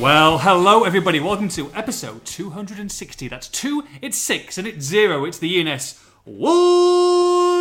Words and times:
Well, 0.00 0.38
hello 0.38 0.84
everybody. 0.84 1.20
Welcome 1.20 1.48
to 1.50 1.72
episode 1.72 2.24
260. 2.26 3.28
That's 3.28 3.48
two, 3.48 3.84
it's 4.02 4.18
six, 4.18 4.58
and 4.58 4.66
it's 4.66 4.84
zero. 4.84 5.24
It's 5.24 5.38
the 5.38 5.58
ENS 5.58 5.98
Wolves 6.26 7.56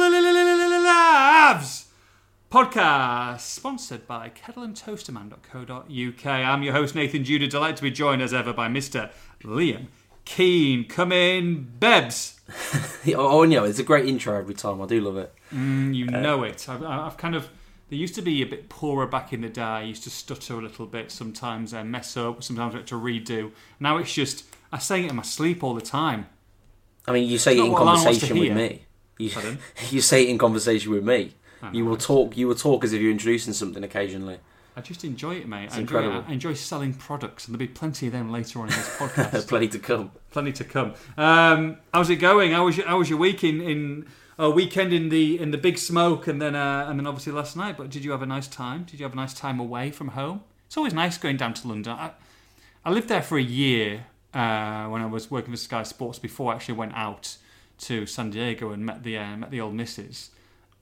podcast, 2.52 3.40
sponsored 3.40 4.06
by 4.06 4.30
kettleandtoasterman.co.uk. 4.30 6.26
I'm 6.26 6.64
your 6.64 6.74
host, 6.74 6.94
Nathan 6.94 7.24
Judah. 7.24 7.48
Delighted 7.48 7.78
to 7.78 7.84
be 7.84 7.92
joined 7.92 8.22
as 8.22 8.34
ever 8.34 8.52
by 8.52 8.68
Mr. 8.68 9.12
Liam 9.44 9.88
Keen. 10.26 10.84
Come 10.90 11.14
in, 11.14 11.72
Bebs. 11.80 12.34
Oh, 13.16 13.44
yeah, 13.44 13.64
it's 13.66 13.80
a 13.80 13.84
great 13.84 14.08
intro 14.08 14.38
every 14.38 14.56
time. 14.56 14.82
I 14.82 14.88
do 14.88 15.00
love 15.00 15.16
it. 15.18 15.34
Mm, 15.54 15.96
you 15.96 16.06
know 16.06 16.44
it. 16.44 16.68
I've, 16.68 16.84
I've 16.84 17.18
kind 17.18 17.36
of. 17.36 17.48
They 17.96 18.00
used 18.00 18.16
to 18.16 18.22
be 18.22 18.42
a 18.42 18.46
bit 18.46 18.68
poorer 18.68 19.08
back 19.08 19.32
in 19.32 19.40
the 19.40 19.48
day. 19.48 19.62
I 19.62 19.84
used 19.84 20.04
to 20.04 20.10
stutter 20.10 20.56
a 20.56 20.62
little 20.62 20.86
bit. 20.86 21.12
Sometimes 21.12 21.74
I 21.74 21.82
mess 21.84 22.18
up. 22.18 22.44
Sometimes 22.44 22.76
I 22.76 22.80
have 22.80 22.88
to 22.88 22.96
redo. 22.96 23.54
Now 23.80 23.96
it's 23.96 24.14
just 24.14 24.44
I 24.70 24.80
say 24.80 25.06
it 25.06 25.10
in 25.10 25.16
my 25.16 25.24
sleep 25.24 25.64
all 25.64 25.74
the 25.74 25.80
time. 25.80 26.26
I 27.08 27.14
mean, 27.14 27.30
you 27.30 27.38
say 27.38 27.58
it 27.58 27.64
in 27.64 27.72
what 27.72 27.84
Alan 27.84 28.04
wants 28.04 28.20
to 28.20 28.28
conversation 28.28 28.40
with 28.40 28.58
me. 28.58 28.86
You, 29.18 29.32
you 29.92 30.02
say 30.02 30.24
it 30.24 30.30
in 30.30 30.38
conversation 30.38 30.92
with 30.92 31.06
me. 31.06 31.36
You 31.72 31.86
will 31.86 31.96
talk. 31.96 32.36
You 32.36 32.50
will 32.50 32.56
talk 32.56 32.84
as 32.84 32.92
if 32.92 33.02
you're 33.02 33.12
introducing 33.12 33.54
something 33.54 33.82
occasionally. 33.82 34.40
I 34.76 34.82
just 34.82 35.06
enjoy 35.06 35.36
it, 35.36 35.48
mate. 35.48 35.68
It's 35.68 35.76
I 35.76 35.80
enjoy, 35.80 36.00
incredible. 36.00 36.26
I 36.28 36.34
enjoy 36.34 36.54
selling 36.54 36.96
products, 36.96 37.48
and 37.48 37.56
there'll 37.56 37.66
be 37.66 37.74
plenty 37.74 38.08
of 38.08 38.12
them 38.12 38.30
later 38.30 38.60
on 38.60 38.68
in 38.68 38.76
this 38.76 38.90
podcast. 38.98 39.48
Plenty 39.48 39.70
to 39.70 39.80
come. 39.80 40.12
plenty 40.32 40.52
to 40.52 40.66
come. 40.66 40.96
Um, 41.16 41.78
how's 41.94 42.10
it 42.10 42.18
going? 42.18 42.52
How 42.52 42.66
was 42.66 42.76
your, 42.76 42.88
how 42.88 42.98
was 42.98 43.10
your 43.10 43.20
week 43.20 43.46
in, 43.46 43.62
in 43.62 44.06
uh, 44.40 44.50
weekend 44.50 44.94
in 44.94 45.10
the 45.10 45.40
in 45.40 45.52
the 45.52 45.58
big 45.58 45.78
smoke, 45.78 46.28
and 46.28 46.42
then 46.42 46.56
uh, 46.56 46.86
and 46.88 47.00
then 47.00 47.08
obviously 47.08 47.34
last 47.34 47.56
night? 47.56 47.78
But 47.78 47.90
did 47.90 48.04
you 48.04 48.12
have 48.12 48.22
a 48.22 48.26
nice 48.26 48.48
time? 48.48 48.84
Did 48.84 49.00
you 49.00 49.04
have 49.06 49.14
a 49.14 49.18
nice 49.18 49.34
time 49.34 49.60
away 49.60 49.92
from 49.92 50.10
home? 50.10 50.44
It's 50.68 50.78
always 50.78 50.94
nice 50.94 51.18
going 51.18 51.38
down 51.38 51.54
to 51.56 51.68
London. 51.68 51.94
I, 51.94 52.12
I 52.84 52.92
lived 52.92 53.08
there 53.08 53.22
for 53.22 53.38
a 53.38 53.44
year 53.44 54.06
uh, 54.34 54.86
when 54.88 55.02
I 55.02 55.06
was 55.06 55.32
working 55.32 55.52
for 55.52 55.58
Sky 55.58 55.84
Sports 55.84 56.20
before 56.20 56.52
I 56.52 56.56
actually 56.56 56.76
went 56.76 56.94
out 56.96 57.38
to 57.78 58.06
San 58.06 58.30
Diego 58.30 58.72
and 58.72 58.86
met 58.86 59.04
the 59.04 59.18
uh, 59.18 59.38
met 59.38 59.52
the 59.52 59.62
old 59.62 59.74
missus. 59.74 60.32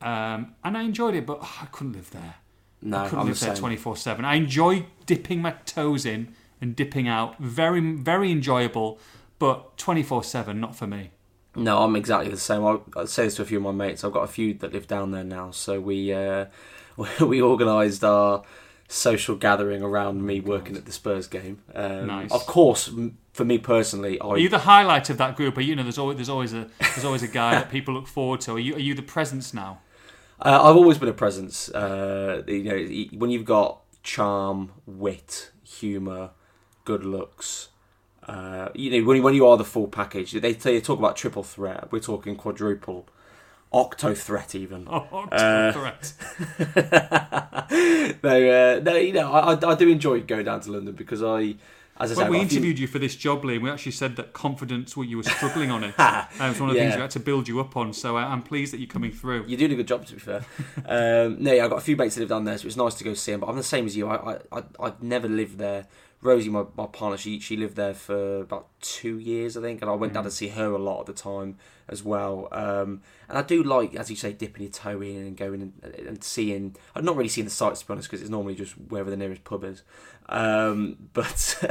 Um, 0.01 0.55
and 0.63 0.77
I 0.77 0.83
enjoyed 0.83 1.15
it, 1.15 1.25
but 1.25 1.39
oh, 1.41 1.59
I 1.61 1.65
couldn't 1.67 1.93
live 1.93 2.11
there. 2.11 2.35
No, 2.81 2.97
I 2.97 3.03
couldn't 3.03 3.19
I'm 3.19 3.25
the 3.25 3.31
live 3.31 3.39
there 3.39 3.55
twenty 3.55 3.77
four 3.77 3.95
seven. 3.95 4.25
I 4.25 4.35
enjoy 4.35 4.85
dipping 5.05 5.41
my 5.41 5.51
toes 5.65 6.05
in 6.05 6.33
and 6.59 6.75
dipping 6.75 7.07
out. 7.07 7.39
Very 7.39 7.79
very 7.79 8.31
enjoyable, 8.31 8.99
but 9.39 9.77
twenty 9.77 10.03
four 10.03 10.23
seven 10.23 10.59
not 10.59 10.75
for 10.75 10.87
me. 10.87 11.11
No, 11.55 11.83
I'm 11.83 11.95
exactly 11.95 12.31
the 12.31 12.37
same. 12.37 12.65
I, 12.65 12.79
I 12.95 13.05
say 13.05 13.25
this 13.25 13.35
to 13.35 13.43
a 13.43 13.45
few 13.45 13.57
of 13.57 13.63
my 13.63 13.71
mates. 13.71 14.03
I've 14.03 14.11
got 14.11 14.23
a 14.23 14.27
few 14.27 14.53
that 14.55 14.73
live 14.73 14.87
down 14.87 15.11
there 15.11 15.23
now, 15.23 15.51
so 15.51 15.79
we 15.79 16.11
uh, 16.11 16.45
we 17.21 17.41
organised 17.41 18.03
our 18.03 18.43
social 18.87 19.35
gathering 19.35 19.81
around 19.81 20.25
me 20.25 20.39
working 20.39 20.77
at 20.77 20.85
the 20.85 20.91
Spurs 20.91 21.27
game. 21.27 21.61
Um, 21.73 22.07
Nice. 22.07 22.31
Of 22.31 22.45
course, 22.45 22.91
for 23.33 23.45
me 23.45 23.57
personally, 23.57 24.19
I 24.19 24.27
Are 24.27 24.37
you 24.37 24.49
the 24.49 24.59
highlight 24.59 25.09
of 25.09 25.17
that 25.17 25.35
group? 25.35 25.57
Are 25.57 25.61
you, 25.61 25.69
you 25.69 25.75
know 25.75 25.83
there's 25.83 25.97
always 25.97 26.17
there's 26.17 26.29
always 26.29 26.53
a 26.53 26.69
there's 26.79 27.05
always 27.05 27.23
a 27.23 27.27
guy 27.27 27.51
that 27.55 27.69
people 27.69 27.93
look 27.93 28.07
forward 28.07 28.41
to. 28.41 28.53
Are 28.53 28.59
you 28.59 28.75
are 28.75 28.79
you 28.79 28.93
the 28.93 29.01
presence 29.01 29.53
now? 29.53 29.79
Uh, 30.39 30.59
I've 30.63 30.75
always 30.75 30.97
been 30.97 31.09
a 31.09 31.13
presence. 31.13 31.69
Uh, 31.69 32.43
you 32.47 32.63
know, 32.63 33.17
when 33.17 33.29
you've 33.29 33.45
got 33.45 33.79
charm, 34.01 34.71
wit, 34.85 35.51
humour, 35.63 36.31
good 36.85 37.05
looks, 37.05 37.69
uh, 38.27 38.69
you 38.73 38.89
know, 38.91 39.05
when 39.07 39.17
you, 39.17 39.23
when 39.23 39.33
you 39.35 39.47
are 39.47 39.57
the 39.57 39.65
full 39.65 39.87
package, 39.87 40.31
they, 40.33 40.53
they 40.53 40.79
talk 40.81 40.99
about 40.99 41.15
triple 41.15 41.43
threat. 41.43 41.91
We're 41.91 41.99
talking 41.99 42.35
quadruple, 42.35 43.07
octo 43.71 44.13
threat 44.13 44.55
even. 44.55 44.87
Oh, 44.91 45.27
Uh, 45.31 45.73
correct. 45.73 46.13
no, 48.23 48.75
uh, 48.77 48.79
no, 48.83 48.95
you 48.95 49.13
know, 49.13 49.31
I, 49.31 49.71
I- 49.71 49.75
do 49.75 49.89
enjoy 49.89 50.21
going 50.21 50.45
down 50.45 50.61
to 50.61 50.71
London 50.71 50.93
because 50.95 51.21
I, 51.23 51.55
as 51.99 52.11
I 52.11 52.15
say, 52.15 52.21
When 52.23 52.31
we 52.31 52.37
I've 52.37 52.43
got 52.43 52.45
a 52.45 52.49
few- 52.49 52.57
interviewed 52.57 52.79
you 52.79 52.87
for 52.87 52.99
this 52.99 53.15
job, 53.15 53.43
Liam, 53.43 53.61
we 53.61 53.69
actually 53.69 53.91
said 53.91 54.15
that 54.15 54.33
confidence, 54.33 54.95
well, 54.97 55.03
you 55.05 55.17
were 55.17 55.23
struggling 55.23 55.69
on 55.71 55.83
it. 55.83 55.93
It 55.97 55.97
was 56.39 56.59
one 56.59 56.69
of 56.69 56.75
the 56.75 56.81
things 56.81 56.91
Yeah. 56.91 56.95
we 56.97 57.01
had 57.01 57.11
to 57.11 57.19
build 57.19 57.47
you 57.47 57.59
up 57.59 57.75
on. 57.77 57.93
So 57.93 58.17
I'm 58.17 58.41
pleased 58.43 58.73
that 58.73 58.79
you're 58.79 58.87
coming 58.87 59.11
through. 59.11 59.45
You're 59.47 59.59
doing 59.59 59.73
a 59.73 59.75
good 59.75 59.87
job, 59.87 60.05
to 60.07 60.13
be 60.13 60.19
fair. 60.19 60.45
um, 60.85 61.37
no, 61.43 61.53
yeah, 61.53 61.63
I've 61.65 61.69
got 61.69 61.77
a 61.77 61.81
few 61.81 61.95
mates 61.95 62.15
that 62.15 62.21
live 62.21 62.29
down 62.29 62.45
there, 62.45 62.57
so 62.57 62.67
it's 62.67 62.77
nice 62.77 62.95
to 62.95 63.03
go 63.03 63.13
see 63.13 63.31
them. 63.31 63.41
But 63.41 63.49
I'm 63.49 63.57
the 63.57 63.63
same 63.63 63.85
as 63.85 63.95
you. 63.97 64.07
I, 64.07 64.33
I, 64.33 64.37
I 64.51 64.63
I've 64.79 65.03
never 65.03 65.27
lived 65.27 65.57
there. 65.57 65.85
Rosie, 66.23 66.49
my, 66.49 66.63
my 66.75 66.85
partner, 66.87 67.17
she 67.17 67.39
she 67.39 67.57
lived 67.57 67.75
there 67.75 67.93
for 67.93 68.41
about 68.41 68.67
two 68.81 69.17
years, 69.19 69.55
I 69.57 69.61
think, 69.61 69.81
and 69.81 69.89
I 69.91 69.93
went 69.93 70.13
down 70.13 70.23
to 70.23 70.31
see 70.31 70.47
her 70.49 70.71
a 70.71 70.77
lot 70.77 71.01
at 71.01 71.05
the 71.07 71.13
time 71.13 71.57
as 71.89 72.03
well. 72.03 72.47
Um, 72.51 73.01
and 73.27 73.37
I 73.37 73.41
do 73.41 73.61
like, 73.63 73.95
as 73.95 74.09
you 74.09 74.15
say, 74.15 74.31
dipping 74.33 74.63
your 74.63 74.71
toe 74.71 75.01
in 75.01 75.17
and 75.17 75.37
going 75.37 75.61
and, 75.83 75.93
and 75.95 76.23
seeing. 76.23 76.75
I've 76.95 77.03
not 77.03 77.15
really 77.17 77.29
seen 77.29 77.45
the 77.45 77.51
sights 77.51 77.81
to 77.81 77.87
be 77.87 77.91
honest, 77.93 78.09
because 78.09 78.21
it's 78.21 78.29
normally 78.31 78.55
just 78.55 78.73
wherever 78.73 79.09
the 79.09 79.17
nearest 79.17 79.43
pub 79.43 79.63
is. 79.63 79.83
Um, 80.29 80.97
but 81.13 81.63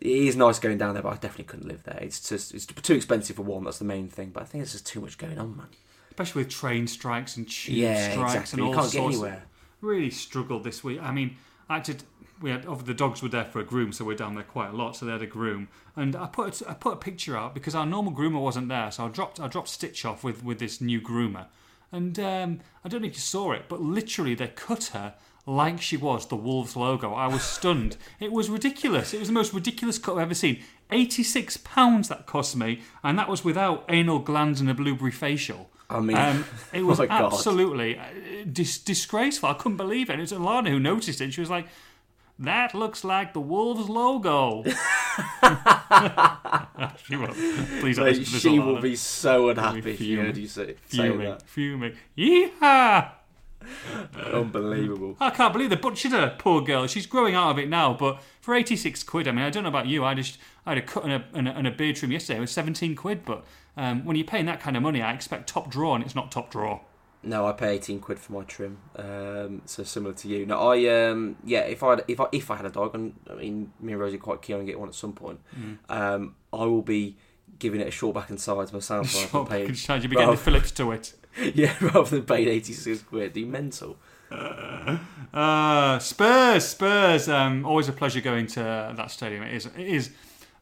it 0.00 0.06
is 0.06 0.36
nice 0.36 0.58
going 0.58 0.78
down 0.78 0.94
there, 0.94 1.02
but 1.02 1.10
I 1.10 1.16
definitely 1.16 1.44
couldn't 1.44 1.68
live 1.68 1.84
there. 1.84 1.98
It's 2.00 2.28
just 2.28 2.54
it's 2.54 2.66
too 2.66 2.94
expensive 2.94 3.36
for 3.36 3.42
one. 3.42 3.64
That's 3.64 3.78
the 3.78 3.84
main 3.84 4.08
thing. 4.08 4.30
But 4.30 4.42
I 4.42 4.46
think 4.46 4.62
there's 4.64 4.72
just 4.72 4.86
too 4.86 5.00
much 5.00 5.16
going 5.18 5.38
on, 5.38 5.56
man. 5.56 5.68
Especially 6.10 6.42
with 6.44 6.50
train 6.50 6.86
strikes 6.86 7.36
and 7.36 7.48
tube 7.48 7.76
Yeah, 7.76 8.10
strikes 8.12 8.34
exactly. 8.34 8.62
and 8.62 8.66
You 8.66 8.74
all 8.74 8.80
can't 8.82 8.92
get 8.92 8.98
sorts. 8.98 9.14
anywhere. 9.16 9.42
really 9.82 10.10
struggled 10.10 10.64
this 10.64 10.82
week. 10.82 11.00
I 11.02 11.12
mean, 11.12 11.36
I 11.68 11.78
did. 11.80 12.02
We 12.40 12.50
had 12.50 12.66
of 12.66 12.84
the 12.86 12.94
dogs 12.94 13.22
were 13.22 13.28
there 13.30 13.44
for 13.46 13.60
a 13.60 13.64
groom, 13.64 13.92
so 13.92 14.04
we're 14.04 14.14
down 14.16 14.34
there 14.34 14.44
quite 14.44 14.70
a 14.70 14.76
lot. 14.76 14.96
So 14.96 15.06
they 15.06 15.12
had 15.12 15.22
a 15.22 15.26
groom, 15.26 15.68
and 15.94 16.14
I 16.14 16.26
put 16.26 16.60
a, 16.60 16.70
I 16.70 16.74
put 16.74 16.92
a 16.92 16.96
picture 16.96 17.36
out 17.36 17.54
because 17.54 17.74
our 17.74 17.86
normal 17.86 18.12
groomer 18.12 18.40
wasn't 18.40 18.68
there. 18.68 18.90
So 18.90 19.06
I 19.06 19.08
dropped 19.08 19.40
I 19.40 19.48
dropped 19.48 19.68
Stitch 19.68 20.04
off 20.04 20.22
with 20.22 20.44
with 20.44 20.58
this 20.58 20.80
new 20.80 21.00
groomer, 21.00 21.46
and 21.90 22.18
um, 22.18 22.60
I 22.84 22.88
don't 22.88 23.00
know 23.02 23.08
if 23.08 23.14
you 23.14 23.20
saw 23.20 23.52
it, 23.52 23.64
but 23.68 23.80
literally 23.80 24.34
they 24.34 24.48
cut 24.48 24.84
her 24.92 25.14
like 25.46 25.80
she 25.80 25.96
was 25.96 26.26
the 26.26 26.36
Wolves 26.36 26.74
logo. 26.76 27.14
I 27.14 27.28
was 27.28 27.42
stunned. 27.42 27.96
it 28.20 28.32
was 28.32 28.50
ridiculous. 28.50 29.14
It 29.14 29.20
was 29.20 29.28
the 29.28 29.34
most 29.34 29.54
ridiculous 29.54 29.96
cut 29.98 30.16
I've 30.16 30.22
ever 30.22 30.34
seen. 30.34 30.62
Eighty 30.90 31.22
six 31.22 31.56
pounds 31.56 32.08
that 32.08 32.26
cost 32.26 32.54
me, 32.56 32.80
and 33.02 33.18
that 33.18 33.28
was 33.28 33.44
without 33.44 33.84
anal 33.88 34.18
glands 34.18 34.60
and 34.60 34.68
a 34.68 34.74
blueberry 34.74 35.10
facial. 35.12 35.70
I 35.88 36.00
mean, 36.00 36.16
Um, 36.16 36.44
it 36.72 36.82
was 36.90 36.98
my 36.98 37.06
God. 37.06 37.32
absolutely 37.32 37.96
uh, 37.96 38.02
dis- 38.52 38.78
disgraceful. 38.78 39.48
I 39.48 39.54
couldn't 39.54 39.76
believe 39.76 40.10
it. 40.10 40.18
It 40.18 40.20
was 40.20 40.32
Alana 40.32 40.68
who 40.68 40.80
noticed 40.80 41.20
it. 41.20 41.24
And 41.24 41.32
she 41.32 41.40
was 41.40 41.48
like, 41.48 41.66
"That 42.38 42.74
looks 42.74 43.04
like 43.04 43.32
the 43.32 43.40
Wolves 43.40 43.88
logo." 43.88 44.64
she 47.04 47.16
won't. 47.16 47.34
Please 47.80 47.96
don't 47.96 48.06
Mate, 48.06 48.18
this, 48.18 48.40
she 48.40 48.58
will 48.58 48.80
be 48.80 48.96
so 48.96 49.44
be 49.44 49.50
unhappy 49.52 49.78
if 49.78 49.86
you 49.86 49.94
fuming. 49.96 50.26
heard 50.26 50.36
you 50.36 50.48
say, 50.48 50.66
say 50.88 50.98
fuming, 50.98 51.30
that. 51.30 51.42
fuming. 51.42 51.96
Yeehaw! 52.16 53.10
Unbelievable. 54.32 55.16
I 55.20 55.30
can't 55.30 55.52
believe 55.52 55.70
they 55.70 55.76
butchered 55.76 56.12
her, 56.12 56.34
poor 56.38 56.60
girl. 56.62 56.86
She's 56.86 57.06
growing 57.06 57.34
out 57.34 57.50
of 57.50 57.58
it 57.58 57.68
now, 57.68 57.94
but 57.94 58.22
for 58.40 58.54
86 58.54 59.02
quid, 59.04 59.26
I 59.26 59.32
mean, 59.32 59.44
I 59.44 59.50
don't 59.50 59.62
know 59.62 59.68
about 59.68 59.86
you, 59.86 60.04
I 60.04 60.14
just 60.14 60.38
I 60.64 60.70
had 60.70 60.78
a 60.78 60.82
cut 60.82 61.04
and 61.04 61.12
a, 61.12 61.24
and 61.34 61.48
a, 61.48 61.52
and 61.52 61.66
a 61.66 61.70
beard 61.70 61.96
trim 61.96 62.12
yesterday, 62.12 62.38
it 62.38 62.40
was 62.40 62.50
17 62.50 62.94
quid, 62.94 63.24
but 63.24 63.44
um, 63.76 64.04
when 64.04 64.16
you're 64.16 64.26
paying 64.26 64.46
that 64.46 64.60
kind 64.60 64.76
of 64.76 64.82
money, 64.82 65.02
I 65.02 65.12
expect 65.12 65.48
top 65.48 65.70
draw, 65.70 65.94
and 65.94 66.04
it's 66.04 66.14
not 66.14 66.30
top 66.30 66.50
draw. 66.50 66.80
No, 67.26 67.46
I 67.46 67.52
pay 67.52 67.74
eighteen 67.74 67.98
quid 67.98 68.18
for 68.20 68.32
my 68.32 68.44
trim. 68.44 68.78
Um, 68.94 69.62
so 69.66 69.82
similar 69.82 70.14
to 70.14 70.28
you. 70.28 70.46
No, 70.46 70.70
I 70.70 71.08
um, 71.08 71.36
yeah. 71.44 71.60
If 71.60 71.82
I 71.82 71.98
if 72.06 72.20
I 72.20 72.26
if 72.30 72.50
I 72.50 72.56
had 72.56 72.66
a 72.66 72.70
dog, 72.70 72.94
and 72.94 73.14
I 73.28 73.34
mean, 73.34 73.72
me 73.80 73.92
and 73.92 74.00
Rosie 74.00 74.16
are 74.16 74.20
quite 74.20 74.42
keen 74.42 74.56
on 74.56 74.64
getting 74.64 74.78
one 74.80 74.88
at 74.88 74.94
some 74.94 75.12
point. 75.12 75.40
Mm. 75.58 75.78
Um, 75.88 76.36
I 76.52 76.64
will 76.64 76.82
be 76.82 77.16
giving 77.58 77.80
it 77.80 77.88
a 77.88 77.90
short 77.90 78.14
back 78.14 78.30
and 78.30 78.40
sides 78.40 78.72
myself. 78.72 79.10
Shop 79.30 79.48
paying- 79.48 79.68
and 79.68 79.76
charge, 79.76 80.02
you'll 80.02 80.10
be 80.10 80.16
getting 80.16 80.30
the 80.30 80.36
Phillips 80.36 80.70
to 80.72 80.92
it. 80.92 81.14
yeah, 81.54 81.74
rather 81.80 82.08
than 82.08 82.22
paying 82.24 82.48
eighty 82.48 82.72
six 82.72 83.02
quid. 83.02 83.36
Are 83.36 83.40
you 83.40 83.46
mental? 83.46 83.96
Uh, 84.30 85.98
Spurs, 85.98 86.66
Spurs. 86.68 87.28
Um, 87.28 87.64
always 87.66 87.88
a 87.88 87.92
pleasure 87.92 88.20
going 88.20 88.46
to 88.48 88.94
that 88.96 89.10
stadium. 89.10 89.42
It 89.42 89.54
is, 89.54 89.66
it 89.66 89.86
is 89.86 90.10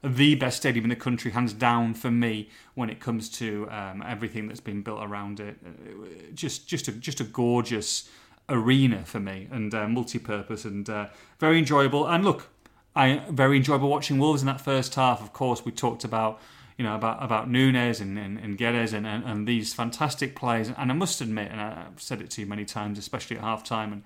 the 0.05 0.35
best 0.35 0.57
stadium 0.57 0.85
in 0.85 0.91
the 0.91 0.97
country, 0.97 1.31
hands 1.31 1.53
down 1.53 1.95
for 1.95 2.11
me. 2.11 2.49
When 2.75 2.91
it 2.91 3.01
comes 3.01 3.29
to 3.39 3.69
um, 3.71 4.03
everything 4.07 4.49
that's 4.49 4.61
been 4.61 4.83
built 4.83 5.03
around 5.03 5.41
it, 5.41 5.57
Uh, 5.65 6.35
just, 6.35 6.69
just 6.69 6.89
a, 6.89 6.93
just 6.93 7.21
a 7.21 7.25
gorgeous 7.25 8.09
arena 8.49 9.05
for 9.05 9.21
me, 9.21 9.49
and 9.51 9.75
uh, 9.75 9.89
multi-purpose, 9.89 10.65
and 10.65 10.89
uh, 10.91 11.07
very 11.39 11.59
enjoyable. 11.59 12.07
And 12.07 12.25
look, 12.25 12.49
I 12.95 13.23
very 13.31 13.57
enjoyable 13.57 13.89
watching 13.89 14.19
Wolves 14.19 14.43
in 14.43 14.47
that 14.47 14.61
first 14.61 14.95
half. 14.95 15.21
Of 15.21 15.33
course, 15.33 15.65
we 15.65 15.73
talked 15.73 16.05
about 16.05 16.41
you 16.77 16.85
know 16.85 16.95
about 16.95 17.23
about 17.23 17.49
Nunes 17.49 18.01
and 18.01 18.19
and, 18.19 18.39
and 18.39 18.59
Guedes 18.59 18.93
and, 18.93 19.07
and 19.07 19.25
and 19.25 19.49
these 19.49 19.75
fantastic 19.75 20.37
players. 20.37 20.69
And 20.77 20.91
I 20.91 20.95
must 20.95 21.21
admit, 21.21 21.51
and 21.51 21.61
I've 21.61 22.01
said 22.01 22.21
it 22.21 22.31
to 22.31 22.41
you 22.43 22.47
many 22.47 22.65
times, 22.65 22.99
especially 22.99 23.37
at 23.39 23.43
half 23.43 23.65
time 23.65 23.93
and 23.93 24.03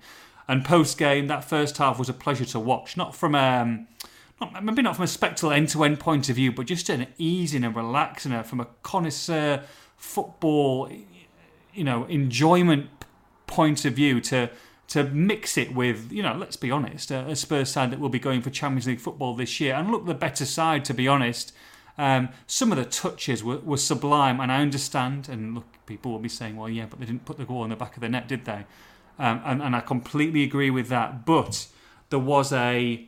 and 0.47 0.65
post 0.65 0.97
game, 0.97 1.27
that 1.27 1.43
first 1.43 1.77
half 1.77 1.99
was 1.99 2.09
a 2.09 2.13
pleasure 2.13 2.45
to 2.45 2.59
watch. 2.59 2.97
Not 2.97 3.15
from 3.15 3.35
um, 3.35 3.87
maybe 4.61 4.81
not 4.81 4.95
from 4.95 5.03
a 5.03 5.07
spectral 5.07 5.51
end 5.51 5.69
to 5.69 5.83
end 5.83 5.99
point 5.99 6.29
of 6.29 6.35
view, 6.35 6.51
but 6.51 6.65
just 6.65 6.89
an 6.89 7.07
easing 7.17 7.63
and 7.63 7.75
relaxing, 7.75 8.31
uh, 8.31 8.43
from 8.43 8.59
a 8.59 8.67
connoisseur 8.83 9.63
football, 9.97 10.89
you 11.73 11.83
know, 11.83 12.05
enjoyment 12.05 12.89
point 13.47 13.85
of 13.85 13.93
view 13.93 14.21
to 14.21 14.49
to 14.87 15.03
mix 15.03 15.55
it 15.55 15.75
with, 15.75 16.11
you 16.11 16.23
know, 16.23 16.33
let's 16.33 16.55
be 16.55 16.71
honest, 16.71 17.11
a, 17.11 17.19
a 17.27 17.35
Spurs 17.35 17.69
side 17.69 17.91
that 17.91 17.99
will 17.99 18.09
be 18.09 18.17
going 18.17 18.41
for 18.41 18.49
Champions 18.49 18.87
League 18.87 18.99
football 18.99 19.35
this 19.35 19.59
year 19.59 19.75
and 19.75 19.91
look 19.91 20.07
the 20.07 20.15
better 20.15 20.45
side, 20.45 20.83
to 20.85 20.95
be 20.95 21.07
honest. 21.07 21.53
Um, 21.95 22.29
some 22.47 22.71
of 22.71 22.77
the 22.79 22.85
touches 22.85 23.43
were, 23.43 23.59
were 23.59 23.77
sublime, 23.77 24.39
and 24.39 24.51
I 24.51 24.61
understand. 24.61 25.29
And 25.29 25.53
look, 25.53 25.65
people 25.85 26.11
will 26.11 26.19
be 26.19 26.29
saying, 26.29 26.55
"Well, 26.55 26.69
yeah, 26.69 26.85
but 26.89 26.99
they 26.99 27.05
didn't 27.05 27.25
put 27.25 27.37
the 27.37 27.45
goal 27.45 27.63
in 27.65 27.69
the 27.69 27.75
back 27.75 27.95
of 27.95 28.01
the 28.01 28.09
net, 28.09 28.27
did 28.27 28.45
they?" 28.45 28.65
Um, 29.19 29.41
and, 29.43 29.61
and 29.61 29.75
I 29.75 29.81
completely 29.81 30.43
agree 30.43 30.69
with 30.69 30.87
that. 30.87 31.25
But 31.25 31.67
there 32.09 32.19
was 32.19 32.53
a 32.53 33.05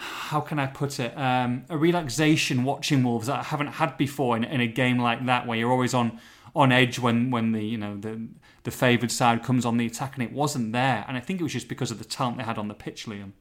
how 0.00 0.40
can 0.40 0.60
I 0.60 0.66
put 0.66 1.00
it? 1.00 1.16
Um, 1.18 1.64
a 1.68 1.76
relaxation 1.76 2.62
watching 2.62 3.02
Wolves 3.02 3.26
that 3.26 3.40
I 3.40 3.42
haven't 3.42 3.66
had 3.66 3.96
before 3.96 4.36
in, 4.36 4.44
in 4.44 4.60
a 4.60 4.66
game 4.66 4.98
like 4.98 5.26
that, 5.26 5.46
where 5.46 5.58
you're 5.58 5.72
always 5.72 5.92
on 5.92 6.20
on 6.54 6.72
edge 6.72 6.98
when, 6.98 7.30
when 7.30 7.52
the 7.52 7.64
you 7.64 7.76
know 7.76 7.96
the 7.96 8.28
the 8.62 8.70
favoured 8.70 9.10
side 9.10 9.42
comes 9.42 9.66
on 9.66 9.76
the 9.76 9.86
attack, 9.86 10.14
and 10.14 10.22
it 10.22 10.32
wasn't 10.32 10.72
there. 10.72 11.04
And 11.08 11.16
I 11.16 11.20
think 11.20 11.40
it 11.40 11.42
was 11.42 11.52
just 11.52 11.68
because 11.68 11.90
of 11.90 11.98
the 11.98 12.04
talent 12.04 12.38
they 12.38 12.44
had 12.44 12.58
on 12.58 12.68
the 12.68 12.74
pitch, 12.74 13.06
Liam. 13.06 13.32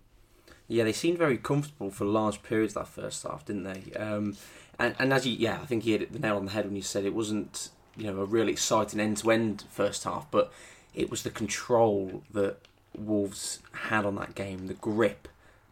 Yeah, 0.68 0.84
they 0.84 0.94
seemed 0.94 1.20
very 1.20 1.38
comfortable 1.38 1.92
for 1.92 2.06
large 2.06 2.42
periods 2.42 2.74
that 2.74 2.88
first 2.88 3.24
half, 3.24 3.46
didn't 3.46 3.64
they? 3.64 3.94
Um, 3.94 4.36
and, 4.80 4.96
and 5.00 5.14
as 5.14 5.26
you, 5.26 5.34
yeah, 5.34 5.60
I 5.62 5.66
think 5.66 5.86
you 5.86 5.98
hit 5.98 6.12
the 6.12 6.20
nail 6.20 6.38
on 6.38 6.46
the 6.46 6.52
head 6.52 6.66
when 6.66 6.76
you 6.76 6.82
said 6.82 7.06
it 7.06 7.14
wasn't, 7.14 7.70
you 7.96 8.12
know, 8.12 8.20
a 8.20 8.26
really 8.26 8.52
exciting 8.52 9.00
end 9.00 9.18
to 9.18 9.32
end 9.32 9.64
first 9.70 10.04
half, 10.04 10.30
but 10.30 10.52
it 10.94 11.10
was 11.10 11.24
the 11.24 11.30
control 11.30 12.24
that 12.34 12.58
Wolves 12.98 13.60
had 13.72 14.06
on 14.06 14.16
that 14.16 14.36
game, 14.36 14.68
the 14.68 14.74
grip 14.74 15.28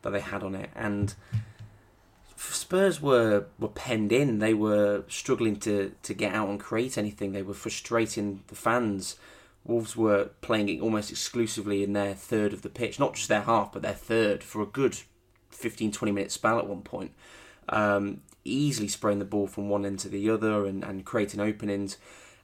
that 0.05 0.11
they 0.11 0.21
had 0.21 0.43
on 0.43 0.55
it, 0.55 0.69
and 0.75 1.13
Spurs 2.37 3.01
were 3.01 3.47
were 3.59 3.67
penned 3.67 4.11
in. 4.11 4.39
They 4.39 4.53
were 4.53 5.03
struggling 5.07 5.57
to 5.57 5.93
to 6.03 6.13
get 6.13 6.33
out 6.33 6.47
and 6.47 6.59
create 6.59 6.97
anything. 6.97 7.33
They 7.33 7.41
were 7.41 7.53
frustrating 7.53 8.43
the 8.47 8.55
fans. 8.55 9.17
Wolves 9.65 9.97
were 9.97 10.29
playing 10.41 10.69
it 10.69 10.79
almost 10.79 11.09
exclusively 11.09 11.83
in 11.83 11.93
their 11.93 12.13
third 12.13 12.53
of 12.53 12.61
the 12.61 12.69
pitch, 12.69 12.99
not 12.99 13.15
just 13.15 13.29
their 13.29 13.41
half, 13.41 13.73
but 13.73 13.81
their 13.81 13.93
third 13.93 14.43
for 14.43 14.61
a 14.61 14.65
good 14.67 14.95
15 15.49 15.91
20 15.91 16.11
minute 16.11 16.31
spell 16.31 16.59
at 16.59 16.67
one 16.67 16.83
point. 16.83 17.13
Um, 17.67 18.21
easily 18.43 18.87
spraying 18.87 19.17
the 19.17 19.25
ball 19.25 19.47
from 19.47 19.69
one 19.69 19.85
end 19.87 19.97
to 19.99 20.09
the 20.09 20.29
other 20.29 20.67
and, 20.67 20.83
and 20.83 21.03
creating 21.03 21.39
openings. 21.39 21.97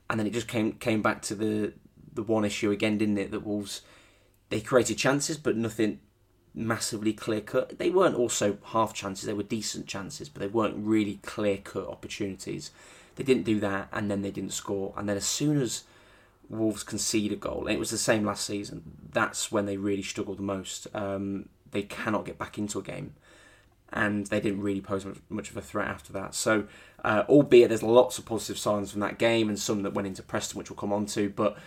And 0.10 0.20
then 0.20 0.26
it 0.26 0.34
just 0.34 0.48
came 0.48 0.74
came 0.74 1.04
back 1.04 1.22
to 1.24 1.36
the 1.36 1.74
the 2.12 2.24
one 2.24 2.44
issue 2.44 2.72
again, 2.72 2.98
didn't 2.98 3.20
it? 3.20 3.30
That 3.30 3.46
Wolves 3.46 3.82
they 4.50 4.62
created 4.62 4.98
chances, 4.98 5.38
but 5.38 5.56
nothing 5.56 6.00
massively 6.54 7.14
clear 7.14 7.42
cut. 7.42 7.78
They 7.78 7.90
weren't 7.90 8.16
also 8.16 8.58
half 8.66 8.94
chances; 8.94 9.26
they 9.26 9.34
were 9.34 9.44
decent 9.44 9.88
chances, 9.88 10.30
but 10.30 10.40
they 10.42 10.48
weren't 10.48 10.76
really 10.78 11.20
clear 11.24 11.58
cut 11.58 11.88
opportunities. 11.88 12.72
They 13.16 13.24
didn't 13.24 13.44
do 13.44 13.60
that, 13.60 13.90
and 13.92 14.10
then 14.10 14.22
they 14.22 14.32
didn't 14.32 14.54
score. 14.54 14.94
And 14.98 15.08
then 15.08 15.18
as 15.18 15.26
soon 15.26 15.62
as 15.62 15.84
Wolves 16.50 16.84
concede 16.84 17.32
a 17.32 17.36
goal, 17.36 17.68
and 17.68 17.76
it 17.76 17.80
was 17.80 17.92
the 17.92 17.98
same 17.98 18.26
last 18.26 18.46
season, 18.46 18.84
that's 19.12 19.52
when 19.52 19.66
they 19.66 19.78
really 19.78 20.04
struggled 20.04 20.38
the 20.38 20.44
most. 20.44 20.88
Um, 20.94 21.50
they 21.72 21.84
cannot 21.84 22.26
get 22.26 22.38
back 22.38 22.58
into 22.58 22.80
a 22.80 22.84
game 22.84 23.14
and 23.94 24.28
they 24.28 24.40
didn't 24.40 24.62
really 24.62 24.82
pose 24.82 25.06
much 25.30 25.50
of 25.50 25.58
a 25.58 25.62
threat 25.62 25.88
after 25.88 26.14
that. 26.14 26.34
So, 26.34 26.66
uh, 27.04 27.24
albeit 27.28 27.70
there's 27.70 27.84
lots 27.84 28.18
of 28.18 28.26
positive 28.26 28.58
signs 28.58 28.92
from 28.92 29.02
that 29.02 29.18
game 29.18 29.50
and 29.50 29.60
some 29.60 29.84
that 29.84 29.94
went 29.94 30.08
into 30.08 30.24
Preston, 30.24 30.58
which 30.58 30.70
we'll 30.70 30.78
come 30.78 30.94
on 30.94 31.06
to, 31.08 31.30
but 31.30 31.58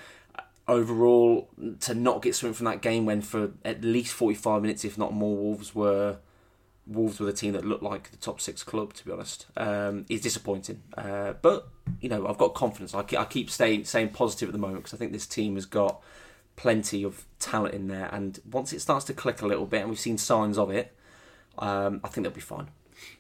overall, 0.67 1.51
to 1.81 1.95
not 1.95 2.23
get 2.23 2.35
something 2.35 2.55
from 2.55 2.67
that 2.67 2.81
game 2.81 3.07
when 3.07 3.23
for 3.23 3.53
at 3.65 3.83
least 3.83 4.15
45 4.15 4.63
minutes, 4.63 4.85
if 4.85 4.97
not 4.97 5.13
more, 5.13 5.37
Wolves 5.37 5.75
were 5.75 6.19
Wolves 6.87 7.19
were 7.19 7.27
the 7.27 7.33
team 7.33 7.53
that 7.53 7.65
looked 7.65 7.83
like 7.83 8.11
the 8.11 8.17
top 8.19 8.41
six 8.41 8.63
club, 8.63 8.93
to 8.95 9.05
be 9.05 9.13
honest, 9.13 9.47
um, 9.57 10.05
is 10.11 10.21
disappointing. 10.21 10.83
Uh, 10.97 11.33
but 11.41 11.69
you 12.01 12.09
know, 12.09 12.27
I've 12.27 12.39
got 12.39 12.55
confidence. 12.55 12.95
I 12.95 13.03
keep, 13.03 13.19
I 13.19 13.25
keep 13.25 13.51
staying 13.51 13.85
staying 13.85 14.11
positive 14.11 14.49
at 14.49 14.53
the 14.53 14.59
moment 14.59 14.85
because 14.85 14.95
I 14.95 14.99
think 14.99 15.13
this 15.13 15.27
team 15.27 15.55
has 15.55 15.67
got 15.67 16.03
plenty 16.57 17.03
of 17.03 17.25
talent 17.39 17.75
in 17.75 17.89
there, 17.89 18.09
and 18.13 18.39
once 18.51 18.73
it 18.73 18.81
starts 18.81 19.05
to 19.07 19.15
click 19.15 19.43
a 19.43 19.47
little 19.47 19.67
bit, 19.67 19.81
and 19.81 19.91
we've 19.91 19.99
seen 19.99 20.19
signs 20.19 20.59
of 20.59 20.71
it, 20.71 20.95
um, 21.59 22.01
I 22.05 22.09
think 22.09 22.25
they'll 22.25 22.35
be 22.35 22.41
fine. 22.41 22.69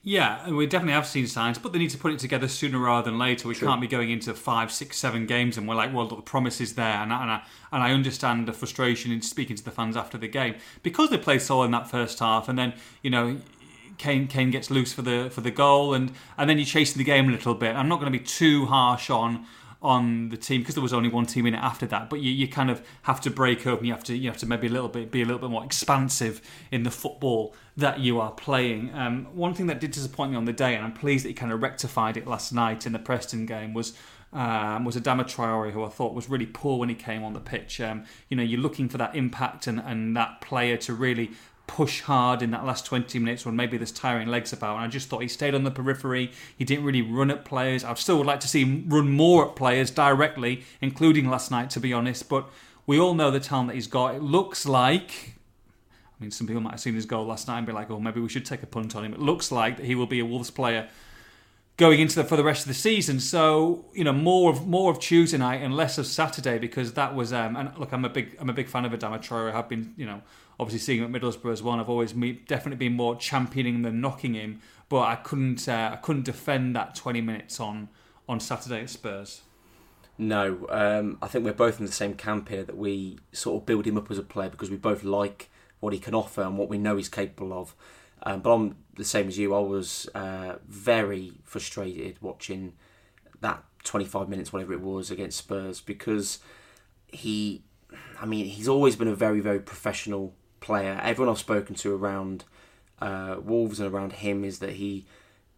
Yeah, 0.03 0.51
we 0.51 0.67
definitely 0.67 0.93
have 0.93 1.07
seen 1.07 1.27
signs, 1.27 1.59
but 1.59 1.73
they 1.73 1.79
need 1.79 1.91
to 1.91 1.99
put 1.99 2.13
it 2.13 2.19
together 2.19 2.47
sooner 2.47 2.79
rather 2.79 3.11
than 3.11 3.19
later. 3.19 3.49
We 3.49 3.55
True. 3.55 3.69
can't 3.69 3.81
be 3.81 3.87
going 3.87 4.11
into 4.11 4.35
five, 4.35 4.71
six, 4.71 4.99
seven 4.99 5.27
games 5.27 5.57
and 5.57 5.67
we're 5.67 5.75
like, 5.75 5.95
well, 5.95 6.07
the 6.07 6.17
promise 6.17 6.61
is 6.61 6.75
there. 6.75 6.97
And 6.97 7.13
I, 7.13 7.23
and 7.23 7.31
I, 7.31 7.43
and 7.73 7.83
I 7.83 7.91
understand 7.93 8.47
the 8.47 8.53
frustration 8.53 9.13
in 9.13 9.23
speaking 9.23 9.57
to 9.57 9.65
the 9.65 9.71
fans 9.71 9.97
after 9.97 10.19
the 10.19 10.29
game 10.29 10.57
because 10.83 11.09
they 11.09 11.17
played 11.19 11.41
solid 11.41 11.67
in 11.67 11.71
that 11.71 11.91
first 11.91 12.19
half, 12.19 12.49
and 12.49 12.59
then 12.59 12.75
you 13.03 13.11
know. 13.11 13.39
Kane, 13.97 14.27
Kane 14.27 14.51
gets 14.51 14.73
loose 14.73 14.93
for 14.93 15.03
the 15.03 15.31
for 15.31 15.41
the 15.41 15.53
goal, 15.53 15.95
and, 15.95 16.11
and 16.37 16.51
then 16.51 16.59
you're 16.59 16.67
chasing 16.67 16.99
the 16.99 17.05
game 17.05 17.29
a 17.29 17.31
little 17.31 17.55
bit. 17.55 17.77
I'm 17.77 17.89
not 17.89 18.01
going 18.01 18.13
to 18.13 18.19
be 18.19 18.25
too 18.25 18.67
harsh 18.67 19.09
on 19.09 19.47
on 19.85 20.31
the 20.31 20.37
team 20.37 20.63
because 20.63 20.75
there 20.75 20.83
was 20.83 20.95
only 20.95 21.11
one 21.11 21.27
team 21.27 21.45
in 21.45 21.55
it 21.55 21.59
after 21.59 21.87
that. 21.87 22.09
But 22.09 22.21
you, 22.21 22.33
you 22.33 22.49
kind 22.49 22.71
of 22.71 22.83
have 23.03 23.21
to 23.21 23.31
break 23.31 23.67
up 23.67 23.79
and 23.79 23.87
you 23.87 23.93
have 23.93 24.03
to 24.05 24.17
you 24.17 24.29
have 24.31 24.39
to 24.39 24.47
maybe 24.47 24.67
a 24.67 24.71
little 24.71 24.89
bit 24.89 25.11
be 25.11 25.21
a 25.21 25.27
little 25.27 25.39
bit 25.39 25.51
more 25.51 25.65
expansive 25.65 26.41
in 26.73 26.83
the 26.83 26.91
football 26.91 27.55
that 27.77 28.01
you 28.01 28.19
are 28.19 28.33
playing. 28.33 28.93
Um, 28.95 29.27
one 29.35 29.53
thing 29.53 29.67
that 29.67 29.81
did 29.81 29.91
disappoint 29.91 30.31
me 30.31 30.39
on 30.39 30.47
the 30.47 30.53
day, 30.55 30.75
and 30.75 30.83
I'm 30.83 30.95
pleased 30.95 31.25
that 31.25 31.29
he 31.29 31.35
kind 31.35 31.53
of 31.53 31.63
rectified 31.63 32.17
it 32.17 32.27
last 32.27 32.51
night 32.53 32.87
in 32.87 32.93
the 32.93 32.99
Preston 32.99 33.47
game, 33.47 33.75
was. 33.75 33.93
Um, 34.33 34.85
was 34.85 34.97
Adama 34.97 35.23
Traore, 35.23 35.71
who 35.71 35.85
I 35.85 35.89
thought 35.89 36.13
was 36.13 36.29
really 36.29 36.47
poor 36.47 36.81
when 36.81 36.89
he 36.89 36.97
came 36.97 37.23
on 37.23 37.35
the 37.35 37.39
pitch. 37.39 37.81
Um, 37.81 38.03
you 38.29 38.37
know, 38.37 38.43
you're 38.43 38.59
looking 38.59 38.89
for 38.89 38.99
that 38.99 39.15
impact 39.15 39.69
and, 39.69 39.79
and 39.79 40.17
that 40.17 40.41
player 40.41 40.77
to 40.79 40.93
really 40.93 41.31
push 41.66 42.02
hard 42.02 42.43
in 42.43 42.50
that 42.50 42.64
last 42.64 42.84
20 42.87 43.19
minutes 43.19 43.46
when 43.46 43.56
maybe 43.56 43.76
there's 43.76 43.93
tiring 43.93 44.28
legs 44.28 44.52
about. 44.52 44.76
And 44.76 44.84
I 44.84 44.88
just 44.88 45.08
thought 45.08 45.22
he 45.22 45.28
stayed 45.28 45.55
on 45.55 45.64
the 45.64 45.70
periphery. 45.70 46.31
He 46.56 46.64
didn't 46.64 46.84
really 46.84 47.02
run 47.02 47.31
at 47.31 47.44
players. 47.44 47.84
I 47.84 47.94
still 47.94 48.19
would 48.19 48.26
like 48.26 48.40
to 48.40 48.49
see 48.49 48.62
him 48.62 48.84
run 48.88 49.11
more 49.11 49.49
at 49.49 49.56
players 49.56 49.90
directly, 49.90 50.64
including 50.81 51.28
last 51.28 51.50
night, 51.50 51.70
to 51.70 51.81
be 51.81 51.93
honest. 51.93 52.28
But 52.28 52.49
we 52.87 52.99
all 52.99 53.14
know 53.14 53.31
the 53.31 53.40
talent 53.40 53.69
that 53.69 53.75
he's 53.75 53.87
got. 53.87 54.14
It 54.14 54.22
looks 54.22 54.66
like. 54.66 55.34
I 56.19 56.22
mean, 56.22 56.31
some 56.31 56.46
people 56.46 56.62
might 56.62 56.72
have 56.72 56.81
seen 56.81 56.94
his 56.94 57.06
goal 57.06 57.26
last 57.26 57.49
night 57.49 57.58
and 57.58 57.66
be 57.66 57.72
like, 57.72 57.90
"Oh, 57.90 57.99
maybe 57.99 58.20
we 58.20 58.28
should 58.28 58.44
take 58.44 58.62
a 58.62 58.66
punt 58.66 58.94
on 58.94 59.05
him." 59.05 59.12
It 59.12 59.20
looks 59.20 59.50
like 59.50 59.78
that 59.78 59.87
he 59.87 59.94
will 59.94 60.06
be 60.06 60.20
a 60.20 60.25
Wolves 60.25 60.50
player 60.50 60.88
going 61.76 61.99
into 61.99 62.14
the 62.14 62.25
for 62.25 62.37
the 62.37 62.44
rest 62.44 62.62
of 62.62 62.69
the 62.69 62.75
season. 62.75 63.20
So 63.20 63.87
you 63.94 64.05
know 64.05 64.12
more 64.12 64.50
of 64.50 64.66
more 64.66 64.93
of 64.93 65.00
Tuesday 65.00 65.38
night 65.38 65.62
and 65.62 65.76
less 65.76 65.99
of 65.99 66.06
Saturday 66.06 66.58
because 66.58 66.93
that 66.93 67.14
was. 67.14 67.32
Um, 67.32 67.56
and 67.56 67.76
look, 67.78 67.93
I'm 67.93 68.05
a 68.05 68.08
big 68.08 68.37
I'm 68.38 68.50
a 68.50 68.52
big 68.52 68.69
fan 68.69 68.84
of 68.84 68.93
Adama 68.93 69.19
Traore. 69.19 69.50
I 69.50 69.56
have 69.56 69.69
been 69.69 69.94
you 69.96 70.06
know 70.06 70.22
obviously 70.59 70.79
seeing 70.79 71.03
him 71.03 71.15
at 71.15 71.23
Middlesbrough 71.23 71.53
as 71.53 71.62
one, 71.62 71.81
I've 71.81 71.89
always 71.89 72.12
definitely 72.12 72.77
been 72.77 72.95
more 72.95 73.17
championing 73.17 73.83
than 73.83 74.01
knocking 74.01 74.35
him. 74.35 74.61
But 74.89 75.03
I 75.03 75.17
couldn't 75.17 75.69
uh, 75.69 75.91
I 75.93 75.97
couldn't 75.97 76.25
defend 76.25 76.77
that 76.77 76.95
20 76.95 77.21
minutes 77.21 77.59
on 77.59 77.89
on 78.29 78.41
Saturday 78.41 78.83
at 78.83 78.91
Spurs. 78.91 79.43
No, 80.17 80.67
um, 80.69 81.19
I 81.21 81.27
think 81.27 81.45
we're 81.45 81.53
both 81.53 81.81
in 81.81 81.87
the 81.87 81.93
same 81.93 82.15
camp 82.15 82.49
here 82.49 82.62
that 82.62 82.77
we 82.77 83.19
sort 83.33 83.61
of 83.61 83.67
build 83.67 83.87
him 83.87 83.99
up 83.99 84.11
as 84.11 84.19
a 84.19 84.23
player 84.23 84.49
because 84.49 84.71
we 84.71 84.77
both 84.77 85.03
like 85.03 85.51
what 85.81 85.93
he 85.93 85.99
can 85.99 86.15
offer 86.15 86.43
and 86.43 86.57
what 86.57 86.69
we 86.69 86.79
know 86.79 86.97
he's 86.97 87.09
capable 87.09 87.53
of. 87.53 87.75
Um, 88.23 88.41
but 88.41 88.55
I'm 88.55 88.77
the 88.97 89.05
same 89.05 89.29
as 89.29 89.39
you. 89.39 89.55
I 89.55 89.59
was 89.59 90.09
uh, 90.15 90.57
very 90.67 91.33
frustrated 91.43 92.19
watching 92.23 92.75
that 93.41 93.65
25 93.83 94.29
minutes, 94.29 94.53
whatever 94.53 94.73
it 94.73 94.81
was, 94.81 95.11
against 95.11 95.39
Spurs 95.39 95.81
because 95.81 96.39
he, 97.09 97.64
I 98.21 98.25
mean, 98.25 98.47
he's 98.47 98.69
always 98.69 98.97
been 98.97 99.09
a 99.09 99.14
very, 99.14 99.40
very 99.40 99.61
professional 99.61 100.35
player. 100.64 101.00
Everyone 101.02 101.30
I've 101.30 101.38
spoken 101.38 101.75
to 101.76 101.94
around 101.94 102.44
uh, 103.00 103.37
Wolves 103.40 103.78
and 103.78 103.92
around 103.92 104.14
him 104.14 104.44
is 104.44 104.59
that 104.59 104.71
he, 104.71 105.04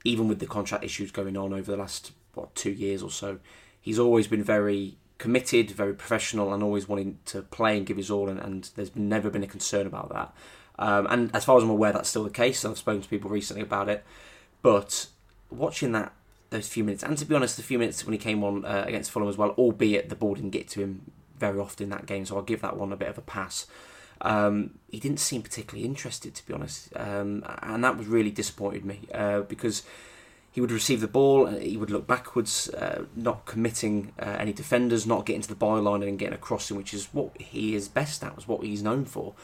even 0.05 0.29
with 0.29 0.41
the 0.41 0.47
contract 0.47 0.85
issues 0.85 1.11
going 1.11 1.37
on 1.37 1.55
over 1.55 1.71
the 1.71 1.77
last 1.79 2.13
what 2.35 2.55
two 2.55 2.73
years 2.73 3.03
or 3.03 3.11
so, 3.11 3.39
he's 3.81 3.99
always 3.99 4.27
been 4.27 4.43
very 4.43 4.97
committed, 5.19 5.71
very 5.71 5.95
professional, 5.95 6.53
and 6.53 6.63
always 6.63 6.89
wanting 6.89 7.19
to 7.27 7.41
play 7.43 7.79
and 7.79 7.87
give 7.87 7.97
his 7.97 8.11
all. 8.11 8.29
And, 8.29 8.39
and 8.41 8.71
there's 8.75 8.95
never 8.95 9.31
been 9.31 9.45
a 9.45 9.47
concern 9.47 9.87
about 9.87 10.11
that. 10.11 10.35
Um, 10.79 11.07
and 11.09 11.35
as 11.35 11.45
far 11.45 11.57
as 11.57 11.63
I'm 11.63 11.71
aware, 11.71 11.93
that's 11.93 12.09
still 12.09 12.25
the 12.25 12.31
case. 12.31 12.65
I've 12.65 12.77
spoken 12.77 13.01
to 13.01 13.09
people 13.09 13.31
recently 13.31 13.63
about 13.63 13.89
it. 13.89 14.05
But 14.61 15.07
watching 15.51 15.93
that 15.93 16.13
those 16.51 16.69
few 16.69 16.85
minutes, 16.85 17.03
and 17.03 17.17
to 17.19 17.25
be 17.25 17.35
honest, 17.35 17.57
the 17.57 17.63
few 17.63 17.79
minutes 17.79 18.05
when 18.05 18.13
he 18.13 18.19
came 18.19 18.45
on 18.45 18.65
uh, 18.65 18.85
against 18.87 19.11
Fulham 19.11 19.29
as 19.29 19.37
well, 19.37 19.51
albeit 19.51 20.09
the 20.09 20.15
ball 20.15 20.35
didn't 20.35 20.51
get 20.51 20.69
to 20.69 20.81
him 20.81 21.11
very 21.39 21.59
often 21.59 21.85
in 21.85 21.91
that 21.91 22.07
game, 22.07 22.25
so 22.25 22.37
I'll 22.37 22.43
give 22.43 22.63
that 22.63 22.77
one 22.77 22.93
a 22.93 22.97
bit 22.97 23.09
of 23.09 23.19
a 23.19 23.23
pass. 23.23 23.67
Um, 24.21 24.79
he 24.91 24.99
didn't 24.99 25.21
seem 25.21 25.43
particularly 25.43 25.85
interested, 25.87 26.35
to 26.35 26.47
be 26.47 26.55
honest, 26.55 26.89
um, 26.97 27.45
and 27.63 27.85
that 27.85 27.97
was 27.99 28.07
really 28.07 28.31
disappointed 28.31 28.85
me 28.85 29.01
uh, 29.15 29.41
because 29.41 29.83
he 30.57 30.61
would 30.63 30.73
receive 30.73 31.03
the 31.03 31.07
ball, 31.07 31.47
he 31.49 31.77
would 31.77 31.91
look 31.91 32.07
backwards, 32.07 32.71
uh, 32.71 33.05
not 33.15 33.45
committing 33.45 34.15
uh, 34.19 34.37
any 34.39 34.55
defenders, 34.55 35.07
not 35.07 35.27
getting 35.27 35.43
to 35.43 35.49
the 35.49 35.55
byline 35.55 36.03
and 36.09 36.19
getting 36.19 36.33
a 36.33 36.39
crossing, 36.39 36.79
which 36.79 36.95
is 36.95 37.09
what 37.13 37.39
he 37.39 37.75
is 37.75 37.89
best 37.89 38.25
at, 38.25 38.35
was 38.35 38.49
what 38.49 38.65
he's 38.65 38.83
known 38.83 39.05
for, 39.05 39.35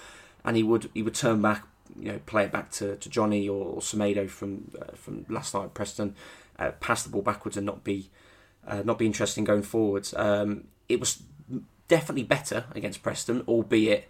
and 0.42 0.56
he 0.56 0.62
would 0.62 0.88
he 0.94 1.02
would 1.02 1.14
turn 1.14 1.42
back, 1.42 1.66
you 2.00 2.12
know, 2.12 2.20
play 2.24 2.44
it 2.44 2.50
back 2.50 2.70
to, 2.70 2.96
to 2.96 3.10
Johnny 3.10 3.46
or, 3.46 3.74
or 3.74 3.82
from 3.82 4.70
uh, 4.80 4.92
from 4.94 5.26
last 5.28 5.52
night 5.52 5.64
at 5.64 5.74
Preston, 5.74 6.16
uh, 6.58 6.70
pass 6.80 7.02
the 7.02 7.10
ball 7.10 7.20
backwards 7.20 7.58
and 7.58 7.66
not 7.66 7.84
be 7.84 8.08
uh, 8.66 8.82
not 8.82 8.98
be 8.98 9.04
interesting 9.04 9.44
going 9.44 9.62
forwards. 9.62 10.14
Um, 10.16 10.68
it 10.88 10.98
was 10.98 11.22
definitely 11.88 12.24
better 12.24 12.64
against 12.74 13.02
Preston, 13.02 13.42
albeit 13.46 14.08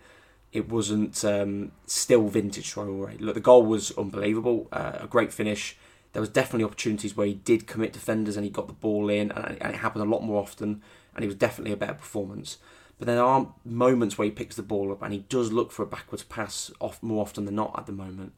it 0.52 0.68
wasn't 0.68 1.24
um, 1.24 1.72
still 1.86 2.28
vintage 2.28 2.74
Traore. 2.74 3.18
Look, 3.20 3.34
the 3.34 3.40
goal 3.40 3.64
was 3.64 3.90
unbelievable, 3.92 4.68
uh, 4.70 4.98
a 5.00 5.06
great 5.06 5.32
finish. 5.32 5.76
There 6.12 6.20
was 6.20 6.28
definitely 6.28 6.64
opportunities 6.64 7.16
where 7.16 7.26
he 7.26 7.34
did 7.34 7.66
commit 7.66 7.94
defenders 7.94 8.36
and 8.36 8.44
he 8.44 8.50
got 8.50 8.66
the 8.66 8.74
ball 8.74 9.08
in, 9.08 9.32
and, 9.32 9.56
it 9.56 9.76
happened 9.76 10.04
a 10.04 10.08
lot 10.08 10.22
more 10.22 10.42
often. 10.42 10.82
And 11.14 11.24
it 11.24 11.26
was 11.26 11.36
definitely 11.36 11.72
a 11.72 11.76
better 11.76 11.94
performance. 11.94 12.58
But 12.98 13.06
there 13.06 13.22
are 13.22 13.52
moments 13.64 14.16
where 14.16 14.26
he 14.26 14.30
picks 14.30 14.56
the 14.56 14.62
ball 14.62 14.92
up 14.92 15.02
and 15.02 15.12
he 15.12 15.20
does 15.20 15.52
look 15.52 15.72
for 15.72 15.82
a 15.82 15.86
backwards 15.86 16.22
pass 16.22 16.70
off 16.80 17.02
more 17.02 17.22
often 17.22 17.46
than 17.46 17.54
not 17.54 17.74
at 17.78 17.86
the 17.86 17.92
moment. 17.92 18.32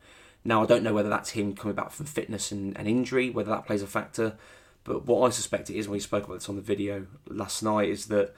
Now 0.44 0.62
I 0.62 0.66
don't 0.66 0.82
know 0.82 0.94
whether 0.94 1.08
that's 1.08 1.30
him 1.30 1.54
coming 1.54 1.74
back 1.74 1.90
from 1.90 2.06
fitness 2.06 2.52
and, 2.52 2.76
and 2.76 2.86
injury, 2.86 3.30
whether 3.30 3.50
that 3.50 3.66
plays 3.66 3.82
a 3.82 3.86
factor. 3.86 4.36
But 4.84 5.06
what 5.06 5.26
I 5.26 5.30
suspect 5.30 5.70
it 5.70 5.76
is 5.76 5.88
when 5.88 5.94
we 5.94 6.00
spoke 6.00 6.24
about 6.24 6.34
this 6.34 6.48
on 6.48 6.56
the 6.56 6.62
video 6.62 7.06
last 7.28 7.62
night 7.62 7.88
is 7.88 8.06
that 8.06 8.34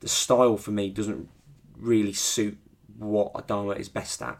the 0.00 0.08
style 0.08 0.56
for 0.56 0.70
me 0.70 0.90
doesn't 0.90 1.28
really 1.76 2.12
suit 2.12 2.58
what 2.98 3.32
Adama 3.34 3.78
is 3.78 3.88
best 3.88 4.22
at. 4.22 4.38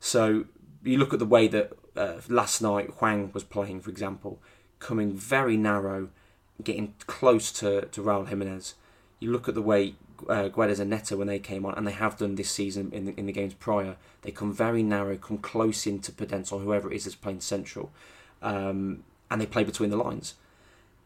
So 0.00 0.46
you 0.84 0.98
look 0.98 1.12
at 1.12 1.18
the 1.18 1.26
way 1.26 1.48
that 1.48 1.72
uh, 1.96 2.20
last 2.28 2.62
night 2.62 2.90
Hwang 2.98 3.30
was 3.32 3.44
playing, 3.44 3.80
for 3.80 3.90
example, 3.90 4.40
coming 4.78 5.12
very 5.12 5.56
narrow, 5.56 6.10
getting 6.62 6.94
close 7.06 7.50
to, 7.52 7.86
to 7.86 8.02
Raul 8.02 8.28
Jimenez. 8.28 8.74
You 9.20 9.32
look 9.32 9.48
at 9.48 9.54
the 9.54 9.62
way 9.62 9.96
uh, 10.28 10.48
Guedes 10.48 10.80
and 10.80 10.90
Neto, 10.90 11.16
when 11.16 11.26
they 11.26 11.38
came 11.38 11.66
on, 11.66 11.74
and 11.74 11.86
they 11.86 11.92
have 11.92 12.16
done 12.16 12.36
this 12.36 12.50
season 12.50 12.90
in 12.92 13.06
the, 13.06 13.14
in 13.18 13.26
the 13.26 13.32
games 13.32 13.54
prior, 13.54 13.96
they 14.22 14.30
come 14.30 14.52
very 14.52 14.82
narrow, 14.82 15.16
come 15.16 15.38
close 15.38 15.86
into 15.86 16.12
Podence 16.12 16.52
or 16.52 16.60
whoever 16.60 16.90
it 16.90 16.96
is 16.96 17.04
that's 17.04 17.16
playing 17.16 17.40
central, 17.40 17.90
um, 18.42 19.04
and 19.30 19.40
they 19.40 19.46
play 19.46 19.64
between 19.64 19.90
the 19.90 19.96
lines. 19.96 20.34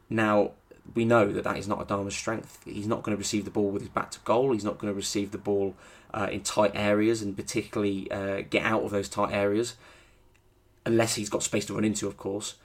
Now, 0.09 0.53
we 0.95 1.05
know 1.05 1.31
that 1.33 1.45
that 1.45 1.57
is 1.57 1.69
not 1.69 1.87
Adama's 1.87 2.15
strength. 2.15 2.59
He's 2.65 2.87
not 2.87 3.03
going 3.03 3.17
to 3.17 3.19
receive 3.19 3.45
the 3.45 3.51
ball 3.51 3.71
with 3.71 3.83
his 3.83 3.89
back 3.89 4.11
to 4.13 4.19
goal. 4.21 4.53
He's 4.53 4.65
not 4.65 4.79
going 4.79 4.93
to 4.93 4.97
receive 4.97 5.31
the 5.31 5.39
ball 5.39 5.75
uh, 6.15 6.29
in 6.31 6.41
tight 6.43 6.73
areas 6.75 7.23
and 7.23 7.37
particularly 7.37 8.11
uh, 8.11 8.43
get 8.49 8.65
out 8.65 8.83
of 8.83 8.91
those 8.91 9.09
tight 9.09 9.33
areas, 9.33 9.77
unless 10.85 11.15
he's 11.15 11.29
got 11.29 11.43
space 11.43 11.67
to 11.67 11.75
run 11.75 11.85
into, 11.85 12.07
of 12.07 12.17
course. 12.17 12.57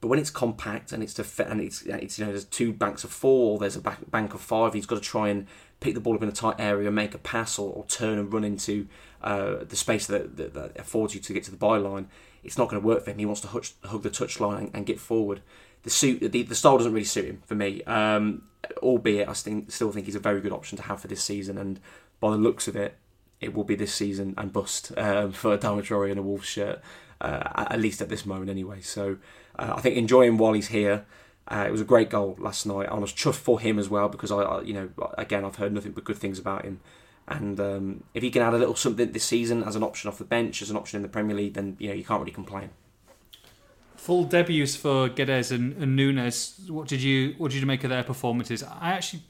But 0.00 0.08
when 0.08 0.18
it's 0.18 0.30
compact 0.30 0.92
and 0.92 1.02
it's 1.02 1.14
to 1.14 1.24
fit, 1.24 1.46
and 1.48 1.60
it's, 1.60 1.82
it's 1.82 2.18
you 2.18 2.24
know 2.24 2.30
there's 2.30 2.44
two 2.44 2.72
banks 2.72 3.04
of 3.04 3.10
four, 3.10 3.52
or 3.52 3.58
there's 3.58 3.76
a 3.76 3.80
back, 3.80 4.10
bank 4.10 4.34
of 4.34 4.40
five, 4.40 4.74
he's 4.74 4.86
got 4.86 4.96
to 4.96 5.00
try 5.00 5.28
and 5.28 5.46
pick 5.80 5.94
the 5.94 6.00
ball 6.00 6.14
up 6.14 6.22
in 6.22 6.28
a 6.28 6.32
tight 6.32 6.56
area, 6.58 6.90
make 6.90 7.14
a 7.14 7.18
pass, 7.18 7.58
or, 7.58 7.72
or 7.72 7.84
turn 7.86 8.18
and 8.18 8.32
run 8.32 8.44
into 8.44 8.86
uh, 9.22 9.56
the 9.64 9.76
space 9.76 10.06
that, 10.06 10.36
that, 10.36 10.54
that, 10.54 10.78
affords 10.78 11.14
you 11.14 11.20
to 11.20 11.32
get 11.32 11.44
to 11.44 11.50
the 11.50 11.56
byline. 11.56 12.06
It's 12.44 12.58
not 12.58 12.68
going 12.68 12.80
to 12.80 12.86
work 12.86 13.04
for 13.04 13.10
him. 13.10 13.18
He 13.18 13.26
wants 13.26 13.40
to 13.40 13.48
hug, 13.48 13.66
hug 13.84 14.02
the 14.02 14.10
touchline 14.10 14.58
and, 14.58 14.70
and 14.74 14.86
get 14.86 15.00
forward 15.00 15.40
the 15.86 15.90
suit 15.90 16.32
the, 16.32 16.42
the 16.42 16.54
style 16.54 16.76
doesn't 16.76 16.92
really 16.92 17.04
suit 17.04 17.26
him 17.26 17.42
for 17.46 17.54
me. 17.54 17.82
Um, 17.84 18.42
albeit 18.78 19.28
I 19.28 19.32
think, 19.32 19.70
still 19.70 19.92
think 19.92 20.06
he's 20.06 20.16
a 20.16 20.20
very 20.20 20.40
good 20.40 20.52
option 20.52 20.76
to 20.78 20.82
have 20.82 21.00
for 21.00 21.06
this 21.06 21.22
season, 21.22 21.56
and 21.56 21.78
by 22.26 22.32
the 22.32 22.42
looks 22.42 22.66
of 22.66 22.74
it, 22.74 22.96
it 23.40 23.54
will 23.54 23.64
be 23.64 23.76
this 23.76 23.94
season 23.94 24.34
and 24.36 24.52
bust 24.52 24.92
um, 24.96 25.30
for 25.30 25.56
Adama 25.56 25.82
Traore 25.82 26.10
in 26.10 26.18
a 26.18 26.22
Wolves 26.22 26.46
shirt, 26.46 26.80
uh, 27.20 27.66
at 27.70 27.80
least 27.80 28.02
at 28.02 28.08
this 28.08 28.26
moment 28.26 28.50
anyway. 28.50 28.80
So 28.80 29.18
uh, 29.58 29.74
I 29.76 29.80
think 29.80 29.96
enjoy 29.96 30.26
him 30.26 30.38
while 30.38 30.54
he's 30.54 30.68
here. 30.68 31.04
Uh, 31.48 31.64
it 31.68 31.70
was 31.70 31.80
a 31.80 31.84
great 31.84 32.10
goal 32.10 32.36
last 32.40 32.66
night. 32.66 32.88
I 32.88 32.98
was 32.98 33.12
chuffed 33.12 33.36
for 33.36 33.60
him 33.60 33.78
as 33.78 33.88
well 33.88 34.08
because 34.08 34.32
I, 34.32 34.38
I, 34.38 34.62
you 34.62 34.74
know, 34.74 34.90
again 35.16 35.44
I've 35.44 35.56
heard 35.56 35.72
nothing 35.72 35.92
but 35.92 36.02
good 36.02 36.18
things 36.18 36.38
about 36.40 36.64
him. 36.64 36.80
And 37.28 37.60
um, 37.60 38.04
if 38.14 38.22
he 38.24 38.30
can 38.30 38.42
add 38.42 38.54
a 38.54 38.58
little 38.58 38.74
something 38.74 39.12
this 39.12 39.24
season 39.24 39.62
as 39.62 39.76
an 39.76 39.84
option 39.84 40.08
off 40.08 40.18
the 40.18 40.24
bench, 40.24 40.62
as 40.62 40.70
an 40.70 40.76
option 40.76 40.96
in 40.96 41.02
the 41.02 41.08
Premier 41.08 41.36
League, 41.36 41.54
then 41.54 41.76
you 41.78 41.88
know 41.88 41.94
you 41.94 42.04
can't 42.04 42.20
really 42.20 42.32
complain 42.32 42.70
full 43.96 44.24
debuts 44.24 44.76
for 44.76 45.08
Guedes 45.08 45.50
and, 45.50 45.76
and 45.82 45.96
Nunes. 45.96 46.60
What 46.68 46.86
did 46.86 47.02
you 47.02 47.34
what 47.38 47.50
did 47.50 47.60
you 47.60 47.66
make 47.66 47.82
of 47.82 47.90
their 47.90 48.04
performances? 48.04 48.62
I 48.62 48.90
actually 48.92 49.22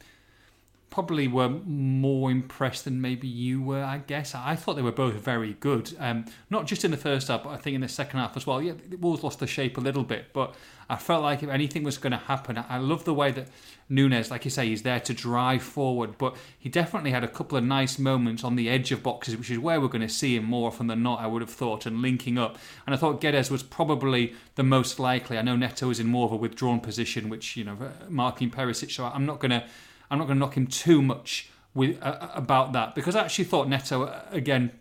probably 0.97 1.29
were 1.29 1.51
more 1.67 2.31
impressed 2.31 2.87
than 2.87 3.03
maybe 3.03 3.29
you 3.29 3.61
were. 3.61 3.85
I 3.85 3.99
guess 3.99 4.35
I 4.35 4.57
thought 4.57 4.77
they 4.77 4.83
were 4.83 4.91
both 4.91 5.13
very 5.13 5.53
good. 5.61 5.95
Um, 5.99 6.25
not 6.49 6.67
just 6.67 6.87
in 6.87 6.91
the 6.91 6.97
first 6.97 7.29
half, 7.29 7.45
but 7.45 7.51
I 7.51 7.59
think 7.59 7.75
in 7.75 7.83
the 7.83 7.89
second 7.89 8.19
half 8.19 8.35
as 8.35 8.47
well. 8.47 8.63
Yeah, 8.63 8.73
the 8.89 8.97
Wolves 8.97 9.23
lost 9.23 9.39
the 9.39 9.47
shape 9.47 9.77
a 9.77 9.83
little 9.83 10.05
bit, 10.05 10.33
but 10.33 10.55
I 10.89 10.97
felt 10.97 11.23
like 11.23 11.43
if 11.43 11.51
anything 11.51 11.85
was 11.85 11.99
going 11.99 12.13
to 12.13 12.17
happen, 12.17 12.65
I 12.67 12.79
love 12.79 13.05
the 13.05 13.13
way 13.13 13.31
that 13.33 13.49
Nunes, 13.91 14.31
like 14.31 14.47
you 14.47 14.51
say, 14.51 14.69
he's 14.69 14.85
there 14.85 14.99
to 15.01 15.13
drive 15.13 15.63
forward, 15.63 16.17
but 16.17 16.35
he 16.59 16.71
definitely 16.71 17.11
had 17.11 17.23
a 17.23 17.29
couple 17.29 17.59
of 17.59 17.65
nice 17.65 17.99
moments 17.99 18.43
on 18.43 18.57
the 18.57 18.71
edge 18.71 18.91
of 18.91 19.03
boxes, 19.03 19.37
which 19.37 19.51
is 19.51 19.59
where 19.59 19.79
we're 19.79 19.89
going 19.89 20.01
to 20.01 20.09
see 20.09 20.35
him 20.35 20.45
more 20.45 20.69
often 20.69 20.87
than 20.87 21.03
not, 21.03 21.21
I 21.21 21.27
would 21.27 21.43
have 21.43 21.51
thought, 21.51 21.85
and 21.85 22.01
linking 22.01 22.39
up. 22.39 22.57
And 22.87 22.95
I 22.95 22.97
thought 22.97 23.21
Guedes 23.21 23.51
was 23.51 23.63
probably 23.63 24.33
the 24.55 24.63
most 24.63 24.99
likely. 24.99 25.37
I 25.37 25.43
know 25.43 25.57
Neto 25.57 25.91
is 25.91 26.01
in 26.01 26.07
more 26.07 26.25
of 26.25 26.33
a 26.33 26.37
withdrawn 26.37 26.81
position, 26.81 27.29
which, 27.29 27.55
you 27.55 27.65
know, 27.65 27.77
marking 28.09 28.51
Perisic, 28.51 28.91
so 28.91 29.05
I'm 29.05 29.27
not 29.27 29.41
going 29.41 29.51
to. 29.51 29.63
I'm 30.11 30.19
not 30.19 30.27
going 30.27 30.37
to 30.37 30.41
knock 30.41 30.57
him 30.57 30.67
too 30.67 31.03
much 31.03 31.51
with 31.75 32.03
uh, 32.03 32.29
about 32.35 32.73
that 32.73 32.95
because 32.95 33.15
I 33.15 33.25
actually 33.25 33.45
thought 33.45 33.69
Neto 33.69 34.05
uh, 34.05 34.23
again 34.31 34.73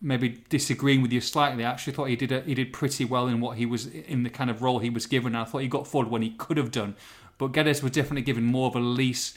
maybe 0.00 0.44
disagreeing 0.48 1.02
with 1.02 1.12
you 1.12 1.20
slightly. 1.20 1.64
I 1.64 1.70
actually 1.70 1.92
thought 1.92 2.04
he 2.04 2.16
did 2.16 2.30
a, 2.32 2.40
he 2.42 2.54
did 2.54 2.72
pretty 2.72 3.04
well 3.04 3.26
in 3.26 3.40
what 3.40 3.58
he 3.58 3.66
was 3.66 3.86
in 3.86 4.22
the 4.22 4.30
kind 4.30 4.48
of 4.50 4.62
role 4.62 4.78
he 4.78 4.90
was 4.90 5.06
given. 5.06 5.34
I 5.34 5.44
thought 5.44 5.58
he 5.58 5.68
got 5.68 5.86
forward 5.86 6.10
when 6.10 6.22
he 6.22 6.30
could 6.30 6.56
have 6.56 6.70
done, 6.70 6.94
but 7.36 7.52
Guedes 7.52 7.82
was 7.82 7.92
definitely 7.92 8.22
given 8.22 8.44
more 8.44 8.68
of 8.68 8.76
a 8.76 8.80
lease 8.80 9.36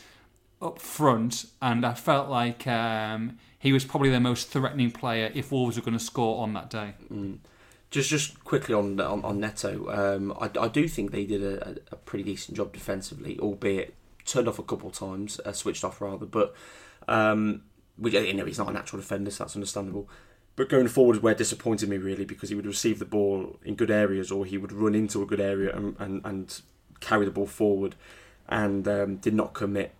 up 0.61 0.79
front, 0.79 1.45
and 1.61 1.83
I 1.85 1.95
felt 1.95 2.29
like 2.29 2.67
um, 2.67 3.39
he 3.57 3.73
was 3.73 3.83
probably 3.83 4.09
the 4.09 4.19
most 4.19 4.49
threatening 4.49 4.91
player 4.91 5.31
if 5.33 5.51
Wolves 5.51 5.75
were 5.75 5.81
going 5.81 5.97
to 5.97 6.03
score 6.03 6.43
on 6.43 6.53
that 6.53 6.69
day. 6.69 6.93
Mm. 7.11 7.39
Just 7.89 8.09
just 8.09 8.43
quickly 8.43 8.75
on 8.75 8.99
on, 8.99 9.25
on 9.25 9.39
Neto, 9.39 9.89
um, 9.89 10.31
I, 10.39 10.49
I 10.59 10.67
do 10.67 10.87
think 10.87 11.11
they 11.11 11.25
did 11.25 11.43
a, 11.43 11.77
a 11.91 11.95
pretty 11.95 12.23
decent 12.23 12.55
job 12.55 12.71
defensively, 12.71 13.39
albeit 13.39 13.95
turned 14.25 14.47
off 14.47 14.59
a 14.59 14.63
couple 14.63 14.89
of 14.89 14.95
times, 14.95 15.39
uh, 15.45 15.51
switched 15.51 15.83
off 15.83 16.01
rather, 16.01 16.25
but. 16.25 16.53
Um, 17.07 17.63
which 17.97 18.13
you 18.13 18.33
know 18.33 18.45
he's 18.45 18.57
not 18.57 18.69
a 18.69 18.73
natural 18.73 19.01
defender, 19.01 19.29
so 19.29 19.43
that's 19.43 19.55
understandable. 19.55 20.09
But 20.55 20.69
going 20.69 20.87
forward 20.87 21.21
where 21.21 21.33
disappointed 21.33 21.87
me 21.87 21.97
really 21.97 22.25
because 22.25 22.49
he 22.49 22.55
would 22.55 22.65
receive 22.65 22.99
the 22.99 23.05
ball 23.05 23.59
in 23.63 23.75
good 23.75 23.91
areas 23.91 24.31
or 24.31 24.45
he 24.45 24.57
would 24.57 24.71
run 24.71 24.95
into 24.95 25.21
a 25.21 25.25
good 25.25 25.39
area 25.39 25.73
and, 25.75 25.95
and, 25.97 26.21
and 26.25 26.61
carry 26.99 27.25
the 27.25 27.31
ball 27.31 27.47
forward 27.47 27.95
and 28.49 28.87
um, 28.87 29.15
did 29.17 29.33
not 29.33 29.53
commit 29.53 29.93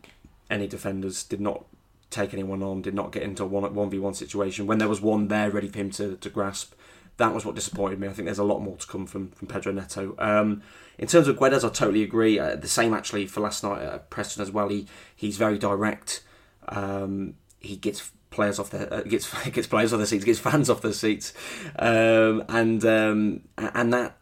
any 0.49 0.67
defenders, 0.67 1.23
did 1.23 1.39
not 1.39 1.65
take 2.09 2.33
anyone 2.33 2.61
on, 2.61 2.81
did 2.81 2.93
not 2.93 3.13
get 3.13 3.23
into 3.23 3.43
a 3.43 3.47
one 3.47 3.73
one 3.73 3.89
v 3.89 3.97
one 3.99 4.13
situation. 4.13 4.67
When 4.67 4.77
there 4.77 4.89
was 4.89 4.99
one 4.99 5.29
there 5.29 5.49
ready 5.49 5.69
for 5.69 5.79
him 5.79 5.91
to, 5.91 6.17
to 6.17 6.29
grasp, 6.29 6.73
that 7.17 7.33
was 7.33 7.45
what 7.45 7.55
disappointed 7.55 7.99
me. 7.99 8.07
I 8.07 8.13
think 8.13 8.25
there's 8.25 8.39
a 8.39 8.43
lot 8.43 8.59
more 8.59 8.77
to 8.77 8.87
come 8.87 9.05
from 9.05 9.29
from 9.31 9.47
Pedro 9.47 9.71
Neto. 9.71 10.15
Um, 10.17 10.61
in 10.97 11.07
terms 11.07 11.27
of 11.27 11.37
Guedes, 11.37 11.63
I 11.63 11.69
totally 11.69 12.03
agree. 12.03 12.39
Uh, 12.39 12.55
the 12.55 12.67
same 12.67 12.93
actually 12.93 13.27
for 13.27 13.41
last 13.41 13.63
night 13.63 13.81
at 13.81 14.09
Preston 14.09 14.41
as 14.41 14.51
well. 14.51 14.69
He 14.69 14.87
he's 15.15 15.37
very 15.37 15.57
direct. 15.57 16.23
Um, 16.69 17.35
he 17.59 17.75
gets 17.75 18.11
players 18.29 18.59
off 18.59 18.69
their 18.69 18.91
uh, 18.91 19.01
gets 19.07 19.31
gets 19.49 19.67
players 19.67 19.93
off 19.93 19.97
their 19.97 20.07
seats, 20.07 20.25
gets 20.25 20.39
fans 20.39 20.69
off 20.69 20.81
their 20.81 20.93
seats, 20.93 21.33
um, 21.77 22.43
and 22.49 22.83
um, 22.85 23.41
and 23.57 23.93
that 23.93 24.17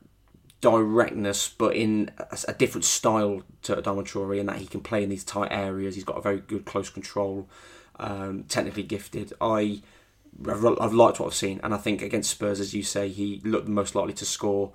directness, 0.62 1.48
but 1.48 1.76
in 1.76 2.12
a, 2.18 2.38
a 2.50 2.54
different 2.54 2.84
style 2.84 3.44
to 3.62 3.76
Adama 3.76 4.04
Traore, 4.04 4.40
in 4.40 4.46
that 4.48 4.58
he 4.58 4.66
can 4.66 4.82
play 4.82 5.04
in 5.04 5.10
these 5.10 5.24
tight 5.24 5.52
areas. 5.52 5.96
He's 5.96 6.04
got 6.04 6.18
a 6.18 6.22
very 6.22 6.40
good 6.40 6.66
close 6.66 6.90
control, 6.90 7.48
um, 8.00 8.44
technically 8.50 8.84
gifted. 8.84 9.34
I 9.40 9.82
I've 10.48 10.94
liked 10.94 11.20
what 11.20 11.28
I've 11.28 11.34
seen, 11.34 11.60
and 11.64 11.74
I 11.74 11.78
think 11.78 12.02
against 12.02 12.32
Spurs, 12.32 12.60
as 12.60 12.74
you 12.74 12.84
say, 12.84 13.10
he 13.10 13.42
looked 13.44 13.66
the 13.66 13.72
most 13.72 13.96
likely 13.96 14.14
to 14.14 14.26
score. 14.26 14.72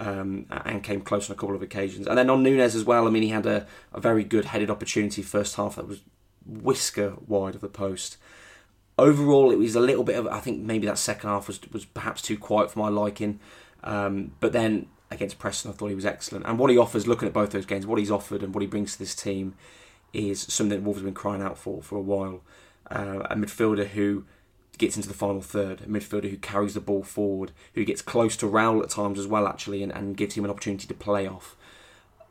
Um, 0.00 0.46
and 0.48 0.80
came 0.84 1.00
close 1.00 1.28
on 1.28 1.34
a 1.34 1.36
couple 1.36 1.56
of 1.56 1.62
occasions. 1.62 2.06
And 2.06 2.16
then 2.16 2.30
on 2.30 2.44
Nunes 2.44 2.76
as 2.76 2.84
well, 2.84 3.08
I 3.08 3.10
mean, 3.10 3.24
he 3.24 3.30
had 3.30 3.46
a, 3.46 3.66
a 3.92 4.00
very 4.00 4.22
good 4.22 4.44
headed 4.44 4.70
opportunity 4.70 5.22
first 5.22 5.56
half 5.56 5.74
that 5.74 5.88
was 5.88 6.02
whisker 6.46 7.14
wide 7.26 7.56
of 7.56 7.62
the 7.62 7.68
post 7.68 8.16
overall, 8.98 9.50
it 9.50 9.58
was 9.58 9.76
a 9.76 9.80
little 9.80 10.04
bit 10.04 10.16
of. 10.16 10.26
I 10.26 10.40
think 10.40 10.60
maybe 10.60 10.86
that 10.86 10.98
second 10.98 11.30
half 11.30 11.46
was 11.46 11.60
was 11.72 11.84
perhaps 11.84 12.20
too 12.20 12.36
quiet 12.36 12.70
for 12.70 12.80
my 12.80 12.88
liking. 12.88 13.40
Um, 13.84 14.32
but 14.40 14.52
then 14.52 14.88
against 15.10 15.38
Preston, 15.38 15.70
I 15.70 15.74
thought 15.74 15.86
he 15.86 15.94
was 15.94 16.04
excellent. 16.04 16.44
And 16.44 16.58
what 16.58 16.70
he 16.70 16.76
offers, 16.76 17.06
looking 17.06 17.28
at 17.28 17.34
both 17.34 17.50
those 17.50 17.64
games, 17.64 17.86
what 17.86 17.98
he's 17.98 18.10
offered 18.10 18.42
and 18.42 18.52
what 18.52 18.60
he 18.60 18.66
brings 18.66 18.94
to 18.94 18.98
this 18.98 19.14
team 19.14 19.54
is 20.12 20.42
something 20.42 20.78
that 20.78 20.84
Wolves 20.84 20.98
have 20.98 21.04
been 21.04 21.14
crying 21.14 21.40
out 21.40 21.56
for 21.56 21.82
for 21.82 21.96
a 21.96 22.02
while. 22.02 22.42
Uh, 22.90 23.20
a 23.30 23.36
midfielder 23.36 23.88
who 23.88 24.24
gets 24.78 24.96
into 24.96 25.08
the 25.08 25.14
final 25.14 25.40
third, 25.40 25.82
a 25.82 25.86
midfielder 25.86 26.30
who 26.30 26.36
carries 26.36 26.74
the 26.74 26.80
ball 26.80 27.02
forward, 27.02 27.52
who 27.74 27.84
gets 27.84 28.02
close 28.02 28.36
to 28.38 28.46
Raul 28.46 28.82
at 28.82 28.90
times 28.90 29.18
as 29.18 29.26
well, 29.26 29.46
actually, 29.46 29.82
and, 29.82 29.92
and 29.92 30.16
gives 30.16 30.34
him 30.34 30.44
an 30.44 30.50
opportunity 30.50 30.86
to 30.86 30.94
play 30.94 31.26
off. 31.26 31.56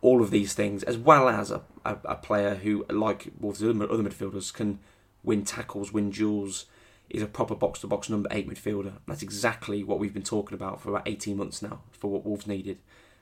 All 0.01 0.21
of 0.21 0.31
these 0.31 0.53
things, 0.53 0.83
as 0.83 0.97
well 0.97 1.27
as 1.27 1.51
a, 1.51 1.61
a, 1.83 1.97
a 2.05 2.15
player 2.15 2.55
who, 2.55 2.85
like 2.89 3.31
Wolves' 3.39 3.63
other 3.63 3.73
midfielders, 3.73 4.53
can 4.53 4.79
win 5.23 5.43
tackles, 5.43 5.91
win 5.91 6.09
duels, 6.09 6.65
is 7.09 7.21
a 7.21 7.27
proper 7.27 7.55
box 7.55 7.81
to 7.81 7.87
box 7.87 8.09
number 8.09 8.29
eight 8.31 8.49
midfielder. 8.49 8.93
That's 9.07 9.21
exactly 9.21 9.83
what 9.83 9.99
we've 9.99 10.13
been 10.13 10.23
talking 10.23 10.55
about 10.55 10.81
for 10.81 10.89
about 10.89 11.07
18 11.07 11.37
months 11.37 11.61
now 11.61 11.81
for 11.91 12.09
what 12.09 12.25
Wolves 12.25 12.47
needed. 12.47 12.79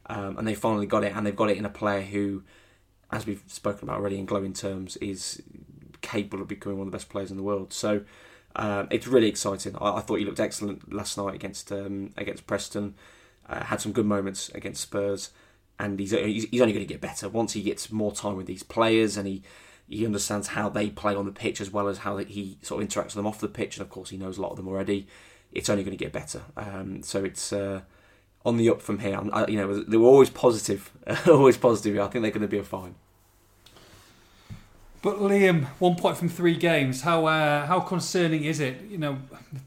Um, 0.08 0.38
and 0.38 0.48
they 0.48 0.56
finally 0.56 0.86
got 0.86 1.04
it, 1.04 1.14
and 1.16 1.26
they've 1.26 1.36
got 1.36 1.50
it 1.50 1.58
in 1.58 1.66
a 1.66 1.70
player 1.70 2.02
who, 2.02 2.44
as 3.12 3.26
we've 3.26 3.44
spoken 3.48 3.88
about 3.88 4.00
already 4.00 4.20
in 4.20 4.26
glowing 4.26 4.54
terms, 4.54 4.98
is 4.98 5.42
capable 6.02 6.42
of 6.42 6.48
becoming 6.48 6.78
one 6.78 6.88
of 6.88 6.92
the 6.92 6.96
best 6.98 7.10
players 7.10 7.32
in 7.32 7.38
the 7.38 7.44
world. 7.44 7.74
So 7.74 8.04
um, 8.56 8.88
it's 8.90 9.08
really 9.08 9.28
exciting. 9.28 9.76
I, 9.80 9.98
I, 9.98 10.02
thought 10.02 10.16
he 10.16 10.26
looked 10.26 10.40
excellent 10.40 10.94
last 10.94 11.18
night 11.18 11.36
against 11.36 11.72
um, 11.72 12.14
against 12.18 12.48
Preston. 12.48 12.96
Uh, 13.48 13.64
had 13.66 13.82
some 13.82 13.92
good 13.92 14.06
moments 14.06 14.50
against 14.56 14.82
Spurs, 14.82 15.32
and 15.80 16.00
he's 16.00 16.12
he's, 16.12 16.62
only 16.62 16.74
going 16.74 16.86
to 16.86 16.94
get 16.94 17.02
better 17.02 17.30
once 17.30 17.54
he 17.54 17.62
gets 17.62 17.92
more 17.92 18.12
time 18.12 18.36
with 18.36 18.48
these 18.48 18.64
players 18.64 19.18
and 19.18 19.28
he 19.28 19.44
he 19.88 20.06
understands 20.06 20.50
how 20.50 20.70
they 20.70 20.90
play 20.90 21.14
on 21.14 21.26
the 21.26 21.32
pitch 21.32 21.62
as 21.62 21.70
well 21.70 21.88
as 21.88 22.00
how 22.00 22.18
he 22.18 22.58
sort 22.62 22.82
of 22.82 22.90
interacts 22.90 23.06
with 23.06 23.16
them 23.16 23.28
off 23.28 23.40
the 23.40 23.48
pitch, 23.48 23.78
and 23.78 23.84
of 23.84 23.90
course 23.90 24.10
he 24.10 24.18
knows 24.18 24.38
a 24.38 24.42
lot 24.42 24.52
of 24.52 24.58
them 24.58 24.68
already. 24.68 25.08
It's 25.52 25.70
only 25.70 25.84
going 25.84 25.98
to 25.98 26.04
get 26.04 26.12
better. 26.12 26.42
Um, 26.58 27.04
so 27.04 27.24
it's 27.24 27.54
uh, 27.54 27.82
on 28.46 28.58
the 28.58 28.70
up 28.70 28.82
from 28.82 29.00
here. 29.00 29.20
I, 29.32 29.48
you 29.48 29.58
know, 29.58 29.84
they 29.84 29.98
were 29.98 30.08
always 30.08 30.30
positive, 30.30 30.92
always 31.28 31.58
positive. 31.58 32.00
I 32.00 32.08
think 32.08 32.24
they're 32.24 32.32
going 32.32 32.42
to 32.42 32.48
be 32.48 32.58
a 32.58 32.64
fine. 32.64 32.96
But 35.06 35.20
Liam, 35.20 35.66
one 35.78 35.98
point 35.98 36.18
from 36.18 36.30
three 36.30 36.56
games. 36.56 37.04
How 37.04 37.28
uh, 37.28 37.68
how 37.68 37.80
concerning 37.80 38.44
is 38.44 38.60
it? 38.60 38.82
You 38.90 38.98
know, 38.98 39.20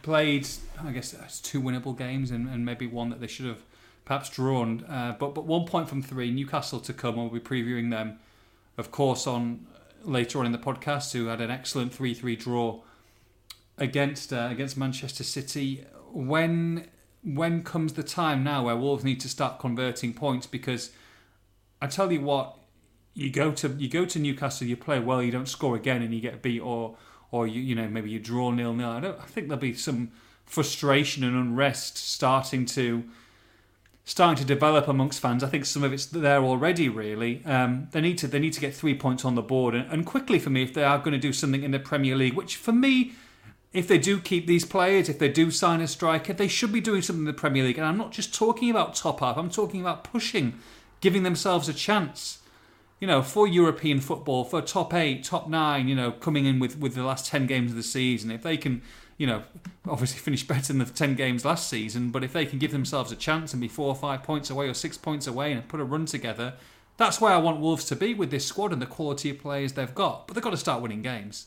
played 0.02 0.49
I 0.85 0.90
guess 0.90 1.14
it's 1.14 1.38
two 1.38 1.62
winnable 1.62 1.97
games 1.97 2.33
and, 2.33 2.49
and 2.49 2.64
maybe 2.64 2.88
one 2.88 3.11
that 3.11 3.21
they 3.21 3.28
should 3.28 3.47
have 3.47 3.62
perhaps 4.04 4.30
drawn. 4.30 4.85
Uh, 4.87 5.14
but 5.16 5.37
but 5.37 5.45
one 5.45 5.64
point 5.64 5.88
from 5.88 6.02
three. 6.02 6.33
Newcastle 6.33 6.80
to 6.80 6.92
come. 6.92 7.14
We'll 7.14 7.28
be 7.28 7.38
previewing 7.38 7.90
them, 7.90 8.18
of 8.76 8.90
course, 8.90 9.28
on 9.28 9.64
later 10.02 10.40
on 10.40 10.47
in 10.47 10.50
the 10.50 10.59
podcast 10.59 11.12
who 11.12 11.26
had 11.26 11.40
an 11.40 11.52
excellent 11.52 11.95
3 11.95 12.14
3 12.14 12.35
draw 12.35 12.80
against 13.76 14.33
uh, 14.33 14.49
against 14.50 14.76
Manchester 14.76 15.23
City. 15.23 15.85
When 16.12 16.88
when 17.23 17.62
comes 17.62 17.92
the 17.92 18.02
time 18.02 18.42
now 18.42 18.64
where 18.64 18.76
Wolves 18.76 19.04
need 19.04 19.21
to 19.21 19.28
start 19.28 19.61
converting 19.61 20.14
points? 20.14 20.49
Because 20.49 20.90
I 21.80 21.87
tell 21.87 22.11
you 22.11 22.23
what, 22.23 22.57
you 23.18 23.30
go 23.30 23.50
to 23.50 23.68
you 23.70 23.88
go 23.88 24.04
to 24.04 24.18
Newcastle, 24.18 24.66
you 24.66 24.76
play 24.76 25.00
well, 25.00 25.20
you 25.20 25.32
don't 25.32 25.48
score 25.48 25.75
again, 25.75 26.02
and 26.02 26.14
you 26.14 26.20
get 26.20 26.40
beat, 26.40 26.60
or 26.60 26.96
or 27.32 27.48
you 27.48 27.60
you 27.60 27.75
know 27.75 27.88
maybe 27.88 28.10
you 28.10 28.20
draw 28.20 28.52
nil 28.52 28.72
nil. 28.72 28.88
I 28.88 29.00
don't. 29.00 29.18
I 29.18 29.25
think 29.25 29.48
there'll 29.48 29.60
be 29.60 29.75
some 29.75 30.12
frustration 30.46 31.25
and 31.25 31.37
unrest 31.37 31.98
starting 31.98 32.64
to 32.66 33.02
starting 34.04 34.37
to 34.37 34.44
develop 34.44 34.87
amongst 34.87 35.20
fans. 35.20 35.42
I 35.42 35.48
think 35.48 35.66
some 35.66 35.82
of 35.82 35.92
it's 35.92 36.06
there 36.06 36.42
already. 36.44 36.88
Really, 36.88 37.44
um, 37.44 37.88
they 37.90 38.00
need 38.00 38.18
to 38.18 38.28
they 38.28 38.38
need 38.38 38.52
to 38.52 38.60
get 38.60 38.72
three 38.72 38.94
points 38.94 39.25
on 39.25 39.34
the 39.34 39.42
board 39.42 39.75
and, 39.75 39.90
and 39.90 40.06
quickly 40.06 40.38
for 40.38 40.50
me 40.50 40.62
if 40.62 40.72
they 40.72 40.84
are 40.84 40.98
going 40.98 41.12
to 41.12 41.18
do 41.18 41.32
something 41.32 41.64
in 41.64 41.72
the 41.72 41.80
Premier 41.80 42.16
League, 42.16 42.34
which 42.34 42.56
for 42.56 42.72
me. 42.72 43.12
If 43.70 43.87
they 43.87 43.98
do 43.98 44.18
keep 44.18 44.46
these 44.46 44.64
players, 44.64 45.10
if 45.10 45.18
they 45.18 45.28
do 45.28 45.50
sign 45.50 45.82
a 45.82 45.87
striker, 45.87 46.32
they 46.32 46.48
should 46.48 46.72
be 46.72 46.80
doing 46.80 47.02
something 47.02 47.20
in 47.20 47.26
the 47.26 47.34
Premier 47.34 47.64
League. 47.64 47.76
And 47.76 47.87
I'm 47.87 47.98
not 47.98 48.12
just 48.12 48.34
talking 48.34 48.70
about 48.70 48.94
top 48.94 49.20
up, 49.20 49.37
I'm 49.37 49.50
talking 49.50 49.82
about 49.82 50.04
pushing, 50.04 50.58
giving 51.02 51.22
themselves 51.22 51.68
a 51.68 51.75
chance 51.75 52.38
you 53.00 53.06
know, 53.06 53.22
for 53.22 53.46
European 53.46 54.00
football, 54.00 54.44
for 54.44 54.60
top 54.60 54.92
eight, 54.92 55.24
top 55.24 55.48
nine, 55.48 55.88
you 55.88 55.94
know, 55.94 56.10
coming 56.10 56.46
in 56.46 56.58
with, 56.58 56.78
with 56.78 56.94
the 56.94 57.04
last 57.04 57.26
10 57.26 57.46
games 57.46 57.70
of 57.70 57.76
the 57.76 57.82
season, 57.82 58.30
if 58.30 58.42
they 58.42 58.56
can, 58.56 58.82
you 59.16 59.26
know, 59.26 59.42
obviously 59.86 60.18
finish 60.20 60.46
better 60.46 60.72
than 60.72 60.78
the 60.78 60.84
10 60.84 61.14
games 61.14 61.44
last 61.44 61.68
season, 61.68 62.10
but 62.10 62.24
if 62.24 62.32
they 62.32 62.44
can 62.44 62.58
give 62.58 62.72
themselves 62.72 63.12
a 63.12 63.16
chance 63.16 63.52
and 63.52 63.60
be 63.60 63.68
four 63.68 63.88
or 63.88 63.94
five 63.94 64.22
points 64.22 64.50
away 64.50 64.68
or 64.68 64.74
six 64.74 64.98
points 64.98 65.26
away 65.26 65.52
and 65.52 65.68
put 65.68 65.80
a 65.80 65.84
run 65.84 66.06
together, 66.06 66.54
that's 66.96 67.20
where 67.20 67.32
I 67.32 67.38
want 67.38 67.60
Wolves 67.60 67.84
to 67.86 67.96
be 67.96 68.12
with 68.12 68.30
this 68.30 68.44
squad 68.44 68.72
and 68.72 68.82
the 68.82 68.86
quality 68.86 69.30
of 69.30 69.38
players 69.38 69.74
they've 69.74 69.94
got. 69.94 70.26
But 70.26 70.34
they've 70.34 70.42
got 70.42 70.50
to 70.50 70.56
start 70.56 70.82
winning 70.82 71.02
games. 71.02 71.46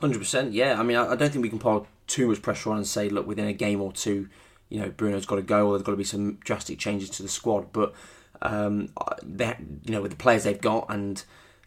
100%, 0.00 0.52
yeah. 0.52 0.78
I 0.78 0.84
mean, 0.84 0.96
I 0.96 1.16
don't 1.16 1.30
think 1.30 1.42
we 1.42 1.48
can 1.48 1.58
pile 1.58 1.86
too 2.06 2.28
much 2.28 2.42
pressure 2.42 2.70
on 2.70 2.76
and 2.76 2.86
say, 2.86 3.08
look, 3.08 3.26
within 3.26 3.46
a 3.46 3.52
game 3.52 3.80
or 3.80 3.92
two, 3.92 4.28
you 4.68 4.80
know, 4.80 4.90
Bruno's 4.90 5.26
got 5.26 5.36
to 5.36 5.42
go 5.42 5.66
or 5.66 5.72
there's 5.72 5.82
got 5.82 5.92
to 5.92 5.96
be 5.96 6.04
some 6.04 6.34
drastic 6.44 6.78
changes 6.78 7.10
to 7.10 7.22
the 7.22 7.28
squad. 7.28 7.72
But 7.72 7.94
um, 8.42 8.88
they, 9.22 9.56
you 9.84 9.92
know, 9.92 10.02
with 10.02 10.10
the 10.10 10.16
players 10.16 10.44
they've 10.44 10.60
got 10.60 10.86
and 10.88 11.24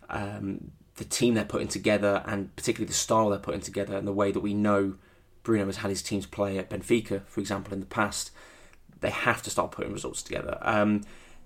um, 0.10 0.72
the 0.96 1.06
team 1.06 1.34
they're 1.34 1.46
putting 1.46 1.68
together, 1.68 2.24
and 2.26 2.56
particularly 2.56 2.88
the 2.88 2.94
style 2.94 3.30
they're 3.30 3.40
putting 3.40 3.62
together, 3.62 3.98
and 3.98 4.08
the 4.08 4.14
way 4.14 4.32
that 4.32 4.42
we 4.42 4.54
know 4.54 4.96
Bruno 5.44 5.66
has 5.66 5.78
had 5.78 5.90
his 5.90 6.02
teams 6.02 6.26
play 6.26 6.58
at 6.58 6.70
Benfica, 6.70 7.26
for 7.28 7.40
example, 7.40 7.74
in 7.74 7.80
the 7.80 7.86
past, 7.86 8.32
they 9.02 9.10
have 9.10 9.42
to 9.44 9.50
start 9.50 9.72
putting 9.72 9.94
results 9.94 10.22
together. 10.24 10.58
Um, 10.62 11.02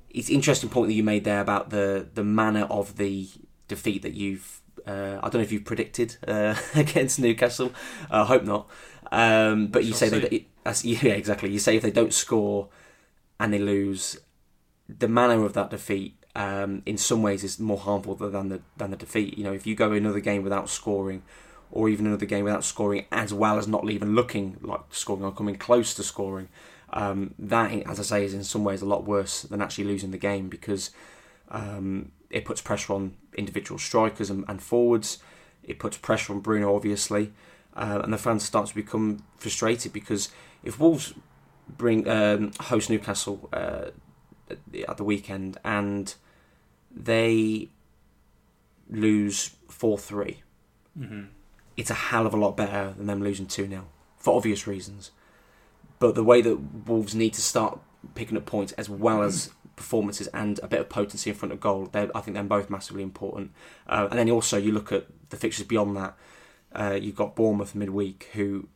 it's 0.10 0.30
interesting 0.30 0.70
point 0.70 0.88
that 0.88 0.94
you 0.94 1.04
made 1.04 1.24
there 1.24 1.42
about 1.42 1.70
the 1.70 2.08
the 2.14 2.24
manner 2.24 2.64
of 2.70 2.98
the 2.98 3.30
defeat 3.68 4.02
that 4.02 4.14
you've. 4.14 4.62
Uh, 4.88 5.20
I 5.22 5.30
don't 5.30 5.36
know 5.36 5.42
if 5.42 5.52
you've 5.52 5.66
predicted 5.66 6.18
uh, 6.28 6.56
against 6.76 7.20
Newcastle. 7.20 7.72
I 8.10 8.24
hope 8.26 8.44
not. 8.44 8.68
Um, 9.12 9.68
but 9.68 9.86
you 9.86 9.94
say 9.94 10.10
that, 10.10 10.32
yeah, 10.84 11.14
exactly. 11.14 11.52
You 11.52 11.60
say 11.60 11.76
if 11.76 11.84
they 11.84 11.92
don't 11.92 12.14
score 12.14 12.70
and 13.40 13.54
they 13.54 13.60
lose, 13.60 14.18
the 14.98 15.08
manner 15.08 15.46
of 15.46 15.53
that 15.53 15.69
defeat 15.69 16.15
um, 16.36 16.81
in 16.86 16.98
some 16.98 17.22
ways 17.22 17.43
is 17.43 17.60
more 17.60 17.77
harmful 17.77 18.15
than 18.15 18.50
the 18.50 18.62
than 18.77 18.91
the 18.91 18.98
defeat. 18.98 19.38
You 19.38 19.43
know, 19.43 19.53
if 19.53 19.67
you 19.67 19.75
go 19.75 19.91
another 19.91 20.19
game 20.19 20.43
without 20.43 20.69
scoring, 20.69 21.24
or 21.72 21.89
even 21.89 22.08
another 22.08 22.25
game 22.25 22.43
without 22.43 22.63
scoring, 22.63 23.05
as 23.12 23.34
well 23.34 23.58
as 23.58 23.67
not 23.67 23.89
even 23.89 24.15
looking 24.15 24.58
like 24.62 24.81
scoring 24.91 25.24
or 25.24 25.31
coming 25.31 25.55
close 25.55 25.93
to 25.96 26.03
scoring, 26.03 26.50
um, 26.91 27.34
that, 27.38 27.72
as 27.88 28.00
I 28.00 28.03
say, 28.03 28.25
is 28.25 28.34
in 28.34 28.43
some 28.43 28.63
ways 28.63 28.81
a 28.81 28.86
lot 28.86 29.05
worse 29.05 29.43
than 29.43 29.62
actually 29.62 29.86
losing 29.86 30.12
the 30.12 30.17
game 30.17 30.50
because 30.50 30.91
um, 31.50 32.12
it 32.29 32.46
puts 32.46 32.62
pressure 32.62 32.93
on 32.93 33.15
individual 33.36 33.77
strikers 33.77 34.29
and, 34.29 34.46
and, 34.48 34.62
forwards. 34.62 35.19
It 35.63 35.77
puts 35.77 35.98
pressure 35.98 36.34
on 36.34 36.39
Bruno, 36.39 36.75
obviously, 36.75 37.31
uh, 37.75 38.01
and 38.03 38.13
the 38.13 38.17
fans 38.17 38.43
start 38.43 38.67
to 38.67 38.75
become 38.75 39.24
frustrated 39.38 39.93
because 39.93 40.30
if 40.63 40.80
Wolves 40.80 41.13
bring 41.67 42.08
um, 42.08 42.52
host 42.60 42.89
Newcastle. 42.89 43.49
Uh, 43.52 43.89
at 44.88 44.98
the 44.98 45.04
weekend 45.04 45.58
and 45.64 46.16
they 46.92 47.70
lose 48.90 49.56
4 49.70 49.98
3, 49.98 50.42
mm-hmm. 51.00 51.24
it's 51.78 51.90
a 51.90 51.96
hell 51.96 52.26
of 52.26 52.34
a 52.34 52.38
lot 52.38 52.58
better 52.58 52.94
than 52.98 53.08
them 53.08 53.22
losing 53.22 53.46
2 53.46 53.68
0 53.68 53.88
for 54.18 54.36
obvious 54.36 54.68
reasons. 54.68 55.12
But 56.00 56.16
the 56.16 56.24
way 56.24 56.42
that 56.42 56.88
Wolves 56.88 57.14
need 57.14 57.34
to 57.34 57.42
start 57.42 57.80
picking 58.16 58.38
up 58.38 58.46
points 58.46 58.72
as 58.74 58.90
well 58.90 59.22
as 59.22 59.52
performances 59.76 60.28
and 60.28 60.60
a 60.64 60.68
bit 60.68 60.80
of 60.80 60.90
potency 60.90 61.30
in 61.30 61.36
front 61.36 61.52
of 61.52 61.60
goal, 61.60 61.90
I 61.94 62.06
think 62.22 62.36
they're 62.36 62.44
both 62.44 62.70
massively 62.70 63.04
important. 63.04 63.52
Uh, 63.88 64.08
and 64.10 64.18
then 64.18 64.30
also, 64.30 64.58
you 64.58 64.72
look 64.72 64.92
at 64.92 65.08
the 65.30 65.38
fixtures 65.38 65.66
beyond 65.66 65.98
that. 65.98 66.18
Uh, 66.74 66.98
you've 67.02 67.16
got 67.16 67.36
Bournemouth 67.36 67.76
midweek, 67.76 68.30
who, 68.34 68.68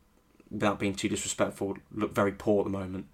without 0.51 0.79
being 0.79 0.95
too 0.95 1.07
disrespectful, 1.07 1.77
look 1.93 2.13
very 2.13 2.31
poor 2.31 2.61
at 2.61 2.65
the 2.65 2.77
moment. 2.77 3.07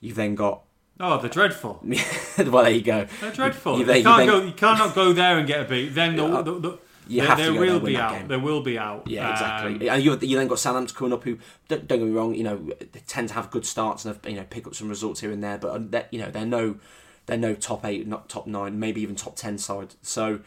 You've 0.00 0.16
then 0.16 0.34
got 0.34 0.62
Oh, 0.98 1.20
they're 1.20 1.28
dreadful. 1.28 1.80
well, 2.38 2.64
there 2.64 2.70
you 2.70 2.80
go. 2.80 3.06
They're 3.20 3.32
dreadful. 3.32 3.78
You, 3.78 3.92
you, 3.92 4.02
can't 4.02 4.24
you, 4.24 4.30
go, 4.30 4.42
you 4.42 4.52
cannot 4.52 4.94
go 4.94 5.12
there 5.12 5.38
and 5.38 5.46
get 5.46 5.60
a 5.60 5.64
beat. 5.64 5.88
Then 5.90 6.16
the, 6.16 6.42
the, 6.42 6.58
the, 6.58 6.78
you 7.06 7.22
have 7.22 7.38
they, 7.38 7.44
to 7.44 7.58
will 7.58 7.80
be 7.80 7.96
out. 7.96 8.12
Game. 8.12 8.28
They 8.28 8.36
will 8.36 8.62
be 8.62 8.78
out. 8.78 9.06
Yeah, 9.06 9.30
exactly. 9.30 9.88
Um, 9.88 9.96
and 9.96 10.04
you, 10.04 10.18
you 10.22 10.36
then 10.36 10.48
got 10.48 10.58
Southampton 10.58 10.96
coming 10.96 11.12
up, 11.12 11.22
who 11.24 11.38
don't, 11.68 11.86
don't, 11.86 11.98
get 11.98 12.06
me 12.06 12.12
wrong, 12.12 12.34
you 12.34 12.44
know, 12.44 12.56
they 12.80 13.00
tend 13.06 13.28
to 13.28 13.34
have 13.34 13.50
good 13.50 13.66
starts 13.66 14.04
and 14.04 14.14
have, 14.14 14.30
you 14.30 14.36
know 14.36 14.46
pick 14.48 14.66
up 14.66 14.74
some 14.74 14.88
results 14.88 15.20
here 15.20 15.30
and 15.30 15.42
there, 15.42 15.58
but 15.58 15.94
uh, 15.94 16.02
you 16.10 16.18
know 16.18 16.30
they're 16.30 16.46
no 16.46 16.76
they're 17.26 17.36
no 17.36 17.54
top 17.54 17.84
eight, 17.84 18.06
not 18.06 18.28
top 18.28 18.46
nine, 18.46 18.78
maybe 18.78 19.02
even 19.02 19.16
top 19.16 19.36
ten 19.36 19.58
side. 19.58 19.94
So. 20.02 20.40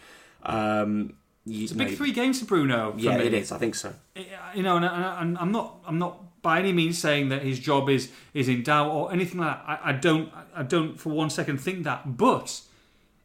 Um, 0.43 1.13
you, 1.45 1.63
it's 1.63 1.71
a 1.71 1.75
big 1.75 1.97
three 1.97 2.11
games 2.11 2.39
for 2.39 2.45
Bruno. 2.45 2.93
Yeah, 2.97 3.17
me. 3.17 3.25
it 3.25 3.33
is. 3.33 3.51
I 3.51 3.57
think 3.57 3.73
so. 3.73 3.93
You 4.53 4.61
know, 4.61 4.77
and, 4.77 4.85
and 4.85 5.37
I'm 5.37 5.51
not. 5.51 5.79
I'm 5.85 5.97
not 5.97 6.41
by 6.41 6.59
any 6.59 6.71
means 6.71 6.97
saying 6.97 7.29
that 7.29 7.41
his 7.41 7.59
job 7.59 7.89
is 7.89 8.11
is 8.33 8.47
in 8.47 8.63
doubt 8.63 8.91
or 8.91 9.11
anything 9.11 9.39
like 9.39 9.57
that. 9.57 9.79
I, 9.83 9.89
I 9.89 9.91
don't 9.93 10.31
I 10.55 10.63
don't 10.63 10.99
for 10.99 11.09
one 11.09 11.29
second 11.29 11.59
think 11.59 11.83
that. 11.83 12.17
But 12.17 12.61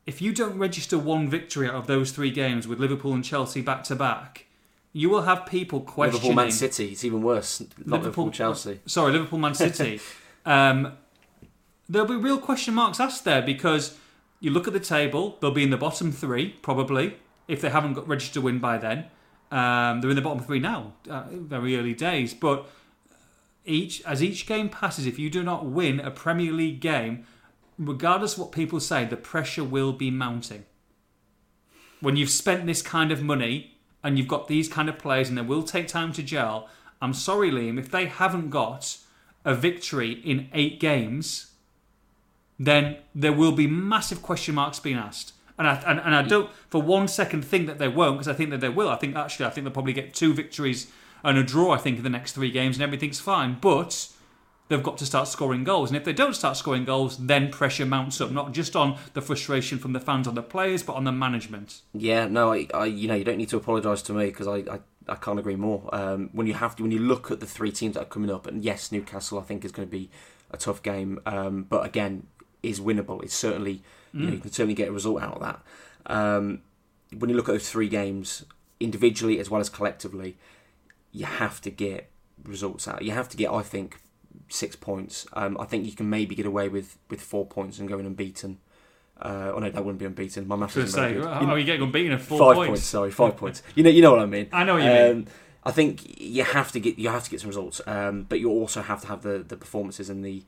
if 0.07 0.21
you 0.21 0.33
don't 0.33 0.59
register 0.59 0.99
one 0.99 1.29
victory 1.29 1.69
out 1.69 1.75
of 1.75 1.87
those 1.87 2.13
three 2.13 2.31
games 2.31 2.67
with 2.69 2.79
Liverpool 2.79 3.13
and 3.13 3.25
Chelsea 3.25 3.63
back 3.63 3.85
to 3.85 3.97
back, 3.97 4.47
you 4.93 5.11
will 5.11 5.23
have 5.23 5.47
people 5.47 5.81
questioning. 5.81 6.23
Liverpool, 6.23 6.45
Man 6.45 6.53
City. 6.53 6.93
It's 6.93 7.05
even 7.05 7.23
worse. 7.23 7.61
Not 7.61 7.69
Liverpool, 7.79 7.99
Liverpool 7.99 8.31
Chelsea. 8.31 8.81
Sorry, 8.87 9.13
Liverpool, 9.13 9.39
Man 9.39 9.55
City. 9.55 10.01
um, 10.47 10.97
there'll 11.89 12.09
be 12.09 12.17
real 12.17 12.39
question 12.39 12.75
marks 12.75 13.01
asked 13.01 13.25
there 13.25 13.43
because 13.43 13.97
you 14.41 14.51
look 14.51 14.67
at 14.67 14.73
the 14.73 14.81
table. 14.81 15.37
They'll 15.41 15.51
be 15.51 15.65
in 15.65 15.71
the 15.71 15.77
bottom 15.77 16.13
three 16.13 16.51
probably 16.63 17.17
if 17.49 17.61
they 17.61 17.71
haven't 17.71 17.95
got 17.95 18.07
registered 18.09 18.43
win 18.43 18.59
by 18.59 18.79
then. 18.79 19.07
Um, 19.51 20.01
they're 20.01 20.11
in 20.11 20.17
the 20.17 20.23
bottom 20.23 20.41
three 20.41 20.59
now, 20.59 20.95
uh, 21.09 21.25
very 21.31 21.77
early 21.77 21.95
days, 21.95 22.35
but 22.35 22.67
each 23.65 24.03
as 24.05 24.23
each 24.23 24.47
game 24.47 24.69
passes, 24.69 25.07
if 25.07 25.19
you 25.19 25.31
do 25.31 25.43
not 25.43 25.67
win 25.67 26.01
a 26.01 26.11
Premier 26.11 26.53
League 26.53 26.81
game, 26.81 27.27
regardless 27.79 28.35
of 28.35 28.41
what 28.41 28.53
people 28.53 28.81
say, 28.81 29.05
the 29.05 29.17
pressure 29.17 29.65
will 29.65 29.93
be 29.93 30.11
mounting. 30.11 30.65
When 32.01 32.17
you've 32.17 32.31
spent 32.31 32.67
this 32.67 32.83
kind 32.83 33.11
of 33.11 33.23
money 33.23 33.79
and 34.03 34.19
you've 34.19 34.29
got 34.29 34.49
these 34.49 34.69
kind 34.69 34.89
of 34.89 34.99
players 34.99 35.29
and 35.29 35.39
they 35.39 35.43
will 35.43 35.63
take 35.63 35.89
time 35.89 36.13
to 36.13 36.23
gel, 36.23 36.69
I'm 37.01 37.15
sorry, 37.15 37.51
Liam, 37.51 37.79
if 37.79 37.91
they 37.91 38.07
haven't 38.07 38.51
got 38.51 38.99
a 39.45 39.55
victory 39.55 40.13
in 40.13 40.49
eight 40.53 40.81
games, 40.81 41.53
then 42.59 42.99
there 43.15 43.33
will 43.33 43.53
be 43.53 43.67
massive 43.67 44.23
question 44.23 44.55
marks 44.55 44.79
being 44.79 44.97
asked. 44.97 45.33
And 45.59 45.69
I, 45.69 45.77
and, 45.87 46.01
and 46.01 46.15
I 46.15 46.23
don't 46.23 46.51
for 46.69 46.83
one 46.83 47.09
second 47.09 47.45
think 47.45 47.67
that 47.67 47.79
they 47.79 47.89
won't, 47.89 48.19
because 48.19 48.29
I 48.29 48.35
think 48.35 48.51
that 48.51 48.61
they 48.61 48.69
will. 48.69 48.89
I 48.89 48.97
think 48.97 49.17
actually, 49.17 49.47
I 49.47 49.51
think 49.51 49.65
they'll 49.65 49.73
probably 49.73 49.93
get 49.93 50.13
two 50.13 50.35
victories 50.35 50.91
and 51.25 51.39
a 51.39 51.43
draw, 51.43 51.73
I 51.73 51.79
think, 51.79 51.99
in 51.99 52.05
the 52.05 52.11
next 52.11 52.33
three 52.33 52.51
games, 52.51 52.77
and 52.77 52.83
everything's 52.83 53.21
fine. 53.21 53.59
But 53.61 54.09
they've 54.69 54.83
got 54.83 54.99
to 54.99 55.07
start 55.07 55.29
scoring 55.29 55.65
goals. 55.65 55.91
And 55.91 55.97
if 55.97 56.05
they 56.05 56.13
don't 56.13 56.35
start 56.35 56.57
scoring 56.57 56.85
goals, 56.85 57.19
then 57.19 57.51
pressure 57.51 57.87
mounts 57.87 58.21
up, 58.21 58.31
not 58.31 58.53
just 58.53 58.75
on 58.75 58.99
the 59.13 59.21
frustration 59.21 59.79
from 59.79 59.93
the 59.93 60.01
fans 60.01 60.27
on 60.27 60.35
the 60.35 60.43
players, 60.43 60.83
but 60.83 60.95
on 60.95 61.05
the 61.05 61.13
management. 61.13 61.83
Yeah, 61.93 62.27
no, 62.27 62.53
I, 62.53 62.67
I 62.73 62.87
you 62.87 63.09
know, 63.09 63.15
you 63.15 63.25
don't 63.25 63.39
need 63.39 63.49
to 63.51 63.57
apologise 63.57 64.03
to 64.03 64.13
me 64.13 64.27
because 64.27 64.47
I, 64.47 64.57
I, 64.57 64.81
I, 65.09 65.17
can't 65.17 65.39
agree 65.39 65.57
more. 65.57 65.89
Um, 65.95 66.31
when 66.33 66.47
you 66.47 66.55
have 66.55 66.77
to, 66.77 66.83
when 66.83 66.93
you 66.93 66.99
look 66.99 67.31
at 67.31 67.41
the 67.41 67.47
three 67.47 67.73
teams 67.73 67.95
that 67.95 68.03
are 68.03 68.07
coming 68.07 68.31
up, 68.31 68.47
and 68.47 68.65
yes, 68.65 68.91
Newcastle, 68.91 69.39
I 69.39 69.43
think 69.43 69.65
is 69.65 69.73
going 69.73 69.87
to 69.87 69.93
be 69.93 70.11
a 70.51 70.57
tough 70.57 70.83
game, 70.83 71.21
um, 71.27 71.65
but 71.65 71.85
again, 71.85 72.27
is 72.63 72.81
winnable. 72.81 73.23
It's 73.23 73.35
certainly, 73.35 73.83
mm. 74.15 74.21
you, 74.21 74.21
know, 74.21 74.31
mm. 74.31 74.35
you 74.35 74.41
can 74.41 74.53
certainly 74.53 74.75
get 74.75 74.89
a 74.89 74.93
result 74.93 75.23
out 75.23 75.35
of 75.35 75.43
that. 75.43 75.61
Um, 76.07 76.63
when 77.17 77.31
you 77.31 77.37
look 77.37 77.49
at 77.49 77.53
those 77.53 77.71
three 77.71 77.89
games 77.89 78.45
individually 78.81 79.39
as 79.39 79.51
well 79.51 79.61
as 79.61 79.69
collectively, 79.69 80.37
you 81.15 81.25
have 81.25 81.61
to 81.63 81.71
get 81.71 82.11
results 82.43 82.89
out. 82.89 83.03
You 83.03 83.13
have 83.13 83.29
to 83.31 83.37
get, 83.37 83.51
I 83.51 83.63
think, 83.63 84.01
six 84.49 84.75
points. 84.77 85.27
Um, 85.33 85.57
I 85.59 85.65
think 85.65 85.87
you 85.87 85.93
can 85.93 86.11
maybe 86.11 86.35
get 86.35 86.45
away 86.45 86.69
with, 86.69 86.99
with 87.09 87.23
four 87.23 87.47
points 87.47 87.79
and 87.79 87.89
going 87.89 88.05
unbeaten. 88.05 88.59
Uh, 89.21 89.53
oh 89.55 89.61
no, 89.61 89.71
that 89.71 89.85
wouldn't 89.85 90.01
be 90.01 90.07
unbeaten. 90.07 90.47
My 90.49 90.57
maths 90.57 90.77
is 90.77 90.93
say, 90.93 91.15
good. 91.15 91.25
How 91.25 91.47
are 91.47 91.59
you 91.59 91.65
getting 91.65 91.83
unbeaten 91.83 92.13
at 92.13 92.21
four 92.21 92.39
five 92.39 92.57
points? 92.57 92.69
points? 92.69 92.83
Sorry, 92.85 93.11
five 93.13 93.37
points. 93.37 93.63
You 93.77 93.85
know, 93.85 93.91
you 93.91 94.03
know 94.03 94.11
what 94.11 94.21
I 94.21 94.27
mean. 94.27 94.49
I 94.53 94.65
know 94.65 94.75
what 94.75 94.83
you 94.83 94.91
um, 94.91 95.17
mean. 95.19 95.29
I 95.63 95.71
think 95.71 96.21
you 96.21 96.43
have 96.43 96.73
to 96.73 96.81
get 96.81 96.99
you 96.99 97.09
have 97.09 97.23
to 97.23 97.31
get 97.31 97.41
some 97.41 97.49
results, 97.49 97.81
um, 97.87 98.27
but 98.29 98.41
you 98.41 98.51
also 98.51 98.83
have 98.83 99.03
to 99.03 99.07
have 99.07 99.23
the, 99.23 99.39
the 99.47 99.57
performances 99.57 100.11
and 100.11 100.25
the 100.25 100.43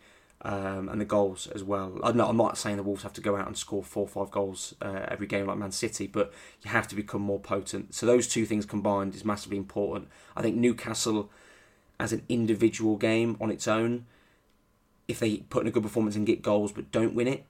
um, 0.47 0.89
and 0.89 1.01
the 1.01 1.05
goals 1.05 1.49
as 1.49 1.65
well. 1.65 1.99
I'm 2.05 2.17
not, 2.17 2.31
I'm 2.31 2.37
not 2.37 2.57
saying 2.57 2.77
the 2.77 2.85
Wolves 2.85 3.03
have 3.03 3.13
to 3.15 3.21
go 3.21 3.37
out 3.37 3.49
and 3.49 3.59
score 3.59 3.83
four 3.83 4.05
or 4.05 4.09
five 4.09 4.31
goals 4.31 4.77
uh, 4.81 5.05
every 5.09 5.27
game 5.27 5.47
like 5.47 5.59
Man 5.59 5.73
City, 5.73 6.07
but 6.07 6.33
you 6.63 6.71
have 6.71 6.87
to 6.87 6.95
become 6.95 7.21
more 7.21 7.41
potent. 7.41 7.95
So 7.97 8.07
those 8.07 8.29
two 8.29 8.47
things 8.47 8.65
combined 8.65 9.17
is 9.17 9.25
massively 9.25 9.57
important. 9.57 10.09
I 10.37 10.43
think 10.43 10.55
Newcastle, 10.55 11.31
as 11.99 12.13
an 12.13 12.23
individual 12.29 12.97
game 12.97 13.37
on 13.41 13.51
its 13.51 13.67
own, 13.67 14.07
if 15.09 15.19
they 15.19 15.39
put 15.39 15.63
in 15.63 15.67
a 15.67 15.73
good 15.73 15.83
performance 15.83 16.15
and 16.15 16.25
get 16.25 16.43
goals 16.43 16.71
but 16.71 16.93
don't 16.93 17.15
win 17.17 17.27
it, 17.27 17.45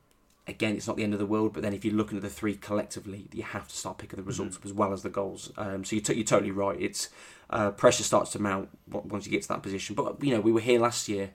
again, 0.47 0.75
it's 0.75 0.87
not 0.87 0.97
the 0.97 1.05
end 1.05 1.13
of 1.13 1.19
the 1.19 1.27
world. 1.27 1.53
But 1.53 1.63
then 1.65 1.75
if 1.75 1.85
you're 1.85 1.93
looking 1.93 2.17
at 2.17 2.23
the 2.23 2.31
three 2.31 2.55
collectively, 2.55 3.27
you 3.31 3.43
have 3.43 3.69
to 3.69 3.77
start 3.77 3.99
picking 3.99 4.17
the 4.17 4.23
results 4.23 4.57
Mm-hmm. 4.57 4.69
up 4.69 4.71
as 4.71 4.73
well 4.73 4.93
as 4.95 5.03
the 5.03 5.11
goals. 5.11 5.53
Um, 5.59 5.85
so 5.85 5.97
you're, 5.97 6.03
t- 6.03 6.15
you're 6.15 6.25
totally 6.25 6.51
right. 6.51 6.81
It's 6.81 7.11
uh, 7.51 7.73
pressure 7.73 8.05
starts 8.05 8.33
to 8.33 8.39
mount 8.41 8.71
once 8.91 9.27
you 9.27 9.33
get 9.33 9.43
to 9.43 9.49
that 9.49 9.63
position. 9.63 9.95
But 9.95 10.25
you 10.25 10.33
know, 10.33 10.41
we 10.41 10.51
were 10.51 10.61
here 10.61 10.81
last 10.81 11.11
year 11.11 11.33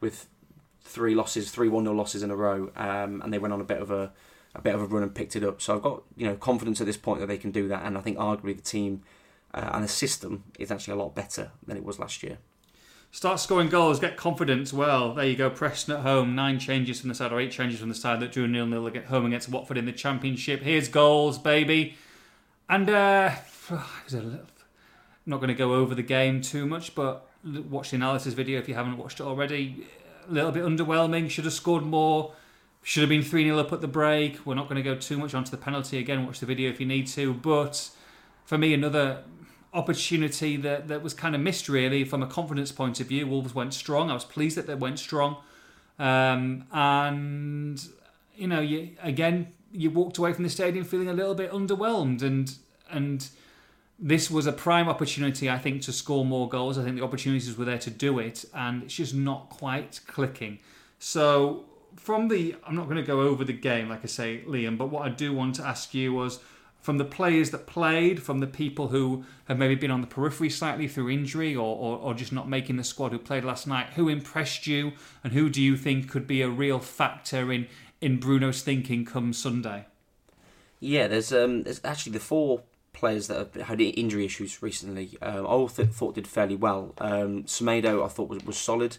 with 0.00 0.28
three 0.82 1.14
losses, 1.14 1.50
three 1.50 1.68
one 1.68 1.84
0 1.84 1.94
losses 1.94 2.22
in 2.22 2.30
a 2.30 2.36
row, 2.36 2.70
um, 2.76 3.20
and 3.22 3.32
they 3.32 3.38
went 3.38 3.52
on 3.52 3.60
a 3.60 3.64
bit 3.64 3.80
of 3.80 3.90
a 3.90 4.12
a 4.54 4.60
bit 4.60 4.74
of 4.74 4.82
a 4.82 4.86
run 4.86 5.02
and 5.02 5.14
picked 5.14 5.36
it 5.36 5.44
up. 5.44 5.62
So 5.62 5.74
I've 5.74 5.82
got 5.82 6.02
you 6.16 6.26
know 6.26 6.36
confidence 6.36 6.80
at 6.80 6.86
this 6.86 6.96
point 6.96 7.20
that 7.20 7.26
they 7.26 7.38
can 7.38 7.50
do 7.50 7.68
that, 7.68 7.84
and 7.84 7.96
I 7.96 8.00
think 8.00 8.18
arguably 8.18 8.56
the 8.56 8.62
team 8.62 9.02
uh, 9.54 9.70
and 9.72 9.84
the 9.84 9.88
system 9.88 10.44
is 10.58 10.70
actually 10.70 10.94
a 10.94 11.02
lot 11.02 11.14
better 11.14 11.52
than 11.66 11.76
it 11.76 11.84
was 11.84 11.98
last 11.98 12.22
year. 12.22 12.38
Start 13.12 13.40
scoring 13.40 13.68
goals, 13.68 13.98
get 13.98 14.16
confidence. 14.16 14.72
Well, 14.72 15.14
there 15.14 15.24
you 15.24 15.34
go. 15.34 15.50
Preston 15.50 15.96
at 15.96 16.02
home, 16.02 16.36
nine 16.36 16.60
changes 16.60 17.00
from 17.00 17.08
the 17.08 17.14
side, 17.14 17.32
or 17.32 17.40
eight 17.40 17.50
changes 17.50 17.80
from 17.80 17.88
the 17.88 17.94
side 17.94 18.20
that 18.20 18.30
drew 18.30 18.46
nil 18.46 18.66
nil 18.66 18.86
at 18.86 19.06
home 19.06 19.26
against 19.26 19.48
Watford 19.48 19.78
in 19.78 19.84
the 19.84 19.92
Championship. 19.92 20.62
Here's 20.62 20.88
goals, 20.88 21.36
baby. 21.36 21.96
And 22.68 22.88
uh, 22.88 23.32
I'm 23.70 24.46
not 25.26 25.38
going 25.38 25.48
to 25.48 25.54
go 25.54 25.74
over 25.74 25.94
the 25.94 26.04
game 26.04 26.40
too 26.40 26.66
much, 26.66 26.94
but 26.94 27.26
watch 27.44 27.90
the 27.90 27.96
analysis 27.96 28.34
video 28.34 28.60
if 28.60 28.68
you 28.68 28.74
haven't 28.74 28.96
watched 28.96 29.18
it 29.18 29.24
already. 29.24 29.86
A 30.30 30.32
little 30.32 30.52
bit 30.52 30.64
underwhelming. 30.64 31.28
Should 31.28 31.44
have 31.44 31.52
scored 31.52 31.84
more. 31.84 32.32
Should 32.82 33.00
have 33.00 33.10
been 33.10 33.22
3 33.22 33.44
0 33.44 33.58
up 33.58 33.72
at 33.72 33.80
the 33.80 33.88
break. 33.88 34.46
We're 34.46 34.54
not 34.54 34.68
going 34.68 34.76
to 34.76 34.82
go 34.82 34.94
too 34.94 35.18
much 35.18 35.34
onto 35.34 35.50
the 35.50 35.56
penalty 35.56 35.98
again. 35.98 36.24
Watch 36.24 36.40
the 36.40 36.46
video 36.46 36.70
if 36.70 36.78
you 36.78 36.86
need 36.86 37.08
to. 37.08 37.34
But 37.34 37.90
for 38.44 38.56
me, 38.56 38.72
another 38.72 39.24
opportunity 39.74 40.56
that, 40.56 40.88
that 40.88 41.02
was 41.02 41.14
kind 41.14 41.34
of 41.34 41.40
missed, 41.40 41.68
really, 41.68 42.04
from 42.04 42.22
a 42.22 42.26
confidence 42.26 42.72
point 42.72 43.00
of 43.00 43.08
view. 43.08 43.26
Wolves 43.26 43.54
went 43.54 43.74
strong. 43.74 44.10
I 44.10 44.14
was 44.14 44.24
pleased 44.24 44.56
that 44.56 44.66
they 44.66 44.74
went 44.74 44.98
strong. 44.98 45.36
Um, 45.98 46.64
and, 46.72 47.84
you 48.36 48.46
know, 48.46 48.60
you 48.60 48.90
again, 49.02 49.52
you 49.72 49.90
walked 49.90 50.18
away 50.18 50.32
from 50.32 50.44
the 50.44 50.50
stadium 50.50 50.84
feeling 50.84 51.08
a 51.08 51.12
little 51.12 51.34
bit 51.34 51.50
underwhelmed. 51.50 52.22
And, 52.22 52.54
and 52.88 53.28
this 54.00 54.30
was 54.30 54.46
a 54.46 54.52
prime 54.52 54.88
opportunity, 54.88 55.50
I 55.50 55.58
think, 55.58 55.82
to 55.82 55.92
score 55.92 56.24
more 56.24 56.48
goals. 56.48 56.78
I 56.78 56.84
think 56.84 56.96
the 56.96 57.04
opportunities 57.04 57.56
were 57.56 57.66
there 57.66 57.78
to 57.78 57.90
do 57.90 58.18
it. 58.18 58.46
And 58.54 58.82
it's 58.84 58.94
just 58.94 59.14
not 59.14 59.50
quite 59.50 60.00
clicking. 60.06 60.58
So, 60.98 61.66
from 61.96 62.28
the, 62.28 62.56
I'm 62.66 62.74
not 62.74 62.86
going 62.86 62.96
to 62.96 63.02
go 63.02 63.20
over 63.20 63.44
the 63.44 63.52
game, 63.52 63.90
like 63.90 64.02
I 64.02 64.06
say, 64.06 64.42
Liam, 64.46 64.78
but 64.78 64.86
what 64.86 65.02
I 65.02 65.10
do 65.10 65.34
want 65.34 65.56
to 65.56 65.66
ask 65.66 65.92
you 65.92 66.14
was 66.14 66.40
from 66.80 66.96
the 66.96 67.04
players 67.04 67.50
that 67.50 67.66
played, 67.66 68.22
from 68.22 68.38
the 68.38 68.46
people 68.46 68.88
who 68.88 69.24
have 69.48 69.58
maybe 69.58 69.74
been 69.74 69.90
on 69.90 70.00
the 70.00 70.06
periphery 70.06 70.48
slightly 70.48 70.88
through 70.88 71.10
injury 71.10 71.54
or, 71.54 71.76
or, 71.76 71.98
or 71.98 72.14
just 72.14 72.32
not 72.32 72.48
making 72.48 72.76
the 72.76 72.84
squad 72.84 73.12
who 73.12 73.18
played 73.18 73.44
last 73.44 73.66
night, 73.66 73.88
who 73.96 74.08
impressed 74.08 74.66
you 74.66 74.92
and 75.22 75.34
who 75.34 75.50
do 75.50 75.60
you 75.60 75.76
think 75.76 76.08
could 76.08 76.26
be 76.26 76.40
a 76.40 76.48
real 76.48 76.78
factor 76.78 77.52
in, 77.52 77.66
in 78.00 78.18
Bruno's 78.18 78.62
thinking 78.62 79.04
come 79.04 79.34
Sunday? 79.34 79.84
Yeah, 80.80 81.08
there's 81.08 81.30
um, 81.30 81.64
there's 81.64 81.82
actually 81.84 82.12
the 82.12 82.20
four 82.20 82.62
players 83.00 83.26
that 83.28 83.38
have 83.56 83.66
had 83.66 83.80
injury 83.80 84.24
issues 84.24 84.62
recently. 84.62 85.16
Um, 85.22 85.44
I 85.46 85.48
all 85.48 85.68
th- 85.68 85.88
thought 85.88 86.14
did 86.14 86.26
fairly 86.28 86.54
well. 86.56 86.94
Um, 86.98 87.44
Semedo 87.44 88.04
I 88.04 88.08
thought 88.08 88.28
was, 88.28 88.44
was 88.44 88.56
solid. 88.56 88.98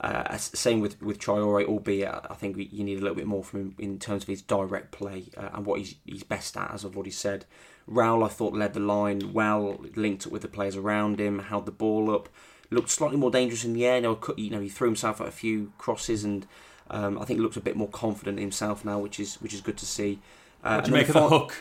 Uh, 0.00 0.36
same 0.38 0.80
with 0.80 1.00
with 1.02 1.18
Traore, 1.18 1.66
albeit 1.66 2.08
I 2.30 2.34
think 2.34 2.56
you 2.56 2.84
need 2.84 2.98
a 2.98 3.02
little 3.02 3.16
bit 3.16 3.26
more 3.26 3.44
from 3.44 3.60
him 3.60 3.74
in 3.78 3.98
terms 3.98 4.22
of 4.22 4.28
his 4.28 4.40
direct 4.40 4.92
play 4.92 5.24
uh, 5.36 5.50
and 5.54 5.66
what 5.66 5.78
he's 5.80 5.96
he's 6.06 6.22
best 6.22 6.56
at, 6.56 6.72
as 6.72 6.84
I've 6.84 6.96
already 6.96 7.10
said. 7.10 7.44
Raul 7.88 8.24
I 8.24 8.28
thought 8.28 8.54
led 8.54 8.72
the 8.72 8.80
line 8.80 9.32
well, 9.34 9.78
linked 9.96 10.26
up 10.26 10.32
with 10.32 10.42
the 10.42 10.48
players 10.48 10.76
around 10.76 11.20
him, 11.20 11.38
held 11.40 11.66
the 11.66 11.72
ball 11.72 12.14
up, 12.14 12.28
looked 12.70 12.88
slightly 12.90 13.18
more 13.18 13.30
dangerous 13.30 13.64
in 13.64 13.74
the 13.74 13.84
air. 13.84 13.96
You 13.96 14.02
know, 14.02 14.14
cut- 14.14 14.38
you 14.38 14.50
know 14.50 14.60
he 14.60 14.68
threw 14.70 14.88
himself 14.88 15.20
at 15.20 15.28
a 15.28 15.32
few 15.32 15.72
crosses 15.78 16.24
and. 16.24 16.46
Um, 16.92 17.20
I 17.20 17.24
think 17.24 17.38
looks 17.38 17.56
a 17.56 17.60
bit 17.60 17.76
more 17.76 17.86
confident 17.88 18.40
himself 18.40 18.84
now, 18.84 18.98
which 18.98 19.20
is 19.20 19.36
which 19.36 19.54
is 19.54 19.60
good 19.60 19.76
to 19.76 19.86
see. 19.86 20.18
Uh, 20.64 20.74
What 20.74 20.84
do 20.86 20.90
you 20.90 20.96
make 20.96 21.08
of 21.08 21.14
the 21.14 21.28
hook? 21.28 21.54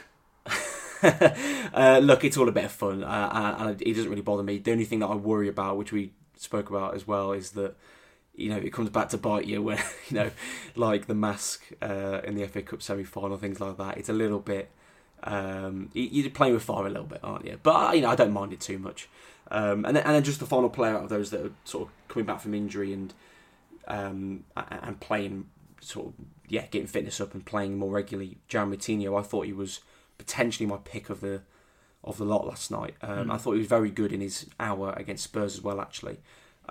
uh, 1.74 2.00
look, 2.02 2.24
it's 2.24 2.38
all 2.38 2.48
a 2.50 2.52
bit 2.52 2.66
of 2.66 2.72
fun, 2.72 3.04
uh, 3.04 3.30
and 3.60 3.70
and 3.70 3.82
it 3.82 3.94
doesn't 3.94 4.10
really 4.10 4.22
bother 4.22 4.44
me. 4.44 4.58
The 4.58 4.72
only 4.72 4.86
thing 4.86 5.00
that 5.00 5.08
I 5.08 5.16
worry 5.16 5.48
about, 5.48 5.78
which 5.78 5.92
we 5.92 6.12
spoke 6.38 6.70
about 6.70 6.96
as 6.96 7.08
well, 7.08 7.32
is 7.32 7.52
that 7.52 7.76
you 8.36 8.50
know 8.50 8.58
it 8.58 8.74
comes 8.74 8.90
back 8.90 9.10
to 9.10 9.18
bite 9.18 9.46
you 9.46 9.62
when 9.62 9.78
you 10.10 10.16
know, 10.18 10.32
like 10.76 11.08
the 11.08 11.16
mask 11.16 11.64
uh, 11.82 12.22
in 12.24 12.36
the 12.36 12.46
FA 12.48 12.62
Cup 12.62 12.82
semi-final, 12.82 13.38
things 13.38 13.60
like 13.60 13.78
that. 13.78 13.98
It's 13.98 14.10
a 14.10 14.14
little 14.14 14.40
bit. 14.40 14.70
Um, 15.24 15.90
you- 15.94 16.10
you're 16.12 16.30
playing 16.32 16.54
with 16.54 16.64
fire 16.64 16.86
a 16.88 16.90
little 16.90 17.06
bit, 17.06 17.20
aren't 17.24 17.46
you? 17.46 17.60
But 17.62 17.90
uh, 17.90 17.94
you 17.94 18.02
know, 18.02 18.10
I 18.10 18.16
don't 18.16 18.32
mind 18.32 18.54
it 18.54 18.60
too 18.62 18.80
much. 18.80 19.10
Um, 19.52 19.84
and 19.86 19.96
then, 19.98 20.04
and 20.06 20.14
then 20.16 20.24
just 20.24 20.40
the 20.40 20.46
final 20.46 20.70
player 20.70 20.96
out 20.96 21.04
of 21.04 21.10
those 21.10 21.32
that 21.32 21.42
are 21.46 21.52
sort 21.66 21.88
of 21.88 21.94
coming 22.08 22.26
back 22.26 22.40
from 22.40 22.54
injury 22.54 22.94
and 22.94 23.14
um, 23.88 24.44
and 24.56 25.00
playing 25.00 25.48
sort 25.82 26.08
of 26.08 26.14
yeah, 26.48 26.66
getting 26.68 26.88
fitness 26.88 27.20
up 27.22 27.34
and 27.34 27.46
playing 27.46 27.78
more 27.78 27.92
regularly. 27.92 28.38
João 28.50 28.74
Moutinho, 28.74 29.20
I 29.20 29.24
thought 29.24 29.46
he 29.46 29.54
was 29.54 29.80
potentially 30.20 30.68
my 30.68 30.78
pick 30.78 31.10
of 31.10 31.22
the 31.22 31.42
of 32.04 32.18
the 32.18 32.24
lot 32.26 32.46
last 32.48 32.70
night. 32.72 32.96
Um, 33.02 33.28
Mm. 33.28 33.34
I 33.34 33.38
thought 33.38 33.54
he 33.54 33.58
was 33.58 33.68
very 33.68 33.90
good 33.90 34.14
in 34.14 34.22
his 34.22 34.46
hour 34.60 34.94
against 34.96 35.24
Spurs 35.24 35.56
as 35.56 35.62
well, 35.62 35.82
actually. 35.82 36.20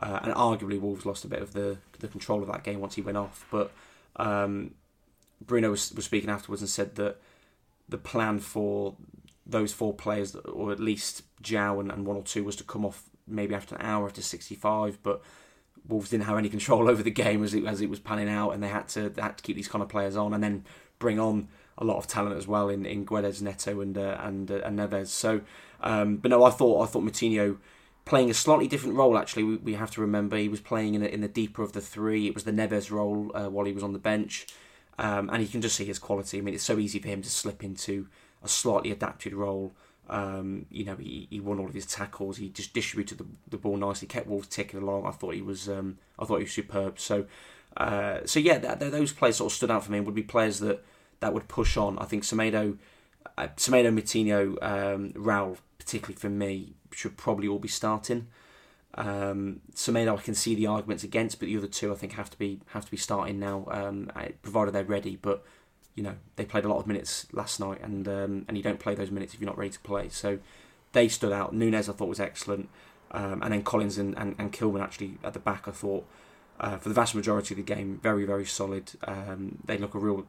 Uh, 0.00 0.20
and 0.22 0.32
arguably, 0.32 0.80
Wolves 0.80 1.04
lost 1.04 1.24
a 1.24 1.28
bit 1.28 1.42
of 1.42 1.52
the 1.52 1.78
the 1.98 2.08
control 2.08 2.40
of 2.40 2.48
that 2.48 2.62
game 2.62 2.80
once 2.80 2.94
he 2.94 3.02
went 3.02 3.18
off. 3.18 3.44
But 3.50 3.72
um, 4.16 4.74
Bruno 5.44 5.70
was, 5.70 5.92
was 5.92 6.04
speaking 6.04 6.30
afterwards 6.30 6.62
and 6.62 6.68
said 6.70 6.94
that 6.94 7.16
the 7.88 7.98
plan 7.98 8.38
for 8.38 8.94
those 9.44 9.72
four 9.72 9.92
players, 9.94 10.34
or 10.36 10.70
at 10.72 10.78
least 10.80 11.22
João 11.42 11.80
and, 11.80 11.90
and 11.90 12.06
one 12.06 12.16
or 12.16 12.22
two, 12.22 12.44
was 12.44 12.56
to 12.56 12.64
come 12.64 12.84
off 12.84 13.02
maybe 13.26 13.54
after 13.54 13.74
an 13.74 13.82
hour 13.82 14.06
after 14.06 14.22
65. 14.22 15.02
But 15.02 15.20
Wolves 15.86 16.10
didn't 16.10 16.24
have 16.24 16.38
any 16.38 16.48
control 16.56 16.88
over 16.88 17.02
the 17.02 17.10
game 17.10 17.42
as 17.42 17.52
it 17.54 17.64
as 17.66 17.80
it 17.80 17.90
was 17.90 18.00
panning 18.00 18.28
out, 18.30 18.50
and 18.50 18.62
they 18.62 18.68
had 18.68 18.88
to 18.90 19.08
they 19.10 19.20
had 19.22 19.36
to 19.36 19.42
keep 19.42 19.56
these 19.56 19.68
kind 19.68 19.82
of 19.82 19.88
players 19.88 20.16
on, 20.16 20.32
and 20.32 20.42
then 20.42 20.64
bring 20.98 21.18
on 21.18 21.48
a 21.78 21.84
lot 21.84 21.96
of 21.96 22.06
talent 22.06 22.36
as 22.36 22.46
well 22.46 22.68
in 22.68 22.84
in 22.84 23.06
Guedes, 23.06 23.40
Neto, 23.40 23.80
and 23.80 23.96
uh, 23.96 24.16
and 24.20 24.50
uh, 24.50 24.60
and 24.64 24.78
Neves. 24.78 25.08
So, 25.08 25.40
um, 25.80 26.16
but 26.16 26.30
no, 26.30 26.44
I 26.44 26.50
thought 26.50 26.82
I 26.82 26.86
thought 26.86 27.04
Moutinho 27.04 27.58
playing 28.04 28.30
a 28.30 28.34
slightly 28.34 28.66
different 28.66 28.96
role. 28.96 29.16
Actually, 29.16 29.44
we, 29.44 29.56
we 29.56 29.74
have 29.74 29.90
to 29.92 30.00
remember 30.00 30.36
he 30.36 30.48
was 30.48 30.60
playing 30.60 30.94
in 30.94 31.02
in 31.02 31.20
the 31.20 31.28
deeper 31.28 31.62
of 31.62 31.72
the 31.72 31.80
three. 31.80 32.26
It 32.26 32.34
was 32.34 32.44
the 32.44 32.52
Neves 32.52 32.90
role 32.90 33.30
uh, 33.34 33.48
while 33.48 33.66
he 33.66 33.72
was 33.72 33.82
on 33.82 33.92
the 33.92 33.98
bench, 33.98 34.46
um, 34.98 35.30
and 35.30 35.42
you 35.42 35.48
can 35.48 35.60
just 35.60 35.76
see 35.76 35.84
his 35.84 35.98
quality. 35.98 36.38
I 36.38 36.40
mean, 36.40 36.54
it's 36.54 36.64
so 36.64 36.78
easy 36.78 36.98
for 36.98 37.08
him 37.08 37.22
to 37.22 37.30
slip 37.30 37.62
into 37.62 38.08
a 38.42 38.48
slightly 38.48 38.90
adapted 38.90 39.34
role. 39.34 39.72
Um, 40.10 40.64
you 40.70 40.84
know, 40.84 40.96
he, 40.96 41.26
he 41.30 41.38
won 41.38 41.58
all 41.58 41.66
of 41.66 41.74
his 41.74 41.86
tackles. 41.86 42.38
He 42.38 42.48
just 42.48 42.72
distributed 42.72 43.18
the, 43.18 43.26
the 43.50 43.58
ball 43.58 43.76
nicely, 43.76 44.08
kept 44.08 44.26
Wolves 44.26 44.48
ticking 44.48 44.80
along. 44.80 45.06
I 45.06 45.10
thought 45.10 45.34
he 45.34 45.42
was, 45.42 45.68
um, 45.68 45.98
I 46.18 46.24
thought 46.24 46.38
he 46.38 46.44
was 46.44 46.52
superb. 46.52 46.98
So, 46.98 47.26
uh, 47.76 48.20
so 48.24 48.40
yeah, 48.40 48.58
that, 48.58 48.80
those 48.80 49.12
players 49.12 49.36
sort 49.36 49.52
of 49.52 49.56
stood 49.56 49.70
out 49.70 49.84
for 49.84 49.92
me. 49.92 50.00
Would 50.00 50.14
be 50.14 50.22
players 50.22 50.60
that, 50.60 50.82
that 51.20 51.32
would 51.34 51.48
push 51.48 51.76
on. 51.76 51.98
I 51.98 52.04
think 52.04 52.22
Semedo, 52.22 52.78
uh, 53.36 53.48
Semedo, 53.56 53.92
Moutinho, 53.92 54.62
um, 54.62 55.12
Raul, 55.12 55.58
particularly 55.78 56.18
for 56.18 56.30
me, 56.30 56.74
should 56.92 57.16
probably 57.16 57.48
all 57.48 57.58
be 57.58 57.68
starting. 57.68 58.28
Um, 58.94 59.60
Semedo, 59.74 60.18
I 60.18 60.22
can 60.22 60.34
see 60.34 60.54
the 60.54 60.66
arguments 60.66 61.04
against, 61.04 61.38
but 61.38 61.46
the 61.46 61.56
other 61.56 61.66
two, 61.66 61.92
I 61.92 61.96
think, 61.96 62.12
have 62.12 62.30
to 62.30 62.38
be 62.38 62.60
have 62.68 62.84
to 62.84 62.90
be 62.90 62.96
starting 62.96 63.38
now, 63.38 63.66
um, 63.70 64.10
uh, 64.16 64.28
provided 64.42 64.74
they're 64.74 64.84
ready. 64.84 65.16
But 65.16 65.44
you 65.94 66.02
know, 66.02 66.14
they 66.36 66.44
played 66.44 66.64
a 66.64 66.68
lot 66.68 66.78
of 66.78 66.86
minutes 66.86 67.26
last 67.32 67.60
night, 67.60 67.80
and 67.82 68.08
um, 68.08 68.44
and 68.48 68.56
you 68.56 68.62
don't 68.62 68.80
play 68.80 68.94
those 68.94 69.10
minutes 69.10 69.34
if 69.34 69.40
you're 69.40 69.50
not 69.50 69.58
ready 69.58 69.70
to 69.70 69.80
play. 69.80 70.08
So 70.08 70.38
they 70.92 71.08
stood 71.08 71.32
out. 71.32 71.54
Nunes, 71.54 71.88
I 71.88 71.92
thought, 71.92 72.08
was 72.08 72.20
excellent, 72.20 72.68
um, 73.10 73.42
and 73.42 73.52
then 73.52 73.62
Collins 73.62 73.98
and, 73.98 74.16
and, 74.16 74.34
and 74.38 74.52
Kilman 74.52 74.82
actually 74.82 75.18
at 75.22 75.32
the 75.32 75.38
back, 75.38 75.68
I 75.68 75.70
thought, 75.70 76.06
uh, 76.60 76.78
for 76.78 76.88
the 76.88 76.94
vast 76.94 77.14
majority 77.14 77.54
of 77.54 77.56
the 77.56 77.74
game, 77.74 78.00
very 78.02 78.24
very 78.24 78.46
solid. 78.46 78.92
Um, 79.04 79.58
they 79.64 79.78
look 79.78 79.94
a 79.94 79.98
real 79.98 80.26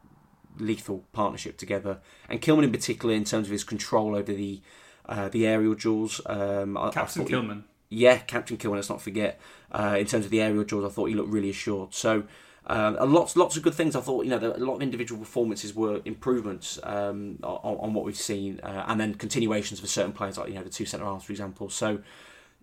lethal 0.60 1.04
partnership 1.14 1.58
together, 1.58 2.00
and 2.30 2.42
Kilman 2.42 2.64
in 2.64 2.72
particular, 2.72 3.14
in 3.16 3.24
terms 3.24 3.48
of 3.48 3.52
his 3.52 3.64
control 3.64 4.16
over 4.16 4.34
the 4.34 4.62
uh, 5.08 5.30
the 5.30 5.48
aerial 5.48 5.74
duels. 5.76 6.22
Um, 6.26 6.78
I, 6.78 6.88
I 6.88 6.92
Captain 6.92 7.26
he- 7.26 7.34
Kilman. 7.34 7.64
yeah, 7.90 8.18
Captain 8.20 8.58
Kilman, 8.58 8.76
let's 8.76 8.90
not 8.90 9.02
forget. 9.02 9.40
Uh, 9.72 9.96
in 10.00 10.06
terms 10.06 10.26
of 10.26 10.32
the 10.32 10.42
aerial 10.42 10.64
duels, 10.64 10.86
I 10.86 10.94
thought 10.94 11.06
he 11.06 11.16
looked 11.16 11.32
really 11.32 11.50
assured. 11.50 11.94
So, 11.94 12.24
um, 12.68 12.98
lots, 13.12 13.36
lots 13.36 13.58
of 13.58 13.64
good 13.64 13.74
things. 13.74 13.96
I 13.96 14.02
thought, 14.02 14.26
you 14.26 14.30
know, 14.30 14.38
a 14.38 14.58
lot 14.58 14.76
of 14.76 14.82
individual 14.84 15.20
performances 15.20 15.74
were 15.74 16.02
improvements 16.06 16.80
um, 16.84 17.40
on, 17.42 17.78
on 17.78 17.94
what 17.94 18.06
we've 18.06 18.16
seen, 18.16 18.60
uh, 18.62 18.86
and 18.88 19.00
then 19.00 19.16
continuations 19.16 19.80
for 19.80 19.88
certain 19.88 20.12
players, 20.12 20.38
like 20.38 20.50
you 20.50 20.56
know 20.56 20.64
the 20.64 20.70
two 20.70 20.86
centre 20.86 21.06
halves, 21.06 21.26
for 21.26 21.32
example. 21.32 21.70
So, 21.70 22.00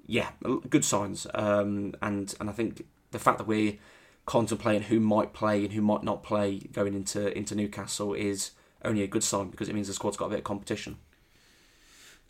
yeah, 0.07 0.29
good 0.71 0.85
signs. 0.85 1.27
Um, 1.35 1.95
and 2.03 2.33
and 2.39 2.49
I 2.49 2.53
think 2.53 2.87
the 3.11 3.19
fact 3.19 3.39
that 3.39 3.47
we're 3.49 3.79
contemplating 4.27 4.83
who 4.83 5.01
might 5.01 5.33
play 5.33 5.65
and 5.65 5.73
who 5.73 5.81
might 5.81 6.03
not 6.03 6.23
play 6.23 6.59
going 6.73 6.95
into 6.95 7.37
into 7.37 7.55
Newcastle 7.55 8.12
is 8.12 8.51
only 8.85 9.03
a 9.03 9.07
good 9.07 9.25
sign 9.25 9.49
because 9.49 9.69
it 9.69 9.75
means 9.75 9.87
the 9.87 9.95
squad's 9.95 10.17
got 10.17 10.27
a 10.27 10.31
bit 10.31 10.39
of 10.39 10.45
competition. 10.45 10.99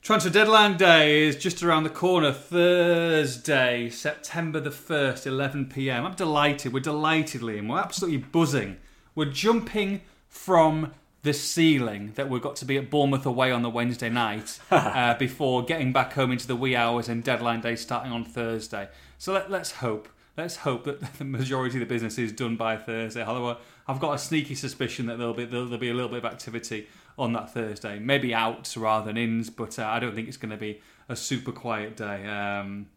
Transfer 0.03 0.31
deadline 0.31 0.77
day 0.77 1.25
is 1.25 1.35
just 1.35 1.65
around 1.65 1.83
the 1.83 1.91
corner. 1.91 2.33
Thursday, 2.33 3.91
September 3.91 4.61
the 4.61 4.71
1st, 4.71 5.27
11 5.27 5.67
pm. 5.67 6.07
I'm 6.07 6.15
delighted. 6.15 6.73
We're 6.73 6.79
delighted, 6.79 7.41
Liam. 7.41 7.69
We're 7.69 7.81
absolutely 7.81 8.19
buzzing. 8.19 8.77
We're 9.17 9.33
jumping 9.33 10.03
from 10.29 10.93
the 11.23 11.33
ceiling 11.33 12.13
that 12.15 12.31
we've 12.31 12.41
got 12.41 12.55
to 12.55 12.65
be 12.65 12.77
at 12.77 12.89
Bournemouth 12.89 13.27
away 13.27 13.51
on 13.51 13.63
the 13.63 13.71
Wednesday 13.71 14.09
night 14.09 14.61
uh, 14.71 15.15
before 15.15 15.65
getting 15.65 15.93
back 15.93 16.13
home 16.13 16.31
into 16.31 16.47
the 16.47 16.55
wee 16.55 16.77
hours 16.77 17.09
and 17.09 17.25
deadline 17.25 17.61
day 17.61 17.75
starting 17.75 18.13
on 18.13 18.25
Thursday. 18.25 18.89
So 19.19 19.33
let, 19.33 19.51
let's 19.51 19.73
hope 19.73 20.09
let's 20.37 20.57
hope 20.57 20.85
that 20.85 21.01
the 21.19 21.25
majority 21.25 21.77
of 21.77 21.81
the 21.81 21.93
business 21.93 22.19
is 22.19 22.33
done 22.33 22.57
by 22.57 22.77
Thursday. 22.77 23.25
However, 23.25 23.59
I've 23.87 24.01
got 24.01 24.15
a 24.15 24.19
sneaky 24.19 24.55
suspicion 24.55 25.07
that 25.07 25.19
there'll 25.19 25.35
be 25.35 25.45
there'll, 25.45 25.79
be 25.79 25.91
a 25.91 25.95
little 25.95 26.11
bit 26.11 26.19
of 26.19 26.25
activity 26.25 26.89
on 27.19 27.33
that 27.33 27.53
Thursday, 27.53 27.99
maybe 27.99 28.35
outs 28.35 28.77
rather 28.77 29.07
than 29.07 29.17
ins, 29.17 29.49
but 29.49 29.79
uh, 29.79 29.87
I 29.87 29.99
don't 29.99 30.15
think 30.15 30.29
it's 30.29 30.37
going 30.37 30.51
to 30.51 30.57
be 30.57 30.83
a 31.09 31.17
super 31.17 31.53
quiet 31.53 31.97
day. 31.97 32.27
Um, 32.27 32.89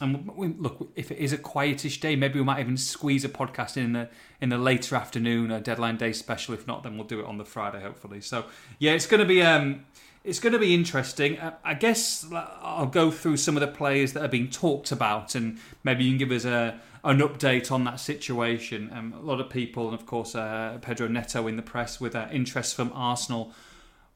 and 0.00 0.30
we, 0.36 0.48
look, 0.48 0.90
if 0.94 1.10
it 1.10 1.18
is 1.18 1.32
a 1.32 1.38
quietish 1.38 2.00
day, 2.00 2.16
maybe 2.16 2.38
we 2.38 2.44
might 2.44 2.60
even 2.60 2.76
squeeze 2.76 3.24
a 3.24 3.30
podcast 3.30 3.78
in 3.78 3.94
the 3.94 4.08
in 4.40 4.50
the 4.50 4.58
later 4.58 4.94
afternoon, 4.94 5.50
a 5.50 5.60
deadline 5.60 5.96
day 5.96 6.12
special. 6.12 6.52
If 6.52 6.66
not, 6.66 6.82
then 6.82 6.96
we'll 6.96 7.06
do 7.06 7.20
it 7.20 7.26
on 7.26 7.38
the 7.38 7.46
Friday, 7.46 7.80
hopefully. 7.80 8.20
So 8.20 8.44
yeah, 8.78 8.92
it's 8.92 9.06
going 9.06 9.20
to 9.20 9.26
be 9.26 9.42
um, 9.42 9.86
it's 10.26 10.40
going 10.40 10.52
to 10.52 10.58
be 10.58 10.74
interesting. 10.74 11.38
Uh, 11.38 11.54
I 11.64 11.74
guess 11.74 12.26
I'll 12.32 12.86
go 12.86 13.10
through 13.12 13.36
some 13.36 13.56
of 13.56 13.60
the 13.60 13.68
players 13.68 14.12
that 14.12 14.24
are 14.24 14.28
being 14.28 14.50
talked 14.50 14.90
about, 14.90 15.36
and 15.36 15.58
maybe 15.84 16.04
you 16.04 16.10
can 16.10 16.18
give 16.18 16.32
us 16.32 16.44
a 16.44 16.80
an 17.04 17.20
update 17.20 17.70
on 17.70 17.84
that 17.84 18.00
situation. 18.00 18.90
Um, 18.92 19.14
a 19.16 19.20
lot 19.20 19.40
of 19.40 19.48
people, 19.48 19.88
and 19.88 19.94
of 19.94 20.06
course, 20.06 20.34
uh, 20.34 20.78
Pedro 20.82 21.06
Neto 21.06 21.46
in 21.46 21.54
the 21.54 21.62
press 21.62 22.00
with 22.00 22.16
uh, 22.16 22.26
interest 22.32 22.74
from 22.74 22.90
Arsenal. 22.92 23.52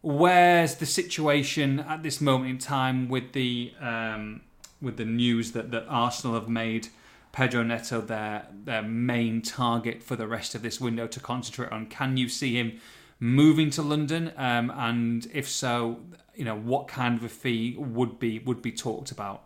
Where's 0.03 0.75
the 0.75 0.87
situation 0.87 1.79
at 1.79 2.03
this 2.03 2.20
moment 2.20 2.51
in 2.51 2.59
time 2.59 3.09
with 3.09 3.33
the 3.33 3.73
um, 3.81 4.40
with 4.83 4.96
the 4.96 5.05
news 5.05 5.53
that, 5.53 5.70
that 5.70 5.87
Arsenal 5.88 6.35
have 6.35 6.49
made 6.49 6.88
Pedro 7.31 7.62
Neto 7.62 8.01
their 8.01 8.49
their 8.64 8.83
main 8.83 9.42
target 9.42 10.03
for 10.03 10.16
the 10.16 10.27
rest 10.27 10.57
of 10.57 10.62
this 10.62 10.81
window 10.81 11.07
to 11.07 11.20
concentrate 11.20 11.70
on. 11.70 11.87
Can 11.87 12.16
you 12.16 12.29
see 12.29 12.57
him 12.57 12.81
moving 13.20 13.70
to 13.70 13.83
London? 13.83 14.33
Um, 14.37 14.72
and 14.74 15.28
if 15.33 15.48
so, 15.48 16.00
you 16.35 16.44
know 16.44 16.56
what 16.56 16.88
kind 16.88 17.16
of 17.16 17.24
a 17.24 17.28
fee 17.28 17.76
would 17.78 18.18
be 18.18 18.40
would 18.40 18.62
be 18.62 18.72
talked 18.72 19.12
about? 19.12 19.44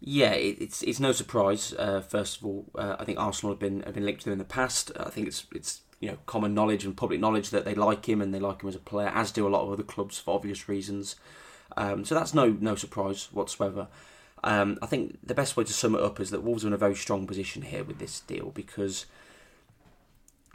Yeah, 0.00 0.32
it, 0.32 0.56
it's 0.60 0.82
it's 0.82 0.98
no 0.98 1.12
surprise. 1.12 1.72
Uh, 1.78 2.00
first 2.00 2.38
of 2.38 2.46
all, 2.46 2.66
uh, 2.74 2.96
I 2.98 3.04
think 3.04 3.20
Arsenal 3.20 3.52
have 3.52 3.60
been 3.60 3.82
have 3.82 3.94
been 3.94 4.04
linked 4.04 4.22
to 4.22 4.30
him 4.30 4.32
in 4.32 4.38
the 4.38 4.44
past. 4.44 4.90
I 4.98 5.10
think 5.10 5.28
it's 5.28 5.46
it's 5.54 5.82
you 6.00 6.08
know 6.08 6.18
common 6.26 6.54
knowledge 6.54 6.84
and 6.84 6.96
public 6.96 7.20
knowledge 7.20 7.50
that 7.50 7.64
they 7.64 7.74
like 7.74 8.08
him 8.08 8.20
and 8.20 8.34
they 8.34 8.40
like 8.40 8.62
him 8.62 8.68
as 8.68 8.74
a 8.74 8.80
player, 8.80 9.08
as 9.08 9.30
do 9.30 9.46
a 9.46 9.50
lot 9.50 9.62
of 9.62 9.72
other 9.72 9.84
clubs 9.84 10.18
for 10.18 10.34
obvious 10.34 10.68
reasons. 10.68 11.14
Um, 11.76 12.04
so 12.04 12.14
that's 12.14 12.34
no 12.34 12.56
no 12.60 12.74
surprise 12.74 13.28
whatsoever. 13.32 13.86
Um, 14.44 14.78
I 14.82 14.86
think 14.86 15.18
the 15.22 15.34
best 15.34 15.56
way 15.56 15.62
to 15.62 15.72
sum 15.72 15.94
it 15.94 16.00
up 16.00 16.18
is 16.18 16.30
that 16.30 16.42
Wolves 16.42 16.64
are 16.64 16.68
in 16.68 16.72
a 16.72 16.78
very 16.78 16.96
strong 16.96 17.28
position 17.28 17.62
here 17.62 17.84
with 17.84 17.98
this 17.98 18.20
deal 18.20 18.50
because 18.50 19.06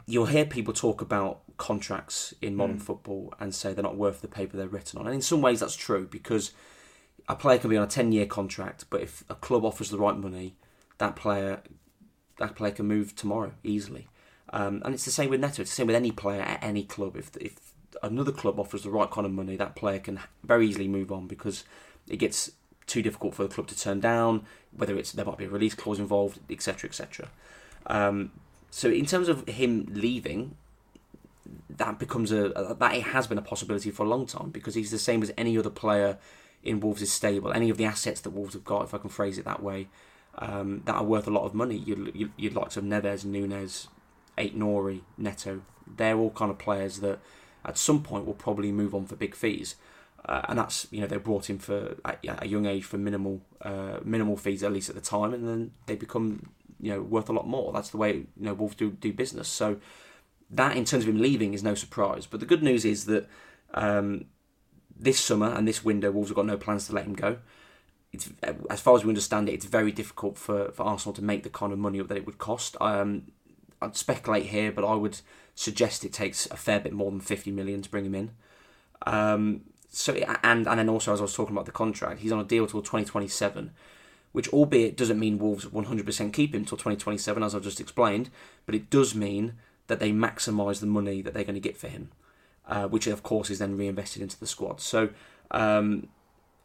you'll 0.08 0.26
hear 0.26 0.46
people 0.46 0.72
talk 0.72 1.02
about 1.02 1.42
contracts 1.58 2.32
in 2.40 2.56
modern 2.56 2.78
mm. 2.78 2.82
football 2.82 3.34
and 3.38 3.54
say 3.54 3.74
they're 3.74 3.82
not 3.82 3.96
worth 3.96 4.22
the 4.22 4.28
paper 4.28 4.56
they're 4.56 4.66
written 4.66 4.98
on. 4.98 5.06
And 5.06 5.14
in 5.14 5.20
some 5.20 5.42
ways, 5.42 5.60
that's 5.60 5.76
true 5.76 6.08
because 6.10 6.52
a 7.28 7.36
player 7.36 7.58
can 7.58 7.68
be 7.68 7.76
on 7.76 7.84
a 7.84 7.88
10 7.88 8.10
year 8.10 8.24
contract, 8.24 8.86
but 8.88 9.02
if 9.02 9.22
a 9.28 9.34
club 9.34 9.66
offers 9.66 9.90
the 9.90 9.98
right 9.98 10.16
money, 10.16 10.56
that 10.96 11.14
player 11.14 11.60
that 12.38 12.56
player 12.56 12.72
can 12.72 12.86
move 12.86 13.14
tomorrow 13.14 13.52
easily. 13.62 14.08
Um, 14.50 14.80
and 14.84 14.94
it's 14.94 15.04
the 15.04 15.10
same 15.10 15.28
with 15.28 15.40
Neto. 15.40 15.60
It's 15.60 15.72
the 15.72 15.76
same 15.76 15.88
with 15.88 15.96
any 15.96 16.10
player 16.10 16.40
at 16.40 16.62
any 16.62 16.84
club. 16.84 17.14
If 17.14 17.36
if 17.36 17.74
another 18.02 18.32
club 18.32 18.58
offers 18.58 18.84
the 18.84 18.90
right 18.90 19.10
kind 19.10 19.26
of 19.26 19.32
money, 19.32 19.56
that 19.56 19.76
player 19.76 19.98
can 19.98 20.20
very 20.42 20.66
easily 20.68 20.88
move 20.88 21.12
on 21.12 21.26
because 21.26 21.64
it 22.08 22.16
gets 22.16 22.52
too 22.86 23.02
difficult 23.02 23.34
for 23.34 23.42
the 23.42 23.54
club 23.54 23.66
to 23.66 23.78
turn 23.78 24.00
down, 24.00 24.46
whether 24.74 24.96
it's 24.96 25.12
there 25.12 25.26
might 25.26 25.36
be 25.36 25.44
a 25.44 25.50
release 25.50 25.74
clause 25.74 25.98
involved, 25.98 26.38
etc., 26.48 26.88
etc. 26.88 27.28
Um, 27.86 28.30
so 28.70 28.88
in 28.90 29.06
terms 29.06 29.28
of 29.28 29.46
him 29.48 29.86
leaving, 29.90 30.56
that 31.70 31.98
becomes 31.98 32.32
a, 32.32 32.76
that 32.78 32.94
it 32.94 33.02
has 33.02 33.26
been 33.26 33.38
a 33.38 33.42
possibility 33.42 33.90
for 33.90 34.04
a 34.04 34.08
long 34.08 34.26
time 34.26 34.50
because 34.50 34.74
he's 34.74 34.90
the 34.90 34.98
same 34.98 35.22
as 35.22 35.32
any 35.36 35.56
other 35.56 35.70
player 35.70 36.18
in 36.62 36.80
Wolves' 36.80 37.10
stable. 37.10 37.52
Any 37.52 37.70
of 37.70 37.76
the 37.76 37.84
assets 37.84 38.20
that 38.22 38.30
Wolves 38.30 38.54
have 38.54 38.64
got, 38.64 38.84
if 38.84 38.94
I 38.94 38.98
can 38.98 39.10
phrase 39.10 39.38
it 39.38 39.44
that 39.44 39.62
way, 39.62 39.88
um, 40.38 40.82
that 40.84 40.94
are 40.94 41.04
worth 41.04 41.26
a 41.26 41.30
lot 41.30 41.44
of 41.44 41.54
money. 41.54 41.76
You'd, 41.76 42.12
you'd, 42.14 42.32
you'd 42.36 42.54
like 42.54 42.70
to 42.70 42.80
have 42.80 42.84
Neves, 42.84 43.24
Nunes, 43.24 43.88
Aït-Nouri, 44.36 45.02
Neto. 45.16 45.62
They're 45.86 46.16
all 46.16 46.30
kind 46.30 46.50
of 46.50 46.58
players 46.58 47.00
that 47.00 47.20
at 47.64 47.78
some 47.78 48.02
point 48.02 48.26
will 48.26 48.34
probably 48.34 48.70
move 48.70 48.94
on 48.94 49.06
for 49.06 49.16
big 49.16 49.34
fees 49.34 49.76
uh, 50.24 50.42
and 50.48 50.58
that's 50.58 50.86
you 50.90 51.00
know 51.00 51.06
they're 51.06 51.18
brought 51.18 51.48
in 51.48 51.58
for 51.58 51.96
at 52.04 52.18
a 52.24 52.46
young 52.46 52.66
age 52.66 52.84
for 52.84 52.98
minimal 52.98 53.40
uh, 53.62 53.98
minimal 54.04 54.36
fees 54.36 54.62
at 54.62 54.72
least 54.72 54.88
at 54.88 54.94
the 54.94 55.00
time, 55.00 55.32
and 55.32 55.46
then 55.46 55.70
they 55.86 55.94
become 55.94 56.50
you 56.80 56.92
know 56.92 57.02
worth 57.02 57.28
a 57.28 57.32
lot 57.32 57.46
more. 57.46 57.72
That's 57.72 57.90
the 57.90 57.96
way 57.96 58.12
you 58.12 58.26
know 58.36 58.54
Wolves 58.54 58.76
do 58.76 58.90
do 58.90 59.12
business. 59.12 59.48
So 59.48 59.78
that 60.50 60.76
in 60.76 60.84
terms 60.84 61.04
of 61.04 61.10
him 61.10 61.20
leaving 61.20 61.54
is 61.54 61.62
no 61.62 61.74
surprise. 61.74 62.26
But 62.26 62.40
the 62.40 62.46
good 62.46 62.62
news 62.62 62.84
is 62.84 63.04
that 63.06 63.28
um, 63.74 64.26
this 64.98 65.20
summer 65.20 65.52
and 65.52 65.66
this 65.66 65.84
window, 65.84 66.10
Wolves 66.10 66.30
have 66.30 66.36
got 66.36 66.46
no 66.46 66.56
plans 66.56 66.86
to 66.86 66.94
let 66.94 67.04
him 67.04 67.14
go. 67.14 67.38
It's 68.12 68.30
as 68.70 68.80
far 68.80 68.96
as 68.96 69.04
we 69.04 69.10
understand 69.10 69.48
it, 69.48 69.52
it's 69.52 69.66
very 69.66 69.92
difficult 69.92 70.38
for, 70.38 70.70
for 70.72 70.84
Arsenal 70.84 71.12
to 71.14 71.22
make 71.22 71.42
the 71.42 71.50
kind 71.50 71.72
of 71.72 71.78
money 71.78 72.00
that 72.00 72.16
it 72.16 72.24
would 72.24 72.38
cost. 72.38 72.76
Um, 72.80 73.32
I'd 73.82 73.96
speculate 73.96 74.46
here, 74.46 74.72
but 74.72 74.84
I 74.84 74.94
would 74.94 75.20
suggest 75.54 76.04
it 76.04 76.12
takes 76.12 76.46
a 76.46 76.56
fair 76.56 76.80
bit 76.80 76.92
more 76.92 77.10
than 77.10 77.20
fifty 77.20 77.50
million 77.50 77.82
to 77.82 77.90
bring 77.90 78.06
him 78.06 78.14
in. 78.14 78.30
Um, 79.06 79.62
so 79.90 80.14
and 80.14 80.66
and 80.66 80.78
then 80.78 80.88
also 80.88 81.12
as 81.12 81.20
I 81.20 81.22
was 81.24 81.34
talking 81.34 81.54
about 81.54 81.66
the 81.66 81.72
contract, 81.72 82.20
he's 82.20 82.32
on 82.32 82.40
a 82.40 82.44
deal 82.44 82.66
till 82.66 82.80
2027, 82.80 83.72
which 84.32 84.48
albeit 84.50 84.96
doesn't 84.96 85.18
mean 85.18 85.38
Wolves 85.38 85.64
100% 85.64 86.32
keep 86.32 86.54
him 86.54 86.64
till 86.64 86.76
2027 86.76 87.42
as 87.42 87.54
I've 87.54 87.62
just 87.62 87.80
explained, 87.80 88.30
but 88.66 88.74
it 88.74 88.90
does 88.90 89.14
mean 89.14 89.54
that 89.86 90.00
they 90.00 90.12
maximise 90.12 90.80
the 90.80 90.86
money 90.86 91.22
that 91.22 91.34
they're 91.34 91.44
going 91.44 91.54
to 91.54 91.60
get 91.60 91.76
for 91.76 91.88
him, 91.88 92.10
uh, 92.66 92.86
which 92.88 93.06
of 93.06 93.22
course 93.22 93.50
is 93.50 93.58
then 93.58 93.76
reinvested 93.76 94.22
into 94.22 94.38
the 94.38 94.46
squad. 94.46 94.80
So. 94.80 95.10
Um, 95.50 96.08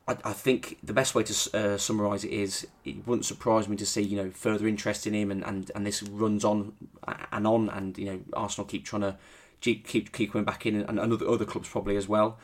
I, 0.07 0.17
I, 0.25 0.33
think 0.33 0.77
the 0.83 0.91
best 0.91 1.15
way 1.15 1.23
to 1.23 1.57
uh, 1.57 1.77
summarise 1.77 2.25
it 2.25 2.31
is 2.31 2.67
it 2.83 3.07
wouldn't 3.07 3.25
surprise 3.25 3.69
me 3.69 3.77
to 3.77 3.85
see 3.85 4.01
you 4.01 4.17
know 4.17 4.31
further 4.31 4.67
interest 4.67 5.07
in 5.07 5.13
him 5.13 5.31
and, 5.31 5.43
and, 5.45 5.71
and 5.73 5.87
this 5.87 6.03
runs 6.03 6.43
on 6.43 6.73
and 7.31 7.47
on 7.47 7.69
and 7.69 7.97
you 7.97 8.05
know 8.05 8.19
Arsenal 8.33 8.67
keep 8.67 8.83
trying 8.83 9.03
to 9.03 9.17
keep 9.61 9.87
keep, 9.87 10.11
coming 10.11 10.43
back 10.43 10.65
in 10.65 10.75
and, 10.75 10.99
and 10.99 11.13
other 11.13 11.25
other 11.25 11.45
clubs 11.45 11.69
probably 11.69 11.95
as 11.95 12.09
well 12.09 12.37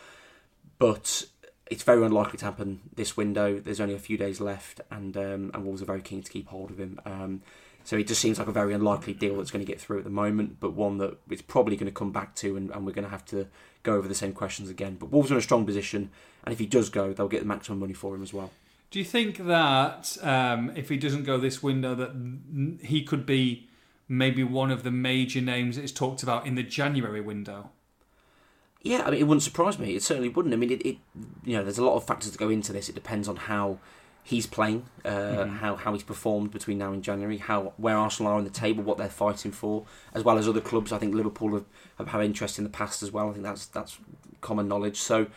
but 0.78 1.26
it's 1.70 1.84
very 1.84 2.04
unlikely 2.04 2.38
to 2.40 2.46
happen 2.46 2.82
this 2.96 3.16
window. 3.16 3.60
There's 3.60 3.80
only 3.80 3.96
a 3.96 4.00
few 4.00 4.18
days 4.18 4.42
left, 4.42 4.82
and 4.90 5.16
um, 5.16 5.52
and 5.54 5.66
Wolves 5.66 5.82
are 5.82 5.86
very 5.86 6.02
keen 6.02 6.24
to 6.24 6.32
keep 6.32 6.48
hold 6.48 6.72
of 6.72 6.80
him. 6.80 7.00
Um, 7.06 7.42
so 7.84 7.98
it 7.98 8.08
just 8.08 8.22
seems 8.22 8.38
like 8.38 8.48
a 8.48 8.52
very 8.52 8.74
unlikely 8.74 9.14
deal 9.14 9.38
that's 9.38 9.52
going 9.52 9.66
to 9.66 9.72
get 9.72 9.80
through 9.80 10.00
at 10.00 10.04
the 10.04 10.10
moment, 10.10 10.60
but 10.60 10.74
one 10.74 10.98
that 10.98 11.18
it's 11.30 11.42
probably 11.42 11.76
going 11.76 11.92
to 11.92 11.96
come 11.96 12.12
back 12.12 12.36
to, 12.36 12.56
and, 12.58 12.70
and 12.72 12.86
we're 12.86 12.92
going 12.92 13.06
to 13.06 13.10
have 13.10 13.26
to 13.26 13.48
go 13.84 13.96
over 13.96 14.08
the 14.08 14.16
same 14.16 14.34
questions 14.34 14.70
again. 14.70 14.98
But 15.00 15.12
Wolves 15.12 15.32
are 15.32 15.36
in 15.36 15.40
a 15.40 15.42
strong 15.42 15.66
position, 15.66 16.12
and 16.44 16.54
if 16.54 16.60
he 16.60 16.66
does 16.66 16.90
go, 16.90 17.14
they'll 17.14 17.28
get 17.28 17.40
the 17.42 17.48
maximum 17.48 17.80
money 17.80 17.94
for 17.94 18.14
him 18.14 18.22
as 18.22 18.34
well. 18.34 18.52
Do 18.92 19.00
you 19.00 19.06
think 19.06 19.38
that 19.46 20.18
um, 20.22 20.72
if 20.76 20.90
he 20.90 20.98
doesn't 20.98 21.24
go 21.24 21.38
this 21.38 21.62
window, 21.62 21.96
that 21.96 22.80
he 22.84 23.04
could 23.04 23.26
be 23.26 23.70
maybe 24.08 24.44
one 24.44 24.72
of 24.72 24.84
the 24.84 24.92
major 24.92 25.42
names 25.42 25.76
that 25.76 25.84
is 25.84 25.92
talked 25.92 26.24
about 26.24 26.48
in 26.48 26.56
the 26.56 26.64
January 26.64 27.22
window? 27.22 27.70
Yeah, 28.82 29.04
I 29.06 29.12
mean, 29.12 29.20
it 29.20 29.24
wouldn't 29.24 29.44
surprise 29.44 29.78
me. 29.78 29.96
It 29.96 30.04
certainly 30.04 30.30
wouldn't. 30.30 30.54
I 30.54 30.58
mean, 30.58 30.72
it, 30.72 30.86
it 30.86 30.98
you 31.44 31.58
know, 31.58 31.64
there's 31.64 31.78
a 31.78 31.86
lot 31.86 31.96
of 31.96 32.06
factors 32.06 32.32
that 32.32 32.38
go 32.38 32.50
into 32.50 32.72
this. 32.72 32.88
It 32.88 32.96
depends 32.96 33.28
on 33.28 33.36
how 33.36 33.80
he's 34.24 34.46
playing, 34.46 34.86
uh, 35.04 35.10
mm-hmm. 35.10 35.56
how 35.58 35.76
how 35.76 35.94
he's 35.94 36.04
performed 36.04 36.52
between 36.52 36.78
now 36.78 36.94
and 36.94 37.04
January, 37.04 37.38
how 37.38 37.74
where 37.78 37.98
Arsenal 37.98 38.32
are 38.32 38.36
on 38.36 38.46
the 38.46 38.50
table, 38.50 38.84
what 38.84 38.98
they're 38.98 39.10
fighting 39.10 39.52
for, 39.52 39.86
as 40.14 40.24
well 40.24 40.38
as 40.38 40.48
other 40.48 40.62
clubs. 40.62 40.94
I 40.94 40.98
think 40.98 41.14
Liverpool 41.14 41.54
have, 41.54 41.66
have 41.98 42.08
had 42.08 42.22
interest 42.22 42.58
in 42.58 42.64
the 42.64 42.70
past 42.70 43.04
as 43.04 43.12
well. 43.12 43.30
I 43.30 43.34
think 43.34 43.44
that's 43.44 43.66
that's 43.66 43.98
common 44.42 44.68
knowledge. 44.68 44.98
So. 44.98 45.28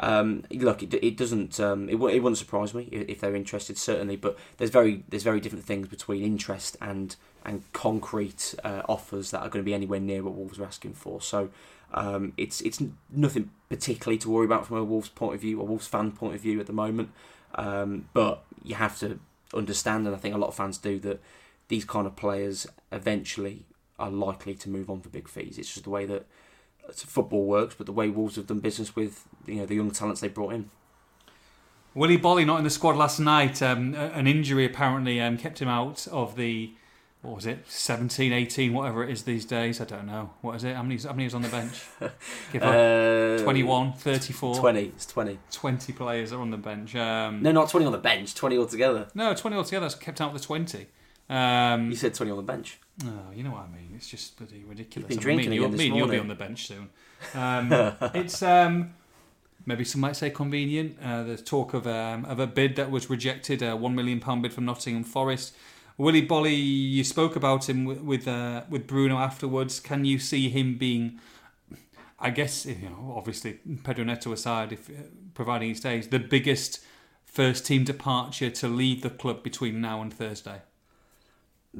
Um, 0.00 0.44
look, 0.52 0.84
it, 0.84 0.94
it 0.94 1.16
doesn't. 1.16 1.58
Um, 1.58 1.88
it, 1.88 1.94
it 1.96 2.20
wouldn't 2.22 2.38
surprise 2.38 2.72
me 2.72 2.88
if, 2.92 3.08
if 3.08 3.20
they're 3.20 3.34
interested, 3.34 3.76
certainly. 3.76 4.14
But 4.14 4.38
there's 4.56 4.70
very 4.70 5.02
there's 5.08 5.24
very 5.24 5.40
different 5.40 5.64
things 5.64 5.88
between 5.88 6.22
interest 6.22 6.76
and 6.80 7.16
and 7.44 7.64
concrete 7.72 8.54
uh, 8.62 8.82
offers 8.88 9.32
that 9.32 9.40
are 9.40 9.48
going 9.48 9.64
to 9.64 9.66
be 9.68 9.74
anywhere 9.74 9.98
near 9.98 10.22
what 10.22 10.34
Wolves 10.34 10.60
are 10.60 10.64
asking 10.64 10.92
for. 10.92 11.20
So 11.20 11.50
um, 11.94 12.32
it's 12.36 12.60
it's 12.60 12.82
nothing 13.10 13.50
particularly 13.68 14.18
to 14.18 14.30
worry 14.30 14.44
about 14.44 14.66
from 14.66 14.76
a 14.76 14.84
Wolves 14.84 15.08
point 15.08 15.34
of 15.34 15.40
view 15.40 15.60
a 15.60 15.64
Wolves 15.64 15.86
fan 15.86 16.12
point 16.12 16.34
of 16.34 16.40
view 16.40 16.60
at 16.60 16.66
the 16.66 16.72
moment. 16.72 17.10
Um, 17.54 18.08
but 18.12 18.44
you 18.62 18.74
have 18.74 18.98
to 19.00 19.18
understand, 19.54 20.06
and 20.06 20.14
I 20.14 20.18
think 20.18 20.34
a 20.34 20.38
lot 20.38 20.48
of 20.48 20.54
fans 20.54 20.78
do, 20.78 20.98
that 21.00 21.20
these 21.68 21.84
kind 21.84 22.06
of 22.06 22.14
players 22.16 22.66
eventually 22.92 23.64
are 23.98 24.10
likely 24.10 24.54
to 24.54 24.68
move 24.68 24.90
on 24.90 25.00
for 25.00 25.08
big 25.08 25.28
fees. 25.28 25.58
It's 25.58 25.72
just 25.72 25.84
the 25.84 25.90
way 25.90 26.06
that 26.06 26.26
football 26.92 27.44
works, 27.44 27.74
but 27.76 27.86
the 27.86 27.92
way 27.92 28.08
Wolves 28.08 28.36
have 28.36 28.46
done 28.46 28.60
business 28.60 28.94
with 28.94 29.24
you 29.46 29.56
know 29.56 29.66
the 29.66 29.76
young 29.76 29.90
talents 29.90 30.20
they 30.20 30.28
brought 30.28 30.54
in. 30.54 30.70
Willy 31.94 32.18
Boly 32.18 32.46
not 32.46 32.58
in 32.58 32.64
the 32.64 32.70
squad 32.70 32.96
last 32.96 33.18
night. 33.18 33.60
Um, 33.62 33.94
an 33.94 34.26
injury 34.26 34.64
apparently 34.64 35.20
um, 35.20 35.36
kept 35.36 35.60
him 35.60 35.68
out 35.68 36.06
of 36.08 36.36
the 36.36 36.72
what 37.22 37.34
was 37.34 37.46
it 37.46 37.58
17 37.68 38.32
18 38.32 38.72
whatever 38.72 39.02
it 39.02 39.10
is 39.10 39.24
these 39.24 39.44
days 39.44 39.80
i 39.80 39.84
don't 39.84 40.06
know. 40.06 40.30
What 40.40 40.56
is 40.56 40.64
it? 40.64 40.76
How 40.76 40.82
many, 40.82 40.98
how 40.98 41.12
many 41.12 41.26
is 41.26 41.34
on 41.34 41.42
the 41.42 41.48
bench? 41.48 41.84
Give 42.52 42.62
uh, 42.62 43.42
21 43.42 43.94
34 43.94 44.56
20 44.56 44.80
it's 44.80 45.06
20 45.06 45.38
20 45.50 45.92
players 45.92 46.32
are 46.32 46.40
on 46.40 46.50
the 46.50 46.56
bench 46.56 46.94
um, 46.94 47.42
no 47.42 47.50
not 47.52 47.68
20 47.68 47.86
on 47.86 47.92
the 47.92 47.98
bench 47.98 48.34
20 48.34 48.58
altogether. 48.58 49.08
No 49.14 49.34
20 49.34 49.56
altogether 49.56 49.84
that's 49.84 49.94
kept 49.94 50.20
out 50.20 50.32
the 50.32 50.40
20 50.40 50.86
um, 51.30 51.90
you 51.90 51.96
said 51.96 52.14
20 52.14 52.30
on 52.30 52.36
the 52.38 52.42
bench. 52.42 52.78
Oh, 53.04 53.32
you 53.34 53.42
know 53.42 53.50
what 53.50 53.60
i 53.60 53.68
mean. 53.68 53.92
It's 53.94 54.08
just 54.08 54.38
bloody 54.38 54.64
ridiculous. 54.64 55.10
You've 55.10 55.18
been 55.18 55.18
drinking 55.18 55.48
I 55.48 55.50
mean, 55.50 55.74
again 55.74 55.94
you'll, 55.94 56.08
be 56.08 56.18
on 56.18 56.28
the 56.28 56.34
bench 56.34 56.66
soon. 56.66 56.90
Um, 57.34 57.72
it's 58.14 58.42
um, 58.42 58.94
maybe 59.66 59.84
some 59.84 60.00
might 60.00 60.14
say 60.14 60.30
convenient 60.30 60.96
uh, 61.02 61.24
there's 61.24 61.42
talk 61.42 61.74
of 61.74 61.84
um, 61.86 62.24
of 62.24 62.38
a 62.38 62.46
bid 62.46 62.76
that 62.76 62.92
was 62.92 63.10
rejected 63.10 63.60
a 63.60 63.76
1 63.76 63.94
million 63.94 64.20
pound 64.20 64.42
bid 64.42 64.52
from 64.52 64.64
nottingham 64.66 65.02
forest 65.02 65.54
Willy 65.98 66.24
Boly, 66.24 66.56
you 66.56 67.02
spoke 67.02 67.34
about 67.34 67.68
him 67.68 67.84
with 67.84 68.00
with, 68.00 68.28
uh, 68.28 68.62
with 68.70 68.86
Bruno 68.86 69.18
afterwards. 69.18 69.80
Can 69.80 70.04
you 70.04 70.20
see 70.20 70.48
him 70.48 70.78
being? 70.78 71.18
I 72.20 72.30
guess 72.30 72.66
you 72.66 72.88
know, 72.88 73.14
obviously 73.16 73.58
Pedro 73.84 74.04
Neto 74.04 74.32
aside, 74.32 74.72
if 74.72 74.88
uh, 74.88 75.02
providing 75.34 75.68
he 75.68 75.74
stays, 75.74 76.08
the 76.08 76.18
biggest 76.18 76.80
first 77.24 77.66
team 77.66 77.84
departure 77.84 78.50
to 78.50 78.68
leave 78.68 79.02
the 79.02 79.10
club 79.10 79.42
between 79.42 79.80
now 79.80 80.00
and 80.00 80.12
Thursday. 80.12 80.62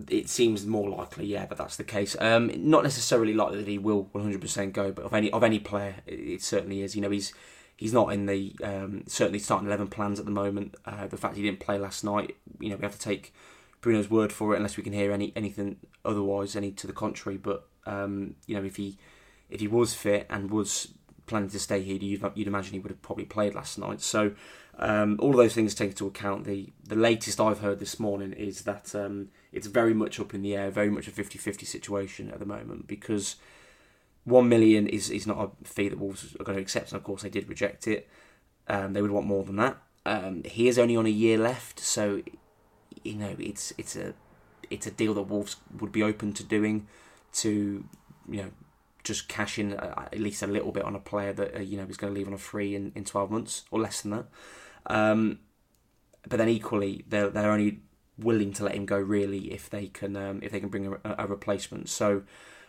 It 0.08 0.28
seems 0.28 0.66
more 0.66 0.88
likely, 0.88 1.26
yeah, 1.26 1.46
that 1.46 1.56
that's 1.56 1.76
the 1.76 1.84
case. 1.84 2.16
Um, 2.20 2.52
not 2.56 2.82
necessarily 2.84 3.34
likely 3.34 3.58
that 3.58 3.68
he 3.68 3.78
will 3.78 4.04
100% 4.14 4.72
go, 4.72 4.92
but 4.92 5.04
of 5.04 5.14
any 5.14 5.30
of 5.30 5.42
any 5.42 5.58
player, 5.58 5.96
it, 6.06 6.42
certainly 6.42 6.82
is. 6.82 6.94
You 6.94 7.02
know, 7.02 7.10
he's 7.10 7.32
he's 7.76 7.92
not 7.92 8.12
in 8.12 8.26
the 8.26 8.54
um, 8.64 9.04
certainly 9.06 9.38
starting 9.38 9.68
eleven 9.68 9.86
plans 9.86 10.18
at 10.18 10.24
the 10.24 10.32
moment. 10.32 10.74
Uh, 10.84 11.06
the 11.06 11.16
fact 11.16 11.36
he 11.36 11.42
didn't 11.42 11.60
play 11.60 11.78
last 11.78 12.02
night, 12.02 12.36
you 12.60 12.68
know, 12.68 12.76
we 12.76 12.82
have 12.82 12.92
to 12.92 12.98
take 12.98 13.32
Bruno's 13.80 14.10
word 14.10 14.32
for 14.32 14.52
it 14.52 14.56
unless 14.56 14.76
we 14.76 14.82
can 14.82 14.92
hear 14.92 15.12
any 15.12 15.32
anything 15.36 15.76
otherwise, 16.04 16.56
any 16.56 16.72
to 16.72 16.86
the 16.86 16.92
contrary. 16.92 17.38
But 17.38 17.66
um, 17.86 18.34
you 18.46 18.56
know, 18.56 18.64
if 18.64 18.76
he 18.76 18.98
if 19.48 19.60
he 19.60 19.68
was 19.68 19.94
fit 19.94 20.26
and 20.28 20.50
was 20.50 20.88
planning 21.26 21.50
to 21.50 21.58
stay 21.58 21.82
here, 21.82 21.96
you'd, 21.96 22.24
you'd 22.34 22.48
imagine 22.48 22.72
he 22.72 22.78
would 22.80 22.90
have 22.90 23.02
probably 23.02 23.24
played 23.24 23.54
last 23.54 23.78
night. 23.78 24.00
So 24.00 24.32
um, 24.78 25.18
all 25.20 25.30
of 25.30 25.36
those 25.36 25.54
things 25.54 25.74
taken 25.74 25.90
into 25.90 26.06
account. 26.06 26.44
The 26.44 26.72
the 26.84 26.96
latest 26.96 27.40
I've 27.40 27.60
heard 27.60 27.78
this 27.78 28.00
morning 28.00 28.32
is 28.32 28.62
that 28.62 28.94
um, 28.94 29.28
it's 29.52 29.66
very 29.66 29.94
much 29.94 30.18
up 30.18 30.34
in 30.34 30.42
the 30.42 30.56
air, 30.56 30.70
very 30.70 30.90
much 30.90 31.08
a 31.08 31.10
50-50 31.10 31.66
situation 31.66 32.30
at 32.30 32.38
the 32.38 32.46
moment 32.46 32.86
because 32.86 33.36
one 34.24 34.48
million 34.48 34.86
is 34.86 35.10
is 35.10 35.26
not 35.26 35.38
a 35.38 35.64
fee 35.64 35.88
that 35.88 35.98
Wolves 35.98 36.36
are 36.38 36.44
going 36.44 36.56
to 36.56 36.62
accept, 36.62 36.92
and 36.92 36.98
of 36.98 37.04
course 37.04 37.22
they 37.22 37.30
did 37.30 37.48
reject 37.48 37.86
it. 37.86 38.08
Um, 38.66 38.92
they 38.92 39.02
would 39.02 39.10
want 39.10 39.26
more 39.26 39.44
than 39.44 39.56
that. 39.56 39.78
Um, 40.04 40.42
he 40.44 40.68
is 40.68 40.78
only 40.78 40.96
on 40.96 41.06
a 41.06 41.10
year 41.10 41.38
left, 41.38 41.80
so 41.80 42.22
you 43.08 43.18
know 43.18 43.34
it's 43.38 43.72
it's 43.78 43.96
a 43.96 44.14
it's 44.70 44.86
a 44.86 44.90
deal 44.90 45.14
that 45.14 45.22
Wolves 45.22 45.56
would 45.80 45.92
be 45.92 46.02
open 46.02 46.32
to 46.34 46.44
doing 46.44 46.86
to 47.32 47.84
you 48.28 48.42
know 48.42 48.50
just 49.04 49.28
cash 49.28 49.58
in 49.58 49.72
at 49.72 50.18
least 50.18 50.42
a 50.42 50.46
little 50.46 50.72
bit 50.72 50.84
on 50.84 50.94
a 50.94 50.98
player 50.98 51.32
that 51.32 51.56
uh, 51.56 51.60
you 51.60 51.76
know 51.76 51.84
is 51.84 51.96
going 51.96 52.12
to 52.12 52.18
leave 52.18 52.28
on 52.28 52.34
a 52.34 52.38
free 52.38 52.74
in, 52.74 52.92
in 52.94 53.04
12 53.04 53.30
months 53.30 53.64
or 53.70 53.80
less 53.80 54.02
than 54.02 54.10
that. 54.10 54.26
Um, 54.86 55.38
but 56.28 56.36
then 56.36 56.48
equally, 56.48 57.04
they're 57.08 57.30
they're 57.30 57.50
only 57.50 57.80
willing 58.18 58.52
to 58.52 58.64
let 58.64 58.74
him 58.74 58.84
go 58.84 58.98
really 58.98 59.52
if 59.52 59.70
they 59.70 59.86
can 59.86 60.16
um, 60.16 60.40
if 60.42 60.52
they 60.52 60.60
can 60.60 60.68
bring 60.68 60.94
a, 61.04 61.14
a 61.18 61.26
replacement. 61.26 61.88
So 61.88 62.22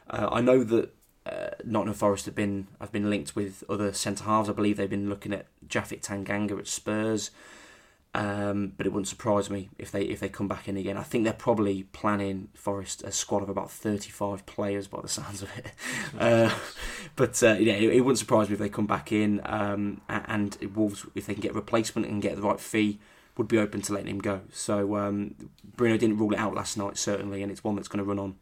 uh, 0.10 0.30
I 0.32 0.41
know 0.41 0.63
that 0.63 0.93
uh, 1.25 1.49
Nottingham 1.65 1.95
Forest 1.95 2.25
have 2.25 2.36
been 2.36 2.67
have 2.80 2.91
been 2.91 3.10
linked 3.10 3.36
with 3.36 3.63
other 3.67 3.91
centre 3.91 4.23
halves. 4.23 4.49
I 4.49 4.54
believe 4.54 4.78
they've 4.78 4.89
been 4.89 5.10
looking 5.10 5.34
at 5.34 5.47
Japhet 5.67 6.02
Tanganga 6.02 6.58
at 6.58 6.67
Spurs. 6.67 7.32
Um, 8.15 8.73
but 8.75 8.87
it 8.87 8.89
wouldn't 8.89 9.07
surprise 9.07 9.51
me 9.51 9.69
if 9.77 9.91
they 9.91 10.01
if 10.01 10.19
they 10.19 10.29
come 10.29 10.47
back 10.47 10.67
in 10.67 10.77
again. 10.77 10.97
I 10.97 11.03
think 11.03 11.25
they're 11.25 11.33
probably 11.33 11.83
planning 11.83 12.49
Forest 12.55 13.03
a 13.03 13.11
squad 13.11 13.43
of 13.43 13.49
about 13.49 13.69
thirty 13.69 14.09
five 14.09 14.47
players 14.47 14.87
by 14.87 14.99
the 15.01 15.07
sounds 15.19 15.41
of 15.41 15.49
it. 15.57 15.71
Uh, 16.19 16.51
but 17.15 17.41
uh, 17.43 17.55
yeah, 17.59 17.73
it, 17.73 17.93
it, 17.93 18.01
wouldn't 18.01 18.17
surprise 18.17 18.49
me 18.49 18.53
if 18.53 18.59
they 18.59 18.67
come 18.67 18.87
back 18.87 19.11
in 19.11 19.39
um, 19.45 20.01
and 20.09 20.57
Wolves 20.73 21.05
if 21.15 21.27
they 21.27 21.33
can 21.33 21.41
get 21.41 21.51
a 21.51 21.53
replacement 21.53 22.07
and 22.07 22.21
get 22.21 22.35
the 22.35 22.41
right 22.41 22.59
fee 22.59 22.99
would 23.37 23.47
be 23.47 23.57
open 23.57 23.81
to 23.83 23.93
letting 23.93 24.09
him 24.09 24.19
go. 24.19 24.41
So 24.51 24.97
um, 24.97 25.35
Bruno 25.63 25.97
didn't 25.97 26.17
rule 26.17 26.33
it 26.33 26.39
out 26.39 26.55
last 26.55 26.77
night 26.77 26.97
certainly, 26.97 27.41
and 27.41 27.51
it's 27.51 27.63
one 27.63 27.75
that's 27.75 27.87
going 27.87 27.99
to 27.99 28.03
run 28.03 28.19
on. 28.19 28.35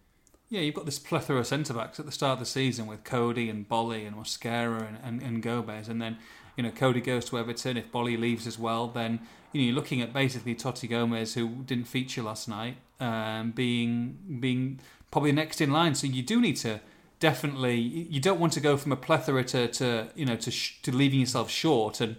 Yeah, 0.49 0.61
you've 0.61 0.75
got 0.75 0.85
this 0.85 0.97
plethora 0.97 1.39
of 1.39 1.47
centre 1.47 1.73
backs 1.73 1.99
at 1.99 2.05
the 2.05 2.11
start 2.11 2.33
of 2.33 2.39
the 2.39 2.45
season 2.45 2.87
with 2.87 3.03
Coady 3.03 3.49
and 3.49 3.67
Boly 3.67 4.07
and 4.07 4.15
Mosquera 4.15 4.87
and, 4.87 4.97
and, 5.03 5.21
and 5.21 5.43
Gomes, 5.43 5.89
and 5.89 6.01
then 6.01 6.17
you 6.57 6.63
know 6.63 6.71
Coady 6.71 6.99
goes 6.99 7.25
to 7.25 7.39
Everton. 7.39 7.77
If 7.77 7.91
Boly 7.91 8.19
leaves 8.19 8.45
as 8.45 8.59
well, 8.59 8.87
then 8.87 9.21
you 9.53 9.61
know 9.61 9.65
you're 9.67 9.75
looking 9.75 10.01
at 10.01 10.11
basically 10.11 10.55
Toti 10.55 10.89
Gomes, 10.89 11.35
who 11.35 11.47
didn't 11.65 11.85
feature 11.85 12.21
last 12.21 12.49
night, 12.49 12.75
um, 12.99 13.51
being 13.51 14.17
being 14.41 14.79
probably 15.11 15.31
next 15.31 15.61
in 15.61 15.71
line. 15.71 15.95
So 15.95 16.07
you 16.07 16.23
do 16.23 16.41
need 16.41 16.57
to 16.57 16.81
definitely 17.19 17.77
you 17.77 18.19
don't 18.19 18.39
want 18.39 18.53
to 18.53 18.59
go 18.59 18.75
from 18.75 18.91
a 18.91 18.97
plethora 18.97 19.43
to, 19.45 19.67
to 19.69 20.07
you 20.15 20.25
know 20.25 20.35
to 20.35 20.51
sh- 20.51 20.81
to 20.81 20.91
leaving 20.91 21.21
yourself 21.21 21.49
short 21.49 22.01
and 22.01 22.17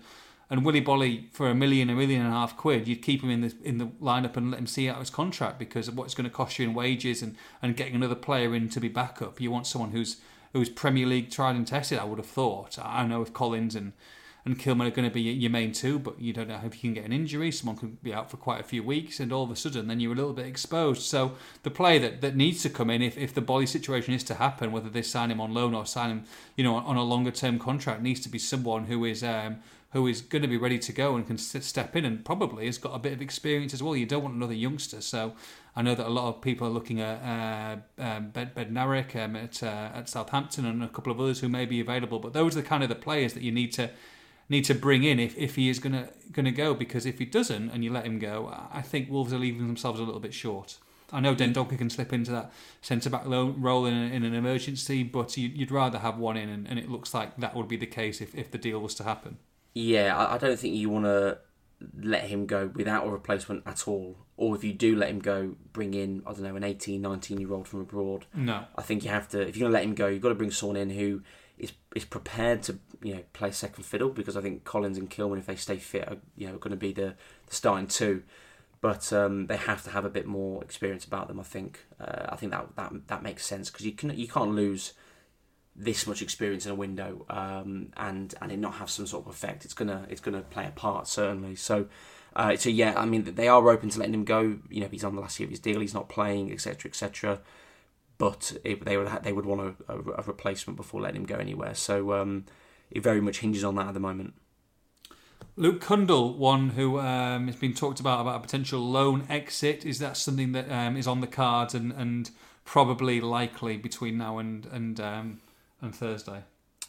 and 0.50 0.64
Willy 0.64 0.80
Boly 0.80 1.30
for 1.30 1.50
a 1.50 1.54
million, 1.54 1.90
a 1.90 1.94
million 1.94 2.22
and 2.22 2.30
a 2.30 2.36
half 2.36 2.56
quid, 2.56 2.88
you'd 2.88 3.02
keep 3.02 3.22
him 3.22 3.30
in 3.30 3.42
the 3.42 3.54
in 3.62 3.78
the 3.78 3.86
lineup 4.00 4.36
and 4.36 4.50
let 4.50 4.60
him 4.60 4.66
see 4.66 4.88
out 4.88 4.98
his 4.98 5.10
contract 5.10 5.58
because 5.58 5.88
of 5.88 5.96
what 5.96 6.04
it's 6.04 6.14
going 6.14 6.28
to 6.28 6.34
cost 6.34 6.58
you 6.58 6.66
in 6.66 6.74
wages 6.74 7.22
and, 7.22 7.36
and 7.60 7.76
getting 7.76 7.94
another 7.94 8.14
player 8.14 8.54
in 8.54 8.68
to 8.70 8.80
be 8.80 8.88
backup. 8.88 9.40
You 9.40 9.50
want 9.50 9.66
someone 9.66 9.90
who's 9.90 10.16
who's 10.54 10.70
Premier 10.70 11.06
League 11.06 11.30
tried 11.30 11.56
and 11.56 11.66
tested. 11.66 11.98
I 11.98 12.04
would 12.04 12.18
have 12.18 12.26
thought. 12.26 12.78
I 12.82 13.06
know 13.06 13.20
if 13.20 13.34
Collins 13.34 13.74
and 13.74 13.92
and 14.48 14.58
Kilman 14.58 14.86
are 14.86 14.90
going 14.90 15.08
to 15.08 15.14
be 15.14 15.20
your 15.20 15.50
main 15.50 15.72
two, 15.72 15.98
but 15.98 16.20
you 16.20 16.32
don't 16.32 16.48
know 16.48 16.60
if 16.64 16.74
you 16.74 16.80
can 16.80 16.94
get 16.94 17.04
an 17.04 17.12
injury. 17.12 17.52
Someone 17.52 17.76
could 17.76 18.02
be 18.02 18.14
out 18.14 18.30
for 18.30 18.38
quite 18.38 18.60
a 18.60 18.64
few 18.64 18.82
weeks, 18.82 19.20
and 19.20 19.32
all 19.32 19.44
of 19.44 19.50
a 19.50 19.56
sudden, 19.56 19.88
then 19.88 20.00
you're 20.00 20.12
a 20.12 20.16
little 20.16 20.32
bit 20.32 20.46
exposed. 20.46 21.02
So 21.02 21.32
the 21.62 21.70
player 21.70 21.98
that, 22.00 22.22
that 22.22 22.34
needs 22.34 22.62
to 22.62 22.70
come 22.70 22.90
in, 22.90 23.02
if, 23.02 23.18
if 23.18 23.34
the 23.34 23.42
Boly 23.42 23.68
situation 23.68 24.14
is 24.14 24.24
to 24.24 24.34
happen, 24.34 24.72
whether 24.72 24.88
they 24.88 25.02
sign 25.02 25.30
him 25.30 25.40
on 25.40 25.52
loan 25.52 25.74
or 25.74 25.84
sign 25.84 26.10
him, 26.10 26.24
you 26.56 26.64
know, 26.64 26.76
on 26.76 26.96
a 26.96 27.02
longer 27.02 27.30
term 27.30 27.58
contract, 27.58 28.02
needs 28.02 28.20
to 28.20 28.28
be 28.28 28.38
someone 28.38 28.86
who 28.86 29.04
is 29.04 29.22
um, 29.22 29.58
who 29.92 30.06
is 30.06 30.20
going 30.20 30.42
to 30.42 30.48
be 30.48 30.58
ready 30.58 30.78
to 30.78 30.92
go 30.92 31.16
and 31.16 31.26
can 31.26 31.38
step 31.38 31.96
in 31.96 32.04
and 32.04 32.22
probably 32.22 32.66
has 32.66 32.76
got 32.76 32.94
a 32.94 32.98
bit 32.98 33.12
of 33.12 33.22
experience 33.22 33.72
as 33.72 33.82
well. 33.82 33.96
You 33.96 34.04
don't 34.04 34.22
want 34.22 34.34
another 34.34 34.52
youngster. 34.52 35.00
So 35.00 35.32
I 35.74 35.80
know 35.80 35.94
that 35.94 36.06
a 36.06 36.10
lot 36.10 36.28
of 36.28 36.42
people 36.42 36.66
are 36.66 36.70
looking 36.70 37.00
at 37.00 37.22
uh, 37.22 38.02
um, 38.02 38.28
Bed 38.28 38.54
Bednarek 38.54 39.16
um, 39.16 39.34
at, 39.34 39.62
uh, 39.62 39.90
at 39.94 40.10
Southampton 40.10 40.66
and 40.66 40.84
a 40.84 40.88
couple 40.88 41.10
of 41.10 41.18
others 41.18 41.40
who 41.40 41.48
may 41.48 41.64
be 41.64 41.80
available. 41.80 42.18
But 42.18 42.34
those 42.34 42.54
are 42.54 42.60
the 42.60 42.68
kind 42.68 42.82
of 42.82 42.90
the 42.90 42.96
players 42.96 43.32
that 43.32 43.42
you 43.42 43.50
need 43.50 43.72
to 43.72 43.88
need 44.48 44.64
to 44.64 44.74
bring 44.74 45.04
in 45.04 45.18
if, 45.18 45.36
if 45.36 45.56
he 45.56 45.68
is 45.68 45.78
going 45.78 45.92
to 45.92 46.08
going 46.32 46.46
to 46.46 46.52
go. 46.52 46.74
Because 46.74 47.06
if 47.06 47.18
he 47.18 47.24
doesn't 47.24 47.70
and 47.70 47.84
you 47.84 47.92
let 47.92 48.06
him 48.06 48.18
go, 48.18 48.52
I 48.72 48.82
think 48.82 49.10
Wolves 49.10 49.32
are 49.32 49.38
leaving 49.38 49.66
themselves 49.66 50.00
a 50.00 50.02
little 50.02 50.20
bit 50.20 50.34
short. 50.34 50.78
I 51.12 51.20
know 51.20 51.34
Dendoncker 51.34 51.72
mm. 51.72 51.78
can 51.78 51.90
slip 51.90 52.12
into 52.12 52.30
that 52.32 52.52
centre 52.82 53.10
back 53.10 53.22
role 53.24 53.86
in, 53.86 53.94
in, 53.94 54.24
an 54.24 54.34
emergency, 54.34 55.02
but 55.02 55.36
you'd 55.36 55.70
rather 55.70 55.98
have 55.98 56.18
one 56.18 56.36
in, 56.36 56.50
and, 56.50 56.68
and, 56.68 56.78
it 56.78 56.90
looks 56.90 57.14
like 57.14 57.36
that 57.38 57.56
would 57.56 57.66
be 57.66 57.78
the 57.78 57.86
case 57.86 58.20
if, 58.20 58.34
if 58.34 58.50
the 58.50 58.58
deal 58.58 58.78
was 58.78 58.94
to 58.96 59.04
happen. 59.04 59.38
Yeah, 59.74 60.14
I, 60.14 60.34
I 60.34 60.38
don't 60.38 60.58
think 60.58 60.74
you 60.74 60.90
want 60.90 61.06
to 61.06 61.38
let 62.00 62.24
him 62.24 62.46
go 62.46 62.70
without 62.74 63.06
a 63.06 63.10
replacement 63.10 63.62
at 63.66 63.86
all. 63.86 64.16
Or 64.36 64.54
if 64.54 64.62
you 64.62 64.72
do 64.72 64.96
let 64.96 65.10
him 65.10 65.20
go, 65.20 65.56
bring 65.72 65.94
in, 65.94 66.22
I 66.26 66.32
don't 66.32 66.42
know, 66.42 66.56
an 66.56 66.64
18, 66.64 67.00
19 67.00 67.40
year 67.40 67.52
old 67.52 67.66
from 67.66 67.80
abroad. 67.80 68.26
No. 68.34 68.64
I 68.76 68.82
think 68.82 69.04
you 69.04 69.10
have 69.10 69.28
to, 69.30 69.40
if 69.40 69.56
you're 69.56 69.64
going 69.64 69.72
to 69.72 69.78
let 69.78 69.84
him 69.84 69.94
go, 69.94 70.06
you've 70.06 70.22
got 70.22 70.28
to 70.28 70.34
bring 70.34 70.50
someone 70.50 70.76
in 70.76 70.90
who 70.90 71.22
is 71.58 71.72
is 71.94 72.04
prepared 72.04 72.62
to 72.64 72.78
you 73.02 73.14
know 73.14 73.22
play 73.32 73.50
second 73.50 73.84
fiddle 73.84 74.10
because 74.10 74.36
I 74.36 74.40
think 74.40 74.64
Collins 74.64 74.98
and 74.98 75.10
Kilman, 75.10 75.38
if 75.38 75.46
they 75.46 75.56
stay 75.56 75.76
fit, 75.76 76.08
are 76.08 76.18
you 76.36 76.48
know 76.48 76.58
going 76.58 76.70
to 76.70 76.76
be 76.76 76.92
the, 76.92 77.14
the 77.46 77.54
starting 77.54 77.86
two. 77.86 78.22
But 78.80 79.12
um, 79.12 79.48
they 79.48 79.56
have 79.56 79.82
to 79.84 79.90
have 79.90 80.04
a 80.04 80.10
bit 80.10 80.24
more 80.24 80.62
experience 80.62 81.04
about 81.04 81.28
them. 81.28 81.40
I 81.40 81.42
think. 81.42 81.84
Uh, 82.00 82.26
I 82.28 82.36
think 82.36 82.52
that 82.52 82.76
that 82.76 82.92
that 83.08 83.22
makes 83.22 83.44
sense 83.44 83.70
because 83.70 83.84
you 83.84 83.92
can 83.92 84.16
you 84.16 84.28
can't 84.28 84.52
lose 84.52 84.92
this 85.74 86.06
much 86.06 86.22
experience 86.22 86.66
in 86.66 86.72
a 86.72 86.74
window 86.74 87.24
um, 87.30 87.92
and 87.96 88.34
and 88.40 88.50
it 88.52 88.58
not 88.58 88.74
have 88.74 88.90
some 88.90 89.06
sort 89.06 89.26
of 89.26 89.32
effect. 89.32 89.64
It's 89.64 89.74
gonna 89.74 90.06
it's 90.08 90.20
gonna 90.20 90.42
play 90.42 90.66
a 90.66 90.70
part 90.70 91.08
certainly. 91.08 91.56
So. 91.56 91.86
Uh, 92.36 92.54
so 92.54 92.68
yeah, 92.68 92.94
I 92.96 93.04
mean 93.04 93.24
they 93.24 93.48
are 93.48 93.68
open 93.68 93.88
to 93.88 93.98
letting 93.98 94.14
him 94.14 94.24
go. 94.24 94.58
You 94.68 94.82
know, 94.82 94.88
he's 94.88 95.02
on 95.02 95.16
the 95.16 95.20
last 95.20 95.40
year 95.40 95.46
of 95.46 95.50
his 95.50 95.58
deal. 95.58 95.80
He's 95.80 95.94
not 95.94 96.08
playing, 96.08 96.52
etc., 96.52 96.88
etc. 96.88 97.40
But 98.18 98.56
it, 98.64 98.84
they 98.84 98.96
would 98.96 99.08
they 99.22 99.32
would 99.32 99.46
want 99.46 99.76
a, 99.88 99.92
a, 99.92 99.98
a, 99.98 100.22
replacement 100.22 100.76
before 100.76 101.00
letting 101.00 101.22
him 101.22 101.26
go 101.26 101.36
anywhere. 101.36 101.74
So 101.74 102.14
um, 102.14 102.46
it 102.90 103.02
very 103.02 103.20
much 103.20 103.38
hinges 103.38 103.62
on 103.62 103.76
that 103.76 103.86
at 103.86 103.94
the 103.94 104.00
moment. 104.00 104.34
Luke 105.54 105.80
Cundle, 105.80 106.34
one 106.34 106.70
who 106.70 106.98
um, 106.98 107.46
has 107.46 107.56
been 107.56 107.74
talked 107.74 108.00
about 108.00 108.20
about 108.20 108.36
a 108.36 108.40
potential 108.40 108.80
loan 108.80 109.24
exit. 109.28 109.86
Is 109.86 110.00
that 110.00 110.16
something 110.16 110.52
that 110.52 110.70
um, 110.70 110.96
is 110.96 111.06
on 111.06 111.20
the 111.20 111.26
cards 111.28 111.74
and, 111.74 111.92
and 111.92 112.30
probably 112.64 113.20
likely 113.20 113.76
between 113.76 114.18
now 114.18 114.38
and 114.38 114.66
and 114.66 115.00
um, 115.00 115.40
and 115.80 115.94
Thursday. 115.94 116.42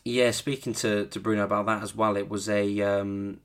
Yeah, 0.04 0.32
speaking 0.32 0.74
to, 0.74 1.06
to 1.08 1.20
Bruno 1.20 1.44
about 1.44 1.66
that 1.68 1.84
as 1.84 1.96
well, 1.96 2.18
it 2.18 2.30
was 2.30 2.50
a 2.50 2.82
um, 2.82 3.40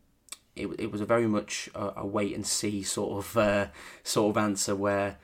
it, 0.56 0.68
it 0.78 0.90
was 0.90 1.00
a 1.00 1.06
very 1.06 1.26
much 1.26 1.68
a, 1.74 1.92
a 1.98 2.06
wait 2.06 2.34
and 2.34 2.46
see 2.46 2.82
sort 2.82 3.24
of 3.24 3.36
uh, 3.36 3.66
sort 4.02 4.30
of 4.30 4.42
answer 4.42 4.74
where 4.74 5.16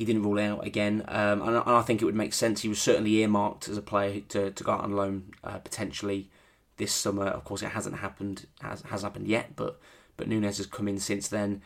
he 0.00 0.06
didn't 0.06 0.22
rule 0.22 0.40
out 0.40 0.66
again, 0.66 1.04
um, 1.08 1.42
and, 1.42 1.56
and, 1.56 1.68
I 1.68 1.82
think 1.82 2.00
it 2.00 2.06
would 2.06 2.14
make 2.14 2.32
sense. 2.32 2.62
He 2.62 2.70
was 2.70 2.80
certainly 2.80 3.16
earmarked 3.16 3.68
as 3.68 3.76
a 3.76 3.82
player 3.82 4.22
to, 4.30 4.50
to 4.50 4.64
go 4.64 4.72
out 4.72 4.80
on 4.80 4.92
loan 4.92 5.32
uh, 5.44 5.58
potentially 5.58 6.30
this 6.78 6.90
summer. 6.90 7.26
Of 7.26 7.44
course, 7.44 7.60
it 7.60 7.72
hasn't 7.72 7.98
happened 7.98 8.46
has 8.62 8.80
has 8.80 9.02
happened 9.02 9.28
yet, 9.28 9.56
but 9.56 9.78
but 10.16 10.26
Nunes 10.26 10.56
has 10.56 10.64
come 10.64 10.88
in 10.88 10.98
since 10.98 11.28
then. 11.28 11.60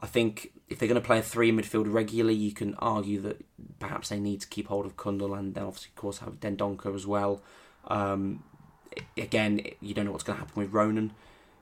I 0.00 0.06
think 0.06 0.52
if 0.68 0.78
they're 0.78 0.86
going 0.86 1.02
to 1.02 1.04
play 1.04 1.18
a 1.18 1.22
three 1.22 1.50
midfield 1.50 1.92
regularly, 1.92 2.36
you 2.36 2.52
can 2.52 2.76
argue 2.76 3.20
that 3.22 3.44
perhaps 3.80 4.10
they 4.10 4.20
need 4.20 4.40
to 4.42 4.46
keep 4.46 4.68
hold 4.68 4.86
of 4.86 4.96
Cundle 4.96 5.34
and 5.34 5.56
then 5.56 5.64
obviously, 5.64 5.88
of 5.88 5.96
course, 5.96 6.18
have 6.18 6.38
Dendoncker 6.38 6.94
as 6.94 7.08
well. 7.08 7.42
Um, 7.88 8.44
again, 9.18 9.62
you 9.80 9.94
don't 9.94 10.04
know 10.04 10.12
what's 10.12 10.22
going 10.22 10.38
to 10.38 10.44
happen 10.44 10.62
with 10.62 10.72
Ronan. 10.72 11.10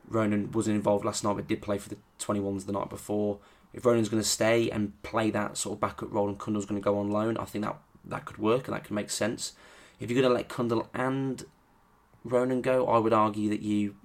Ronan 0.06 0.52
wasn't 0.52 0.76
involved 0.76 1.06
last 1.06 1.24
night, 1.24 1.36
but 1.36 1.48
did 1.48 1.62
play 1.62 1.78
for 1.78 1.88
the 1.88 1.96
21s 2.18 2.66
the 2.66 2.72
night 2.72 2.90
before. 2.90 3.38
If 3.72 3.84
Ronan's 3.84 4.08
going 4.08 4.22
to 4.22 4.28
stay 4.28 4.70
and 4.70 5.00
play 5.02 5.30
that 5.30 5.56
sort 5.56 5.74
of 5.74 5.80
backup 5.80 6.12
role 6.12 6.28
and 6.28 6.38
Cundle's 6.38 6.66
going 6.66 6.80
to 6.80 6.84
go 6.84 6.98
on 6.98 7.10
loan, 7.10 7.36
I 7.36 7.44
think 7.44 7.64
that 7.64 7.76
that 8.06 8.24
could 8.24 8.38
work 8.38 8.66
and 8.66 8.74
that 8.74 8.84
could 8.84 8.94
make 8.94 9.10
sense. 9.10 9.52
If 10.00 10.10
you're 10.10 10.20
going 10.20 10.30
to 10.30 10.34
let 10.34 10.48
Cundle 10.48 10.88
and 10.94 11.44
Ronan 12.24 12.62
go, 12.62 12.86
I 12.86 12.98
would 12.98 13.12
argue 13.12 13.50
that 13.50 13.60
you 13.60 13.96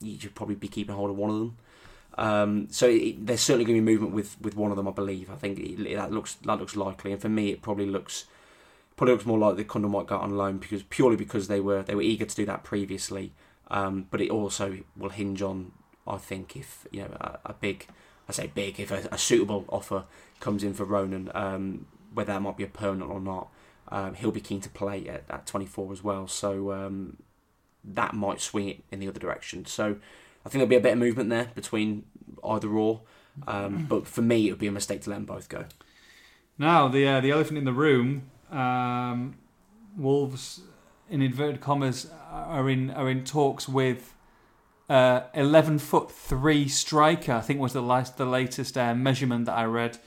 you 0.00 0.18
should 0.18 0.34
probably 0.34 0.56
be 0.56 0.68
keeping 0.68 0.94
hold 0.94 1.10
of 1.10 1.16
one 1.16 1.30
of 1.30 1.38
them. 1.38 1.56
Um, 2.18 2.68
so 2.70 2.88
it, 2.88 3.24
there's 3.26 3.40
certainly 3.40 3.64
going 3.64 3.76
to 3.76 3.82
be 3.82 3.92
movement 3.92 4.14
with, 4.14 4.40
with 4.40 4.56
one 4.56 4.70
of 4.70 4.76
them, 4.76 4.88
I 4.88 4.90
believe. 4.90 5.30
I 5.30 5.36
think 5.36 5.58
it, 5.58 5.94
that 5.94 6.12
looks 6.12 6.34
that 6.34 6.58
looks 6.58 6.76
likely, 6.76 7.12
and 7.12 7.20
for 7.20 7.28
me, 7.28 7.50
it 7.50 7.62
probably 7.62 7.86
looks 7.86 8.26
probably 8.96 9.14
looks 9.14 9.26
more 9.26 9.38
likely 9.38 9.64
Cundle 9.64 9.90
might 9.90 10.06
go 10.06 10.18
on 10.18 10.36
loan 10.36 10.58
because 10.58 10.82
purely 10.82 11.16
because 11.16 11.48
they 11.48 11.60
were 11.60 11.82
they 11.82 11.94
were 11.94 12.02
eager 12.02 12.24
to 12.24 12.36
do 12.36 12.46
that 12.46 12.64
previously. 12.64 13.32
Um, 13.72 14.06
but 14.10 14.20
it 14.20 14.30
also 14.30 14.80
will 14.96 15.08
hinge 15.08 15.40
on, 15.40 15.72
I 16.06 16.18
think, 16.18 16.56
if 16.56 16.86
you 16.90 17.02
know 17.02 17.16
a, 17.18 17.38
a 17.46 17.52
big, 17.54 17.86
I 18.32 18.42
say 18.44 18.50
big, 18.54 18.80
if 18.80 18.90
a, 18.90 19.08
a, 19.12 19.18
suitable 19.18 19.64
offer 19.68 20.04
comes 20.40 20.64
in 20.64 20.74
for 20.74 20.84
Ronan, 20.84 21.30
um, 21.34 21.86
whether 22.14 22.32
that 22.32 22.40
might 22.40 22.56
be 22.56 22.64
a 22.64 22.68
permanent 22.68 23.10
or 23.10 23.20
not, 23.20 23.48
um, 23.88 24.14
he'll 24.14 24.30
be 24.30 24.40
keen 24.40 24.60
to 24.62 24.70
play 24.70 25.06
at, 25.08 25.24
at 25.28 25.46
24 25.46 25.92
as 25.92 26.02
well. 26.02 26.26
So 26.26 26.72
um, 26.72 27.18
that 27.84 28.14
might 28.14 28.40
swing 28.40 28.68
it 28.68 28.84
in 28.90 29.00
the 29.00 29.08
other 29.08 29.20
direction. 29.20 29.66
So 29.66 29.96
I 30.44 30.48
think 30.48 30.60
there'll 30.60 30.66
be 30.66 30.76
a 30.76 30.80
bit 30.80 30.92
of 30.92 30.98
movement 30.98 31.30
there 31.30 31.50
between 31.54 32.04
either 32.42 32.68
or. 32.68 33.02
Um, 33.46 33.86
but 33.88 34.06
for 34.06 34.22
me, 34.22 34.48
it 34.48 34.52
would 34.52 34.58
be 34.58 34.66
a 34.66 34.72
mistake 34.72 35.02
to 35.02 35.10
let 35.10 35.16
them 35.16 35.24
both 35.24 35.48
go. 35.48 35.64
Now, 36.58 36.88
the 36.88 37.06
uh, 37.06 37.20
the 37.20 37.30
elephant 37.30 37.58
in 37.58 37.64
the 37.64 37.72
room, 37.72 38.30
um, 38.50 39.36
Wolves, 39.96 40.60
in 41.08 41.22
inverted 41.22 41.60
commas, 41.62 42.10
are 42.30 42.68
in 42.68 42.90
are 42.90 43.08
in 43.08 43.24
talks 43.24 43.66
with 43.66 44.14
uh, 44.88 45.22
eleven 45.34 45.78
foot 45.78 46.10
three 46.10 46.68
striker. 46.68 47.32
I 47.32 47.40
think 47.40 47.60
was 47.60 47.72
the 47.72 47.82
last 47.82 48.16
the 48.16 48.26
latest 48.26 48.76
uh, 48.76 48.94
measurement 48.94 49.46
that 49.46 49.56
I 49.56 49.64
read. 49.64 49.98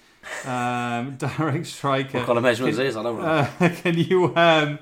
Um, 0.45 1.15
direct 1.17 1.67
striker. 1.67 2.19
What 2.19 2.27
kind 2.27 2.37
of 2.37 2.43
measurements 2.43 2.79
is? 2.79 2.97
I 2.97 3.03
don't 3.03 3.19
know. 3.19 3.47
Uh, 3.59 3.69
can 3.69 3.97
you 3.97 4.35
um, 4.35 4.79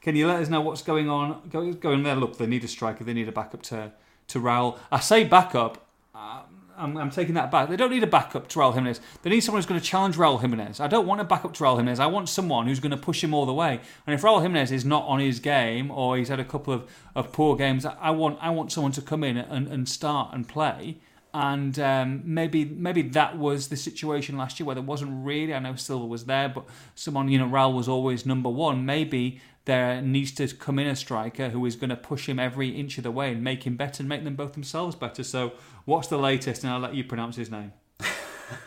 can 0.00 0.16
you 0.16 0.26
let 0.26 0.40
us 0.40 0.48
know 0.48 0.60
what's 0.60 0.82
going 0.82 1.08
on? 1.08 1.42
Go, 1.50 1.72
going 1.72 2.02
there. 2.02 2.16
Look, 2.16 2.38
they 2.38 2.46
need 2.46 2.64
a 2.64 2.68
striker. 2.68 3.04
They 3.04 3.14
need 3.14 3.28
a 3.28 3.32
backup 3.32 3.62
to 3.64 3.92
to 4.28 4.40
Raul. 4.40 4.78
I 4.90 5.00
say 5.00 5.24
backup. 5.24 5.86
Uh, 6.14 6.42
I'm, 6.80 6.96
I'm, 6.96 7.10
taking 7.10 7.34
that 7.34 7.50
back. 7.50 7.68
They 7.68 7.76
don't 7.76 7.90
need 7.90 8.02
a 8.02 8.08
backup 8.08 8.48
to 8.48 8.58
Raul 8.58 8.74
Jimenez. 8.74 9.00
They 9.22 9.30
need 9.30 9.40
someone 9.40 9.58
who's 9.58 9.66
going 9.66 9.80
to 9.80 9.86
challenge 9.86 10.16
Raul 10.16 10.40
Jimenez. 10.40 10.80
I 10.80 10.88
don't 10.88 11.06
want 11.06 11.20
a 11.20 11.24
backup 11.24 11.54
to 11.54 11.64
Raul 11.64 11.76
Jimenez. 11.76 12.00
I 12.00 12.06
want 12.06 12.28
someone 12.28 12.66
who's 12.66 12.80
going 12.80 12.90
to 12.90 12.96
push 12.96 13.22
him 13.22 13.34
all 13.34 13.46
the 13.46 13.52
way. 13.52 13.80
And 14.06 14.14
if 14.14 14.22
Raul 14.22 14.42
Jimenez 14.42 14.72
is 14.72 14.84
not 14.84 15.04
on 15.04 15.20
his 15.20 15.40
game 15.40 15.90
or 15.90 16.16
he's 16.16 16.28
had 16.28 16.40
a 16.40 16.44
couple 16.44 16.72
of, 16.72 16.90
of 17.14 17.32
poor 17.32 17.56
games, 17.56 17.84
I 17.84 18.10
want 18.10 18.38
I 18.40 18.50
want 18.50 18.72
someone 18.72 18.92
to 18.92 19.02
come 19.02 19.22
in 19.22 19.36
and, 19.36 19.68
and 19.68 19.88
start 19.88 20.34
and 20.34 20.48
play. 20.48 20.98
And 21.32 21.78
um, 21.78 22.22
maybe 22.24 22.64
maybe 22.64 23.02
that 23.02 23.38
was 23.38 23.68
the 23.68 23.76
situation 23.76 24.36
last 24.36 24.58
year 24.58 24.66
where 24.66 24.74
there 24.74 24.82
wasn't 24.82 25.24
really. 25.24 25.54
I 25.54 25.60
know 25.60 25.76
Silva 25.76 26.06
was 26.06 26.24
there, 26.24 26.48
but 26.48 26.64
someone 26.94 27.28
you 27.28 27.38
know 27.38 27.46
Raul 27.46 27.74
was 27.74 27.88
always 27.88 28.26
number 28.26 28.48
one. 28.48 28.84
Maybe 28.84 29.40
there 29.66 30.00
needs 30.00 30.32
to 30.32 30.48
come 30.48 30.78
in 30.78 30.86
a 30.86 30.96
striker 30.96 31.50
who 31.50 31.64
is 31.66 31.76
going 31.76 31.90
to 31.90 31.96
push 31.96 32.28
him 32.28 32.38
every 32.38 32.70
inch 32.70 32.98
of 32.98 33.04
the 33.04 33.10
way 33.10 33.30
and 33.30 33.44
make 33.44 33.64
him 33.64 33.76
better 33.76 34.02
and 34.02 34.08
make 34.08 34.24
them 34.24 34.34
both 34.34 34.54
themselves 34.54 34.96
better. 34.96 35.22
So, 35.22 35.52
what's 35.84 36.08
the 36.08 36.18
latest? 36.18 36.64
And 36.64 36.72
I'll 36.72 36.80
let 36.80 36.94
you 36.94 37.04
pronounce 37.04 37.36
his 37.36 37.50
name. 37.50 37.72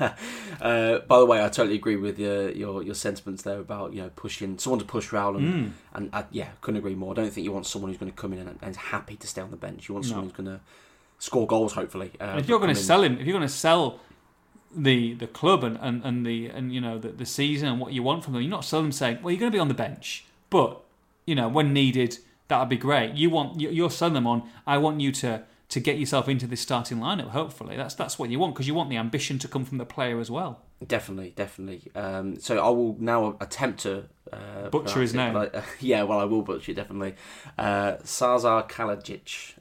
uh, 0.62 1.00
by 1.00 1.20
the 1.20 1.26
way, 1.26 1.44
I 1.44 1.50
totally 1.50 1.76
agree 1.76 1.98
with 1.98 2.18
your, 2.18 2.50
your 2.52 2.84
your 2.84 2.96
sentiments 2.96 3.44
there 3.44 3.60
about 3.60 3.94
you 3.94 4.02
know 4.02 4.10
pushing 4.16 4.58
someone 4.58 4.80
to 4.80 4.86
push 4.86 5.10
Raul 5.10 5.38
and, 5.38 5.54
mm. 5.54 5.72
and 5.94 6.10
uh, 6.14 6.24
yeah, 6.32 6.50
couldn't 6.62 6.78
agree 6.78 6.96
more. 6.96 7.12
I 7.12 7.16
don't 7.16 7.34
think 7.34 7.44
you 7.44 7.52
want 7.52 7.66
someone 7.66 7.92
who's 7.92 7.98
going 7.98 8.12
to 8.12 8.16
come 8.16 8.34
in 8.34 8.40
and, 8.40 8.60
and 8.62 8.72
is 8.72 8.78
happy 8.78 9.16
to 9.18 9.28
stay 9.28 9.42
on 9.42 9.52
the 9.52 9.58
bench. 9.58 9.90
You 9.90 9.96
want 9.96 10.06
someone 10.06 10.26
no. 10.26 10.30
who's 10.30 10.38
going 10.38 10.58
to 10.58 10.64
score 11.20 11.48
goals, 11.48 11.74
hopefully. 11.74 12.12
Uh, 12.20 12.36
if 12.38 12.48
you're 12.48 12.60
going 12.60 12.74
to 12.74 12.82
sell 12.82 13.04
him, 13.04 13.18
if 13.20 13.26
you're 13.26 13.38
going 13.38 13.48
to 13.48 13.54
sell 13.54 14.00
the 14.76 15.14
the 15.16 15.28
club 15.28 15.64
and, 15.64 15.78
and, 15.82 16.04
and 16.04 16.26
the 16.26 16.48
and 16.48 16.74
you 16.74 16.82
know 16.82 16.98
the, 16.98 17.10
the 17.10 17.26
season 17.26 17.68
and 17.68 17.80
what 17.80 17.94
you 17.94 18.04
want 18.04 18.24
from 18.24 18.34
them, 18.34 18.42
you're 18.42 18.50
not 18.50 18.66
selling 18.66 18.86
them 18.86 18.92
saying, 18.92 19.20
well, 19.22 19.32
you're 19.32 19.40
going 19.40 19.52
to 19.52 19.56
be 19.56 19.60
on 19.60 19.68
the 19.68 19.74
bench, 19.74 20.26
but 20.50 20.82
you 21.26 21.36
know, 21.36 21.48
when 21.48 21.74
needed, 21.74 22.18
that 22.48 22.60
would 22.60 22.70
be 22.70 22.78
great. 22.78 23.14
You 23.14 23.30
want 23.30 23.60
you're 23.60 23.90
selling 23.90 24.14
them 24.14 24.28
on. 24.28 24.44
I 24.68 24.78
want 24.78 25.02
you 25.02 25.12
to 25.14 25.44
to 25.74 25.80
get 25.80 25.98
yourself 25.98 26.30
into 26.30 26.46
this 26.46 26.62
starting 26.62 27.00
lineup. 27.00 27.30
Hopefully, 27.30 27.76
that's 27.76 27.96
that's 27.96 28.20
what 28.20 28.30
you 28.30 28.38
want 28.38 28.54
because 28.54 28.68
you 28.68 28.76
want 28.76 28.92
the 28.92 28.98
ambition 28.98 29.40
to 29.40 29.48
come 29.48 29.66
from 29.66 29.80
the 29.80 29.86
player 29.86 30.20
as 30.20 30.30
well. 30.30 30.62
Definitely, 30.86 31.34
definitely. 31.36 31.92
Um, 31.96 32.40
so 32.40 32.64
I 32.64 32.70
will 32.70 32.96
now 33.00 33.38
attempt 33.42 33.80
to 33.82 34.04
uh, 34.32 34.70
butcher 34.70 35.02
his 35.02 35.16
name. 35.16 35.36
I, 35.36 35.48
uh, 35.48 35.64
yeah, 35.80 36.04
well, 36.04 36.20
I 36.20 36.26
will 36.26 36.44
butcher 36.44 36.74
it 36.74 36.76
definitely. 36.76 37.16
Uh, 37.58 37.94
Sazar 38.04 38.70
Kalajic. 38.70 39.54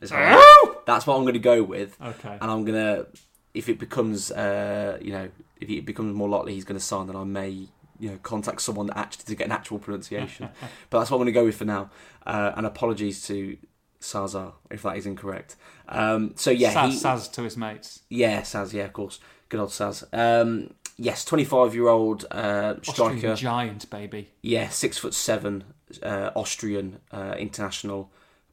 That's 0.85 1.07
what 1.07 1.17
I'm 1.17 1.23
going 1.23 1.33
to 1.33 1.39
go 1.39 1.63
with. 1.63 1.97
Okay. 1.99 2.37
And 2.41 2.51
I'm 2.51 2.67
going 2.67 2.79
to, 2.79 3.07
if 3.55 3.71
it 3.71 3.79
becomes, 3.79 4.31
uh, 4.33 4.99
you 5.01 5.13
know, 5.13 5.31
if 5.63 5.71
it 5.71 5.87
becomes 5.87 6.15
more 6.15 6.29
likely 6.29 6.53
he's 6.53 6.65
going 6.65 6.79
to 6.79 6.85
sign, 6.85 7.07
then 7.07 7.17
I 7.17 7.25
may 7.25 7.69
you 7.99 8.11
know 8.11 8.19
contact 8.23 8.61
someone 8.61 8.91
actually 8.95 9.25
to 9.27 9.35
get 9.35 9.47
an 9.47 9.53
actual 9.53 9.79
pronunciation. 9.79 10.51
but 10.91 10.99
that's 10.99 11.11
what 11.11 11.17
I'm 11.17 11.23
going 11.23 11.33
to 11.33 11.41
go 11.41 11.45
with 11.47 11.57
for 11.57 11.65
now. 11.65 11.89
Uh, 12.27 12.53
and 12.55 12.67
apologies 12.67 13.27
to 13.29 13.57
Sazar 14.03 14.53
if 14.70 14.82
that 14.82 14.96
is 14.96 15.07
incorrect. 15.07 15.57
Um, 15.88 16.34
so 16.36 16.50
yeah, 16.50 16.74
Saz, 16.74 16.90
he, 16.90 16.96
Saz 16.98 17.32
to 17.32 17.42
his 17.42 17.57
mates. 17.57 18.00
Yeah, 18.09 18.42
Saz. 18.42 18.72
Yeah, 18.72 18.84
of 18.84 18.92
course. 18.92 19.18
Good 19.48 19.61
old 19.61 19.70
Saz. 19.70 20.05
Um, 20.12 20.74
yes, 20.96 21.24
25 21.24 21.74
year 21.74 21.88
old 21.88 22.24
uh, 22.30 22.74
striker, 22.82 23.14
Austrian 23.14 23.36
giant 23.36 23.90
baby. 23.90 24.30
Yeah, 24.42 24.68
six 24.68 24.98
foot 24.98 25.14
seven, 25.14 25.64
uh, 26.03 26.30
Austrian 26.34 27.00
uh, 27.11 27.34
international, 27.38 28.11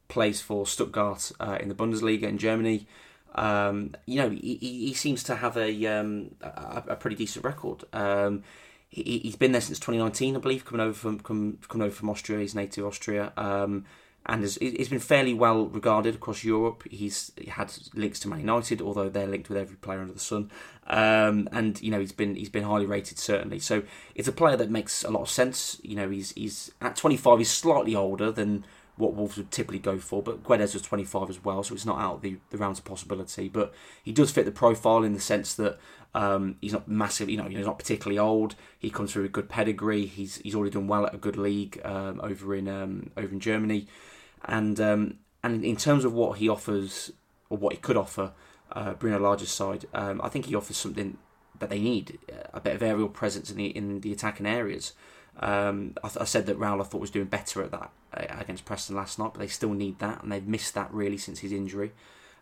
plays 0.08 0.40
for 0.40 0.66
Stuttgart 0.66 1.32
uh, 1.40 1.58
in 1.60 1.68
the 1.68 1.74
Bundesliga 1.74 2.24
in 2.24 2.38
Germany. 2.38 2.86
Um, 3.34 3.94
you 4.06 4.16
know, 4.16 4.30
he, 4.30 4.56
he, 4.56 4.92
seems 4.92 5.22
to 5.24 5.36
have 5.36 5.56
a, 5.56 5.86
um, 5.86 6.34
a, 6.42 6.82
a 6.88 6.96
pretty 6.96 7.14
decent 7.14 7.44
record. 7.44 7.84
Um, 7.92 8.42
he, 8.88 9.20
has 9.24 9.36
been 9.36 9.52
there 9.52 9.60
since 9.60 9.78
2019, 9.78 10.36
I 10.36 10.40
believe, 10.40 10.64
coming 10.64 10.84
over 10.84 10.92
from 10.92 11.20
coming 11.20 11.58
over 11.72 11.90
from 11.90 12.10
Austria. 12.10 12.40
He's 12.40 12.56
native 12.56 12.84
Austria, 12.84 13.32
um, 13.36 13.84
and 14.26 14.42
has, 14.42 14.56
he's 14.56 14.88
been 14.88 14.98
fairly 14.98 15.34
well 15.34 15.66
regarded 15.66 16.14
across 16.14 16.44
Europe. 16.44 16.84
He's 16.90 17.32
had 17.48 17.72
links 17.94 18.20
to 18.20 18.28
Man 18.28 18.40
United, 18.40 18.80
although 18.80 19.08
they're 19.08 19.26
linked 19.26 19.48
with 19.48 19.58
every 19.58 19.76
player 19.76 20.00
under 20.00 20.12
the 20.12 20.20
sun. 20.20 20.50
Um, 20.86 21.48
and 21.52 21.80
you 21.80 21.90
know 21.90 22.00
he's 22.00 22.12
been 22.12 22.34
he's 22.34 22.48
been 22.48 22.64
highly 22.64 22.86
rated 22.86 23.18
certainly. 23.18 23.58
So 23.58 23.82
it's 24.14 24.28
a 24.28 24.32
player 24.32 24.56
that 24.56 24.70
makes 24.70 25.04
a 25.04 25.10
lot 25.10 25.22
of 25.22 25.30
sense. 25.30 25.80
You 25.82 25.96
know 25.96 26.10
he's 26.10 26.32
he's 26.32 26.70
at 26.80 26.96
25. 26.96 27.38
He's 27.38 27.50
slightly 27.50 27.94
older 27.94 28.30
than 28.30 28.64
what 29.00 29.14
Wolves 29.14 29.36
would 29.36 29.50
typically 29.50 29.78
go 29.78 29.98
for, 29.98 30.22
but 30.22 30.42
Guedes 30.42 30.74
was 30.74 30.82
25 30.82 31.30
as 31.30 31.42
well, 31.42 31.62
so 31.62 31.74
it's 31.74 31.86
not 31.86 31.98
out 31.98 32.16
of 32.16 32.20
the, 32.22 32.36
the 32.50 32.58
realms 32.58 32.78
of 32.78 32.84
possibility. 32.84 33.48
But 33.48 33.72
he 34.02 34.12
does 34.12 34.30
fit 34.30 34.44
the 34.44 34.52
profile 34.52 35.02
in 35.02 35.14
the 35.14 35.20
sense 35.20 35.54
that 35.54 35.78
um, 36.14 36.56
he's 36.60 36.72
not 36.72 36.86
massive, 36.86 37.28
you 37.28 37.36
know, 37.36 37.44
he's 37.44 37.66
not 37.66 37.78
particularly 37.78 38.18
old. 38.18 38.56
He 38.78 38.90
comes 38.90 39.12
through 39.12 39.24
a 39.24 39.28
good 39.28 39.48
pedigree. 39.48 40.06
He's 40.06 40.36
he's 40.38 40.54
already 40.54 40.72
done 40.72 40.86
well 40.86 41.06
at 41.06 41.14
a 41.14 41.18
good 41.18 41.36
league 41.36 41.80
um, 41.84 42.20
over 42.22 42.54
in 42.54 42.68
um, 42.68 43.10
over 43.16 43.32
in 43.32 43.40
Germany, 43.40 43.86
and 44.44 44.80
um, 44.80 45.18
and 45.42 45.64
in 45.64 45.76
terms 45.76 46.04
of 46.04 46.12
what 46.12 46.38
he 46.38 46.48
offers 46.48 47.12
or 47.48 47.58
what 47.58 47.74
he 47.74 47.78
could 47.78 47.96
offer, 47.96 48.32
uh, 48.72 48.94
Bruno 48.94 49.18
Lage's 49.18 49.50
side, 49.50 49.86
um, 49.94 50.20
I 50.22 50.28
think 50.28 50.46
he 50.46 50.54
offers 50.54 50.76
something 50.76 51.18
that 51.58 51.70
they 51.70 51.78
need 51.78 52.18
a 52.52 52.60
bit 52.60 52.74
of 52.74 52.82
aerial 52.82 53.08
presence 53.08 53.50
in 53.50 53.56
the 53.56 53.66
in 53.66 54.00
the 54.00 54.12
attacking 54.12 54.46
areas. 54.46 54.92
Um, 55.38 55.94
I, 56.02 56.08
th- 56.08 56.20
I, 56.20 56.24
said 56.24 56.46
that 56.46 56.58
Raul 56.58 56.80
I 56.80 56.84
thought 56.84 57.00
was 57.00 57.10
doing 57.10 57.26
better 57.26 57.62
at 57.62 57.70
that 57.70 57.90
uh, 58.12 58.40
against 58.40 58.64
Preston 58.64 58.96
last 58.96 59.18
night, 59.18 59.30
but 59.32 59.40
they 59.40 59.46
still 59.46 59.72
need 59.72 59.98
that, 60.00 60.22
and 60.22 60.30
they've 60.30 60.46
missed 60.46 60.74
that 60.74 60.92
really 60.92 61.16
since 61.16 61.38
his 61.38 61.52
injury. 61.52 61.92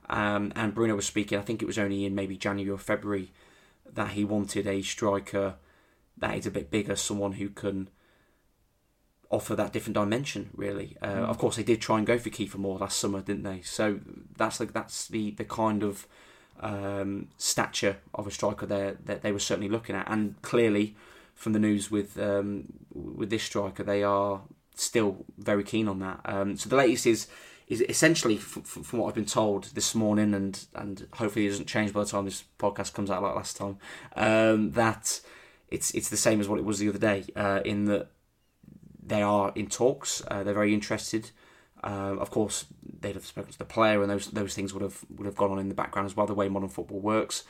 Um, 0.08 0.52
and 0.56 0.74
Bruno 0.74 0.96
was 0.96 1.06
speaking. 1.06 1.38
I 1.38 1.42
think 1.42 1.62
it 1.62 1.66
was 1.66 1.78
only 1.78 2.06
in 2.06 2.14
maybe 2.14 2.36
January 2.36 2.70
or 2.70 2.78
February 2.78 3.30
that 3.92 4.12
he 4.12 4.24
wanted 4.24 4.66
a 4.66 4.82
striker 4.82 5.56
that 6.16 6.36
is 6.36 6.46
a 6.46 6.50
bit 6.50 6.70
bigger, 6.70 6.96
someone 6.96 7.32
who 7.32 7.48
can 7.48 7.88
offer 9.30 9.54
that 9.54 9.72
different 9.72 9.94
dimension. 9.94 10.50
Really, 10.54 10.96
uh, 11.02 11.06
mm. 11.06 11.28
of 11.28 11.38
course, 11.38 11.56
they 11.56 11.62
did 11.62 11.80
try 11.80 11.98
and 11.98 12.06
go 12.06 12.18
for 12.18 12.30
Kiefer 12.30 12.56
Moore 12.56 12.78
last 12.78 12.98
summer, 12.98 13.20
didn't 13.20 13.42
they? 13.42 13.62
So 13.62 14.00
that's 14.36 14.60
like 14.60 14.72
that's 14.72 15.08
the 15.08 15.32
the 15.32 15.44
kind 15.44 15.82
of 15.82 16.06
um, 16.60 17.28
stature 17.36 17.98
of 18.14 18.26
a 18.26 18.30
striker 18.30 18.66
there 18.66 18.96
that 19.04 19.22
they 19.22 19.32
were 19.32 19.38
certainly 19.38 19.68
looking 19.68 19.96
at, 19.96 20.10
and 20.10 20.40
clearly 20.42 20.96
from 21.34 21.52
the 21.52 21.58
news 21.58 21.90
with 21.90 22.18
um, 22.18 22.64
with 22.92 23.30
this 23.30 23.42
striker, 23.44 23.82
they 23.82 24.02
are 24.02 24.42
still 24.74 25.24
very 25.36 25.64
keen 25.64 25.88
on 25.88 25.98
that. 26.00 26.20
Um, 26.24 26.56
so 26.56 26.68
the 26.68 26.76
latest 26.76 27.06
is 27.06 27.28
is 27.68 27.82
essentially, 27.82 28.36
f- 28.36 28.58
f- 28.58 28.84
from 28.84 28.98
what 28.98 29.08
I've 29.08 29.14
been 29.14 29.26
told 29.26 29.64
this 29.74 29.94
morning, 29.94 30.34
and 30.34 30.64
and 30.74 31.06
hopefully 31.14 31.46
it 31.46 31.50
doesn't 31.50 31.66
change 31.66 31.92
by 31.92 32.00
the 32.00 32.10
time 32.10 32.24
this 32.24 32.44
podcast 32.58 32.94
comes 32.94 33.10
out 33.10 33.22
like 33.22 33.34
last 33.34 33.56
time, 33.56 33.78
um, 34.16 34.72
that 34.72 35.20
it's 35.70 35.92
it's 35.92 36.08
the 36.08 36.16
same 36.16 36.40
as 36.40 36.48
what 36.48 36.58
it 36.58 36.64
was 36.64 36.78
the 36.78 36.88
other 36.88 36.98
day. 36.98 37.24
Uh, 37.36 37.60
in 37.64 37.84
that 37.84 38.08
they 39.08 39.22
are 39.22 39.52
in 39.54 39.68
talks, 39.68 40.22
uh, 40.28 40.42
they're 40.42 40.54
very 40.54 40.74
interested. 40.74 41.30
Um, 41.84 42.18
of 42.18 42.30
course, 42.30 42.66
they'd 43.00 43.14
have 43.14 43.26
spoken 43.26 43.52
to 43.52 43.58
the 43.58 43.64
player, 43.64 44.02
and 44.02 44.10
those 44.10 44.28
those 44.28 44.54
things 44.54 44.72
would 44.72 44.82
have 44.82 45.04
would 45.16 45.26
have 45.26 45.36
gone 45.36 45.50
on 45.50 45.58
in 45.58 45.68
the 45.68 45.74
background 45.74 46.06
as 46.06 46.16
well. 46.16 46.26
The 46.26 46.34
way 46.34 46.48
modern 46.48 46.68
football 46.68 47.00
works, 47.00 47.44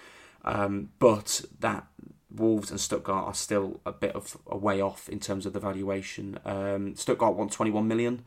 um, 0.44 0.90
but 0.98 1.42
that 1.60 1.86
Wolves 2.30 2.70
and 2.70 2.78
Stuttgart 2.78 3.26
are 3.26 3.34
still 3.34 3.80
a 3.86 3.92
bit 3.92 4.14
of 4.14 4.36
a 4.46 4.56
way 4.56 4.80
off 4.80 5.08
in 5.08 5.18
terms 5.18 5.46
of 5.46 5.54
the 5.54 5.60
valuation. 5.60 6.38
Um, 6.44 6.94
Stuttgart 6.94 7.36
want 7.36 7.52
21 7.52 7.88
million 7.88 8.24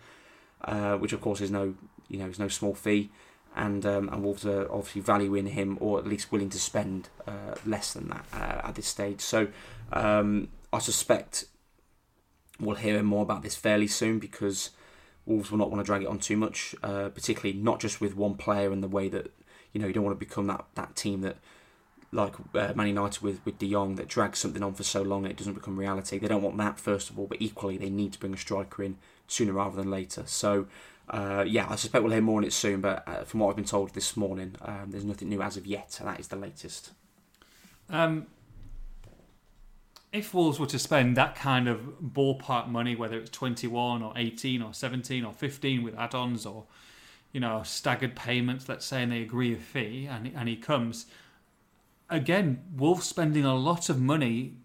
uh, 0.63 0.95
which 0.97 1.13
of 1.13 1.21
course 1.21 1.41
is 1.41 1.51
no 1.51 1.75
you 2.09 2.19
know 2.19 2.27
is 2.27 2.39
no 2.39 2.47
small 2.47 2.73
fee, 2.73 3.09
and 3.55 3.85
um, 3.85 4.09
and 4.09 4.23
Wolves 4.23 4.45
are 4.45 4.71
obviously 4.71 5.01
valuing 5.01 5.47
him 5.47 5.77
or 5.79 5.99
at 5.99 6.07
least 6.07 6.31
willing 6.31 6.49
to 6.49 6.59
spend 6.59 7.09
uh, 7.27 7.55
less 7.65 7.93
than 7.93 8.09
that 8.09 8.25
uh, 8.33 8.67
at 8.67 8.75
this 8.75 8.87
stage. 8.87 9.21
So 9.21 9.47
um, 9.93 10.49
I 10.71 10.79
suspect 10.79 11.45
we'll 12.61 12.75
hear 12.75 13.01
more 13.03 13.23
about 13.23 13.43
this 13.43 13.55
fairly 13.55 13.87
soon 13.87 14.19
because 14.19 14.69
Wolves 15.25 15.51
will 15.51 15.57
not 15.57 15.69
want 15.69 15.81
to 15.81 15.85
drag 15.85 16.03
it 16.03 16.07
on 16.07 16.19
too 16.19 16.37
much, 16.37 16.75
uh, 16.83 17.09
particularly 17.09 17.57
not 17.57 17.79
just 17.79 18.01
with 18.01 18.15
one 18.15 18.35
player 18.35 18.71
and 18.71 18.81
the 18.83 18.87
way 18.87 19.09
that 19.09 19.31
you 19.73 19.81
know 19.81 19.87
you 19.87 19.93
don't 19.93 20.03
want 20.03 20.17
to 20.17 20.25
become 20.25 20.47
that 20.47 20.65
that 20.75 20.95
team 20.95 21.21
that 21.21 21.37
like 22.11 22.33
uh, 22.55 22.73
Man 22.75 22.87
United 22.87 23.21
with 23.21 23.43
with 23.45 23.57
De 23.57 23.69
Jong 23.69 23.95
that 23.95 24.07
drags 24.07 24.39
something 24.39 24.63
on 24.63 24.73
for 24.73 24.83
so 24.83 25.01
long 25.01 25.25
it 25.25 25.37
doesn't 25.37 25.53
become 25.53 25.77
reality. 25.77 26.17
They 26.17 26.27
don't 26.27 26.41
want 26.41 26.57
that 26.57 26.79
first 26.79 27.09
of 27.09 27.19
all, 27.19 27.27
but 27.27 27.41
equally 27.41 27.77
they 27.77 27.89
need 27.89 28.13
to 28.13 28.19
bring 28.19 28.33
a 28.33 28.37
striker 28.37 28.83
in 28.83 28.97
sooner 29.27 29.53
rather 29.53 29.75
than 29.75 29.89
later. 29.89 30.23
So. 30.25 30.67
Uh, 31.09 31.43
yeah, 31.45 31.67
I 31.67 31.75
suspect 31.75 32.03
we'll 32.05 32.13
hear 32.13 32.21
more 32.21 32.37
on 32.37 32.45
it 32.45 32.53
soon, 32.53 32.79
but 32.79 33.05
uh, 33.05 33.25
from 33.25 33.41
what 33.41 33.49
I've 33.49 33.57
been 33.57 33.65
told 33.65 33.93
this 33.93 34.15
morning, 34.15 34.55
um, 34.61 34.91
there's 34.91 35.03
nothing 35.03 35.27
new 35.27 35.41
as 35.41 35.57
of 35.57 35.65
yet, 35.65 35.97
and 35.99 36.07
that 36.07 36.21
is 36.21 36.29
the 36.29 36.37
latest. 36.37 36.91
Um, 37.89 38.27
if 40.13 40.33
Wolves 40.33 40.59
were 40.59 40.67
to 40.67 40.79
spend 40.79 41.15
that 41.17 41.35
kind 41.35 41.67
of 41.67 41.79
ballpark 42.03 42.67
money, 42.67 42.95
whether 42.95 43.17
it's 43.17 43.29
21 43.29 44.03
or 44.03 44.13
18 44.15 44.61
or 44.61 44.73
17 44.73 45.23
or 45.23 45.31
15 45.31 45.83
with 45.83 45.97
add-ons 45.97 46.45
or 46.45 46.65
you 47.31 47.39
know 47.39 47.63
staggered 47.63 48.15
payments, 48.15 48.67
let's 48.67 48.85
say, 48.85 49.03
and 49.03 49.11
they 49.11 49.21
agree 49.21 49.53
a 49.53 49.57
fee, 49.57 50.07
and 50.09 50.31
and 50.35 50.49
he 50.49 50.55
comes 50.55 51.05
again, 52.09 52.61
Wolves 52.75 53.07
spending 53.07 53.45
a 53.45 53.55
lot 53.55 53.89
of 53.89 53.99
money 53.99 54.57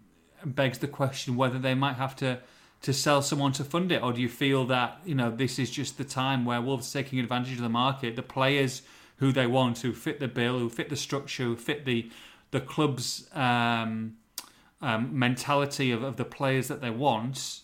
begs 0.45 0.77
the 0.79 0.87
question 0.87 1.35
whether 1.35 1.57
they 1.57 1.73
might 1.73 1.95
have 1.95 2.15
to 2.17 2.39
to 2.79 2.93
sell 2.93 3.23
someone 3.23 3.51
to 3.53 3.63
fund 3.63 3.91
it, 3.91 4.03
or 4.03 4.13
do 4.13 4.21
you 4.21 4.29
feel 4.29 4.65
that 4.65 4.99
you 5.05 5.15
know 5.15 5.31
this 5.31 5.57
is 5.57 5.71
just 5.71 5.97
the 5.97 6.03
time 6.03 6.43
where 6.45 6.61
Wolves 6.61 6.93
are 6.93 7.01
taking 7.01 7.19
advantage 7.19 7.53
of 7.53 7.61
the 7.61 7.69
market, 7.69 8.15
the 8.15 8.21
players 8.21 8.81
who 9.17 9.31
they 9.31 9.47
want, 9.47 9.79
who 9.79 9.93
fit 9.93 10.19
the 10.19 10.27
bill, 10.27 10.59
who 10.59 10.69
fit 10.69 10.89
the 10.89 10.95
structure, 10.95 11.43
who 11.43 11.55
fit 11.55 11.85
the 11.85 12.11
the 12.51 12.59
club's 12.59 13.29
um, 13.33 14.15
um, 14.81 15.17
mentality 15.17 15.91
of, 15.91 16.03
of 16.03 16.17
the 16.17 16.25
players 16.25 16.67
that 16.67 16.81
they 16.81 16.89
want, 16.89 17.61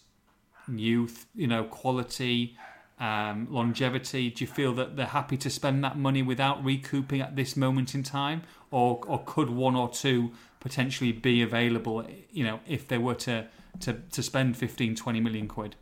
youth, 0.68 1.26
you 1.36 1.48
know, 1.48 1.64
quality, 1.64 2.58
um, 3.00 3.48
longevity. 3.50 4.30
Do 4.30 4.44
you 4.44 4.50
feel 4.50 4.74
that 4.74 4.96
they're 4.96 5.06
happy 5.06 5.38
to 5.38 5.50
spend 5.50 5.84
that 5.84 5.98
money 5.98 6.22
without 6.22 6.64
recouping 6.64 7.22
at 7.22 7.36
this 7.36 7.56
moment 7.58 7.94
in 7.94 8.04
time, 8.04 8.44
or 8.72 9.02
or 9.06 9.24
could 9.26 9.50
one 9.50 9.76
or 9.76 9.90
two 9.90 10.32
potentially 10.60 11.12
be 11.12 11.42
available? 11.42 12.08
You 12.32 12.44
know, 12.44 12.60
if 12.68 12.88
they 12.88 12.98
were 12.98 13.16
to 13.16 13.48
to, 13.82 13.94
to 14.12 14.24
spend 14.24 14.58
15, 14.58 14.96
20 14.96 15.20
million 15.20 15.48
quid. 15.48 15.76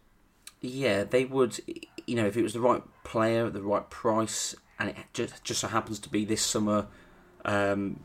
Yeah, 0.62 1.04
they 1.04 1.26
would. 1.26 1.60
You 2.06 2.16
know, 2.16 2.26
if 2.26 2.38
it 2.38 2.44
was 2.44 2.54
the 2.54 2.60
right 2.60 2.84
player 3.04 3.48
at 3.48 3.54
the 3.54 3.62
right 3.62 3.90
price, 3.90 4.56
and 4.80 4.90
it 4.90 4.96
just 5.14 5.44
just 5.44 5.62
so 5.62 5.68
happens 5.68 6.00
to 6.00 6.10
be 6.10 6.26
this 6.26 6.42
summer. 6.42 6.88
Um, 7.44 8.02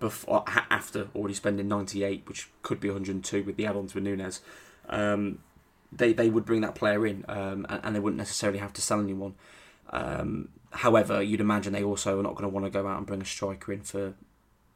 before 0.00 0.42
after 0.48 1.08
already 1.14 1.34
spending 1.34 1.68
98, 1.68 2.24
which 2.26 2.50
could 2.62 2.80
be 2.80 2.88
102 2.88 3.44
with 3.44 3.56
the 3.56 3.66
add-ons 3.66 3.94
with 3.94 4.02
Nunes, 4.02 4.40
um, 4.88 5.38
they 5.92 6.12
they 6.12 6.30
would 6.30 6.44
bring 6.44 6.62
that 6.62 6.74
player 6.74 7.06
in, 7.06 7.24
um, 7.28 7.66
and, 7.68 7.80
and, 7.84 7.94
they 7.94 8.00
wouldn't 8.00 8.18
necessarily 8.18 8.58
have 8.58 8.72
to 8.72 8.80
sell 8.80 9.00
anyone. 9.00 9.34
Um, 9.90 10.48
however, 10.70 11.22
you'd 11.22 11.40
imagine 11.40 11.72
they 11.72 11.82
also 11.82 12.18
are 12.18 12.22
not 12.22 12.34
going 12.34 12.44
to 12.44 12.48
want 12.48 12.66
to 12.66 12.70
go 12.70 12.86
out 12.86 12.98
and 12.98 13.06
bring 13.06 13.20
a 13.20 13.24
striker 13.24 13.72
in 13.72 13.82
for 13.82 14.14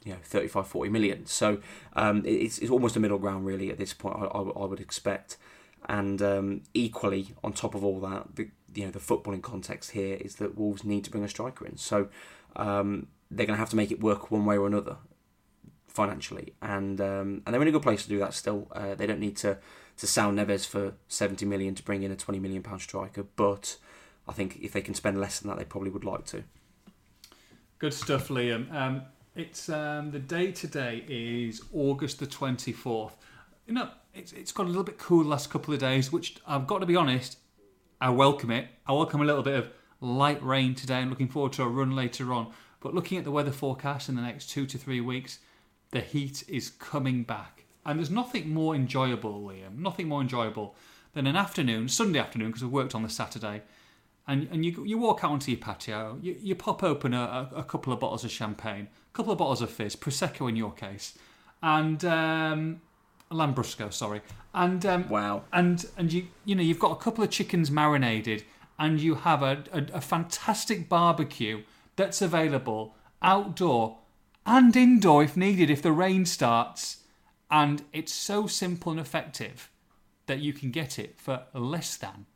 you 0.05 0.12
know 0.12 0.18
35, 0.22 0.66
40 0.66 0.91
million. 0.91 1.27
So 1.27 1.61
um, 1.95 2.22
it's 2.27 2.59
it's 2.59 2.70
almost 2.70 2.97
a 2.97 3.01
middle 3.01 3.18
ground 3.18 3.47
really 3.47 3.70
at 3.70 3.79
this 3.79 3.93
point. 3.93 4.16
I, 4.18 4.25
I, 4.25 4.41
I 4.41 4.64
would 4.66 4.81
expect, 4.81 5.37
and 5.89 6.20
um, 6.20 6.62
equally 6.75 7.35
on 7.43 7.53
top 7.53 7.75
of 7.75 7.85
all 7.85 8.01
that, 8.01 8.37
the 8.37 8.51
you 8.75 8.85
know 8.85 8.91
the 8.91 8.99
footballing 8.99 9.43
context 9.43 9.93
here 9.93 10.16
is 10.16 10.37
that 10.37 10.59
Wolves 10.59 10.85
need 10.85 11.05
to 11.05 11.11
bring 11.11 11.25
a 11.25 11.29
striker 11.29 11.64
in. 11.64 11.77
So 11.77 12.09
um, 12.57 13.07
they're 13.31 13.47
going 13.47 13.57
to 13.57 13.61
have 13.61 13.70
to 13.70 13.77
make 13.77 13.91
it 13.91 14.01
work 14.01 14.31
one 14.31 14.45
way 14.45 14.59
or 14.59 14.66
another 14.66 14.97
financially, 15.95 16.53
and 16.61 17.01
um, 17.01 17.42
and 17.47 17.55
they're 17.55 17.62
in 17.62 17.68
a 17.68 17.72
good 17.72 17.82
place 17.82 18.03
to 18.03 18.09
do 18.09 18.18
that. 18.18 18.34
Still, 18.34 18.68
uh, 18.72 18.95
they 18.95 19.07
don't 19.07 19.20
need 19.20 19.36
to 19.38 19.59
to 19.97 20.07
sell 20.07 20.30
Neves 20.30 20.66
for 20.66 20.95
seventy 21.09 21.47
million 21.47 21.74
to 21.76 21.82
bring 21.82 22.03
in 22.03 22.11
a 22.11 22.16
twenty 22.16 22.40
million 22.40 22.62
pound 22.62 22.82
striker, 22.82 23.24
but 23.36 23.78
I 24.28 24.32
think 24.32 24.59
if 24.61 24.72
they 24.72 24.82
can 24.82 24.95
spend 24.95 25.20
less 25.20 25.38
than 25.38 25.49
that, 25.49 25.59
they 25.59 25.64
probably 25.64 25.90
would 25.90 26.05
like 26.05 26.26
to. 26.26 26.45
Good 27.78 27.95
stuff, 27.95 28.28
Liam. 28.28 28.72
Um, 28.74 29.03
it's 29.34 29.68
um, 29.68 30.11
the 30.11 30.18
day 30.18 30.53
today 30.53 31.05
is 31.09 31.62
August 31.72 32.18
the 32.18 32.26
twenty 32.26 32.72
fourth. 32.72 33.16
You 33.66 33.74
know, 33.74 33.88
it's 34.14 34.32
it's 34.32 34.53
got 34.53 34.64
a 34.66 34.68
little 34.68 34.84
bit 34.84 34.99
cool 34.99 35.22
the 35.22 35.28
last 35.30 35.49
couple 35.49 35.72
of 35.72 35.80
days, 35.80 36.12
which 36.12 36.36
I've 36.47 36.66
got 36.66 36.80
to 36.80 36.86
be 36.86 36.97
honest, 36.97 37.38
I 38.01 38.11
welcome 38.11 38.51
it. 38.51 38.68
I 38.86 38.92
welcome 38.92 39.22
a 39.22 39.24
little 39.24 39.42
bit 39.42 39.55
of 39.55 39.70
light 40.01 40.42
rain 40.42 40.74
today. 40.74 40.97
I'm 40.97 41.09
looking 41.09 41.28
forward 41.28 41.53
to 41.55 41.62
a 41.62 41.68
run 41.68 41.92
later 41.95 42.32
on. 42.32 42.53
But 42.80 42.95
looking 42.95 43.16
at 43.16 43.24
the 43.24 43.30
weather 43.30 43.51
forecast 43.51 44.11
in 44.11 44.14
the 44.14 44.20
next 44.20 44.51
two 44.51 44.66
to 44.66 44.76
three 44.76 45.01
weeks, 45.01 45.38
the 45.95 46.01
heat 46.01 46.42
is 46.49 46.70
coming 46.70 47.22
back. 47.22 47.64
And 47.86 47.99
there's 47.99 48.11
nothing 48.11 48.53
more 48.53 48.74
enjoyable, 48.74 49.40
Liam, 49.40 49.78
nothing 49.78 50.09
more 50.09 50.20
enjoyable 50.20 50.74
than 51.12 51.28
an 51.28 51.36
afternoon, 51.36 51.88
Sunday 51.88 52.18
afternoon, 52.18 52.49
because 52.49 52.64
I 52.64 52.66
worked 52.66 52.97
on 52.97 53.05
the 53.05 53.09
Saturday, 53.09 53.62
and, 54.26 54.49
and 54.51 54.64
you, 54.64 54.84
you 54.84 54.99
walk 54.99 55.22
out 55.22 55.30
onto 55.30 55.53
your 55.53 55.61
patio, 55.61 56.18
you, 56.20 56.36
you 56.40 56.57
pop 56.57 56.82
open 56.82 57.14
a, 57.14 57.49
a, 57.55 57.62
couple 57.62 57.92
of 57.92 58.01
bottles 58.01 58.24
of 58.24 58.32
champagne, 58.32 58.88
a 58.88 59.16
couple 59.16 59.30
of 59.30 59.38
bottles 59.38 59.62
of 59.62 59.70
fizz, 59.70 59.95
Prosecco 59.95 60.49
in 60.49 60.57
your 60.57 60.72
case, 60.72 61.16
and 61.62 62.05
um, 62.05 62.80
Lambrusco, 63.30 63.92
sorry, 63.92 64.20
and 64.53 64.84
um, 64.84 65.09
wow, 65.09 65.45
and 65.53 65.86
and 65.97 66.12
you 66.12 66.26
you 66.45 66.57
know 66.57 66.62
you've 66.62 66.80
got 66.80 66.90
a 66.90 66.97
couple 66.97 67.22
of 67.22 67.30
chickens 67.30 67.70
marinated, 67.70 68.45
and 68.80 69.01
you 69.01 69.14
have 69.14 69.42
a, 69.42 69.62
a, 69.72 69.86
a 69.95 70.01
fantastic 70.01 70.88
barbecue 70.88 71.62
that's 71.95 72.20
available 72.20 72.97
outdoor 73.22 73.99
and 74.47 74.76
indoor 74.76 75.22
if 75.22 75.36
needed 75.36 75.70
if 75.70 75.82
the 75.82 75.92
rain 75.92 76.26
starts. 76.26 76.99
And 77.51 77.82
it's 77.92 78.12
so 78.12 78.47
simple 78.47 78.92
and 78.92 79.01
effective 79.01 79.70
that 80.26 80.40
you 80.40 80.53
can 80.53 80.70
get 80.70 80.99
it 80.99 81.18
for 81.18 81.45
less 81.53 81.97
than 81.97 82.26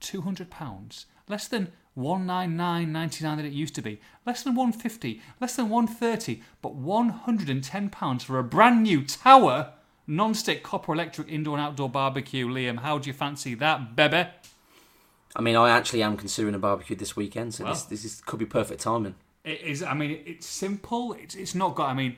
£200, 0.00 1.04
less 1.28 1.48
than 1.48 1.72
199.99 1.96 3.36
that 3.36 3.44
it 3.44 3.52
used 3.52 3.74
to 3.74 3.82
be, 3.82 4.00
less 4.26 4.42
than 4.42 4.54
150, 4.54 5.22
less 5.40 5.56
than 5.56 5.70
130, 5.70 6.42
but 6.60 6.74
110 6.74 7.90
pounds 7.90 8.24
for 8.24 8.38
a 8.38 8.44
brand 8.44 8.82
new 8.82 9.02
tower 9.04 9.72
non-stick 10.06 10.62
copper 10.62 10.92
electric 10.92 11.28
indoor 11.28 11.56
and 11.56 11.66
outdoor 11.66 11.88
barbecue. 11.88 12.46
Liam, 12.46 12.78
how 12.78 12.98
do 12.98 13.08
you 13.08 13.14
fancy 13.14 13.54
that, 13.54 13.96
bebe? 13.96 14.28
I 15.34 15.42
mean, 15.42 15.56
I 15.56 15.70
actually 15.70 16.02
am 16.02 16.16
considering 16.16 16.54
a 16.54 16.58
barbecue 16.58 16.96
this 16.96 17.16
weekend, 17.16 17.54
so 17.54 17.64
well, 17.64 17.74
this, 17.74 17.82
this 17.84 18.04
is, 18.04 18.20
could 18.20 18.38
be 18.38 18.46
perfect 18.46 18.82
timing. 18.82 19.16
It 19.46 19.60
is. 19.60 19.82
I 19.82 19.94
mean, 19.94 20.20
it's 20.26 20.44
simple. 20.44 21.12
It's 21.14 21.36
it's 21.36 21.54
not 21.54 21.76
got. 21.76 21.88
I 21.88 21.94
mean, 21.94 22.16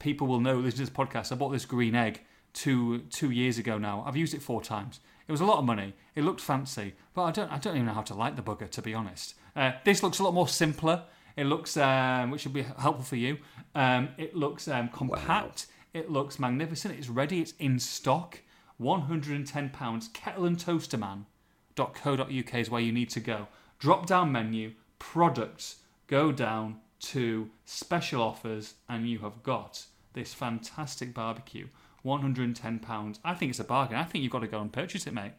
people 0.00 0.26
will 0.26 0.40
know 0.40 0.60
this 0.60 0.74
is 0.74 0.80
this 0.80 0.90
podcast. 0.90 1.30
I 1.32 1.36
bought 1.36 1.50
this 1.50 1.64
green 1.64 1.94
egg 1.94 2.20
two 2.52 2.98
two 3.10 3.30
years 3.30 3.58
ago 3.58 3.78
now. 3.78 4.02
I've 4.04 4.16
used 4.16 4.34
it 4.34 4.42
four 4.42 4.60
times. 4.60 4.98
It 5.28 5.32
was 5.32 5.40
a 5.40 5.44
lot 5.44 5.58
of 5.58 5.64
money. 5.64 5.94
It 6.16 6.24
looked 6.24 6.40
fancy, 6.40 6.94
but 7.14 7.22
I 7.22 7.30
don't 7.30 7.52
I 7.52 7.58
don't 7.58 7.76
even 7.76 7.86
know 7.86 7.92
how 7.92 8.02
to 8.02 8.14
light 8.14 8.34
the 8.34 8.42
bugger 8.42 8.68
to 8.68 8.82
be 8.82 8.92
honest. 8.92 9.34
Uh, 9.54 9.72
this 9.84 10.02
looks 10.02 10.18
a 10.18 10.24
lot 10.24 10.34
more 10.34 10.48
simpler. 10.48 11.04
It 11.36 11.44
looks, 11.44 11.76
um, 11.76 12.32
which 12.32 12.40
should 12.40 12.52
be 12.52 12.62
helpful 12.62 13.04
for 13.04 13.14
you. 13.14 13.38
Um, 13.76 14.08
it 14.18 14.34
looks 14.34 14.66
um, 14.66 14.88
compact. 14.88 15.66
Wow. 15.94 16.00
It 16.00 16.10
looks 16.10 16.40
magnificent. 16.40 16.98
It's 16.98 17.08
ready. 17.08 17.40
It's 17.40 17.54
in 17.60 17.78
stock. 17.78 18.40
One 18.78 19.02
hundred 19.02 19.36
and 19.36 19.46
ten 19.46 19.70
pounds. 19.70 20.08
Kettle 20.08 20.44
and 20.44 20.58
Toasterman.co.uk 20.58 22.54
is 22.54 22.70
where 22.70 22.82
you 22.82 22.90
need 22.92 23.10
to 23.10 23.20
go. 23.20 23.46
Drop 23.78 24.06
down 24.06 24.32
menu 24.32 24.72
products 24.98 25.76
go 26.08 26.32
down 26.32 26.80
to 27.00 27.48
special 27.64 28.20
offers 28.20 28.74
and 28.88 29.08
you 29.08 29.20
have 29.20 29.42
got 29.44 29.84
this 30.14 30.34
fantastic 30.34 31.14
barbecue. 31.14 31.68
£110. 32.04 33.18
I 33.24 33.34
think 33.34 33.50
it's 33.50 33.60
a 33.60 33.64
bargain. 33.64 33.96
I 33.96 34.04
think 34.04 34.22
you've 34.22 34.32
got 34.32 34.40
to 34.40 34.48
go 34.48 34.60
and 34.60 34.72
purchase 34.72 35.06
it, 35.06 35.14
mate. 35.14 35.32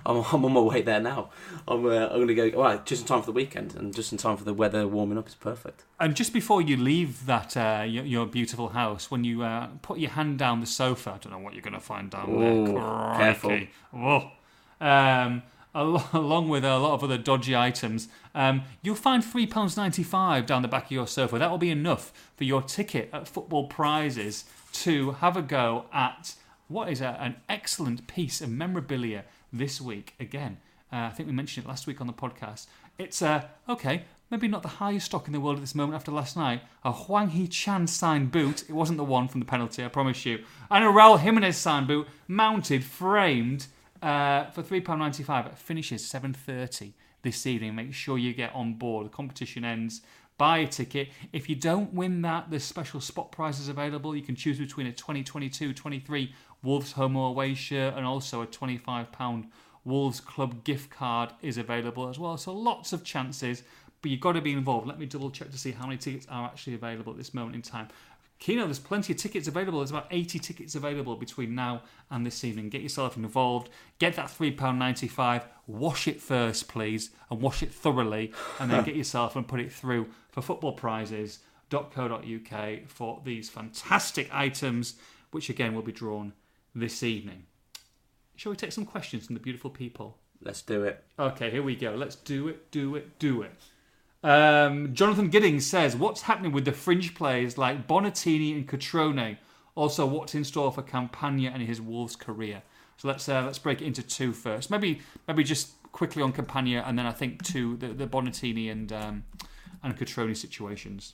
I'm, 0.06 0.24
I'm, 0.32 0.46
on 0.46 0.54
my 0.54 0.60
way 0.60 0.82
there 0.82 1.00
now. 1.00 1.30
I'm, 1.68 1.86
uh, 1.86 2.08
I'm 2.08 2.16
going 2.16 2.28
to 2.28 2.36
go, 2.36 2.52
well, 2.56 2.82
just 2.84 3.02
in 3.02 3.08
time 3.08 3.22
for 3.22 3.28
the 3.28 3.32
weekend 3.32 3.76
and 3.76 3.94
just 3.94 4.12
in 4.12 4.18
time 4.18 4.38
for 4.38 4.44
the 4.44 4.54
weather 4.54 4.88
warming 4.88 5.18
up. 5.18 5.26
It's 5.26 5.36
perfect. 5.36 5.84
And 6.00 6.16
just 6.16 6.34
before 6.34 6.62
you 6.62 6.78
leave 6.78 7.26
that 7.26 7.56
uh, 7.56 7.84
your, 7.88 8.04
your, 8.04 8.26
beautiful 8.26 8.70
house, 8.70 9.10
when 9.10 9.24
you 9.24 9.44
uh, 9.44 9.68
put 9.82 10.00
your 10.00 10.12
hand 10.12 10.40
down 10.40 10.60
the 10.60 10.66
sofa, 10.66 11.12
I 11.12 11.18
don't 11.18 11.32
know 11.32 11.40
what 11.40 11.54
you're 11.54 11.62
going 11.62 11.74
to 11.74 11.80
find 11.80 12.10
down 12.10 12.30
Ooh, 12.30 12.66
there. 12.66 12.76
Careful. 13.18 13.60
Whoa. 13.92 14.32
Um, 14.82 15.44
along 15.76 16.50
with 16.50 16.64
a 16.64 16.78
lot 16.78 16.94
of 16.94 17.04
other 17.04 17.18
dodgy 17.18 17.56
items, 17.56 18.08
um, 18.36 18.64
you'll 18.82 18.96
find 18.96 19.24
£3.95 19.24 20.46
down 20.46 20.62
the 20.62 20.68
back 20.68 20.86
of 20.86 20.92
your 20.92 21.08
sofa. 21.08 21.40
That 21.40 21.50
will 21.50 21.58
be 21.58 21.72
enough 21.72 22.14
for 22.38 22.44
your 22.44 22.62
ticket 22.62 23.10
at 23.12 23.28
Football 23.28 23.68
Prizes 23.68 24.46
to 24.74 25.12
have 25.12 25.36
a 25.36 25.42
go 25.42 25.86
at 25.92 26.36
what 26.68 26.90
is 26.90 27.02
a, 27.02 27.18
an 27.20 27.38
excellent 27.50 28.08
piece 28.08 28.42
of 28.42 28.50
memorabilia 28.50 29.26
this 29.52 29.82
week. 29.82 30.14
Again, 30.20 30.58
uh, 30.92 30.98
I 30.98 31.10
think 31.10 31.28
we 31.28 31.34
mentioned 31.34 31.66
it 31.66 31.70
last 31.70 31.88
week 31.88 32.02
on 32.02 32.08
the 32.08 32.14
podcast. 32.14 32.68
It's, 33.00 33.24
uh, 33.24 33.46
okay, 33.68 34.04
maybe 34.30 34.48
not 34.48 34.62
the 34.62 34.68
highest 34.68 35.08
stock 35.08 35.26
in 35.26 35.34
the 35.34 35.40
world 35.40 35.58
at 35.58 35.62
this 35.62 35.74
moment 35.74 35.96
after 35.96 36.12
last 36.12 36.38
night. 36.38 36.62
A 36.84 36.92
Hwang 36.92 37.30
Hee-chan 37.30 37.88
signed 37.88 38.32
boot. 38.32 38.62
It 38.70 38.74
wasn't 38.74 38.98
the 38.98 39.04
one 39.04 39.28
from 39.28 39.40
the 39.40 39.46
penalty, 39.46 39.84
I 39.84 39.88
promise 39.88 40.24
you. 40.24 40.44
And 40.70 40.84
a 40.84 40.88
Raul 40.88 41.20
Jimenez 41.20 41.58
signed 41.58 41.88
boot, 41.88 42.08
mounted, 42.28 42.84
framed 42.84 43.66
uh, 44.04 44.52
for 44.52 44.62
£3.95. 44.62 45.48
It 45.48 45.58
finishes 45.58 46.04
7.30 46.04 46.94
this 47.24 47.48
evening. 47.48 47.74
Make 47.74 47.94
sure 47.94 48.18
you 48.18 48.34
get 48.34 48.54
on 48.54 48.74
board. 48.74 49.06
The 49.06 49.10
competition 49.10 49.64
ends. 49.64 50.02
Buy 50.38 50.60
a 50.60 50.68
ticket. 50.68 51.10
If 51.32 51.48
you 51.48 51.56
don't 51.56 51.94
win 51.94 52.22
that, 52.24 52.50
there's 52.50 52.64
special 52.64 53.00
spot 53.00 53.32
prizes 53.32 53.70
available. 53.70 54.16
You 54.16 54.22
can 54.22 54.36
choose 54.36 54.60
between 54.60 54.88
a 54.88 54.92
2022 54.92 55.74
23 55.74 56.34
Wolves 56.64 56.94
home 56.94 57.16
or 57.16 57.30
away 57.30 57.54
shirt 57.54 57.94
and 57.96 58.06
also 58.06 58.42
a 58.42 58.48
£25 58.48 59.46
Wolves 59.86 60.20
Club 60.20 60.64
gift 60.64 60.90
card 60.90 61.32
is 61.42 61.58
available 61.58 62.08
as 62.10 62.18
well. 62.18 62.38
So 62.38 62.54
lots 62.54 62.94
of 62.94 63.04
chances. 63.04 63.64
but 64.02 64.12
you've 64.12 64.20
got 64.20 64.34
to 64.34 64.42
be 64.42 64.52
involved. 64.52 64.86
Let 64.86 65.00
me 65.00 65.06
double 65.06 65.32
check 65.32 65.50
to 65.52 65.58
see 65.58 65.72
how 65.72 65.86
many 65.86 65.98
tickets 65.98 66.28
are 66.30 66.46
actually 66.46 66.74
available 66.74 67.14
at 67.14 67.18
this 67.18 67.34
moment 67.34 67.56
in 67.56 67.62
time. 67.62 67.88
Keno, 68.44 68.66
there's 68.66 68.78
plenty 68.78 69.14
of 69.14 69.20
tickets 69.20 69.48
available. 69.48 69.80
There's 69.80 69.92
about 69.92 70.08
80 70.12 70.38
tickets 70.38 70.76
available 70.76 71.16
between 71.16 71.56
now 71.56 71.84
and 72.12 72.26
this 72.26 72.44
evening. 72.44 72.68
Get 72.68 72.82
yourself 72.82 73.16
involved. 73.16 73.70
Get 74.00 74.18
that 74.18 74.28
£3.95. 74.28 75.44
Wash 75.66 76.10
it 76.10 76.20
first, 76.20 76.68
please, 76.68 77.12
and 77.32 77.40
wash 77.40 77.64
it 77.64 77.74
thoroughly, 77.74 78.34
and 78.60 78.70
then 78.70 78.84
get 78.86 78.98
yourself 78.98 79.38
and 79.38 79.48
put 79.48 79.62
it 79.62 79.72
through 79.72 80.08
for 80.30 80.42
footballprizes.co.uk 80.42 82.90
for 82.90 83.22
these 83.24 83.50
fantastic 83.50 84.30
items, 84.34 84.96
which 85.32 85.50
again 85.50 85.74
will 85.74 85.82
be 85.82 85.94
drawn 85.94 86.34
this 86.76 87.02
evening. 87.02 87.46
Shall 88.36 88.50
we 88.50 88.58
take 88.58 88.74
some 88.74 88.86
questions 88.86 89.26
from 89.26 89.36
the 89.36 89.40
beautiful 89.40 89.70
people? 89.70 90.18
Let's 90.42 90.62
do 90.62 90.84
it. 90.84 91.02
Okay, 91.18 91.50
here 91.50 91.64
we 91.64 91.78
go. 91.78 91.92
Let's 91.92 92.18
do 92.18 92.50
it, 92.50 92.72
do 92.72 92.98
it, 92.98 93.20
do 93.20 93.44
it. 93.44 93.54
Um, 94.24 94.94
Jonathan 94.94 95.30
Giddings 95.30 95.66
says, 95.66 95.96
"What's 95.96 96.24
happening 96.24 96.52
with 96.52 96.66
the 96.66 96.72
fringe 96.72 97.14
players 97.14 97.58
like 97.58 97.88
Bonatini 97.88 98.56
and 98.56 98.68
Cutrone? 98.68 99.38
Also, 99.76 100.06
what's 100.06 100.34
in 100.36 100.44
store 100.44 100.72
for 100.72 100.82
Campana 100.82 101.50
and 101.54 101.62
his 101.64 101.82
Wolves 101.82 102.16
career?" 102.16 102.64
So 102.98 103.08
let's 103.08 103.28
uh, 103.28 103.44
let's 103.44 103.60
break 103.60 103.82
it 103.82 103.86
into 103.86 104.02
two 104.02 104.34
first. 104.34 104.72
Maybe 104.72 105.02
maybe 105.28 105.44
just 105.44 105.74
quickly 105.92 106.22
on 106.22 106.32
Campana, 106.32 106.84
and 106.86 106.98
then 106.98 107.06
I 107.06 107.12
think 107.12 107.44
two 107.44 107.76
the, 107.78 107.88
the 107.88 108.08
Bonatini 108.08 108.72
and 108.72 108.92
um, 108.94 109.24
and 109.84 109.98
Cutrone 109.98 110.36
situations. 110.38 111.14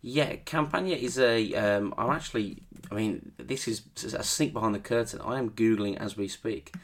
Yeah, 0.00 0.34
Campana 0.36 0.88
is 0.88 1.18
a. 1.18 1.54
Um, 1.54 1.94
I'm 1.96 2.10
actually. 2.10 2.62
I 2.90 2.94
mean, 2.94 3.32
this 3.38 3.68
is 3.68 3.82
a 4.12 4.22
sneak 4.24 4.52
behind 4.52 4.74
the 4.74 4.80
curtain. 4.80 5.20
I 5.24 5.38
am 5.38 5.50
googling 5.50 5.96
as 5.96 6.16
we 6.16 6.28
speak 6.28 6.74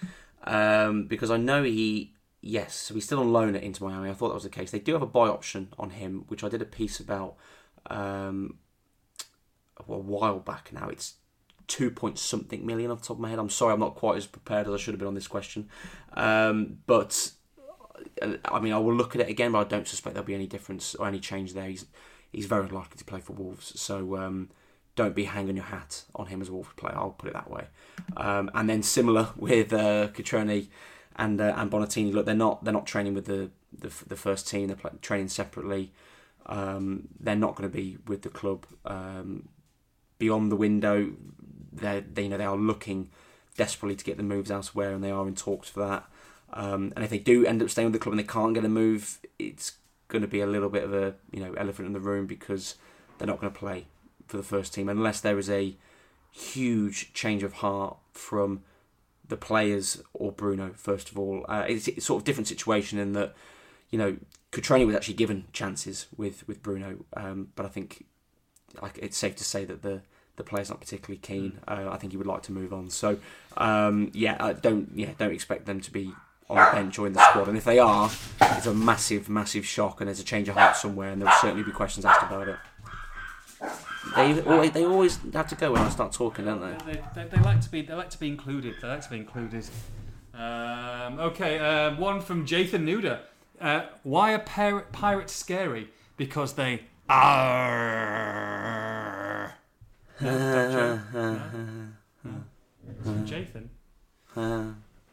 um, 0.44 1.06
because 1.06 1.30
I 1.30 1.36
know 1.36 1.64
he 1.64 2.14
Yes, 2.41 2.74
so 2.74 2.95
he's 2.95 3.05
still 3.05 3.18
on 3.18 3.32
loan 3.32 3.57
at 3.57 3.62
Inter 3.62 3.86
Miami. 3.86 4.11
I 4.11 4.14
thought 4.14 4.28
that 4.28 4.34
was 4.34 4.45
the 4.45 4.51
case. 4.51 4.70
They 4.70 4.78
do 4.78 4.93
have 4.93 5.03
a 5.03 5.07
buy 5.07 5.28
option 5.28 5.68
on 5.78 5.91
him, 5.91 6.24
which 6.28 6.45
I 6.45 6.49
did 6.49 6.62
a 6.62 6.66
piece 6.66 7.01
about 7.01 7.34
um, 7.86 8.59
a 9.76 9.82
while 9.82 10.39
back 10.39 10.72
now. 10.72 10.89
It's 10.89 11.14
two 11.66 11.91
point 11.91 12.18
something 12.18 12.64
million 12.64 12.91
off 12.91 13.01
the 13.01 13.09
top 13.09 13.16
of 13.16 13.20
my 13.20 13.30
head. 13.30 13.39
I'm 13.39 13.51
sorry, 13.51 13.74
I'm 13.74 13.80
not 13.80 13.97
quite 13.97 14.16
as 14.16 14.26
prepared 14.26 14.66
as 14.68 14.74
I 14.74 14.76
should 14.76 14.95
have 14.95 14.99
been 14.99 15.09
on 15.09 15.14
this 15.14 15.26
question. 15.26 15.68
Um, 16.14 16.78
but 16.86 17.32
uh, 18.22 18.34
I 18.45 18.61
mean, 18.61 18.72
I 18.72 18.78
will 18.78 18.95
look 18.95 19.14
at 19.14 19.20
it 19.20 19.28
again, 19.28 19.53
but 19.53 19.59
I 19.59 19.64
don't 19.64 19.89
suspect 19.89 20.14
there'll 20.14 20.26
be 20.26 20.34
any 20.34 20.47
difference 20.47 20.95
or 20.95 21.09
any 21.09 21.20
change 21.20 21.55
there. 21.55 21.68
He's 21.68 21.86
he's 22.32 22.47
very 22.47 22.68
likely 22.68 22.99
to 22.99 23.05
play 23.05 23.20
for 23.20 23.32
Wolves, 23.32 23.78
so 23.80 24.16
um, 24.16 24.51
don't 24.95 25.14
be 25.14 25.24
hanging 25.24 25.57
your 25.57 25.66
hat 25.66 26.05
on 26.14 26.26
him 26.26 26.41
as 26.41 26.49
a 26.49 26.53
Wolves 26.53 26.70
player. 26.76 26.95
I'll 26.97 27.11
put 27.11 27.30
it 27.30 27.34
that 27.34 27.51
way. 27.51 27.66
Um, 28.16 28.51
and 28.55 28.68
then 28.68 28.82
similar 28.82 29.30
with 29.36 29.72
uh, 29.72 30.09
and 31.19 31.41
uh, 31.41 31.53
and 31.57 31.71
Bonatini. 31.71 32.12
Look, 32.12 32.27
they're 32.27 32.35
not 32.35 32.64
they're 32.64 32.73
not 32.73 32.87
training 32.87 33.14
with 33.14 33.27
the 33.27 33.51
the, 33.77 33.93
the 34.07 34.16
first 34.16 34.49
team. 34.49 34.69
They're 34.69 34.93
training 35.03 35.29
separately. 35.29 35.93
Um, 36.47 37.09
they're 37.21 37.37
not 37.37 37.57
going 37.57 37.69
to 37.69 37.77
be 37.77 37.99
with 38.07 38.23
the 38.23 38.31
club 38.31 38.64
um, 38.87 39.49
beyond 40.19 40.51
the 40.51 40.57
window. 40.57 41.12
They 41.73 42.01
they 42.01 42.23
you 42.23 42.29
know 42.29 42.39
they 42.39 42.45
are 42.45 42.57
looking 42.57 43.11
desperately 43.57 43.97
to 43.97 44.05
get 44.05 44.16
the 44.16 44.23
moves 44.23 44.51
elsewhere, 44.51 44.93
and 44.93 45.03
they 45.03 45.11
are 45.11 45.27
in 45.27 45.35
talks 45.35 45.69
for 45.69 45.81
that. 45.81 46.09
Um, 46.53 46.93
and 46.97 47.05
if 47.05 47.11
they 47.11 47.19
do 47.19 47.45
end 47.45 47.62
up 47.62 47.69
staying 47.69 47.87
with 47.87 47.93
the 47.93 47.99
club 47.99 48.12
and 48.12 48.21
they 48.21 48.33
can't 48.33 48.55
get 48.55 48.64
a 48.64 48.69
move, 48.69 49.19
it's 49.39 49.73
going 50.07 50.23
to 50.23 50.29
be 50.29 50.41
a 50.41 50.47
little 50.47 50.71
bit 50.71 50.85
of 50.85 50.95
a 50.95 51.14
you 51.33 51.41
know 51.41 51.53
elephant 51.55 51.87
in 51.87 51.93
the 51.93 52.01
room 52.01 52.27
because 52.27 52.77
they're 53.19 53.27
not 53.27 53.41
going 53.41 53.53
to 53.53 53.59
play 53.59 53.87
for 54.27 54.37
the 54.37 54.43
first 54.43 54.73
team 54.73 54.89
unless 54.89 55.21
there 55.21 55.39
is 55.39 55.51
a 55.51 55.75
huge 56.31 57.12
change 57.14 57.43
of 57.43 57.55
heart 57.55 57.97
from 58.12 58.62
the 59.29 59.37
players 59.37 60.03
or 60.12 60.33
Bruno 60.33 60.72
first 60.74 61.11
of 61.11 61.18
all. 61.18 61.45
Uh, 61.49 61.64
it's, 61.68 61.89
it's, 61.89 62.07
sort 62.07 62.20
of 62.20 62.24
different 62.24 62.49
situation 62.49 62.99
in 62.99 63.12
that 63.12 63.35
you 63.91 63.99
know 63.99 64.16
Cutrone 64.53 64.87
was 64.87 64.97
actually 64.97 65.14
given 65.14 65.45
chances 65.53 66.07
with 66.16 66.47
with 66.49 66.62
Bruno, 66.62 67.05
um, 67.16 67.49
but 67.55 67.66
I 67.66 67.68
think 67.68 68.05
it's 68.97 69.16
safe 69.16 69.37
to 69.37 69.45
say 69.45 69.64
that 69.64 69.83
the 69.83 70.03
the 70.37 70.45
player's 70.45 70.70
not 70.70 70.81
particularly 70.81 71.18
keen. 71.18 71.61
Hmm. 71.66 71.87
Uh, 71.87 71.91
I 71.91 71.99
think 71.99 72.12
he 72.12 72.16
would 72.16 72.26
like 72.26 72.43
to 72.45 72.53
move 72.53 72.72
on. 72.72 72.91
So 72.91 73.18
um, 73.57 74.11
yeah, 74.14 74.37
I 74.41 74.53
don't 74.55 74.91
yeah 74.95 75.11
don't 75.18 75.33
expect 75.33 75.66
them 75.66 75.81
to 75.81 75.91
be 75.91 76.12
on 76.49 76.57
the 76.57 76.72
bench 76.72 76.99
or 76.99 77.07
in 77.07 77.12
the 77.12 77.29
squad. 77.29 77.49
And 77.49 77.59
if 77.59 77.64
they 77.64 77.79
are, 77.79 78.11
it's 78.41 78.66
a 78.66 78.74
massive 78.74 79.29
massive 79.29 79.66
shock, 79.66 80.01
and 80.01 80.09
there's 80.09 80.20
a 80.20 80.24
change 80.24 80.49
of 80.49 80.57
heart 80.57 80.76
somewhere, 80.76 81.11
and 81.11 81.20
there 81.20 81.29
will 81.29 81.37
certainly 81.37 81.62
be 81.62 81.72
questions 81.72 82.05
asked 82.05 82.22
about 82.22 82.49
it. 82.49 82.57
They 84.19 84.41
always, 84.43 84.73
they 84.73 84.85
always 84.85 85.19
have 85.33 85.49
to 85.49 85.55
go 85.55 85.73
when 85.73 85.83
I 85.83 85.89
start 85.91 86.12
talking, 86.12 86.45
don't 86.45 86.61
they? 86.61 86.77
They, 86.93 87.01
they, 87.14 87.25
they 87.29 87.39
like 87.43 87.61
to 87.61 87.71
be 87.71 87.83
they 87.83 87.95
like 87.95 88.11
to 88.11 88.19
be 88.19 88.29
included. 88.29 88.75
They 88.83 88.89
like 88.89 89.03
to 89.03 89.11
be 89.11 89.16
included. 89.16 89.64
Um, 90.35 91.19
okay, 91.19 91.59
uh, 91.59 91.95
one 91.97 92.21
from 92.21 92.47
Jathan 92.47 92.85
Nuda. 92.85 93.21
Uh, 93.61 93.83
why 94.03 94.35
are 94.35 94.39
pirate, 94.39 94.93
pirates 94.93 95.33
scary? 95.33 95.89
Because 96.16 96.55
they 96.55 96.83
are. 97.09 97.55
Jathan. 103.25 103.69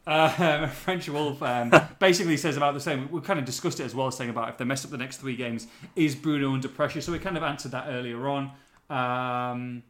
Uh, 0.08 0.68
French 0.68 1.10
Wolf 1.10 1.42
um, 1.42 1.72
basically 2.00 2.38
says 2.38 2.58
about 2.58 2.76
the 2.76 2.80
same. 2.80 3.10
We 3.12 3.22
kind 3.22 3.40
of 3.40 3.46
discussed 3.46 3.80
it 3.80 3.86
as 3.86 3.96
well, 3.96 4.12
saying 4.12 4.30
about 4.30 4.50
if 4.50 4.58
they 4.58 4.66
mess 4.66 4.86
up 4.86 4.92
the 4.92 4.98
next 4.98 5.18
three 5.18 5.36
games, 5.36 5.66
is 5.96 6.14
Bruno 6.16 6.54
under 6.54 6.68
pressure? 6.68 7.02
So 7.02 7.12
we 7.12 7.20
kind 7.20 7.38
of 7.38 7.44
answered 7.44 7.72
that 7.72 7.88
earlier 7.88 8.28
on. 8.28 8.52
Um, 8.90 9.84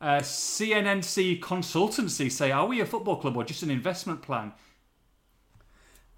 uh, 0.00 0.20
CNNC 0.20 1.40
Consultancy 1.40 2.32
say, 2.32 2.50
Are 2.50 2.66
we 2.66 2.80
a 2.80 2.86
football 2.86 3.16
club 3.16 3.36
or 3.36 3.44
just 3.44 3.62
an 3.62 3.70
investment 3.70 4.22
plan? 4.22 4.52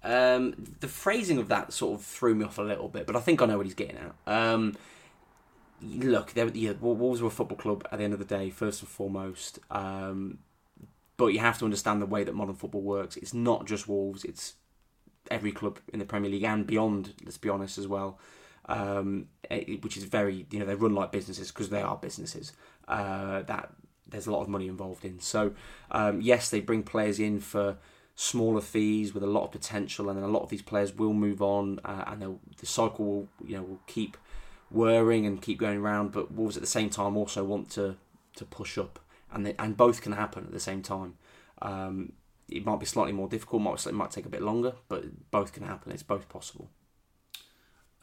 Um, 0.03 0.53
the 0.79 0.87
phrasing 0.87 1.37
of 1.37 1.47
that 1.49 1.71
sort 1.73 1.99
of 1.99 2.05
threw 2.05 2.35
me 2.35 2.45
off 2.45 2.57
a 2.57 2.61
little 2.61 2.89
bit, 2.89 3.05
but 3.05 3.15
I 3.15 3.19
think 3.19 3.41
I 3.41 3.45
know 3.45 3.57
what 3.57 3.65
he's 3.65 3.75
getting 3.75 3.97
at. 3.97 4.13
Um, 4.31 4.75
look, 5.81 6.33
yeah, 6.35 6.73
Wolves 6.79 7.21
were 7.21 7.27
a 7.27 7.31
football 7.31 7.57
club 7.57 7.87
at 7.91 7.99
the 7.99 8.03
end 8.03 8.13
of 8.13 8.19
the 8.19 8.25
day, 8.25 8.49
first 8.49 8.81
and 8.81 8.89
foremost. 8.89 9.59
Um, 9.71 10.39
but 11.15 11.27
you 11.27 11.39
have 11.39 11.59
to 11.59 11.65
understand 11.65 12.01
the 12.01 12.05
way 12.05 12.23
that 12.23 12.33
modern 12.33 12.55
football 12.55 12.81
works. 12.81 13.15
It's 13.15 13.33
not 13.33 13.65
just 13.65 13.87
Wolves; 13.87 14.25
it's 14.25 14.55
every 15.31 15.53
club 15.53 15.79
in 15.93 15.99
the 15.99 16.05
Premier 16.05 16.29
League 16.29 16.43
and 16.43 16.67
beyond. 16.67 17.13
Let's 17.23 17.37
be 17.37 17.49
honest 17.49 17.77
as 17.77 17.87
well 17.87 18.19
um, 18.65 19.27
which 19.81 19.97
is 19.97 20.03
very 20.03 20.45
you 20.51 20.59
know 20.59 20.65
they 20.65 20.75
run 20.75 20.95
like 20.95 21.11
businesses 21.11 21.49
because 21.49 21.69
they 21.69 21.81
are 21.81 21.97
businesses 21.97 22.53
uh, 22.87 23.41
that 23.43 23.71
there's 24.07 24.27
a 24.27 24.31
lot 24.31 24.41
of 24.41 24.47
money 24.47 24.67
involved 24.67 25.05
in. 25.05 25.19
So 25.19 25.53
um, 25.91 26.21
yes, 26.21 26.49
they 26.49 26.59
bring 26.59 26.83
players 26.83 27.19
in 27.19 27.39
for 27.39 27.77
smaller 28.15 28.61
fees 28.61 29.13
with 29.13 29.23
a 29.23 29.27
lot 29.27 29.45
of 29.45 29.51
potential, 29.51 30.09
and 30.09 30.17
then 30.17 30.23
a 30.23 30.31
lot 30.31 30.43
of 30.43 30.49
these 30.49 30.61
players 30.61 30.93
will 30.93 31.13
move 31.13 31.41
on, 31.41 31.79
uh, 31.83 32.03
and 32.07 32.39
the 32.57 32.65
cycle 32.65 33.05
will 33.05 33.27
you 33.45 33.57
know 33.57 33.63
will 33.63 33.81
keep 33.87 34.17
whirring 34.69 35.25
and 35.25 35.41
keep 35.41 35.59
going 35.59 35.79
around. 35.79 36.11
But 36.11 36.31
Wolves 36.31 36.57
at 36.57 36.63
the 36.63 36.67
same 36.67 36.89
time 36.89 37.17
also 37.17 37.43
want 37.43 37.69
to 37.71 37.97
to 38.35 38.45
push 38.45 38.77
up, 38.77 38.99
and 39.31 39.45
they, 39.45 39.55
and 39.59 39.75
both 39.75 40.01
can 40.01 40.13
happen 40.13 40.45
at 40.45 40.51
the 40.51 40.59
same 40.59 40.81
time. 40.81 41.15
Um, 41.61 42.13
it 42.49 42.65
might 42.65 42.79
be 42.79 42.85
slightly 42.85 43.13
more 43.13 43.27
difficult, 43.27 43.61
might 43.61 43.85
it 43.85 43.93
might 43.93 44.11
take 44.11 44.25
a 44.25 44.29
bit 44.29 44.41
longer, 44.41 44.73
but 44.89 45.31
both 45.31 45.53
can 45.53 45.63
happen. 45.63 45.91
It's 45.91 46.03
both 46.03 46.29
possible. 46.29 46.69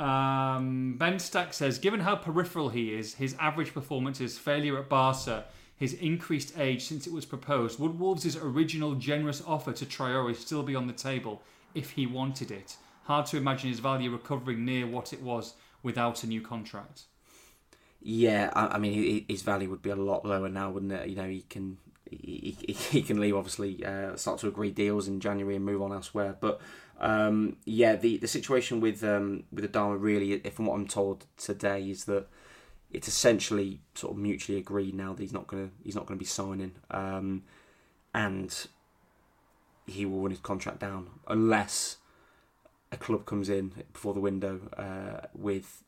Um, 0.01 0.95
ben 0.97 1.19
Stack 1.19 1.53
says, 1.53 1.79
given 1.79 2.01
how 2.01 2.17
peripheral 2.17 2.71
he 2.71 2.95
is, 2.95 3.15
his 3.15 3.37
average 3.39 3.75
performance, 3.75 4.17
his 4.17 4.39
failure 4.39 4.79
at 4.79 4.89
Barca, 4.89 5.45
his 5.77 5.93
increased 5.93 6.59
age 6.59 6.85
since 6.85 7.07
it 7.07 7.13
was 7.13 7.27
proposed, 7.27 7.79
would 7.79 7.99
Wolves' 7.99 8.37
original 8.37 8.95
generous 8.95 9.43
offer 9.47 9.73
to 9.73 9.85
Traore 9.85 10.35
still 10.35 10.63
be 10.63 10.75
on 10.75 10.87
the 10.87 10.95
table 10.95 11.43
if 11.75 11.91
he 11.91 12.07
wanted 12.07 12.51
it? 12.51 12.77
Hard 13.05 13.27
to 13.27 13.37
imagine 13.37 13.69
his 13.69 13.81
value 13.81 14.11
recovering 14.11 14.65
near 14.65 14.87
what 14.87 15.13
it 15.13 15.21
was 15.21 15.53
without 15.83 16.25
a 16.25 16.27
new 16.27 16.41
contract. 16.41 17.03
Yeah, 18.01 18.51
I, 18.55 18.77
I 18.77 18.79
mean, 18.79 19.27
his 19.29 19.43
value 19.43 19.69
would 19.69 19.83
be 19.83 19.91
a 19.91 19.97
lot 19.97 20.25
lower 20.25 20.49
now, 20.49 20.71
wouldn't 20.71 20.93
it? 20.93 21.11
You 21.11 21.17
know, 21.17 21.29
he 21.29 21.43
can 21.43 21.77
he, 22.11 22.57
he, 22.67 22.73
he 22.73 23.03
can 23.03 23.21
leave, 23.21 23.37
obviously, 23.37 23.85
uh, 23.85 24.17
start 24.17 24.41
to 24.41 24.49
agree 24.49 24.71
deals 24.71 25.09
in 25.09 25.21
January 25.21 25.57
and 25.57 25.65
move 25.65 25.83
on 25.83 25.93
elsewhere. 25.93 26.37
But 26.41 26.61
um, 27.01 27.57
yeah, 27.65 27.97
the 27.97 28.19
the 28.19 28.29
situation 28.29 28.81
with 28.81 29.03
um, 29.03 29.45
with 29.53 29.71
Adama 29.71 30.01
really, 30.01 30.39
from 30.51 30.67
what 30.67 30.75
I'm 30.75 30.87
told 30.87 31.27
today, 31.37 31.89
is 31.89 32.05
that 32.05 32.27
it's 32.93 33.09
essentially 33.09 33.81
sort 33.95 34.13
of 34.13 34.19
mutually 34.19 34.59
agreed 34.59 34.95
now 34.95 35.15
that 35.15 35.23
he's 35.23 35.33
not 35.33 35.47
gonna 35.47 35.71
he's 35.83 35.95
not 35.95 36.07
gonna 36.07 36.19
be 36.19 36.25
signing, 36.27 36.73
um, 36.91 37.43
and 38.15 38.67
he 39.87 40.05
will 40.05 40.21
run 40.21 40.31
his 40.31 40.41
contract 40.41 40.79
down 40.79 41.09
unless 41.27 41.97
a 42.93 42.97
club 42.97 43.25
comes 43.25 43.49
in 43.49 43.73
before 43.93 44.13
the 44.15 44.21
window 44.21 44.61
uh, 44.77 45.27
with 45.35 45.85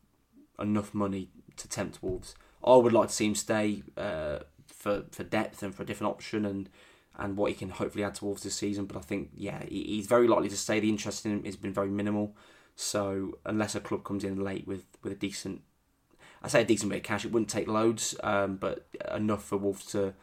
enough 0.59 0.95
money 0.95 1.29
to 1.57 1.69
tempt 1.69 2.03
Wolves. 2.03 2.35
I 2.65 2.77
would 2.77 2.93
like 2.93 3.09
to 3.09 3.15
see 3.15 3.27
him 3.27 3.35
stay 3.35 3.83
uh, 3.97 4.41
for 4.67 5.05
for 5.11 5.25
depth 5.25 5.63
and 5.63 5.75
for 5.75 5.83
a 5.83 5.87
different 5.87 6.11
option 6.11 6.47
and 6.47 6.71
and 7.19 7.37
what 7.37 7.51
he 7.51 7.57
can 7.57 7.71
hopefully 7.71 8.05
add 8.05 8.15
to 8.17 8.25
Wolves 8.25 8.43
this 8.43 8.55
season. 8.55 8.87
But 8.87 8.97
I 8.97 9.01
think, 9.01 9.31
yeah, 9.35 9.63
he's 9.65 10.07
very 10.07 10.29
likely 10.29 10.49
to 10.49 10.57
stay. 10.57 10.81
The 10.81 10.89
interest 10.89 11.27
in 11.27 11.33
him 11.33 11.45
has 11.45 11.57
been 11.57 11.73
very 11.73 11.91
minimal. 11.91 12.35
So 12.75 13.39
unless 13.45 13.75
a 13.75 13.81
club 13.81 14.05
comes 14.05 14.25
in 14.25 14.43
late 14.43 14.67
with, 14.67 14.85
with 15.03 15.13
a 15.13 15.17
decent, 15.17 15.63
I 16.43 16.49
say 16.49 16.63
a 16.63 16.65
decent 16.65 16.91
bit 16.91 16.99
of 16.99 17.03
cash, 17.03 17.25
it 17.25 17.33
wouldn't 17.33 17.51
take 17.51 17.69
loads, 17.69 18.15
um, 18.23 18.57
but 18.57 18.87
enough 19.15 19.45
for 19.45 19.57
Wolves 19.57 19.87
to 19.87 20.15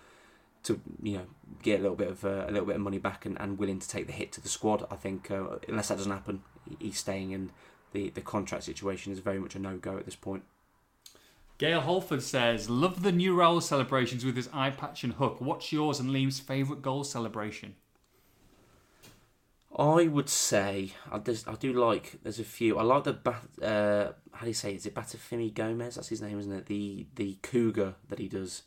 to 0.61 0.81
you 1.01 1.13
know 1.13 1.25
get 1.63 1.79
a 1.79 1.81
little 1.81 1.95
bit 1.95 2.09
of 2.09 2.25
uh, 2.25 2.45
a 2.47 2.51
little 2.51 2.65
bit 2.65 2.75
of 2.75 2.81
money 2.81 2.97
back 2.97 3.25
and, 3.25 3.39
and 3.39 3.57
willing 3.57 3.79
to 3.79 3.87
take 3.87 4.07
the 4.07 4.13
hit 4.13 4.31
to 4.33 4.41
the 4.41 4.49
squad. 4.49 4.85
I 4.91 4.95
think 4.95 5.31
uh, 5.31 5.57
unless 5.67 5.87
that 5.87 5.97
doesn't 5.97 6.11
happen, 6.11 6.41
he's 6.79 6.97
staying 6.97 7.33
and 7.33 7.51
the 7.93 8.09
the 8.09 8.21
contract 8.21 8.63
situation 8.63 9.11
is 9.11 9.19
very 9.19 9.39
much 9.39 9.55
a 9.55 9.59
no 9.59 9.77
go 9.77 9.97
at 9.97 10.05
this 10.05 10.15
point. 10.15 10.43
Gail 11.59 11.81
Holford 11.81 12.23
says, 12.23 12.69
"Love 12.69 13.03
the 13.03 13.11
new 13.11 13.35
role 13.35 13.61
celebrations 13.61 14.25
with 14.25 14.35
his 14.35 14.49
eye 14.51 14.71
patch 14.71 15.03
and 15.03 15.13
hook. 15.13 15.39
What's 15.39 15.71
yours 15.71 15.99
and 15.99 16.09
Liam's 16.09 16.39
favourite 16.39 16.81
goal 16.81 17.03
celebration?" 17.03 17.75
I 19.77 20.07
would 20.07 20.29
say 20.29 20.93
I, 21.11 21.19
just, 21.19 21.47
I 21.47 21.53
do 21.53 21.71
like. 21.73 22.17
There's 22.23 22.39
a 22.39 22.43
few. 22.43 22.77
I 22.77 22.83
like 22.83 23.03
the 23.03 23.13
uh, 23.61 24.13
how 24.33 24.41
do 24.41 24.47
you 24.47 24.53
say? 24.53 24.71
It? 24.71 24.77
Is 24.77 24.85
it 24.85 24.95
Batafimi 24.95 25.53
Gomez? 25.53 25.95
That's 25.95 26.07
his 26.07 26.21
name, 26.21 26.39
isn't 26.39 26.51
it? 26.51 26.65
The 26.65 27.05
the 27.15 27.37
cougar 27.41 27.95
that 28.07 28.19
he 28.19 28.27
does. 28.27 28.63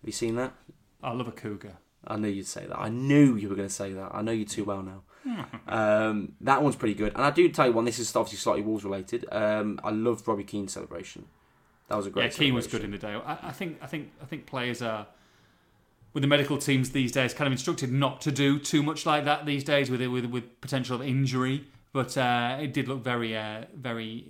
Have 0.00 0.08
you 0.08 0.12
seen 0.12 0.36
that? 0.36 0.54
I 1.02 1.12
love 1.12 1.28
a 1.28 1.32
cougar. 1.32 1.78
I 2.06 2.16
knew 2.16 2.28
you'd 2.28 2.46
say 2.46 2.66
that. 2.66 2.78
I 2.78 2.90
knew 2.90 3.34
you 3.36 3.48
were 3.48 3.56
going 3.56 3.68
to 3.68 3.74
say 3.74 3.92
that. 3.92 4.10
I 4.14 4.22
know 4.22 4.32
you 4.32 4.44
too 4.44 4.64
well 4.64 4.82
now. 4.82 5.02
um, 5.68 6.34
that 6.42 6.62
one's 6.62 6.76
pretty 6.76 6.94
good. 6.94 7.14
And 7.14 7.24
I 7.24 7.30
do 7.30 7.48
tell 7.48 7.66
you 7.66 7.72
one. 7.72 7.84
This 7.84 7.98
is 7.98 8.14
obviously 8.14 8.38
slightly 8.38 8.62
Wolves 8.62 8.84
related. 8.84 9.26
Um, 9.32 9.80
I 9.82 9.90
loved 9.90 10.28
Robbie 10.28 10.44
Keane's 10.44 10.72
celebration. 10.72 11.26
That 11.88 11.96
was 11.96 12.06
a 12.06 12.10
great. 12.10 12.32
Yeah, 12.32 12.38
Keane 12.38 12.54
was 12.54 12.66
good 12.66 12.82
in 12.84 12.90
the 12.90 12.98
day. 12.98 13.12
I, 13.14 13.38
I 13.48 13.52
think. 13.52 13.78
I 13.82 13.86
think. 13.86 14.10
I 14.22 14.24
think 14.24 14.46
players 14.46 14.80
are 14.82 15.06
with 16.12 16.22
the 16.22 16.26
medical 16.28 16.56
teams 16.58 16.90
these 16.90 17.12
days 17.12 17.34
kind 17.34 17.46
of 17.46 17.52
instructed 17.52 17.92
not 17.92 18.20
to 18.22 18.30
do 18.32 18.58
too 18.58 18.82
much 18.82 19.04
like 19.04 19.24
that 19.24 19.44
these 19.46 19.64
days 19.64 19.90
with 19.90 20.00
with 20.06 20.24
with 20.26 20.60
potential 20.60 20.96
of 20.96 21.02
injury. 21.06 21.64
But 21.92 22.16
uh, 22.18 22.56
it 22.60 22.72
did 22.72 22.88
look 22.88 23.04
very, 23.04 23.36
uh, 23.36 23.66
very, 23.76 24.24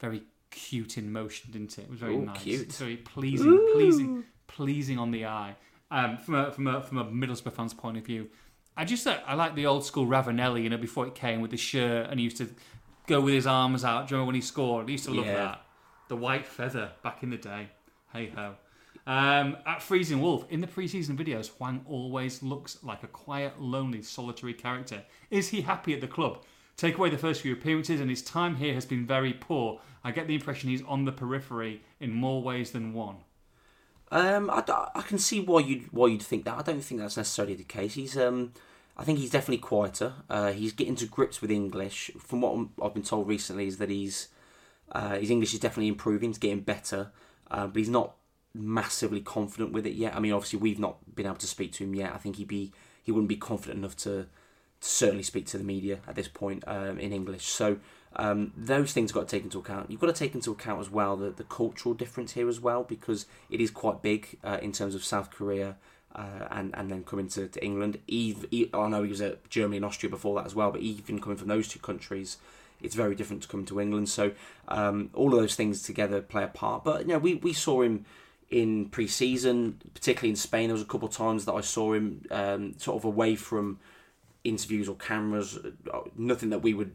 very 0.00 0.22
cute 0.50 0.98
in 0.98 1.10
motion, 1.10 1.50
didn't 1.50 1.78
it? 1.78 1.82
It 1.84 1.90
was 1.90 1.98
very 1.98 2.14
Ooh, 2.16 2.26
nice, 2.26 2.42
cute. 2.42 2.72
very 2.72 2.96
pleasing, 2.98 3.68
pleasing, 3.72 4.24
pleasing 4.46 4.98
on 4.98 5.10
the 5.12 5.24
eye. 5.26 5.56
Um, 5.90 6.18
from 6.18 6.34
a 6.34 6.50
from 6.50 6.66
a 6.66 6.82
from 6.82 6.98
a 6.98 7.04
Middlesbrough 7.04 7.52
fan's 7.52 7.72
point 7.72 7.96
of 7.96 8.04
view, 8.04 8.28
I 8.76 8.84
just 8.84 9.06
uh, 9.06 9.18
I 9.26 9.34
like 9.34 9.54
the 9.54 9.66
old 9.66 9.84
school 9.86 10.06
Ravanelli, 10.06 10.62
you 10.64 10.68
know, 10.68 10.76
before 10.76 11.06
it 11.06 11.14
came 11.14 11.40
with 11.40 11.52
the 11.52 11.56
shirt 11.56 12.08
and 12.10 12.18
he 12.18 12.24
used 12.24 12.36
to 12.38 12.48
go 13.06 13.20
with 13.20 13.34
his 13.34 13.46
arms 13.46 13.84
out. 13.84 14.08
Do 14.08 14.12
you 14.12 14.16
remember 14.16 14.26
when 14.26 14.34
he 14.34 14.40
scored? 14.40 14.88
I 14.88 14.92
used 14.92 15.04
to 15.04 15.12
love 15.12 15.26
Yeah. 15.26 15.34
that. 15.34 15.65
The 16.08 16.16
white 16.16 16.46
feather 16.46 16.92
back 17.02 17.22
in 17.22 17.30
the 17.30 17.36
day. 17.36 17.68
Hey 18.12 18.30
ho. 18.34 18.54
Um, 19.06 19.56
at 19.66 19.82
Freezing 19.82 20.20
Wolf, 20.20 20.46
in 20.50 20.60
the 20.60 20.66
preseason 20.66 21.16
videos, 21.16 21.48
Hwang 21.48 21.84
always 21.88 22.42
looks 22.42 22.78
like 22.82 23.02
a 23.02 23.08
quiet, 23.08 23.60
lonely, 23.60 24.02
solitary 24.02 24.54
character. 24.54 25.02
Is 25.30 25.48
he 25.48 25.60
happy 25.60 25.94
at 25.94 26.00
the 26.00 26.08
club? 26.08 26.42
Take 26.76 26.98
away 26.98 27.10
the 27.10 27.18
first 27.18 27.40
few 27.40 27.52
appearances, 27.52 28.00
and 28.00 28.10
his 28.10 28.22
time 28.22 28.56
here 28.56 28.74
has 28.74 28.84
been 28.84 29.06
very 29.06 29.32
poor. 29.32 29.80
I 30.04 30.10
get 30.10 30.26
the 30.26 30.34
impression 30.34 30.70
he's 30.70 30.82
on 30.82 31.04
the 31.04 31.12
periphery 31.12 31.82
in 32.00 32.12
more 32.12 32.42
ways 32.42 32.72
than 32.72 32.92
one. 32.92 33.16
Um, 34.10 34.50
I, 34.50 34.62
I 34.94 35.02
can 35.02 35.18
see 35.18 35.40
why 35.40 35.60
you'd 35.60 35.92
why 35.92 36.08
you'd 36.08 36.22
think 36.22 36.44
that. 36.44 36.58
I 36.58 36.62
don't 36.62 36.80
think 36.80 37.00
that's 37.00 37.16
necessarily 37.16 37.54
the 37.54 37.64
case. 37.64 37.94
He's 37.94 38.16
um, 38.16 38.52
I 38.96 39.04
think 39.04 39.18
he's 39.18 39.30
definitely 39.30 39.58
quieter. 39.58 40.14
Uh, 40.30 40.52
he's 40.52 40.72
getting 40.72 40.96
to 40.96 41.06
grips 41.06 41.40
with 41.40 41.50
English. 41.50 42.10
From 42.18 42.40
what 42.42 42.68
I've 42.82 42.94
been 42.94 43.02
told 43.02 43.26
recently, 43.26 43.66
is 43.66 43.78
that 43.78 43.90
he's 43.90 44.28
uh, 44.92 45.16
his 45.16 45.30
English 45.30 45.54
is 45.54 45.60
definitely 45.60 45.88
improving. 45.88 46.30
He's 46.30 46.38
getting 46.38 46.60
better, 46.60 47.10
uh, 47.50 47.66
but 47.66 47.76
he's 47.76 47.88
not 47.88 48.14
massively 48.54 49.20
confident 49.20 49.72
with 49.72 49.86
it 49.86 49.94
yet. 49.94 50.14
I 50.14 50.20
mean, 50.20 50.32
obviously 50.32 50.58
we've 50.58 50.78
not 50.78 51.14
been 51.14 51.26
able 51.26 51.36
to 51.36 51.46
speak 51.46 51.72
to 51.74 51.84
him 51.84 51.94
yet. 51.94 52.12
I 52.12 52.18
think 52.18 52.36
he'd 52.36 52.48
be 52.48 52.72
he 53.02 53.12
wouldn't 53.12 53.28
be 53.28 53.36
confident 53.36 53.78
enough 53.78 53.96
to, 53.98 54.26
certainly 54.80 55.22
speak 55.22 55.46
to 55.46 55.58
the 55.58 55.64
media 55.64 56.00
at 56.06 56.14
this 56.14 56.28
point 56.28 56.62
um, 56.66 56.98
in 56.98 57.12
English. 57.12 57.46
So 57.46 57.78
um, 58.16 58.52
those 58.56 58.92
things 58.92 59.12
got 59.12 59.28
to 59.28 59.36
take 59.36 59.44
into 59.44 59.58
account. 59.58 59.90
You've 59.90 60.00
got 60.00 60.06
to 60.08 60.12
take 60.12 60.34
into 60.34 60.52
account 60.52 60.80
as 60.80 60.90
well 60.90 61.16
the, 61.16 61.30
the 61.30 61.44
cultural 61.44 61.94
difference 61.94 62.32
here 62.32 62.48
as 62.48 62.60
well 62.60 62.84
because 62.84 63.26
it 63.50 63.60
is 63.60 63.70
quite 63.70 64.02
big 64.02 64.38
uh, 64.44 64.58
in 64.62 64.72
terms 64.72 64.94
of 64.94 65.04
South 65.04 65.30
Korea. 65.30 65.76
Uh, 66.14 66.48
and 66.50 66.74
and 66.74 66.90
then 66.90 67.04
coming 67.04 67.28
to, 67.28 67.46
to 67.46 67.62
England, 67.62 67.98
Eve, 68.06 68.46
e- 68.50 68.70
I 68.72 68.88
know 68.88 69.02
he 69.02 69.10
was 69.10 69.20
at 69.20 69.50
Germany 69.50 69.76
and 69.76 69.84
Austria 69.84 70.08
before 70.08 70.34
that 70.36 70.46
as 70.46 70.54
well, 70.54 70.70
but 70.70 70.80
even 70.80 71.20
coming 71.20 71.36
from 71.36 71.48
those 71.48 71.68
two 71.68 71.78
countries, 71.78 72.38
it's 72.82 72.94
very 72.94 73.14
different 73.14 73.42
to 73.42 73.48
come 73.48 73.64
to 73.66 73.80
England. 73.80 74.08
So 74.08 74.32
um, 74.68 75.10
all 75.14 75.32
of 75.34 75.40
those 75.40 75.54
things 75.54 75.82
together 75.82 76.20
play 76.20 76.44
a 76.44 76.48
part. 76.48 76.84
But 76.84 77.02
you 77.02 77.08
know, 77.08 77.18
we, 77.18 77.34
we 77.34 77.52
saw 77.52 77.82
him 77.82 78.04
in 78.50 78.86
pre-season, 78.86 79.80
particularly 79.94 80.30
in 80.30 80.36
Spain. 80.36 80.68
There 80.68 80.74
was 80.74 80.82
a 80.82 80.86
couple 80.86 81.08
of 81.08 81.14
times 81.14 81.44
that 81.46 81.52
I 81.52 81.62
saw 81.62 81.94
him 81.94 82.22
um, 82.30 82.74
sort 82.78 82.96
of 82.96 83.04
away 83.04 83.34
from 83.34 83.80
interviews 84.44 84.88
or 84.88 84.96
cameras. 84.96 85.58
uh, 85.92 86.00
Nothing 86.16 86.50
that 86.50 86.60
we 86.60 86.72
would 86.72 86.92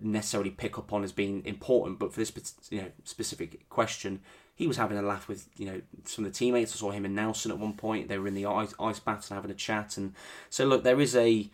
necessarily 0.00 0.50
pick 0.50 0.78
up 0.78 0.92
on 0.92 1.02
as 1.02 1.12
being 1.12 1.44
important, 1.44 1.98
but 1.98 2.12
for 2.12 2.20
this 2.20 2.32
you 2.70 2.82
know 2.82 2.90
specific 3.04 3.68
question, 3.68 4.20
he 4.54 4.66
was 4.68 4.76
having 4.76 4.98
a 4.98 5.02
laugh 5.02 5.26
with 5.28 5.48
you 5.56 5.66
know 5.66 5.80
some 6.04 6.24
of 6.24 6.32
the 6.32 6.38
teammates. 6.38 6.74
I 6.74 6.76
saw 6.78 6.90
him 6.90 7.04
and 7.04 7.14
Nelson 7.14 7.50
at 7.50 7.58
one 7.58 7.74
point. 7.74 8.08
They 8.08 8.18
were 8.18 8.28
in 8.28 8.34
the 8.34 8.46
ice, 8.46 8.74
ice 8.78 9.00
baths 9.00 9.30
and 9.30 9.36
having 9.36 9.50
a 9.50 9.54
chat. 9.54 9.96
And 9.96 10.14
so 10.50 10.64
look, 10.64 10.84
there 10.84 11.00
is 11.00 11.16
a 11.16 11.50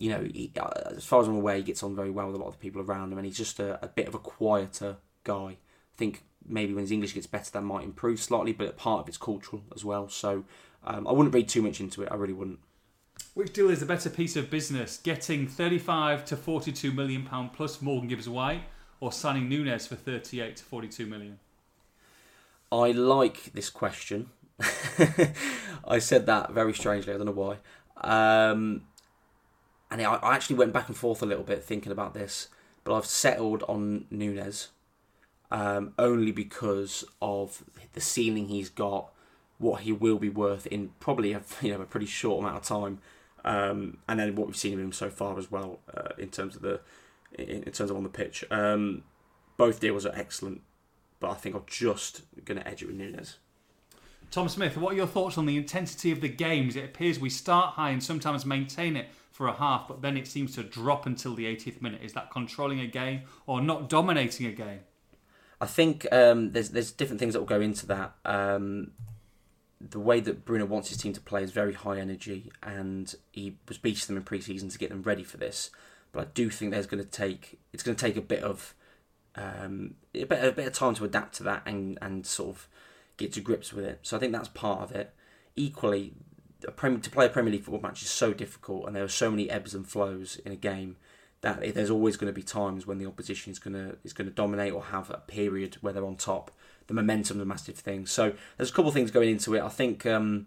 you 0.00 0.08
know, 0.08 0.22
he, 0.22 0.50
uh, 0.58 0.70
as 0.96 1.04
far 1.04 1.20
as 1.20 1.28
I'm 1.28 1.36
aware, 1.36 1.56
he 1.56 1.62
gets 1.62 1.82
on 1.82 1.94
very 1.94 2.10
well 2.10 2.26
with 2.28 2.36
a 2.36 2.38
lot 2.38 2.46
of 2.46 2.54
the 2.54 2.58
people 2.58 2.80
around 2.80 3.12
him, 3.12 3.18
and 3.18 3.26
he's 3.26 3.36
just 3.36 3.60
a, 3.60 3.78
a 3.84 3.88
bit 3.88 4.08
of 4.08 4.14
a 4.14 4.18
quieter 4.18 4.96
guy. 5.24 5.58
I 5.58 5.96
think 5.96 6.24
maybe 6.42 6.72
when 6.72 6.84
his 6.84 6.90
English 6.90 7.12
gets 7.12 7.26
better, 7.26 7.50
that 7.50 7.60
might 7.60 7.84
improve 7.84 8.18
slightly, 8.18 8.54
but 8.54 8.78
part 8.78 9.02
of 9.02 9.08
it's 9.08 9.18
cultural 9.18 9.62
as 9.74 9.84
well. 9.84 10.08
So 10.08 10.44
um, 10.84 11.06
I 11.06 11.12
wouldn't 11.12 11.34
read 11.34 11.50
too 11.50 11.60
much 11.60 11.80
into 11.80 12.02
it. 12.02 12.08
I 12.10 12.14
really 12.14 12.32
wouldn't. 12.32 12.60
Which 13.34 13.52
deal 13.52 13.68
is 13.68 13.80
the 13.80 13.86
better 13.86 14.08
piece 14.08 14.36
of 14.36 14.50
business? 14.50 14.96
Getting 14.96 15.46
35 15.46 16.24
to 16.24 16.36
42 16.36 16.92
million 16.92 17.24
pound 17.24 17.52
plus 17.52 17.82
Morgan 17.82 18.08
Gibbs 18.08 18.28
White, 18.28 18.62
or 19.00 19.12
signing 19.12 19.50
Nunes 19.50 19.86
for 19.86 19.96
38 19.96 20.56
to 20.56 20.64
42 20.64 21.04
million? 21.04 21.38
I 22.72 22.92
like 22.92 23.52
this 23.52 23.68
question. 23.68 24.30
I 25.86 25.98
said 25.98 26.24
that 26.24 26.52
very 26.52 26.72
strangely. 26.72 27.12
I 27.12 27.18
don't 27.18 27.26
know 27.26 27.32
why. 27.32 27.58
Um, 28.02 28.82
and 29.90 30.00
I, 30.00 30.34
actually 30.34 30.56
went 30.56 30.72
back 30.72 30.88
and 30.88 30.96
forth 30.96 31.22
a 31.22 31.26
little 31.26 31.44
bit 31.44 31.64
thinking 31.64 31.92
about 31.92 32.14
this, 32.14 32.48
but 32.84 32.94
I've 32.94 33.06
settled 33.06 33.64
on 33.68 34.06
Nunes 34.10 34.68
um, 35.50 35.94
only 35.98 36.32
because 36.32 37.04
of 37.20 37.64
the 37.92 38.00
ceiling 38.00 38.48
he's 38.48 38.70
got, 38.70 39.12
what 39.58 39.82
he 39.82 39.92
will 39.92 40.18
be 40.18 40.28
worth 40.28 40.66
in 40.68 40.90
probably 41.00 41.32
a 41.32 41.42
you 41.60 41.72
know 41.72 41.80
a 41.80 41.86
pretty 41.86 42.06
short 42.06 42.40
amount 42.42 42.56
of 42.56 42.62
time, 42.62 43.00
um, 43.44 43.98
and 44.08 44.20
then 44.20 44.34
what 44.36 44.46
we've 44.46 44.56
seen 44.56 44.74
of 44.74 44.80
him 44.80 44.92
so 44.92 45.10
far 45.10 45.38
as 45.38 45.50
well 45.50 45.80
uh, 45.94 46.10
in 46.18 46.28
terms 46.28 46.56
of 46.56 46.62
the 46.62 46.80
in, 47.34 47.64
in 47.64 47.72
terms 47.72 47.90
of 47.90 47.96
on 47.96 48.02
the 48.02 48.08
pitch. 48.08 48.44
Um, 48.50 49.02
both 49.56 49.80
deals 49.80 50.06
are 50.06 50.14
excellent, 50.14 50.62
but 51.18 51.30
I 51.30 51.34
think 51.34 51.54
I'm 51.54 51.64
just 51.66 52.22
going 52.46 52.58
to 52.58 52.66
edge 52.66 52.82
it 52.82 52.86
with 52.86 52.96
Nunes. 52.96 53.36
Tom 54.30 54.48
Smith, 54.48 54.76
what 54.76 54.94
are 54.94 54.96
your 54.96 55.06
thoughts 55.06 55.36
on 55.36 55.44
the 55.44 55.56
intensity 55.56 56.12
of 56.12 56.20
the 56.20 56.28
games? 56.28 56.76
It 56.76 56.84
appears 56.84 57.18
we 57.18 57.28
start 57.28 57.74
high 57.74 57.90
and 57.90 58.02
sometimes 58.02 58.46
maintain 58.46 58.96
it 58.96 59.08
for 59.30 59.46
a 59.46 59.52
half, 59.52 59.88
but 59.88 60.02
then 60.02 60.16
it 60.16 60.26
seems 60.26 60.54
to 60.56 60.62
drop 60.62 61.06
until 61.06 61.34
the 61.34 61.44
80th 61.44 61.80
minute. 61.80 62.02
Is 62.02 62.12
that 62.14 62.30
controlling 62.30 62.80
a 62.80 62.86
game 62.86 63.22
or 63.46 63.60
not 63.60 63.88
dominating 63.88 64.46
a 64.46 64.52
game? 64.52 64.80
I 65.60 65.66
think 65.66 66.06
um, 66.10 66.52
there's 66.52 66.70
there's 66.70 66.90
different 66.90 67.20
things 67.20 67.34
that 67.34 67.40
will 67.40 67.46
go 67.46 67.60
into 67.60 67.86
that. 67.86 68.14
Um, 68.24 68.92
the 69.80 70.00
way 70.00 70.20
that 70.20 70.44
Bruno 70.44 70.66
wants 70.66 70.88
his 70.88 70.98
team 70.98 71.12
to 71.12 71.20
play 71.20 71.42
is 71.42 71.52
very 71.52 71.74
high 71.74 71.98
energy, 71.98 72.50
and 72.62 73.14
he 73.30 73.56
was 73.68 73.78
beating 73.78 74.06
them 74.06 74.16
in 74.16 74.22
pre-season 74.22 74.68
to 74.70 74.78
get 74.78 74.90
them 74.90 75.02
ready 75.02 75.24
for 75.24 75.36
this. 75.36 75.70
But 76.12 76.20
I 76.20 76.30
do 76.34 76.50
think 76.50 76.72
there's 76.72 76.86
going 76.86 77.02
to 77.02 77.08
take 77.08 77.58
it's 77.72 77.82
going 77.82 77.96
to 77.96 78.04
take 78.04 78.16
a 78.16 78.22
bit 78.22 78.42
of 78.42 78.74
um, 79.36 79.94
a 80.14 80.24
bit 80.24 80.44
a 80.44 80.52
bit 80.52 80.66
of 80.66 80.72
time 80.72 80.94
to 80.94 81.04
adapt 81.04 81.36
to 81.36 81.42
that 81.44 81.62
and 81.66 81.98
and 82.00 82.26
sort 82.26 82.56
of 82.56 82.68
get 83.16 83.32
to 83.34 83.40
grips 83.40 83.72
with 83.72 83.84
it. 83.84 84.00
So 84.02 84.16
I 84.16 84.20
think 84.20 84.32
that's 84.32 84.48
part 84.48 84.80
of 84.80 84.92
it. 84.92 85.14
Equally, 85.56 86.14
a 86.66 86.70
Prem- 86.70 87.00
to 87.00 87.10
play 87.10 87.26
a 87.26 87.30
Premier 87.30 87.52
League 87.52 87.64
football 87.64 87.80
match 87.80 88.02
is 88.02 88.10
so 88.10 88.32
difficult, 88.32 88.86
and 88.86 88.94
there 88.94 89.04
are 89.04 89.08
so 89.08 89.30
many 89.30 89.50
ebbs 89.50 89.74
and 89.74 89.86
flows 89.86 90.40
in 90.44 90.52
a 90.52 90.56
game 90.56 90.96
that 91.42 91.74
there's 91.74 91.90
always 91.90 92.16
going 92.16 92.32
to 92.32 92.34
be 92.34 92.42
times 92.42 92.86
when 92.86 92.98
the 92.98 93.06
opposition 93.06 93.50
is 93.50 93.58
going 93.58 93.74
to 93.74 93.96
is 94.04 94.12
going 94.12 94.28
to 94.28 94.34
dominate 94.34 94.72
or 94.72 94.84
have 94.84 95.10
a 95.10 95.18
period 95.18 95.76
where 95.80 95.92
they're 95.92 96.04
on 96.04 96.16
top. 96.16 96.50
The 96.86 96.94
momentum 96.94 97.38
is 97.38 97.42
a 97.42 97.46
massive 97.46 97.76
thing. 97.76 98.06
So 98.06 98.34
there's 98.56 98.70
a 98.70 98.72
couple 98.72 98.88
of 98.88 98.94
things 98.94 99.10
going 99.10 99.30
into 99.30 99.54
it. 99.54 99.62
I 99.62 99.68
think 99.68 100.04
um, 100.04 100.46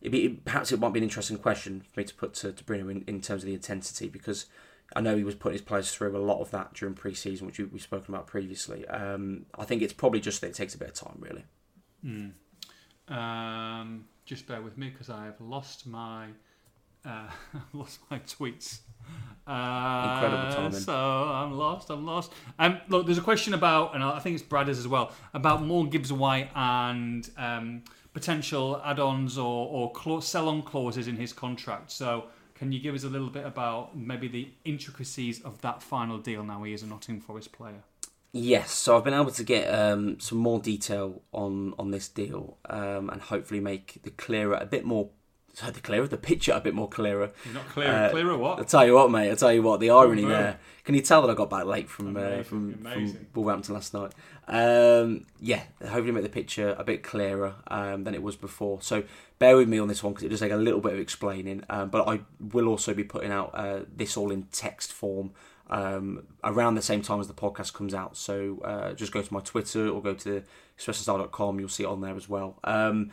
be, 0.00 0.40
perhaps 0.44 0.70
it 0.70 0.80
might 0.80 0.92
be 0.92 1.00
an 1.00 1.04
interesting 1.04 1.38
question 1.38 1.80
for 1.80 2.00
me 2.00 2.04
to 2.04 2.14
put 2.14 2.34
to, 2.34 2.52
to 2.52 2.64
Bruno 2.64 2.88
in, 2.88 3.04
in 3.06 3.20
terms 3.20 3.42
of 3.42 3.46
the 3.46 3.54
intensity 3.54 4.08
because 4.08 4.46
I 4.94 5.00
know 5.00 5.16
he 5.16 5.24
was 5.24 5.34
putting 5.34 5.54
his 5.54 5.62
players 5.62 5.92
through 5.92 6.16
a 6.16 6.18
lot 6.18 6.40
of 6.40 6.50
that 6.50 6.74
during 6.74 6.94
pre-season, 6.94 7.46
which 7.46 7.58
we, 7.58 7.64
we've 7.64 7.82
spoken 7.82 8.14
about 8.14 8.26
previously. 8.26 8.86
Um, 8.88 9.46
I 9.58 9.64
think 9.64 9.82
it's 9.82 9.92
probably 9.92 10.20
just 10.20 10.40
that 10.40 10.48
it 10.48 10.54
takes 10.54 10.74
a 10.74 10.78
bit 10.78 10.88
of 10.88 10.94
time, 10.94 11.16
really. 11.18 11.44
Um, 13.08 14.04
just 14.24 14.46
bear 14.46 14.62
with 14.62 14.78
me 14.78 14.90
because 14.90 15.10
I 15.10 15.24
have 15.24 15.40
lost 15.40 15.86
my 15.86 16.28
uh, 17.04 17.28
lost 17.72 18.00
my 18.10 18.18
tweets. 18.20 18.80
Uh, 19.46 20.12
Incredible 20.14 20.54
timing. 20.54 20.80
So 20.80 20.94
I'm 20.94 21.52
lost. 21.58 21.90
I'm 21.90 22.06
lost. 22.06 22.32
Um, 22.58 22.80
look, 22.88 23.06
there's 23.06 23.18
a 23.18 23.22
question 23.22 23.54
about, 23.54 23.94
and 23.94 24.02
I 24.04 24.20
think 24.20 24.34
it's 24.34 24.44
Bradders 24.44 24.78
as 24.78 24.86
well, 24.86 25.12
about 25.34 25.64
more 25.64 25.84
Gibbs 25.86 26.12
White 26.12 26.50
and 26.54 27.28
um, 27.36 27.82
potential 28.14 28.80
add-ons 28.84 29.38
or, 29.38 29.68
or 29.68 29.90
cla- 29.92 30.22
sell-on 30.22 30.62
clauses 30.62 31.08
in 31.08 31.16
his 31.16 31.32
contract. 31.32 31.90
So. 31.90 32.24
Can 32.54 32.70
you 32.70 32.78
give 32.78 32.94
us 32.94 33.02
a 33.02 33.08
little 33.08 33.30
bit 33.30 33.44
about 33.44 33.96
maybe 33.98 34.28
the 34.28 34.48
intricacies 34.64 35.42
of 35.42 35.60
that 35.62 35.82
final 35.82 36.18
deal 36.18 36.44
now 36.44 36.62
he 36.62 36.72
is 36.72 36.84
a 36.84 36.86
Nottingham 36.86 37.20
Forest 37.20 37.50
player? 37.50 37.82
Yes, 38.34 38.70
so 38.70 38.96
I've 38.96 39.04
been 39.04 39.12
able 39.12 39.30
to 39.30 39.44
get 39.44 39.66
um, 39.72 40.18
some 40.18 40.38
more 40.38 40.58
detail 40.58 41.20
on 41.32 41.74
on 41.78 41.90
this 41.90 42.08
deal 42.08 42.56
um, 42.68 43.10
and 43.10 43.20
hopefully 43.20 43.60
make 43.60 44.02
the 44.04 44.10
clearer 44.10 44.54
a 44.54 44.64
bit 44.64 44.84
more 44.86 45.10
so 45.54 45.70
the 45.70 45.80
clearer, 45.80 46.06
the 46.08 46.16
picture 46.16 46.52
a 46.52 46.60
bit 46.62 46.74
more 46.74 46.88
clearer. 46.88 47.30
You're 47.44 47.52
not 47.52 47.68
clearer, 47.68 47.92
Uh, 48.06 48.10
clearer 48.10 48.38
what? 48.38 48.58
I'll 48.58 48.64
tell 48.64 48.86
you 48.86 48.94
what, 48.94 49.10
mate. 49.10 49.28
I'll 49.28 49.36
tell 49.36 49.52
you 49.52 49.60
what. 49.62 49.80
The 49.80 49.90
irony 49.90 50.24
Oh, 50.24 50.28
there. 50.28 50.58
Can 50.84 50.94
you 50.94 51.02
tell 51.02 51.20
that 51.20 51.30
I 51.30 51.34
got 51.34 51.50
back 51.50 51.66
late 51.66 51.90
from 51.90 52.16
uh, 52.16 52.20
Amazing, 52.20 52.44
from, 52.44 52.72
from 52.72 52.86
amazing. 52.86 53.26
Wolverhampton 53.34 53.74
last 53.74 53.92
night? 53.92 54.12
Um, 54.48 55.26
yeah, 55.40 55.64
hopefully 55.82 56.10
make 56.12 56.22
the 56.22 56.30
picture 56.30 56.74
a 56.78 56.84
bit 56.84 57.02
clearer 57.02 57.56
um, 57.66 58.04
than 58.04 58.14
it 58.14 58.22
was 58.22 58.34
before. 58.34 58.80
So 58.80 59.04
bear 59.38 59.54
with 59.58 59.68
me 59.68 59.78
on 59.78 59.88
this 59.88 60.02
one 60.02 60.14
because 60.14 60.24
it 60.24 60.30
does 60.30 60.40
take 60.40 60.52
a 60.52 60.56
little 60.56 60.80
bit 60.80 60.94
of 60.94 60.98
explaining. 61.00 61.64
Um, 61.68 61.90
but 61.90 62.08
I 62.08 62.20
will 62.40 62.66
also 62.66 62.94
be 62.94 63.04
putting 63.04 63.30
out 63.30 63.50
uh, 63.52 63.80
this 63.94 64.16
all 64.16 64.30
in 64.30 64.44
text 64.52 64.90
form 64.90 65.32
um, 65.72 66.26
around 66.44 66.74
the 66.74 66.82
same 66.82 67.00
time 67.00 67.18
as 67.18 67.28
the 67.28 67.34
podcast 67.34 67.72
comes 67.72 67.94
out. 67.94 68.16
So 68.16 68.60
uh, 68.62 68.92
just 68.92 69.10
go 69.10 69.22
to 69.22 69.34
my 69.34 69.40
Twitter 69.40 69.88
or 69.88 70.02
go 70.02 70.12
to 70.12 70.42
expressandstar.com. 70.78 71.58
You'll 71.58 71.70
see 71.70 71.84
it 71.84 71.86
on 71.86 72.02
there 72.02 72.14
as 72.14 72.28
well. 72.28 72.58
Um, 72.62 73.10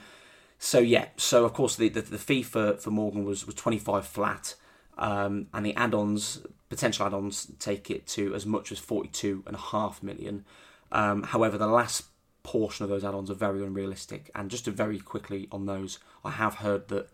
so 0.60 0.80
yeah, 0.80 1.06
so 1.16 1.46
of 1.46 1.54
course 1.54 1.78
the, 1.78 1.88
the, 1.88 2.02
the 2.02 2.18
fee 2.18 2.44
for, 2.44 2.76
for 2.76 2.92
Morgan 2.92 3.24
was, 3.24 3.46
was 3.46 3.56
25 3.56 4.06
flat, 4.06 4.56
um, 4.98 5.48
and 5.54 5.66
the 5.66 5.74
add-ons, 5.76 6.42
potential 6.68 7.06
add-ons, 7.06 7.50
take 7.60 7.90
it 7.90 8.06
to 8.08 8.36
as 8.36 8.46
much 8.46 8.74
as 8.74 8.78
42 8.78 9.44
and 9.48 9.56
a 9.56 9.60
half 9.60 10.04
million. 10.04 10.44
Um, 10.92 11.24
however, 11.24 11.58
the 11.58 11.68
last 11.68 12.04
portion 12.44 12.84
of 12.84 12.90
those 12.90 13.06
add-ons 13.06 13.32
are 13.32 13.36
very 13.36 13.64
unrealistic, 13.64 14.32
and 14.36 14.52
just 14.52 14.66
to 14.66 14.72
very 14.72 15.00
quickly 15.00 15.48
on 15.50 15.66
those, 15.66 15.98
I 16.26 16.32
have 16.32 16.56
heard 16.56 16.90
that 16.90 17.10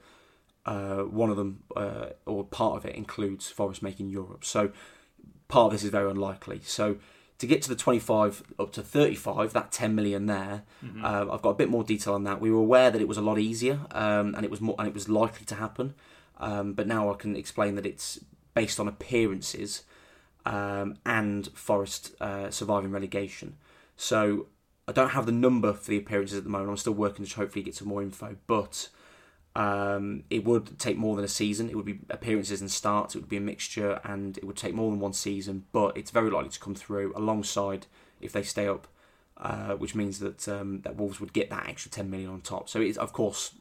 uh, 0.65 1.03
one 1.03 1.29
of 1.29 1.37
them 1.37 1.61
uh, 1.75 2.07
or 2.25 2.43
part 2.43 2.77
of 2.77 2.85
it 2.85 2.95
includes 2.95 3.47
Forest 3.47 3.83
making 3.83 4.09
Europe. 4.09 4.43
So 4.43 4.71
part 5.55 5.67
of 5.67 5.71
this 5.71 5.85
is 5.85 5.89
very 5.89 6.11
unlikely. 6.11 6.59
So 6.65 6.97
to 7.37 7.47
get 7.47 7.61
to 7.61 7.69
the 7.69 7.77
25 7.77 8.43
up 8.59 8.73
to 8.73 8.81
35, 8.81 9.53
that 9.53 9.71
10 9.71 9.95
million 9.95 10.25
there, 10.25 10.63
uh, 11.01 11.31
I've 11.31 11.41
got 11.41 11.51
a 11.51 11.53
bit 11.53 11.69
more 11.69 11.85
detail 11.85 12.13
on 12.13 12.25
that. 12.25 12.41
We 12.41 12.51
were 12.51 12.59
aware 12.59 12.91
that 12.91 12.99
it 12.99 13.07
was 13.07 13.17
a 13.17 13.21
lot 13.21 13.39
easier 13.39 13.79
um, 13.91 14.35
and 14.35 14.43
it 14.43 14.51
was 14.51 14.59
more 14.59 14.75
and 14.77 14.85
it 14.85 14.93
was 14.93 15.07
likely 15.07 15.45
to 15.45 15.55
happen, 15.55 15.93
um, 16.39 16.73
but 16.73 16.87
now 16.87 17.09
I 17.09 17.15
can 17.15 17.37
explain 17.37 17.75
that 17.75 17.85
it's 17.85 18.19
based 18.53 18.81
on 18.81 18.89
appearances 18.89 19.83
um, 20.45 20.97
and 21.05 21.47
Forest 21.53 22.13
uh, 22.19 22.51
surviving 22.51 22.91
relegation. 22.91 23.55
So 23.95 24.47
I 24.89 24.91
don't 24.91 25.11
have 25.11 25.25
the 25.25 25.31
number 25.31 25.71
for 25.71 25.89
the 25.89 25.97
appearances 25.97 26.37
at 26.37 26.43
the 26.43 26.49
moment. 26.49 26.69
I'm 26.69 26.77
still 26.77 26.93
working 26.93 27.25
to 27.25 27.35
hopefully 27.37 27.63
get 27.63 27.75
some 27.75 27.87
more 27.87 28.03
info, 28.03 28.35
but 28.45 28.89
um, 29.55 30.23
it 30.29 30.43
would 30.43 30.77
take 30.77 30.97
more 30.97 31.15
than 31.15 31.23
a 31.23 31.29
season. 31.29 31.69
It 31.69 31.75
would 31.75 31.85
be 31.85 31.99
appearances 32.09 32.59
and 32.59 32.69
starts. 32.69 33.15
It 33.15 33.19
would 33.19 33.29
be 33.29 33.37
a 33.37 33.41
mixture, 33.41 34.01
and 34.03 34.37
it 34.37 34.43
would 34.43 34.57
take 34.57 34.73
more 34.73 34.91
than 34.91 34.99
one 34.99 35.13
season. 35.13 35.65
But 35.71 35.95
it's 35.95 36.11
very 36.11 36.29
likely 36.29 36.49
to 36.49 36.59
come 36.59 36.75
through 36.75 37.13
alongside 37.15 37.87
if 38.19 38.33
they 38.33 38.43
stay 38.43 38.67
up, 38.67 38.87
uh, 39.37 39.75
which 39.75 39.95
means 39.95 40.19
that 40.19 40.47
um, 40.49 40.81
that 40.81 40.97
Wolves 40.97 41.21
would 41.21 41.31
get 41.31 41.49
that 41.51 41.69
extra 41.69 41.89
ten 41.89 42.09
million 42.09 42.29
on 42.29 42.41
top. 42.41 42.67
So 42.67 42.81
it's 42.81 42.97
of 42.97 43.13
course, 43.13 43.55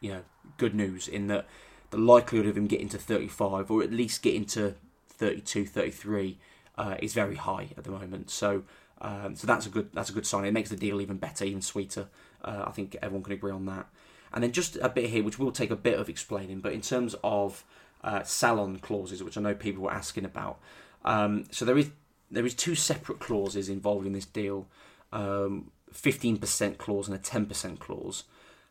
you 0.00 0.10
know, 0.10 0.22
good 0.56 0.74
news 0.74 1.06
in 1.06 1.28
that 1.28 1.46
the 1.90 1.98
likelihood 1.98 2.48
of 2.48 2.56
him 2.56 2.66
getting 2.66 2.88
to 2.88 2.98
thirty 2.98 3.28
five 3.28 3.70
or 3.70 3.82
at 3.82 3.92
least 3.92 4.22
getting 4.22 4.44
to 4.46 4.74
32, 5.18 5.66
33 5.66 6.38
uh, 6.76 6.96
is 7.00 7.12
very 7.12 7.36
high 7.36 7.68
at 7.76 7.84
the 7.84 7.90
moment. 7.90 8.30
So. 8.30 8.64
Um, 9.00 9.36
so 9.36 9.46
that's 9.46 9.64
a 9.64 9.68
good 9.68 9.90
that's 9.92 10.10
a 10.10 10.12
good 10.12 10.26
sign. 10.26 10.44
It 10.44 10.52
makes 10.52 10.70
the 10.70 10.76
deal 10.76 11.00
even 11.00 11.18
better, 11.18 11.44
even 11.44 11.62
sweeter. 11.62 12.08
Uh, 12.42 12.64
I 12.66 12.72
think 12.72 12.96
everyone 13.00 13.22
can 13.22 13.32
agree 13.32 13.52
on 13.52 13.64
that. 13.66 13.86
And 14.32 14.42
then 14.42 14.52
just 14.52 14.76
a 14.76 14.88
bit 14.88 15.10
here, 15.10 15.22
which 15.22 15.38
will 15.38 15.52
take 15.52 15.70
a 15.70 15.76
bit 15.76 15.98
of 15.98 16.08
explaining, 16.08 16.60
but 16.60 16.72
in 16.72 16.80
terms 16.80 17.14
of 17.24 17.64
uh, 18.04 18.22
sell-on 18.22 18.78
clauses, 18.78 19.22
which 19.22 19.36
I 19.36 19.40
know 19.40 19.54
people 19.54 19.84
were 19.84 19.92
asking 19.92 20.24
about, 20.24 20.58
um, 21.04 21.44
so 21.50 21.64
there 21.64 21.78
is 21.78 21.90
there 22.30 22.44
is 22.44 22.54
two 22.54 22.74
separate 22.74 23.20
clauses 23.20 23.70
involved 23.70 24.06
in 24.06 24.12
this 24.12 24.26
deal, 24.26 24.66
um, 25.12 25.70
fifteen 25.92 26.36
percent 26.36 26.78
clause 26.78 27.08
and 27.08 27.16
a 27.16 27.20
ten 27.20 27.46
percent 27.46 27.80
clause. 27.80 28.24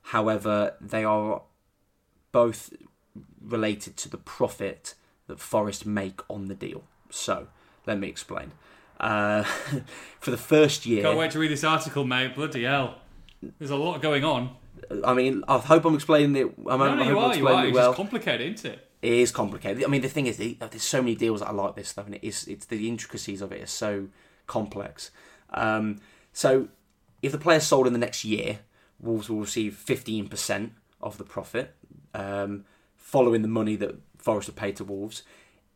However, 0.04 0.76
they 0.80 1.04
are 1.04 1.42
both 2.32 2.74
related 3.42 3.98
to 3.98 4.10
the 4.10 4.18
profit 4.18 4.94
that 5.28 5.40
Forest 5.40 5.86
make 5.86 6.22
on 6.30 6.46
the 6.46 6.56
deal. 6.56 6.84
So 7.10 7.48
let 7.86 8.00
me 8.00 8.08
explain. 8.08 8.52
Uh, 9.00 9.44
for 10.20 10.32
the 10.32 10.38
first 10.38 10.86
year, 10.86 11.04
Can't 11.04 11.18
wait 11.18 11.32
to 11.32 11.40
read 11.40 11.52
this 11.52 11.64
article, 11.64 12.04
mate. 12.04 12.36
Bloody 12.36 12.64
hell. 12.64 12.96
There's 13.60 13.72
a 13.72 13.76
lot 13.76 14.02
going 14.02 14.24
on. 14.24 14.56
I 15.06 15.14
mean, 15.14 15.44
I 15.48 15.58
hope 15.58 15.86
I'm 15.86 15.96
explaining 15.96 16.36
it. 16.36 16.54
I'm, 16.70 16.80
No, 16.80 16.86
I 16.86 17.04
hope 17.04 17.06
you 17.06 17.12
I'm 17.12 17.18
are, 17.18 17.22
you 17.24 17.30
explaining 17.30 17.66
it 17.66 17.68
It's 17.70 17.76
well. 17.76 17.90
just 17.92 17.98
complicated, 17.98 18.54
isn't 18.56 18.74
it? 18.74 18.88
It 19.02 19.14
is 19.14 19.32
complicated. 19.32 19.84
I 19.84 19.88
mean, 19.88 20.02
the 20.02 20.10
thing 20.10 20.26
is, 20.28 20.38
there's 20.38 20.82
so 20.82 21.02
many 21.02 21.16
deals 21.16 21.40
that 21.42 21.50
I 21.50 21.52
like 21.52 21.76
this 21.76 21.90
stuff, 21.90 22.08
and 22.08 22.16
it 22.16 22.24
is 22.24 22.48
it's 22.48 22.66
the 22.66 22.88
intricacies 22.88 23.42
of 23.42 23.52
it 23.52 23.62
are 23.62 23.68
so 23.68 24.08
complex. 24.48 25.12
Um, 25.52 26.00
so, 26.34 26.68
if 27.22 27.32
the 27.32 27.38
player's 27.38 27.64
sold 27.64 27.88
in 27.88 27.94
the 27.94 28.00
next 28.00 28.26
year, 28.26 28.60
Wolves 29.00 29.30
will 29.30 29.40
receive 29.42 29.82
15% 29.86 30.72
of 31.02 31.18
the 31.18 31.24
profit, 31.24 31.76
um, 32.14 32.66
following 32.96 33.44
the 33.44 33.48
money 33.48 33.76
that 33.76 33.96
Forest 34.18 34.48
have 34.48 34.56
paid 34.56 34.76
to 34.78 34.84
Wolves. 34.84 35.24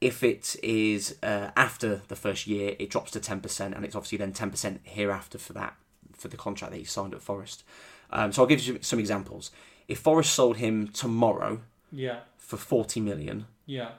If 0.02 0.24
it 0.24 0.56
is 0.64 1.16
uh, 1.22 1.52
after 1.56 2.02
the 2.08 2.16
first 2.16 2.48
year, 2.48 2.76
it 2.80 2.90
drops 2.90 3.12
to 3.12 3.20
10%, 3.20 3.76
and 3.76 3.86
it's 3.86 3.96
obviously 3.96 4.18
then 4.18 4.34
10% 4.34 4.80
hereafter 4.84 5.38
for 5.38 5.54
that 5.54 5.76
for 6.18 6.28
the 6.28 6.38
contract 6.38 6.72
that 6.74 6.80
he 6.80 6.84
signed 6.84 7.14
at 7.14 7.22
Forest. 7.22 7.64
Um, 8.12 8.32
so 8.32 8.42
I'll 8.42 8.48
give 8.48 8.62
you 8.66 8.80
some 8.82 9.00
examples. 9.00 9.52
If 9.88 10.00
Forest 10.00 10.34
sold 10.34 10.58
him 10.58 10.88
tomorrow 10.90 11.62
Yeah, 11.92 12.20
for 12.38 12.58
40 12.58 13.00
million, 13.02 13.46
yeah. 13.66 13.92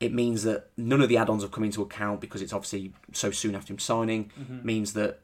it 0.00 0.12
means 0.12 0.42
that 0.44 0.70
none 0.76 1.00
of 1.00 1.08
the 1.08 1.16
add-ons 1.16 1.42
have 1.42 1.50
come 1.52 1.64
into 1.64 1.82
account 1.82 2.20
because 2.20 2.42
it's 2.42 2.52
obviously 2.52 2.92
so 3.12 3.30
soon 3.30 3.54
after 3.54 3.72
him 3.72 3.78
signing. 3.78 4.30
Means 4.62 4.92
that 4.94 5.20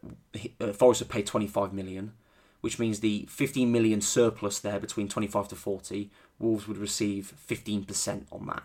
uh, 0.61 0.73
Forest 0.73 1.01
have 1.01 1.09
paid 1.09 1.27
25 1.27 1.73
million, 1.73 2.13
which 2.61 2.79
means 2.79 3.01
the 3.01 3.27
15 3.29 3.71
million 3.71 4.01
surplus 4.01 4.59
there 4.61 4.81
between 4.81 5.09
25 5.09 5.49
to 5.49 5.55
40, 5.57 6.11
Wolves 6.39 6.67
would 6.69 6.79
receive 6.79 7.33
15% 7.49 8.25
on 8.33 8.47
that, 8.47 8.63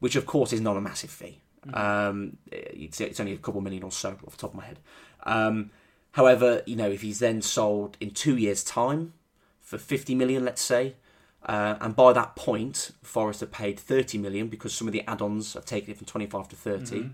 which 0.00 0.16
of 0.16 0.26
course 0.26 0.52
is 0.52 0.60
not 0.60 0.76
a 0.76 0.80
massive 0.80 1.10
fee. 1.10 1.40
Um, 1.74 2.36
it's, 2.52 3.00
it's 3.00 3.18
only 3.18 3.32
a 3.32 3.38
couple 3.38 3.60
million 3.60 3.82
or 3.82 3.90
so 3.90 4.10
off 4.24 4.32
the 4.32 4.36
top 4.38 4.50
of 4.50 4.56
my 4.56 4.64
head. 4.66 4.78
Um, 5.24 5.70
however, 6.16 6.62
you 6.66 6.76
know 6.76 6.90
if 6.90 7.02
he's 7.02 7.20
then 7.20 7.40
sold 7.42 7.96
in 8.00 8.10
two 8.10 8.36
years' 8.36 8.64
time 8.64 9.12
for 9.60 9.78
50 9.78 10.14
million, 10.14 10.44
let's 10.44 10.62
say, 10.62 10.94
uh, 11.44 11.76
and 11.80 11.94
by 11.94 12.12
that 12.12 12.34
point, 12.34 12.90
Forest 13.02 13.40
have 13.40 13.52
paid 13.52 13.78
30 13.78 14.18
million 14.18 14.48
because 14.48 14.74
some 14.74 14.88
of 14.88 14.92
the 14.92 15.02
add-ons 15.06 15.54
have 15.54 15.64
taken 15.64 15.92
it 15.92 15.96
from 15.96 16.06
25 16.06 16.48
to 16.48 16.56
30. 16.56 17.10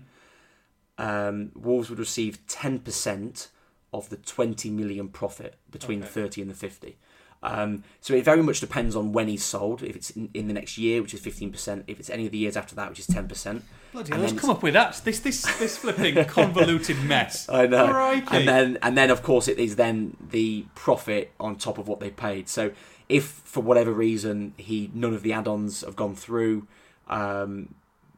Um, 0.97 1.51
Wolves 1.55 1.89
would 1.89 1.99
receive 1.99 2.45
10% 2.47 3.47
of 3.93 4.09
the 4.09 4.17
20 4.17 4.69
million 4.71 5.09
profit 5.09 5.57
between 5.69 5.99
the 5.99 6.07
30 6.07 6.41
and 6.41 6.49
the 6.49 6.55
50. 6.55 6.97
Um, 7.43 7.83
so 7.99 8.13
it 8.13 8.23
very 8.23 8.41
much 8.41 8.61
depends 8.61 8.95
on 8.95 9.11
when 9.11 9.27
he's 9.27 9.43
sold. 9.43 9.83
If 9.83 9.95
it's 9.95 10.09
in, 10.11 10.29
in 10.33 10.47
the 10.47 10.53
next 10.53 10.77
year, 10.77 11.01
which 11.01 11.13
is 11.13 11.21
15%. 11.21 11.83
If 11.87 11.99
it's 11.99 12.09
any 12.09 12.25
of 12.25 12.31
the 12.31 12.37
years 12.37 12.55
after 12.55 12.73
that, 12.75 12.89
which 12.89 12.99
is 12.99 13.07
10%. 13.07 13.61
Bloody 13.91 14.11
hell, 14.11 14.21
let's 14.21 14.33
come 14.33 14.49
up 14.49 14.63
with 14.63 14.73
that. 14.73 14.99
This 15.03 15.19
this 15.19 15.43
this 15.59 15.77
flipping 15.77 16.23
convoluted 16.25 17.03
mess. 17.03 17.47
I 17.47 17.67
know. 17.67 17.87
Crikey. 17.87 18.37
And 18.37 18.47
then 18.47 18.77
and 18.81 18.97
then 18.97 19.11
of 19.11 19.21
course 19.21 19.47
it 19.47 19.59
is 19.59 19.75
then 19.75 20.17
the 20.31 20.65
profit 20.73 21.31
on 21.39 21.57
top 21.57 21.77
of 21.77 21.87
what 21.87 21.99
they 21.99 22.09
paid. 22.09 22.49
So 22.49 22.71
if 23.07 23.25
for 23.25 23.61
whatever 23.61 23.91
reason 23.91 24.55
he 24.57 24.89
none 24.95 25.13
of 25.13 25.21
the 25.21 25.33
add-ons 25.33 25.81
have 25.81 25.95
gone 25.95 26.15
through, 26.15 26.67
um, 27.07 27.75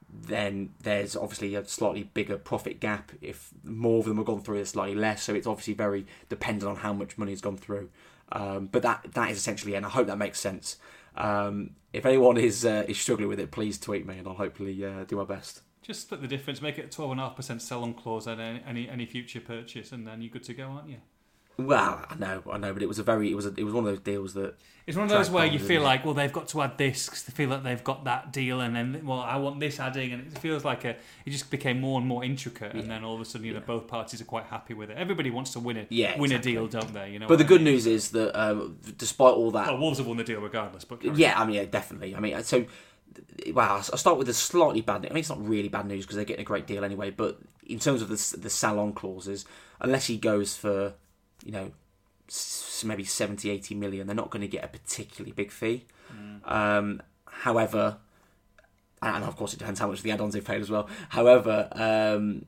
then 0.09 0.69
there's 0.83 1.17
obviously 1.17 1.55
a 1.55 1.65
slightly 1.65 2.03
bigger 2.03 2.37
profit 2.37 2.79
gap. 2.79 3.11
If 3.21 3.49
more 3.63 3.99
of 3.99 4.05
them 4.05 4.17
have 4.17 4.27
gone 4.27 4.41
through, 4.41 4.57
there's 4.57 4.69
slightly 4.69 4.95
less. 4.95 5.23
So 5.23 5.33
it's 5.33 5.47
obviously 5.47 5.73
very 5.73 6.05
dependent 6.29 6.69
on 6.69 6.77
how 6.77 6.93
much 6.93 7.17
money 7.17 7.31
has 7.31 7.41
gone 7.41 7.57
through. 7.57 7.89
Um, 8.31 8.67
but 8.71 8.81
that 8.81 9.13
that 9.13 9.31
is 9.31 9.37
essentially, 9.37 9.75
and 9.75 9.85
I 9.85 9.89
hope 9.89 10.07
that 10.07 10.17
makes 10.17 10.39
sense. 10.39 10.77
Um, 11.15 11.71
if 11.93 12.05
anyone 12.05 12.37
is 12.37 12.65
uh, 12.65 12.85
is 12.87 12.99
struggling 12.99 13.29
with 13.29 13.39
it, 13.39 13.51
please 13.51 13.79
tweet 13.79 14.05
me, 14.05 14.17
and 14.17 14.27
I'll 14.27 14.33
hopefully 14.33 14.83
uh, 14.83 15.03
do 15.05 15.15
my 15.15 15.23
best. 15.23 15.61
Just 15.81 16.01
split 16.01 16.21
the 16.21 16.27
difference, 16.27 16.61
make 16.61 16.79
it 16.79 16.85
a 16.85 16.89
twelve 16.89 17.11
and 17.11 17.19
a 17.19 17.23
half 17.23 17.35
percent 17.35 17.61
sell-on 17.61 17.93
clause 17.93 18.27
on 18.27 18.39
any 18.39 18.89
any 18.89 19.05
future 19.05 19.39
purchase, 19.39 19.91
and 19.91 20.07
then 20.07 20.21
you're 20.21 20.31
good 20.31 20.43
to 20.45 20.53
go, 20.53 20.63
aren't 20.63 20.89
you? 20.89 20.97
Well, 21.57 22.05
I 22.09 22.15
know, 22.15 22.43
I 22.51 22.57
know, 22.57 22.73
but 22.73 22.83
it 22.83 22.87
was 22.87 22.99
a 22.99 23.03
very, 23.03 23.31
it 23.31 23.35
was 23.35 23.45
a, 23.45 23.53
it 23.55 23.63
was 23.63 23.73
one 23.73 23.85
of 23.85 23.89
those 23.89 23.99
deals 24.01 24.33
that 24.33 24.55
It's 24.85 24.97
one 24.97 25.05
of 25.05 25.09
those 25.09 25.29
where 25.29 25.45
you 25.45 25.57
feel 25.57 25.81
like, 25.81 26.03
well, 26.03 26.13
they've 26.13 26.31
got 26.33 26.49
to 26.49 26.61
add 26.61 26.77
this 26.77 27.05
because 27.05 27.23
they 27.23 27.31
feel 27.31 27.47
like 27.49 27.63
they've 27.63 27.83
got 27.83 28.03
that 28.03 28.33
deal, 28.33 28.59
and 28.59 28.75
then, 28.75 29.01
well, 29.05 29.21
I 29.21 29.37
want 29.37 29.61
this 29.61 29.79
adding, 29.79 30.11
and 30.11 30.27
it 30.27 30.37
feels 30.39 30.65
like 30.65 30.83
a, 30.83 30.89
it 31.25 31.29
just 31.29 31.49
became 31.49 31.79
more 31.79 31.97
and 31.97 32.05
more 32.07 32.25
intricate, 32.25 32.73
and 32.73 32.81
Yeah. 32.83 32.87
then 32.89 33.03
all 33.05 33.15
of 33.15 33.21
a 33.21 33.25
sudden, 33.25 33.47
you 33.47 33.53
know, 33.53 33.59
Yeah. 33.59 33.65
both 33.67 33.87
parties 33.87 34.19
are 34.19 34.25
quite 34.25 34.47
happy 34.47 34.73
with 34.73 34.89
it. 34.89 34.97
Everybody 34.97 35.29
wants 35.31 35.51
to 35.53 35.61
win 35.61 35.77
it, 35.77 35.87
Yeah, 35.89 36.19
win 36.19 36.31
exactly. 36.33 36.51
a 36.51 36.55
deal, 36.55 36.67
don't 36.67 36.93
they? 36.93 37.11
You 37.11 37.19
know. 37.19 37.27
But 37.27 37.37
the 37.37 37.45
I 37.45 37.47
good 37.47 37.61
mean? 37.61 37.73
news 37.73 37.85
is 37.87 38.11
that 38.11 38.37
um, 38.37 38.77
despite 38.97 39.33
all 39.33 39.51
that, 39.51 39.67
well, 39.67 39.77
Wolves 39.77 39.99
have 39.99 40.07
won 40.07 40.17
the 40.17 40.25
deal 40.25 40.41
regardless, 40.41 40.83
but 40.83 41.01
yeah, 41.17 41.39
I 41.39 41.45
mean, 41.45 41.55
yeah, 41.55 41.65
definitely. 41.65 42.15
I 42.15 42.19
mean, 42.19 42.43
so 42.43 42.65
wow, 43.53 43.75
I'll 43.77 43.81
start 43.97 44.17
with 44.17 44.27
the 44.27 44.33
slightly 44.33 44.81
bad. 44.81 45.03
news. 45.03 45.11
I 45.11 45.13
mean, 45.13 45.19
it's 45.21 45.29
not 45.29 45.47
really 45.47 45.69
bad 45.69 45.85
news 45.87 46.03
because 46.05 46.17
they're 46.17 46.25
getting 46.25 46.41
a 46.41 46.45
great 46.45 46.67
deal 46.67 46.83
anyway. 46.83 47.11
But 47.11 47.39
in 47.65 47.79
terms 47.79 48.01
of 48.01 48.09
the 48.09 48.37
the 48.37 48.49
sell-on 48.49 48.91
clauses, 48.91 49.45
unless 49.79 50.07
he 50.07 50.17
goes 50.17 50.57
for, 50.57 50.93
you 51.43 51.51
know, 51.51 51.71
maybe 52.83 53.03
70, 53.03 53.49
80 53.49 53.75
million, 53.75 54.07
they're 54.07 54.15
not 54.15 54.29
going 54.29 54.41
to 54.41 54.47
get 54.47 54.63
a 54.63 54.67
particularly 54.67 55.31
big 55.31 55.51
fee. 55.51 55.85
Um, 56.45 57.01
however, 57.25 57.97
and 59.01 59.23
of 59.23 59.35
course 59.35 59.53
it 59.53 59.59
depends 59.59 59.79
how 59.79 59.87
much 59.87 60.01
the 60.01 60.11
add-ons 60.11 60.33
they've 60.33 60.43
paid 60.45 60.61
as 60.61 60.69
well. 60.69 60.89
However, 61.09 61.67
um, 61.73 62.45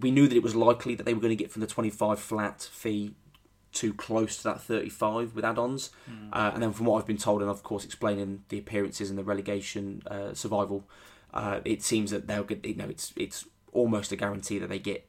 we 0.00 0.10
knew 0.10 0.26
that 0.28 0.36
it 0.36 0.42
was 0.42 0.54
likely 0.54 0.94
that 0.94 1.04
they 1.04 1.14
were 1.14 1.20
going 1.20 1.36
to 1.36 1.42
get 1.42 1.50
from 1.50 1.60
the 1.60 1.66
25 1.66 2.18
flat 2.18 2.62
fee 2.72 3.14
too 3.72 3.92
close 3.92 4.38
to 4.38 4.44
that 4.44 4.60
35 4.60 5.34
with 5.34 5.44
add-ons. 5.44 5.90
Uh, 6.32 6.50
and 6.54 6.62
then 6.62 6.72
from 6.72 6.86
what 6.86 6.98
I've 6.98 7.06
been 7.06 7.18
told, 7.18 7.42
and 7.42 7.50
of 7.50 7.62
course 7.62 7.84
explaining 7.84 8.44
the 8.48 8.58
appearances 8.58 9.10
and 9.10 9.18
the 9.18 9.24
relegation 9.24 10.02
uh, 10.06 10.32
survival, 10.32 10.88
uh, 11.34 11.60
it 11.64 11.82
seems 11.82 12.10
that 12.10 12.26
they'll 12.26 12.44
get. 12.44 12.64
You 12.64 12.76
know, 12.76 12.88
it's 12.88 13.12
it's 13.16 13.44
almost 13.72 14.12
a 14.12 14.16
guarantee 14.16 14.58
that 14.58 14.68
they 14.68 14.78
get 14.78 15.06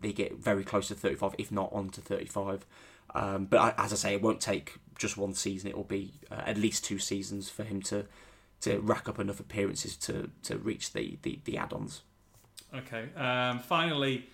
they 0.00 0.12
get 0.12 0.38
very 0.38 0.64
close 0.64 0.88
to 0.88 0.94
35, 0.94 1.34
if 1.38 1.50
not 1.50 1.72
on 1.72 1.90
to 1.90 2.00
35. 2.00 2.66
Um, 3.14 3.46
but 3.46 3.58
I, 3.58 3.84
as 3.84 3.92
I 3.92 3.96
say, 3.96 4.14
it 4.14 4.22
won't 4.22 4.40
take 4.40 4.74
just 4.98 5.16
one 5.16 5.34
season. 5.34 5.70
It 5.70 5.76
will 5.76 5.84
be 5.84 6.12
uh, 6.30 6.42
at 6.46 6.56
least 6.58 6.84
two 6.84 6.98
seasons 6.98 7.48
for 7.48 7.64
him 7.64 7.82
to 7.82 8.06
to 8.60 8.80
rack 8.80 9.08
up 9.08 9.20
enough 9.20 9.40
appearances 9.40 9.96
to 9.96 10.30
to 10.42 10.58
reach 10.58 10.92
the 10.92 11.18
the, 11.22 11.38
the 11.44 11.56
add-ons. 11.56 12.02
Okay. 12.74 13.08
Um, 13.16 13.60
finally, 13.60 14.28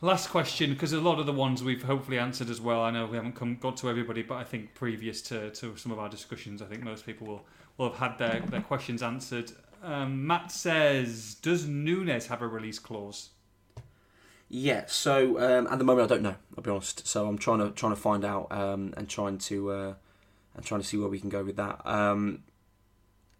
last 0.00 0.28
question 0.28 0.70
because 0.70 0.92
a 0.92 1.00
lot 1.00 1.18
of 1.18 1.26
the 1.26 1.32
ones 1.32 1.64
we've 1.64 1.82
hopefully 1.82 2.18
answered 2.18 2.50
as 2.50 2.60
well. 2.60 2.82
I 2.82 2.90
know 2.90 3.06
we 3.06 3.16
haven't 3.16 3.34
come 3.34 3.56
got 3.56 3.76
to 3.78 3.88
everybody, 3.88 4.22
but 4.22 4.34
I 4.34 4.44
think 4.44 4.74
previous 4.74 5.22
to, 5.22 5.50
to 5.50 5.76
some 5.76 5.92
of 5.92 5.98
our 5.98 6.08
discussions, 6.08 6.60
I 6.60 6.66
think 6.66 6.82
most 6.82 7.06
people 7.06 7.26
will, 7.26 7.46
will 7.78 7.90
have 7.90 7.98
had 7.98 8.18
their, 8.18 8.40
their 8.40 8.60
questions 8.60 9.02
answered. 9.02 9.52
Um, 9.82 10.26
Matt 10.26 10.52
says, 10.52 11.36
"Does 11.40 11.66
Nunes 11.66 12.26
have 12.26 12.42
a 12.42 12.48
release 12.48 12.78
clause?" 12.78 13.30
Yeah, 14.48 14.84
so 14.86 15.40
um, 15.40 15.66
at 15.68 15.78
the 15.78 15.84
moment 15.84 16.10
I 16.10 16.14
don't 16.14 16.22
know. 16.22 16.36
I'll 16.56 16.62
be 16.62 16.70
honest. 16.70 17.06
So 17.06 17.26
I'm 17.26 17.38
trying 17.38 17.58
to 17.58 17.70
trying 17.70 17.94
to 17.94 18.00
find 18.00 18.24
out 18.24 18.52
um, 18.52 18.94
and 18.96 19.08
trying 19.08 19.38
to 19.38 19.70
uh, 19.70 19.94
and 20.54 20.64
trying 20.64 20.80
to 20.80 20.86
see 20.86 20.96
where 20.96 21.08
we 21.08 21.20
can 21.20 21.30
go 21.30 21.42
with 21.42 21.56
that. 21.56 21.80
Um, 21.84 22.42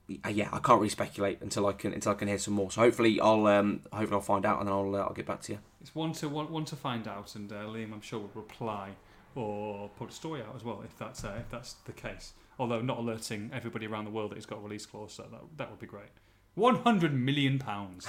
yeah, 0.08 0.48
I 0.52 0.58
can't 0.58 0.80
really 0.80 0.90
speculate 0.90 1.40
until 1.40 1.66
I 1.66 1.72
can 1.72 1.92
until 1.92 2.12
I 2.12 2.14
can 2.14 2.28
hear 2.28 2.38
some 2.38 2.54
more. 2.54 2.70
So 2.70 2.80
hopefully 2.80 3.20
I'll 3.20 3.46
um, 3.46 3.80
hopefully 3.92 4.16
I'll 4.16 4.20
find 4.20 4.44
out 4.44 4.58
and 4.58 4.68
then 4.68 4.74
I'll 4.74 4.94
uh, 4.94 5.00
I'll 5.00 5.14
get 5.14 5.26
back 5.26 5.40
to 5.42 5.52
you. 5.52 5.58
It's 5.80 5.94
one 5.94 6.12
to 6.14 6.28
one, 6.28 6.50
one 6.50 6.64
to 6.66 6.76
find 6.76 7.06
out, 7.08 7.34
and 7.34 7.50
uh, 7.52 7.64
Liam, 7.64 7.92
I'm 7.92 8.00
sure, 8.00 8.20
will 8.20 8.30
reply 8.34 8.90
or 9.34 9.90
put 9.98 10.10
a 10.10 10.12
story 10.12 10.40
out 10.42 10.54
as 10.54 10.62
well 10.62 10.82
if 10.84 10.96
that's 10.98 11.24
uh, 11.24 11.36
if 11.38 11.50
that's 11.50 11.74
the 11.84 11.92
case. 11.92 12.32
Although 12.58 12.82
not 12.82 12.98
alerting 12.98 13.50
everybody 13.52 13.86
around 13.86 14.04
the 14.04 14.10
world 14.10 14.30
that 14.30 14.36
he's 14.36 14.46
got 14.46 14.58
a 14.58 14.62
release 14.62 14.86
clause, 14.86 15.14
so 15.14 15.24
that 15.30 15.40
that 15.56 15.70
would 15.70 15.80
be 15.80 15.86
great. 15.86 16.10
One 16.54 16.76
hundred 16.76 17.14
million 17.14 17.58
pounds. 17.58 18.06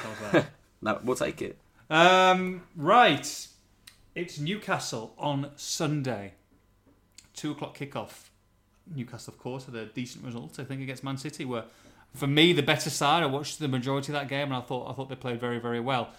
No, 0.82 1.00
we'll 1.04 1.16
take 1.16 1.42
it. 1.42 1.58
Um, 1.90 2.64
right. 2.76 3.48
It's 4.16 4.40
Newcastle 4.40 5.14
on 5.18 5.52
Sunday. 5.56 6.34
Two 7.34 7.52
o'clock 7.52 7.78
kickoff. 7.78 8.30
Newcastle, 8.94 9.34
of 9.34 9.40
course, 9.40 9.66
had 9.66 9.76
a 9.76 9.86
decent 9.86 10.24
result, 10.24 10.60
I 10.60 10.64
think, 10.64 10.82
against 10.82 11.04
Man 11.04 11.18
City. 11.18 11.44
Were, 11.44 11.66
for 12.14 12.28
me, 12.28 12.54
the 12.54 12.64
better 12.64 12.90
side. 12.90 13.24
I 13.24 13.26
watched 13.26 13.60
the 13.60 13.68
majority 13.68 14.12
of 14.12 14.20
that 14.20 14.28
game, 14.28 14.48
and 14.48 14.56
I 14.56 14.62
thought 14.62 14.90
I 14.90 14.94
thought 14.94 15.10
they 15.10 15.16
played 15.16 15.40
very, 15.40 15.60
very 15.60 15.80
well. 15.80 16.12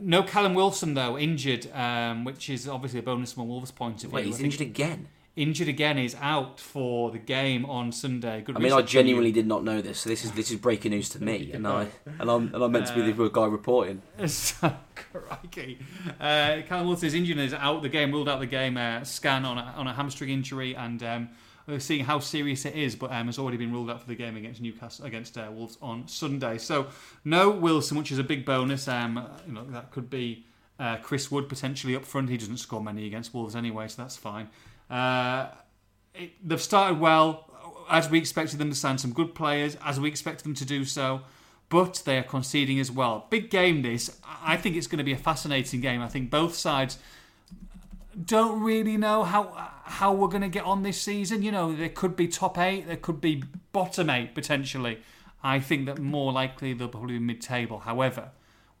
No 0.00 0.22
Callum 0.22 0.54
Wilson 0.54 0.94
though, 0.94 1.16
injured, 1.16 1.70
um, 1.72 2.24
which 2.24 2.50
is 2.50 2.66
obviously 2.66 2.98
a 2.98 3.02
bonus 3.02 3.32
from 3.32 3.44
a 3.44 3.46
Wolves' 3.46 3.70
point 3.70 4.02
of 4.02 4.10
view. 4.10 4.16
Wait, 4.16 4.26
he's 4.26 4.40
injured 4.40 4.62
again. 4.62 5.08
Injured 5.36 5.68
again. 5.68 5.98
Is 5.98 6.16
out 6.20 6.60
for 6.60 7.10
the 7.10 7.18
game 7.18 7.64
on 7.66 7.92
Sunday. 7.92 8.42
Good 8.42 8.56
I 8.56 8.60
mean, 8.60 8.72
I 8.72 8.76
research 8.76 8.90
from 8.90 8.98
you. 8.98 9.02
genuinely 9.02 9.32
did 9.32 9.46
not 9.46 9.64
know 9.64 9.80
this. 9.80 10.00
So 10.00 10.08
this 10.08 10.24
is 10.24 10.32
this 10.32 10.50
is 10.50 10.56
breaking 10.56 10.92
news 10.92 11.08
to 11.10 11.22
me, 11.22 11.52
and 11.52 11.66
I 11.66 11.88
and 12.18 12.30
I'm 12.30 12.54
and 12.54 12.62
I'm 12.62 12.72
meant 12.72 12.86
to 12.86 12.94
be 12.94 13.10
the 13.10 13.28
guy 13.28 13.46
reporting. 13.46 14.02
So, 14.26 14.74
crikey. 15.12 15.78
Uh, 16.20 16.62
Callum 16.66 16.86
Wilson 16.86 17.06
is 17.06 17.14
injured 17.14 17.38
is 17.38 17.54
out 17.54 17.82
the 17.82 17.88
game, 17.88 18.12
ruled 18.12 18.28
out 18.28 18.40
the 18.40 18.46
game, 18.46 18.76
uh, 18.76 19.04
scan 19.04 19.44
on 19.44 19.58
a, 19.58 19.74
on 19.76 19.86
a 19.86 19.94
hamstring 19.94 20.30
injury, 20.30 20.74
and 20.74 21.02
um, 21.02 21.28
we're 21.66 21.80
seeing 21.80 22.04
how 22.04 22.18
serious 22.18 22.64
it 22.64 22.74
is, 22.74 22.94
but 22.94 23.10
um, 23.10 23.26
has 23.26 23.38
already 23.38 23.56
been 23.56 23.72
ruled 23.72 23.90
out 23.90 24.00
for 24.00 24.06
the 24.06 24.14
game 24.14 24.36
against 24.36 24.60
Newcastle, 24.60 25.06
against 25.06 25.38
uh, 25.38 25.50
Wolves 25.52 25.78
on 25.80 26.06
Sunday. 26.06 26.58
So, 26.58 26.88
no 27.24 27.50
Wilson, 27.50 27.96
which 27.96 28.12
is 28.12 28.18
a 28.18 28.24
big 28.24 28.44
bonus. 28.44 28.86
Um, 28.86 29.26
you 29.46 29.52
know, 29.54 29.64
that 29.70 29.90
could 29.90 30.10
be 30.10 30.44
uh, 30.78 30.96
Chris 30.98 31.30
Wood 31.30 31.48
potentially 31.48 31.96
up 31.96 32.04
front. 32.04 32.28
He 32.28 32.36
doesn't 32.36 32.58
score 32.58 32.82
many 32.82 33.06
against 33.06 33.32
Wolves 33.32 33.56
anyway, 33.56 33.88
so 33.88 34.02
that's 34.02 34.16
fine. 34.16 34.48
Uh, 34.90 35.48
it, 36.14 36.32
they've 36.46 36.60
started 36.60 37.00
well, 37.00 37.50
as 37.90 38.08
we 38.08 38.18
expected 38.18 38.58
them 38.58 38.70
to 38.70 38.76
sign 38.76 38.98
some 38.98 39.12
good 39.12 39.34
players, 39.34 39.76
as 39.84 39.98
we 39.98 40.08
expected 40.08 40.44
them 40.44 40.54
to 40.54 40.64
do 40.64 40.84
so 40.84 41.22
but 41.68 42.02
they 42.04 42.18
are 42.18 42.22
conceding 42.22 42.78
as 42.78 42.90
well. 42.90 43.26
Big 43.30 43.50
game 43.50 43.82
this. 43.82 44.20
I 44.44 44.56
think 44.56 44.76
it's 44.76 44.86
going 44.86 44.98
to 44.98 45.04
be 45.04 45.12
a 45.12 45.16
fascinating 45.16 45.80
game. 45.80 46.00
I 46.00 46.08
think 46.08 46.30
both 46.30 46.54
sides 46.54 46.98
don't 48.26 48.62
really 48.62 48.96
know 48.96 49.24
how 49.24 49.70
how 49.84 50.12
we're 50.12 50.28
going 50.28 50.42
to 50.42 50.48
get 50.48 50.64
on 50.64 50.84
this 50.84 51.00
season. 51.00 51.42
You 51.42 51.50
know, 51.50 51.74
there 51.74 51.88
could 51.88 52.14
be 52.14 52.28
top 52.28 52.58
eight, 52.58 52.86
there 52.86 52.96
could 52.96 53.20
be 53.20 53.42
bottom 53.72 54.08
eight 54.08 54.36
potentially. 54.36 55.00
I 55.42 55.58
think 55.58 55.86
that 55.86 55.98
more 55.98 56.32
likely 56.32 56.72
they'll 56.74 56.88
probably 56.88 57.14
be 57.14 57.24
mid-table. 57.24 57.80
However, 57.80 58.30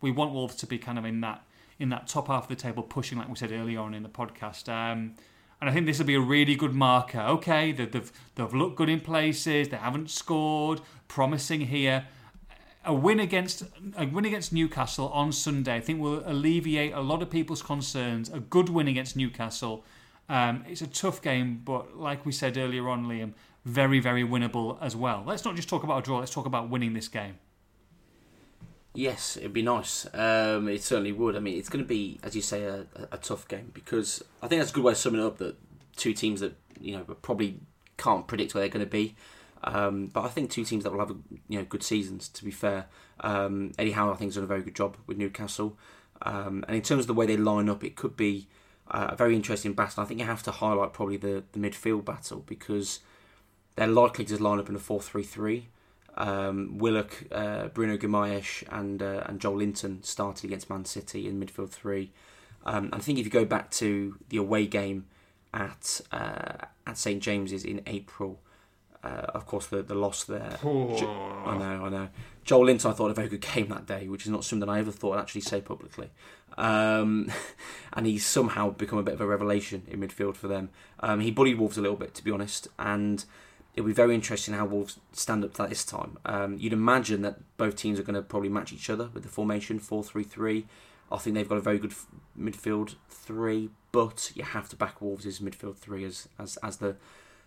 we 0.00 0.10
want 0.10 0.32
Wolves 0.32 0.54
to 0.56 0.66
be 0.66 0.78
kind 0.78 0.96
of 0.96 1.04
in 1.04 1.20
that 1.22 1.42
in 1.80 1.88
that 1.88 2.06
top 2.06 2.28
half 2.28 2.44
of 2.44 2.48
the 2.48 2.54
table, 2.54 2.84
pushing 2.84 3.18
like 3.18 3.28
we 3.28 3.34
said 3.34 3.50
earlier 3.50 3.80
on 3.80 3.94
in 3.94 4.04
the 4.04 4.08
podcast. 4.08 4.68
Um, 4.68 5.14
and 5.60 5.70
I 5.70 5.72
think 5.72 5.86
this 5.86 5.98
will 5.98 6.06
be 6.06 6.14
a 6.14 6.20
really 6.20 6.56
good 6.56 6.74
marker. 6.74 7.20
Okay, 7.20 7.72
they've, 7.72 8.12
they've, 8.34 8.54
looked 8.54 8.76
good 8.76 8.88
in 8.88 9.00
places, 9.00 9.68
they 9.68 9.76
haven't 9.76 10.10
scored, 10.10 10.80
promising 11.08 11.62
here. 11.62 12.06
A 12.86 12.92
win 12.92 13.18
against 13.18 13.62
a 13.96 14.06
win 14.06 14.26
against 14.26 14.52
Newcastle 14.52 15.08
on 15.08 15.32
Sunday, 15.32 15.76
I 15.76 15.80
think, 15.80 16.00
will 16.00 16.22
alleviate 16.26 16.92
a 16.92 17.00
lot 17.00 17.22
of 17.22 17.30
people's 17.30 17.62
concerns. 17.62 18.28
A 18.28 18.40
good 18.40 18.68
win 18.68 18.88
against 18.88 19.16
Newcastle. 19.16 19.84
Um, 20.28 20.64
it's 20.68 20.82
a 20.82 20.86
tough 20.86 21.22
game, 21.22 21.62
but 21.64 21.96
like 21.96 22.26
we 22.26 22.32
said 22.32 22.58
earlier 22.58 22.88
on, 22.88 23.06
Liam, 23.06 23.32
very, 23.64 24.00
very 24.00 24.22
winnable 24.22 24.76
as 24.82 24.94
well. 24.94 25.22
Let's 25.26 25.44
not 25.44 25.56
just 25.56 25.68
talk 25.68 25.82
about 25.82 25.98
a 25.98 26.02
draw. 26.02 26.18
Let's 26.18 26.32
talk 26.32 26.46
about 26.46 26.68
winning 26.68 26.92
this 26.92 27.08
game. 27.08 27.38
Yes, 28.94 29.36
it'd 29.36 29.52
be 29.52 29.62
nice. 29.62 30.06
Um, 30.14 30.68
it 30.68 30.82
certainly 30.82 31.10
would. 31.10 31.34
I 31.34 31.40
mean, 31.40 31.58
it's 31.58 31.68
going 31.68 31.84
to 31.84 31.88
be, 31.88 32.20
as 32.22 32.36
you 32.36 32.42
say, 32.42 32.62
a, 32.62 32.86
a 33.10 33.18
tough 33.18 33.48
game 33.48 33.72
because 33.74 34.22
I 34.40 34.46
think 34.46 34.60
that's 34.60 34.70
a 34.70 34.74
good 34.74 34.84
way 34.84 34.92
of 34.92 34.98
summing 34.98 35.20
it 35.20 35.26
up. 35.26 35.38
That 35.38 35.56
two 35.96 36.12
teams 36.12 36.40
that 36.40 36.54
you 36.80 36.96
know 36.96 37.02
probably 37.02 37.58
can't 37.96 38.26
predict 38.28 38.54
where 38.54 38.62
they're 38.62 38.68
going 38.68 38.86
to 38.86 38.90
be. 38.90 39.16
Um, 39.64 40.08
but 40.08 40.24
I 40.24 40.28
think 40.28 40.50
two 40.50 40.64
teams 40.64 40.84
that 40.84 40.92
will 40.92 41.00
have 41.00 41.16
you 41.48 41.58
know 41.58 41.64
good 41.64 41.82
seasons. 41.82 42.28
To 42.28 42.44
be 42.44 42.52
fair, 42.52 42.86
um, 43.20 43.72
Eddie 43.78 43.92
Howe 43.92 44.12
I 44.12 44.16
think 44.16 44.28
has 44.28 44.36
done 44.36 44.44
a 44.44 44.48
very 44.48 44.62
good 44.62 44.76
job 44.76 44.96
with 45.06 45.18
Newcastle. 45.18 45.76
Um, 46.22 46.64
and 46.68 46.76
in 46.76 46.82
terms 46.82 47.02
of 47.02 47.06
the 47.08 47.14
way 47.14 47.26
they 47.26 47.36
line 47.36 47.68
up, 47.68 47.82
it 47.82 47.96
could 47.96 48.16
be 48.16 48.46
uh, 48.90 49.08
a 49.10 49.16
very 49.16 49.34
interesting 49.34 49.72
battle. 49.72 50.02
I 50.02 50.06
think 50.06 50.20
you 50.20 50.26
have 50.26 50.42
to 50.44 50.50
highlight 50.50 50.92
probably 50.92 51.16
the, 51.16 51.42
the 51.52 51.58
midfield 51.58 52.04
battle 52.04 52.44
because 52.46 53.00
they're 53.76 53.88
likely 53.88 54.24
to 54.26 54.42
line 54.42 54.58
up 54.58 54.68
in 54.68 54.76
a 54.76 54.78
4 54.78 55.00
3 55.00 55.22
3. 55.22 55.68
Um, 56.16 56.78
Willock, 56.78 57.24
uh, 57.32 57.68
Bruno 57.68 57.96
Guimaraes, 57.96 58.62
and 58.70 59.02
uh, 59.02 59.24
and 59.26 59.40
Joelinton 59.40 60.04
started 60.04 60.44
against 60.44 60.70
Man 60.70 60.84
City 60.84 61.26
in 61.26 61.40
midfield 61.40 61.70
three. 61.70 62.12
Um, 62.64 62.90
I 62.92 62.98
think 62.98 63.18
if 63.18 63.24
you 63.24 63.30
go 63.30 63.44
back 63.44 63.70
to 63.72 64.16
the 64.28 64.36
away 64.36 64.66
game 64.66 65.06
at 65.52 66.00
uh, 66.12 66.66
at 66.86 66.96
St 66.98 67.22
James's 67.22 67.64
in 67.64 67.82
April, 67.86 68.40
uh, 69.02 69.26
of 69.34 69.46
course 69.46 69.66
the 69.66 69.82
the 69.82 69.94
loss 69.94 70.24
there. 70.24 70.58
Jo- 70.62 71.42
I 71.46 71.58
know, 71.58 71.84
I 71.84 71.88
know. 71.88 72.08
Joelinton, 72.46 72.90
I 72.90 72.92
thought 72.92 73.10
a 73.10 73.14
very 73.14 73.28
good 73.28 73.40
game 73.40 73.68
that 73.68 73.86
day, 73.86 74.08
which 74.08 74.24
is 74.24 74.30
not 74.30 74.44
something 74.44 74.68
I 74.68 74.78
ever 74.78 74.92
thought 74.92 75.18
I'd 75.18 75.22
actually 75.22 75.40
say 75.42 75.60
publicly. 75.60 76.10
Um, 76.56 77.32
and 77.92 78.06
he's 78.06 78.24
somehow 78.24 78.70
become 78.70 78.98
a 78.98 79.02
bit 79.02 79.14
of 79.14 79.20
a 79.20 79.26
revelation 79.26 79.82
in 79.88 80.00
midfield 80.00 80.36
for 80.36 80.48
them. 80.48 80.70
Um, 81.00 81.20
he 81.20 81.30
bullied 81.30 81.58
Wolves 81.58 81.78
a 81.78 81.80
little 81.80 81.96
bit, 81.96 82.14
to 82.14 82.24
be 82.24 82.30
honest, 82.30 82.68
and 82.78 83.24
it'll 83.74 83.86
be 83.86 83.92
very 83.92 84.14
interesting 84.14 84.54
how 84.54 84.66
Wolves 84.66 84.98
stand 85.12 85.44
up 85.44 85.52
to 85.52 85.58
that 85.62 85.70
this 85.70 85.84
time. 85.84 86.18
Um, 86.24 86.56
you'd 86.58 86.72
imagine 86.72 87.22
that 87.22 87.38
both 87.56 87.76
teams 87.76 87.98
are 87.98 88.04
going 88.04 88.14
to 88.14 88.22
probably 88.22 88.48
match 88.48 88.72
each 88.72 88.88
other 88.88 89.10
with 89.12 89.22
the 89.22 89.28
formation 89.28 89.78
4 89.78 90.04
3 90.04 90.22
3. 90.22 90.66
I 91.10 91.18
think 91.18 91.34
they've 91.34 91.48
got 91.48 91.58
a 91.58 91.62
very 91.62 91.78
good 91.78 91.92
f- 91.92 92.06
midfield 92.38 92.94
three, 93.08 93.70
but 93.92 94.32
you 94.34 94.42
have 94.42 94.68
to 94.70 94.76
back 94.76 95.00
Wolves' 95.00 95.38
midfield 95.38 95.76
three 95.76 96.04
as, 96.04 96.28
as, 96.38 96.56
as 96.62 96.78
the 96.78 96.96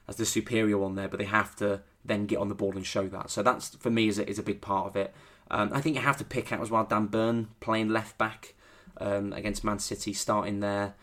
as 0.08 0.16
the 0.16 0.26
superior 0.26 0.78
one 0.78 0.96
there, 0.96 1.10
but 1.10 1.20
they 1.20 1.26
have 1.26 1.54
to 1.58 1.82
then 2.06 2.26
get 2.28 2.38
on 2.38 2.48
the 2.48 2.56
ball 2.56 2.78
and 2.78 2.86
show 2.86 3.08
that. 3.10 3.30
So 3.30 3.44
that's 3.44 3.76
for 3.76 3.90
me 3.90 4.08
is 4.08 4.18
a, 4.18 4.30
is 4.30 4.40
a 4.40 4.44
big 4.44 4.62
part 4.62 4.88
of 4.88 4.96
it. 4.96 5.14
Um, 5.52 5.72
I 5.74 5.82
think 5.82 5.98
you 5.98 6.02
have 6.02 6.18
to 6.18 6.24
pick 6.24 6.54
out 6.54 6.62
as 6.62 6.72
well 6.72 6.86
Dan 6.86 7.08
Burn 7.08 7.50
playing 7.60 7.90
left 7.90 8.18
back 8.18 8.54
um, 9.02 9.34
against 9.34 9.64
Man 9.66 9.80
City, 9.80 10.14
starting 10.14 10.62
there. 10.62 10.94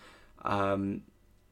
Um, 0.42 1.02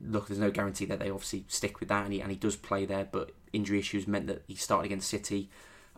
look, 0.05 0.29
there's 0.29 0.41
no 0.41 0.51
guarantee 0.51 0.85
that 0.87 0.99
they 0.99 1.11
obviously 1.11 1.45
stick 1.49 1.81
with 1.81 1.89
that, 1.89 2.05
and 2.05 2.13
he, 2.13 2.21
and 2.21 2.31
he 2.31 2.37
does 2.37 2.57
play 2.57 2.85
there, 2.85 3.09
but 3.11 3.33
injury 3.53 3.79
issues 3.79 4.07
meant 4.07 4.27
that 4.27 4.43
he 4.47 4.55
started 4.55 4.87
against 4.87 5.09
City. 5.09 5.51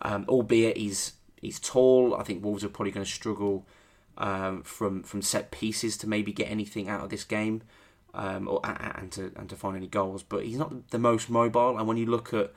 Um, 0.02 0.24
albeit 0.28 0.76
he's 0.76 1.14
he's 1.40 1.60
tall, 1.60 2.14
I 2.16 2.22
think 2.22 2.44
Wolves 2.44 2.64
are 2.64 2.68
probably 2.68 2.92
going 2.92 3.06
to 3.06 3.10
struggle 3.10 3.66
um, 4.18 4.62
from 4.62 5.02
from 5.02 5.22
set 5.22 5.50
pieces 5.50 5.96
to 5.98 6.08
maybe 6.08 6.32
get 6.32 6.50
anything 6.50 6.88
out 6.88 7.02
of 7.02 7.10
this 7.10 7.24
game, 7.24 7.62
um, 8.12 8.48
or 8.48 8.60
and 8.64 9.10
to 9.12 9.32
and 9.36 9.48
to 9.48 9.56
find 9.56 9.76
any 9.76 9.86
goals. 9.86 10.22
But 10.22 10.44
he's 10.44 10.58
not 10.58 10.90
the 10.90 10.98
most 10.98 11.30
mobile, 11.30 11.78
and 11.78 11.86
when 11.86 11.96
you 11.96 12.06
look 12.06 12.34
at 12.34 12.52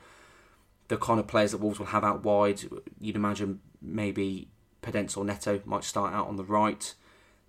the 0.88 0.96
kind 0.96 1.20
of 1.20 1.26
players 1.26 1.52
that 1.52 1.58
Wolves 1.58 1.78
will 1.78 1.86
have 1.86 2.04
out 2.04 2.24
wide, 2.24 2.62
you'd 2.98 3.16
imagine 3.16 3.60
maybe 3.80 4.48
Podence 4.82 5.16
or 5.16 5.24
Neto 5.24 5.60
might 5.64 5.84
start 5.84 6.12
out 6.12 6.28
on 6.28 6.36
the 6.36 6.44
right. 6.44 6.94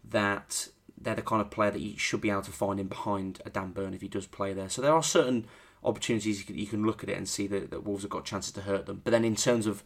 That 0.03 0.69
they're 1.01 1.15
the 1.15 1.21
kind 1.21 1.41
of 1.41 1.49
player 1.49 1.71
that 1.71 1.81
you 1.81 1.97
should 1.97 2.21
be 2.21 2.29
able 2.29 2.41
to 2.41 2.51
find 2.51 2.79
in 2.79 2.87
behind 2.87 3.41
a 3.45 3.49
Dan 3.49 3.71
Burn 3.71 3.93
if 3.93 4.01
he 4.01 4.07
does 4.07 4.27
play 4.27 4.53
there. 4.53 4.69
So 4.69 4.81
there 4.81 4.93
are 4.93 5.03
certain 5.03 5.45
opportunities 5.83 6.39
you 6.39 6.45
can, 6.45 6.57
you 6.57 6.67
can 6.67 6.85
look 6.85 7.03
at 7.03 7.09
it 7.09 7.17
and 7.17 7.27
see 7.27 7.47
that, 7.47 7.71
that 7.71 7.85
Wolves 7.85 8.03
have 8.03 8.11
got 8.11 8.25
chances 8.25 8.51
to 8.53 8.61
hurt 8.61 8.85
them. 8.85 9.01
But 9.03 9.11
then 9.11 9.23
in 9.23 9.35
terms 9.35 9.65
of 9.65 9.83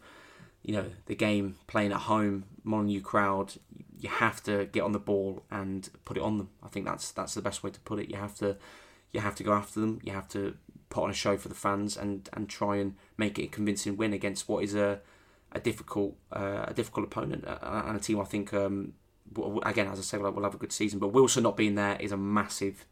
you 0.62 0.74
know 0.74 0.86
the 1.06 1.14
game 1.14 1.56
playing 1.66 1.92
at 1.92 2.00
home, 2.00 2.44
Molyneux 2.64 3.02
crowd, 3.02 3.54
you 3.98 4.08
have 4.08 4.42
to 4.44 4.66
get 4.66 4.82
on 4.82 4.92
the 4.92 4.98
ball 4.98 5.44
and 5.50 5.88
put 6.04 6.16
it 6.16 6.22
on 6.22 6.38
them. 6.38 6.50
I 6.62 6.68
think 6.68 6.86
that's 6.86 7.12
that's 7.12 7.34
the 7.34 7.42
best 7.42 7.62
way 7.62 7.70
to 7.70 7.80
put 7.80 7.98
it. 8.00 8.10
You 8.10 8.16
have 8.16 8.34
to 8.36 8.56
you 9.12 9.20
have 9.20 9.36
to 9.36 9.44
go 9.44 9.52
after 9.52 9.80
them. 9.80 10.00
You 10.02 10.12
have 10.12 10.28
to 10.30 10.56
put 10.88 11.04
on 11.04 11.10
a 11.10 11.14
show 11.14 11.36
for 11.36 11.48
the 11.48 11.54
fans 11.54 11.96
and, 11.96 12.28
and 12.32 12.48
try 12.48 12.76
and 12.76 12.94
make 13.16 13.38
it 13.38 13.44
a 13.44 13.46
convincing 13.48 13.96
win 13.96 14.12
against 14.12 14.48
what 14.48 14.64
is 14.64 14.74
a 14.74 15.00
a 15.52 15.60
difficult 15.60 16.16
uh, 16.32 16.64
a 16.66 16.74
difficult 16.74 17.06
opponent 17.06 17.44
uh, 17.46 17.82
and 17.86 17.96
a 17.96 18.00
team 18.00 18.20
I 18.20 18.24
think 18.24 18.52
um, 18.52 18.94
again 19.64 19.88
as 19.88 19.98
I 19.98 20.02
said 20.02 20.20
we'll 20.20 20.42
have 20.42 20.54
a 20.54 20.58
good 20.58 20.72
season. 20.72 20.98
But 20.98 21.08
Wilson 21.08 21.42
not 21.42 21.56
being 21.56 21.74
there 21.74 21.96
is 22.00 22.12
a 22.12 22.16
massive 22.16 22.86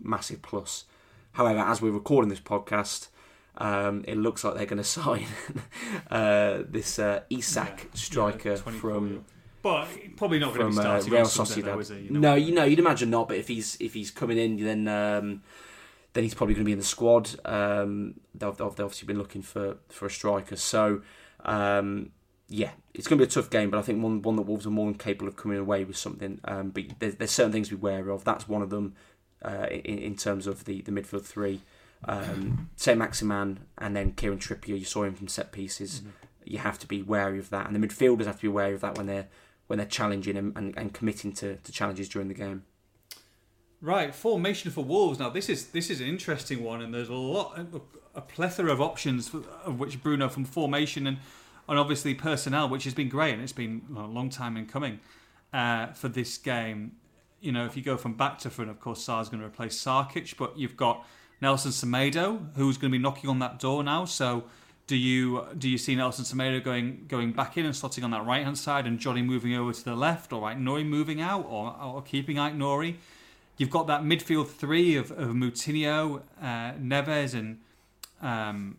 massive 0.00 0.42
plus. 0.42 0.84
However, 1.32 1.60
as 1.60 1.80
we're 1.82 1.92
recording 1.92 2.28
this 2.28 2.40
podcast. 2.40 3.08
Um, 3.60 4.04
it 4.06 4.16
looks 4.16 4.44
like 4.44 4.54
they're 4.54 4.66
going 4.66 4.76
to 4.82 4.84
sign 4.84 5.26
uh, 6.12 6.62
this 6.68 7.00
uh, 7.00 7.22
Isak 7.28 7.80
Yeah, 7.82 7.84
striker 7.94 8.50
yeah, 8.50 8.56
from 8.56 9.24
But 9.62 9.88
probably 10.16 10.38
not 10.38 10.54
going 10.54 10.72
to 10.72 10.80
be 10.80 10.86
uh, 10.86 11.02
Real 11.02 11.26
Sociedad. 11.26 11.64
though, 11.64 11.78
is 11.80 11.88
he? 11.88 11.98
You 12.02 12.10
know? 12.12 12.20
No, 12.20 12.34
you 12.36 12.54
know, 12.54 12.62
you'd 12.62 12.78
imagine 12.78 13.10
not. 13.10 13.26
But 13.26 13.38
if 13.38 13.48
he's 13.48 13.76
if 13.80 13.94
he's 13.94 14.12
coming 14.12 14.38
in, 14.38 14.64
then 14.64 14.86
um, 14.86 15.42
then 16.12 16.22
he's 16.22 16.34
probably 16.34 16.54
going 16.54 16.64
to 16.64 16.68
be 16.68 16.72
in 16.72 16.78
the 16.78 16.84
squad. 16.84 17.30
Um, 17.44 18.20
they've, 18.32 18.56
they've 18.56 18.66
obviously 18.68 19.06
been 19.06 19.18
looking 19.18 19.42
for 19.42 19.78
for 19.88 20.06
a 20.06 20.10
striker. 20.10 20.54
So 20.54 21.02
um, 21.44 22.12
yeah, 22.48 22.70
it's 22.94 23.06
going 23.06 23.18
to 23.18 23.24
be 23.24 23.28
a 23.28 23.32
tough 23.32 23.50
game. 23.50 23.70
But 23.70 23.78
I 23.78 23.82
think 23.82 24.02
one 24.02 24.22
one 24.22 24.36
that 24.36 24.42
Wolves 24.42 24.66
are 24.66 24.70
more 24.70 24.86
than 24.86 24.94
capable 24.94 25.28
of 25.28 25.36
coming 25.36 25.58
away 25.58 25.84
with 25.84 25.96
something. 25.96 26.40
Um, 26.44 26.70
but 26.70 26.84
there's, 26.98 27.16
there's 27.16 27.30
certain 27.30 27.52
things 27.52 27.68
to 27.68 27.76
be 27.76 27.80
wary 27.80 28.10
of. 28.10 28.24
That's 28.24 28.48
one 28.48 28.62
of 28.62 28.70
them 28.70 28.94
uh, 29.42 29.66
in, 29.70 29.98
in 29.98 30.16
terms 30.16 30.46
of 30.46 30.64
the 30.64 30.80
the 30.82 30.92
midfield 30.92 31.24
three. 31.24 31.60
Um, 32.04 32.70
Saint-Maximin 32.76 33.58
and 33.76 33.96
then 33.96 34.12
Kieran 34.12 34.38
Trippier. 34.38 34.78
You 34.78 34.84
saw 34.84 35.02
him 35.02 35.14
from 35.14 35.28
set 35.28 35.50
pieces. 35.50 36.00
Mhm. 36.00 36.10
You 36.44 36.58
have 36.58 36.78
to 36.78 36.86
be 36.86 37.02
wary 37.02 37.38
of 37.38 37.50
that, 37.50 37.66
and 37.66 37.74
the 37.74 37.86
midfielders 37.86 38.24
have 38.26 38.36
to 38.36 38.42
be 38.42 38.48
wary 38.48 38.74
of 38.74 38.80
that 38.80 38.96
when 38.96 39.06
they're 39.06 39.28
when 39.66 39.78
they're 39.78 39.86
challenging 39.86 40.36
and, 40.36 40.56
and, 40.56 40.78
and 40.78 40.94
committing 40.94 41.32
to, 41.34 41.56
to 41.56 41.72
challenges 41.72 42.08
during 42.08 42.28
the 42.28 42.34
game. 42.34 42.64
Right, 43.82 44.14
formation 44.14 44.70
for 44.70 44.82
Wolves. 44.82 45.18
Now 45.18 45.28
this 45.28 45.48
is 45.48 45.66
this 45.68 45.90
is 45.90 46.00
an 46.00 46.08
interesting 46.08 46.64
one, 46.64 46.80
and 46.80 46.94
there's 46.94 47.10
a 47.10 47.14
lot, 47.14 47.58
a 48.14 48.20
plethora 48.20 48.72
of 48.72 48.80
options 48.80 49.28
for, 49.28 49.42
of 49.64 49.78
which 49.78 50.02
Bruno 50.02 50.28
from 50.28 50.44
formation 50.44 51.06
and 51.06 51.18
and 51.68 51.78
obviously 51.78 52.14
personnel, 52.14 52.68
which 52.68 52.84
has 52.84 52.94
been 52.94 53.08
great, 53.08 53.34
and 53.34 53.42
it's 53.42 53.52
been 53.52 53.82
a 53.96 54.06
long 54.06 54.30
time 54.30 54.56
in 54.56 54.66
coming 54.66 55.00
uh, 55.52 55.88
for 55.88 56.08
this 56.08 56.38
game. 56.38 56.92
You 57.40 57.52
know, 57.52 57.66
if 57.66 57.76
you 57.76 57.82
go 57.82 57.96
from 57.96 58.14
back 58.14 58.38
to 58.38 58.50
front, 58.50 58.70
of 58.70 58.80
course, 58.80 59.06
Sá's 59.06 59.28
going 59.28 59.40
to 59.40 59.46
replace 59.46 59.78
Sarkic, 59.78 60.36
but 60.36 60.58
you've 60.58 60.76
got 60.76 61.06
Nelson 61.40 61.70
Semedo, 61.70 62.54
who's 62.56 62.78
going 62.78 62.90
to 62.90 62.98
be 62.98 63.02
knocking 63.02 63.30
on 63.30 63.38
that 63.40 63.58
door 63.58 63.84
now. 63.84 64.06
So, 64.06 64.44
do 64.86 64.96
you 64.96 65.44
do 65.56 65.68
you 65.68 65.76
see 65.76 65.94
Nelson 65.94 66.24
Semedo 66.24 66.64
going 66.64 67.04
going 67.06 67.32
back 67.32 67.58
in 67.58 67.66
and 67.66 67.74
slotting 67.74 68.02
on 68.02 68.10
that 68.12 68.24
right 68.24 68.42
hand 68.42 68.58
side, 68.58 68.86
and 68.86 68.98
Johnny 68.98 69.22
moving 69.22 69.54
over 69.54 69.72
to 69.72 69.84
the 69.84 69.94
left, 69.94 70.32
or 70.32 70.50
Ait-Nouri 70.50 70.86
moving 70.86 71.20
out, 71.20 71.46
or, 71.48 71.76
or 71.80 72.02
keeping 72.02 72.38
Ait-Nouri? 72.38 72.96
You've 73.58 73.70
got 73.70 73.88
that 73.88 74.02
midfield 74.02 74.48
three 74.48 74.96
of, 74.96 75.10
of 75.10 75.30
Moutinho, 75.30 76.22
uh, 76.40 76.72
Neves, 76.80 77.34
and 77.34 77.60
um, 78.22 78.78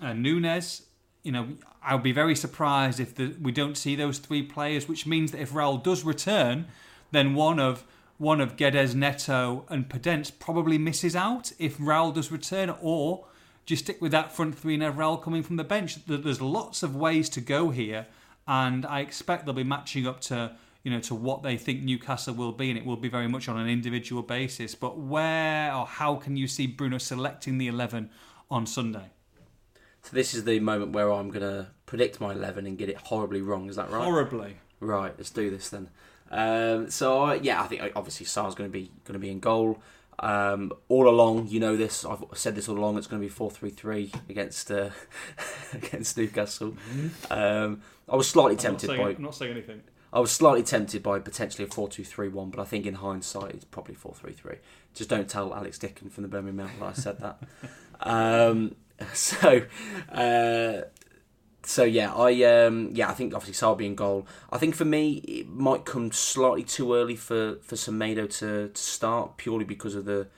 uh, 0.00 0.14
Nunes. 0.14 0.82
You 1.22 1.32
know, 1.32 1.48
I'll 1.82 1.98
be 1.98 2.12
very 2.12 2.34
surprised 2.34 2.98
if 2.98 3.14
the, 3.14 3.36
we 3.40 3.52
don't 3.52 3.76
see 3.76 3.94
those 3.94 4.18
three 4.18 4.42
players, 4.42 4.88
which 4.88 5.06
means 5.06 5.30
that 5.32 5.40
if 5.40 5.52
Raul 5.52 5.82
does 5.82 6.04
return, 6.04 6.66
then 7.12 7.34
one 7.34 7.60
of 7.60 7.84
one 8.18 8.40
of 8.40 8.56
Guedes, 8.56 8.94
Neto, 8.94 9.64
and 9.68 9.88
Podence 9.88 10.30
probably 10.38 10.78
misses 10.78 11.16
out 11.16 11.50
if 11.58 11.76
Raul 11.78 12.14
does 12.14 12.30
return, 12.30 12.72
or 12.80 13.26
just 13.66 13.84
stick 13.84 14.00
with 14.00 14.12
that 14.12 14.30
front 14.32 14.56
three 14.58 14.74
and 14.74 14.82
have 14.82 14.94
Raul 14.94 15.20
coming 15.20 15.42
from 15.42 15.56
the 15.56 15.64
bench. 15.64 16.04
There- 16.06 16.18
There's 16.18 16.40
lots 16.40 16.82
of 16.82 16.94
ways 16.94 17.28
to 17.30 17.40
go 17.40 17.70
here, 17.70 18.06
and 18.46 18.84
I 18.86 19.00
expect 19.00 19.44
they'll 19.46 19.54
be 19.54 19.64
matching 19.64 20.06
up 20.06 20.20
to 20.22 20.52
you 20.82 20.90
know 20.90 21.00
to 21.00 21.14
what 21.14 21.44
they 21.44 21.56
think 21.56 21.82
Newcastle 21.82 22.34
will 22.34 22.52
be, 22.52 22.68
and 22.68 22.76
it 22.78 22.84
will 22.84 22.96
be 22.96 23.08
very 23.08 23.28
much 23.28 23.48
on 23.48 23.56
an 23.56 23.68
individual 23.68 24.22
basis. 24.22 24.74
But 24.74 24.98
where 24.98 25.72
or 25.72 25.86
how 25.86 26.16
can 26.16 26.36
you 26.36 26.48
see 26.48 26.66
Bruno 26.66 26.98
selecting 26.98 27.58
the 27.58 27.68
eleven 27.68 28.10
on 28.50 28.66
Sunday? 28.66 29.11
So 30.02 30.16
this 30.16 30.34
is 30.34 30.44
the 30.44 30.60
moment 30.60 30.92
where 30.92 31.10
I'm 31.12 31.28
going 31.28 31.42
to 31.42 31.68
predict 31.86 32.20
my 32.20 32.32
eleven 32.32 32.66
and 32.66 32.76
get 32.76 32.88
it 32.88 32.96
horribly 32.96 33.40
wrong. 33.40 33.68
Is 33.68 33.76
that 33.76 33.90
right? 33.90 34.04
Horribly. 34.04 34.56
Right. 34.80 35.14
Let's 35.16 35.30
do 35.30 35.50
this 35.50 35.70
then. 35.70 35.88
Um, 36.30 36.90
so 36.90 37.22
I, 37.22 37.34
yeah, 37.34 37.62
I 37.62 37.66
think 37.66 37.82
obviously 37.94 38.26
Sá's 38.26 38.54
going 38.54 38.70
to 38.70 38.72
be 38.72 38.90
going 39.04 39.14
to 39.14 39.18
be 39.18 39.30
in 39.30 39.40
goal. 39.40 39.80
Um, 40.18 40.72
all 40.88 41.08
along, 41.08 41.48
you 41.48 41.58
know 41.58 41.76
this. 41.76 42.04
I've 42.04 42.24
said 42.34 42.54
this 42.54 42.68
all 42.68 42.78
along. 42.78 42.98
It's 42.98 43.06
going 43.06 43.20
to 43.20 43.26
be 43.26 43.32
four 43.32 43.50
three 43.50 43.70
three 43.70 44.12
against 44.28 44.70
uh, 44.70 44.90
against 45.72 46.16
Newcastle. 46.16 46.74
Um, 47.30 47.82
I 48.08 48.16
was 48.16 48.28
slightly 48.28 48.54
I'm 48.54 48.58
tempted 48.58 48.86
saying, 48.88 49.00
by 49.00 49.10
I'm 49.10 49.22
not 49.22 49.34
saying 49.34 49.52
anything. 49.52 49.82
I 50.12 50.20
was 50.20 50.30
slightly 50.30 50.62
tempted 50.62 51.02
by 51.02 51.20
potentially 51.20 51.66
a 51.66 51.72
4 51.72 51.88
2 51.88 52.04
3 52.04 52.28
1, 52.28 52.50
but 52.50 52.60
I 52.60 52.64
think 52.64 52.84
in 52.84 52.94
hindsight 52.94 53.54
it's 53.54 53.64
probably 53.64 53.94
4 53.94 54.14
3 54.14 54.32
3. 54.32 54.56
Just 54.92 55.08
don't 55.08 55.28
tell 55.28 55.54
Alex 55.54 55.78
Dicken 55.78 56.10
from 56.10 56.22
the 56.22 56.28
Birmingham 56.28 56.56
Mail 56.56 56.70
that 56.80 56.86
I 56.86 56.92
said 56.92 57.18
that. 57.20 57.42
um, 58.00 58.76
so, 59.14 59.62
uh, 60.10 60.82
so 61.64 61.84
yeah, 61.84 62.12
I 62.14 62.42
um, 62.44 62.90
yeah, 62.92 63.08
I 63.08 63.14
think 63.14 63.34
obviously 63.34 63.54
Saul 63.54 63.74
being 63.76 63.94
goal. 63.94 64.26
I 64.50 64.58
think 64.58 64.74
for 64.74 64.84
me 64.84 65.14
it 65.18 65.48
might 65.48 65.84
come 65.84 66.10
slightly 66.12 66.64
too 66.64 66.94
early 66.94 67.16
for 67.16 67.56
for 67.62 67.76
Semedo 67.76 68.28
to, 68.38 68.68
to 68.68 68.82
start 68.82 69.36
purely 69.36 69.64
because 69.64 69.94
of 69.94 70.04
the 70.04 70.28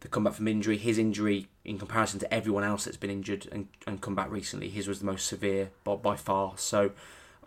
the 0.00 0.08
comeback 0.08 0.34
from 0.34 0.46
injury. 0.48 0.76
His 0.76 0.98
injury 0.98 1.48
in 1.64 1.78
comparison 1.78 2.20
to 2.20 2.32
everyone 2.32 2.64
else 2.64 2.84
that's 2.84 2.96
been 2.96 3.10
injured 3.10 3.48
and, 3.50 3.68
and 3.86 4.00
come 4.00 4.14
back 4.14 4.30
recently, 4.30 4.68
his 4.68 4.86
was 4.88 5.00
the 5.00 5.06
most 5.06 5.26
severe 5.26 5.70
by, 5.84 5.96
by 5.96 6.16
far. 6.16 6.52
So 6.56 6.92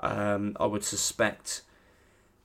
um, 0.01 0.55
I 0.59 0.65
would 0.65 0.83
suspect 0.83 1.61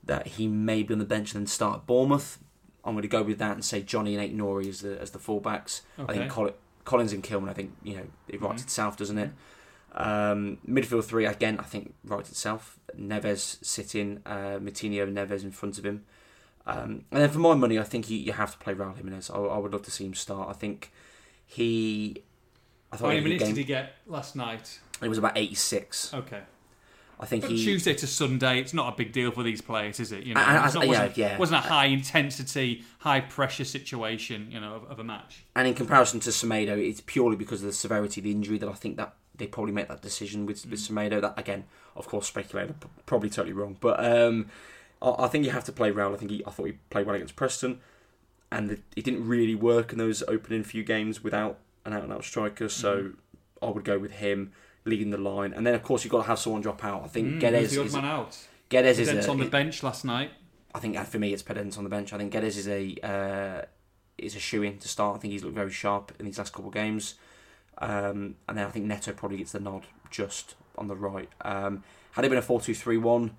that 0.04 0.26
he 0.28 0.46
may 0.46 0.82
be 0.84 0.94
on 0.94 1.00
the 1.00 1.04
bench 1.04 1.34
and 1.34 1.42
then 1.42 1.46
start 1.48 1.78
at 1.80 1.86
Bournemouth. 1.86 2.38
I'm 2.84 2.94
going 2.94 3.02
to 3.02 3.08
go 3.08 3.22
with 3.24 3.38
that 3.38 3.52
and 3.52 3.64
say 3.64 3.82
Johnny 3.82 4.14
and 4.14 4.22
Ait-Nouri 4.22 4.68
as 4.68 4.80
the 4.80 5.00
as 5.00 5.10
the 5.10 5.18
fullbacks. 5.18 5.80
I 5.98 6.02
Okay. 6.02 6.18
think 6.18 6.30
Col- 6.30 6.54
Collins 6.86 7.12
and 7.12 7.22
Kilman. 7.22 7.50
I 7.50 7.52
think 7.52 7.76
you 7.82 7.96
know 7.98 8.06
it 8.28 8.40
writes 8.40 8.62
Mhm. 8.62 8.64
itself, 8.64 8.96
doesn't 8.96 9.18
it? 9.18 9.30
Um, 9.92 10.58
midfield 10.66 11.04
three 11.04 11.26
again. 11.26 11.58
I 11.58 11.64
think 11.64 11.92
writes 12.04 12.30
itself. 12.30 12.78
Neves 12.98 13.62
sitting, 13.64 14.20
uh, 14.24 14.58
Moutinho, 14.58 15.06
Neves 15.12 15.42
in 15.42 15.50
front 15.52 15.76
of 15.78 15.84
him. 15.84 16.04
Um, 16.66 17.04
and 17.12 17.20
then 17.22 17.30
for 17.30 17.38
my 17.38 17.54
money, 17.54 17.78
I 17.78 17.84
think 17.84 18.10
you, 18.10 18.16
you 18.18 18.32
have 18.32 18.52
to 18.52 18.58
play 18.58 18.74
Raul 18.74 18.96
Jimenez. 18.96 19.30
I, 19.30 19.36
I 19.36 19.58
would 19.58 19.72
love 19.72 19.82
to 19.82 19.90
see 19.90 20.04
him 20.06 20.14
start. 20.14 20.48
I 20.48 20.52
think 20.52 20.90
he. 21.46 22.22
I 22.92 22.96
thought 22.96 23.06
How 23.08 23.12
many 23.14 23.20
minutes 23.24 23.44
did 23.44 23.56
he 23.56 23.64
get 23.64 23.94
last 24.06 24.36
night? 24.36 24.80
It 25.02 25.08
was 25.08 25.18
about 25.18 25.36
86. 25.36 26.14
Okay. 26.14 26.40
I 27.18 27.24
think 27.26 27.44
he. 27.46 27.62
Tuesday 27.64 27.94
to 27.94 28.06
Sunday, 28.06 28.60
it's 28.60 28.74
not 28.74 28.92
a 28.92 28.96
big 28.96 29.10
deal 29.12 29.30
for 29.30 29.42
these 29.42 29.62
players, 29.62 30.00
is 30.00 30.12
it? 30.12 30.24
You 30.24 30.34
know, 30.34 30.40
I- 30.40 30.56
I- 30.56 30.64
it's 30.66 30.74
not, 30.74 30.84
yeah, 30.84 30.88
wasn't, 30.90 31.16
yeah. 31.16 31.38
wasn't 31.38 31.64
a 31.64 31.68
high 31.68 31.86
intensity, 31.86 32.84
high 32.98 33.20
pressure 33.20 33.64
situation, 33.64 34.48
you 34.50 34.60
know, 34.60 34.74
of, 34.74 34.84
of 34.90 34.98
a 34.98 35.04
match. 35.04 35.44
And 35.54 35.66
in 35.66 35.74
comparison 35.74 36.20
to 36.20 36.30
Semedo, 36.30 36.76
it's 36.76 37.00
purely 37.00 37.36
because 37.36 37.60
of 37.62 37.66
the 37.68 37.72
severity 37.72 38.20
of 38.20 38.24
the 38.24 38.32
injury 38.32 38.58
that 38.58 38.68
I 38.68 38.74
think 38.74 38.96
that 38.98 39.14
they 39.34 39.46
probably 39.46 39.72
make 39.72 39.88
that 39.88 40.02
decision 40.02 40.46
with, 40.46 40.66
with 40.66 40.80
Semedo. 40.80 41.20
That 41.20 41.34
again, 41.38 41.64
of 41.94 42.06
course, 42.06 42.26
speculated, 42.26 42.74
probably 43.06 43.30
totally 43.30 43.52
wrong. 43.54 43.76
But 43.80 44.04
um, 44.04 44.48
I, 45.00 45.24
I 45.24 45.28
think 45.28 45.44
you 45.44 45.50
have 45.52 45.64
to 45.64 45.72
play 45.72 45.90
Raul. 45.92 46.12
I 46.14 46.16
think 46.18 46.30
he, 46.30 46.44
I 46.46 46.50
thought 46.50 46.66
he 46.66 46.72
played 46.90 47.06
well 47.06 47.14
against 47.16 47.36
Preston, 47.36 47.80
and 48.52 48.70
it, 48.72 48.80
it 48.94 49.04
didn't 49.04 49.26
really 49.26 49.54
work 49.54 49.92
in 49.92 49.98
those 49.98 50.22
opening 50.28 50.64
few 50.64 50.84
games 50.84 51.22
without 51.24 51.58
an 51.86 51.92
out 51.94 52.02
and 52.04 52.12
out 52.12 52.24
striker. 52.24 52.68
So 52.68 53.12
I 53.62 53.66
would 53.70 53.84
go 53.84 53.98
with 53.98 54.12
him 54.12 54.52
leading 54.86 55.10
the 55.10 55.18
line, 55.18 55.52
and 55.52 55.66
then 55.66 55.74
of 55.74 55.82
course 55.82 56.04
you've 56.04 56.12
got 56.12 56.22
to 56.22 56.28
have 56.28 56.38
someone 56.38 56.62
drop 56.62 56.84
out. 56.84 57.04
I 57.04 57.08
think 57.08 57.42
Mm, 57.42 57.58
who's 57.60 57.70
the 57.72 57.80
odd 57.80 57.86
is 57.86 57.92
man 57.94 58.04
out. 58.04 58.38
Guedes 58.70 58.98
is 58.98 59.08
a, 59.08 59.30
on 59.30 59.38
the 59.38 59.44
bench 59.46 59.82
last 59.82 60.04
night. 60.04 60.30
I 60.74 60.78
think 60.78 60.96
uh, 60.96 61.04
for 61.04 61.18
me 61.18 61.32
it's 61.32 61.42
Podence 61.42 61.76
on 61.78 61.84
the 61.84 61.90
bench. 61.90 62.12
I 62.12 62.18
think 62.18 62.32
Guedes 62.32 62.56
is 62.56 62.68
a 62.68 62.96
uh, 63.02 63.64
is 64.18 64.34
a 64.36 64.40
shoe 64.40 64.62
in 64.62 64.78
to 64.78 64.88
start. 64.88 65.16
I 65.16 65.18
think 65.20 65.32
he's 65.32 65.44
looked 65.44 65.54
very 65.54 65.70
sharp 65.70 66.12
in 66.18 66.26
these 66.26 66.38
last 66.38 66.52
couple 66.52 66.68
of 66.68 66.74
games. 66.74 67.14
Um, 67.78 68.36
and 68.48 68.56
then 68.56 68.66
I 68.66 68.70
think 68.70 68.86
Neto 68.86 69.12
probably 69.12 69.38
gets 69.38 69.52
the 69.52 69.60
nod 69.60 69.86
just 70.10 70.54
on 70.78 70.88
the 70.88 70.96
right. 70.96 71.28
Um, 71.42 71.84
had 72.12 72.24
it 72.24 72.30
been 72.30 72.38
a 72.38 72.42
4-2-3-1, 72.42 73.32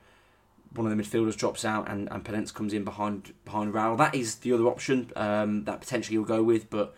one 0.75 0.91
of 0.91 0.95
the 0.95 1.01
midfielders 1.03 1.35
drops 1.35 1.65
out 1.65 1.89
and, 1.89 2.07
and 2.11 2.23
Podence 2.23 2.53
comes 2.53 2.73
in 2.73 2.83
behind 2.83 3.33
behind 3.45 3.73
Raul. 3.73 3.97
That 3.97 4.13
is 4.13 4.35
the 4.35 4.53
other 4.53 4.65
option 4.67 5.11
um, 5.15 5.63
that 5.63 5.81
potentially 5.81 6.15
he'll 6.15 6.25
go 6.25 6.43
with, 6.43 6.69
but 6.69 6.95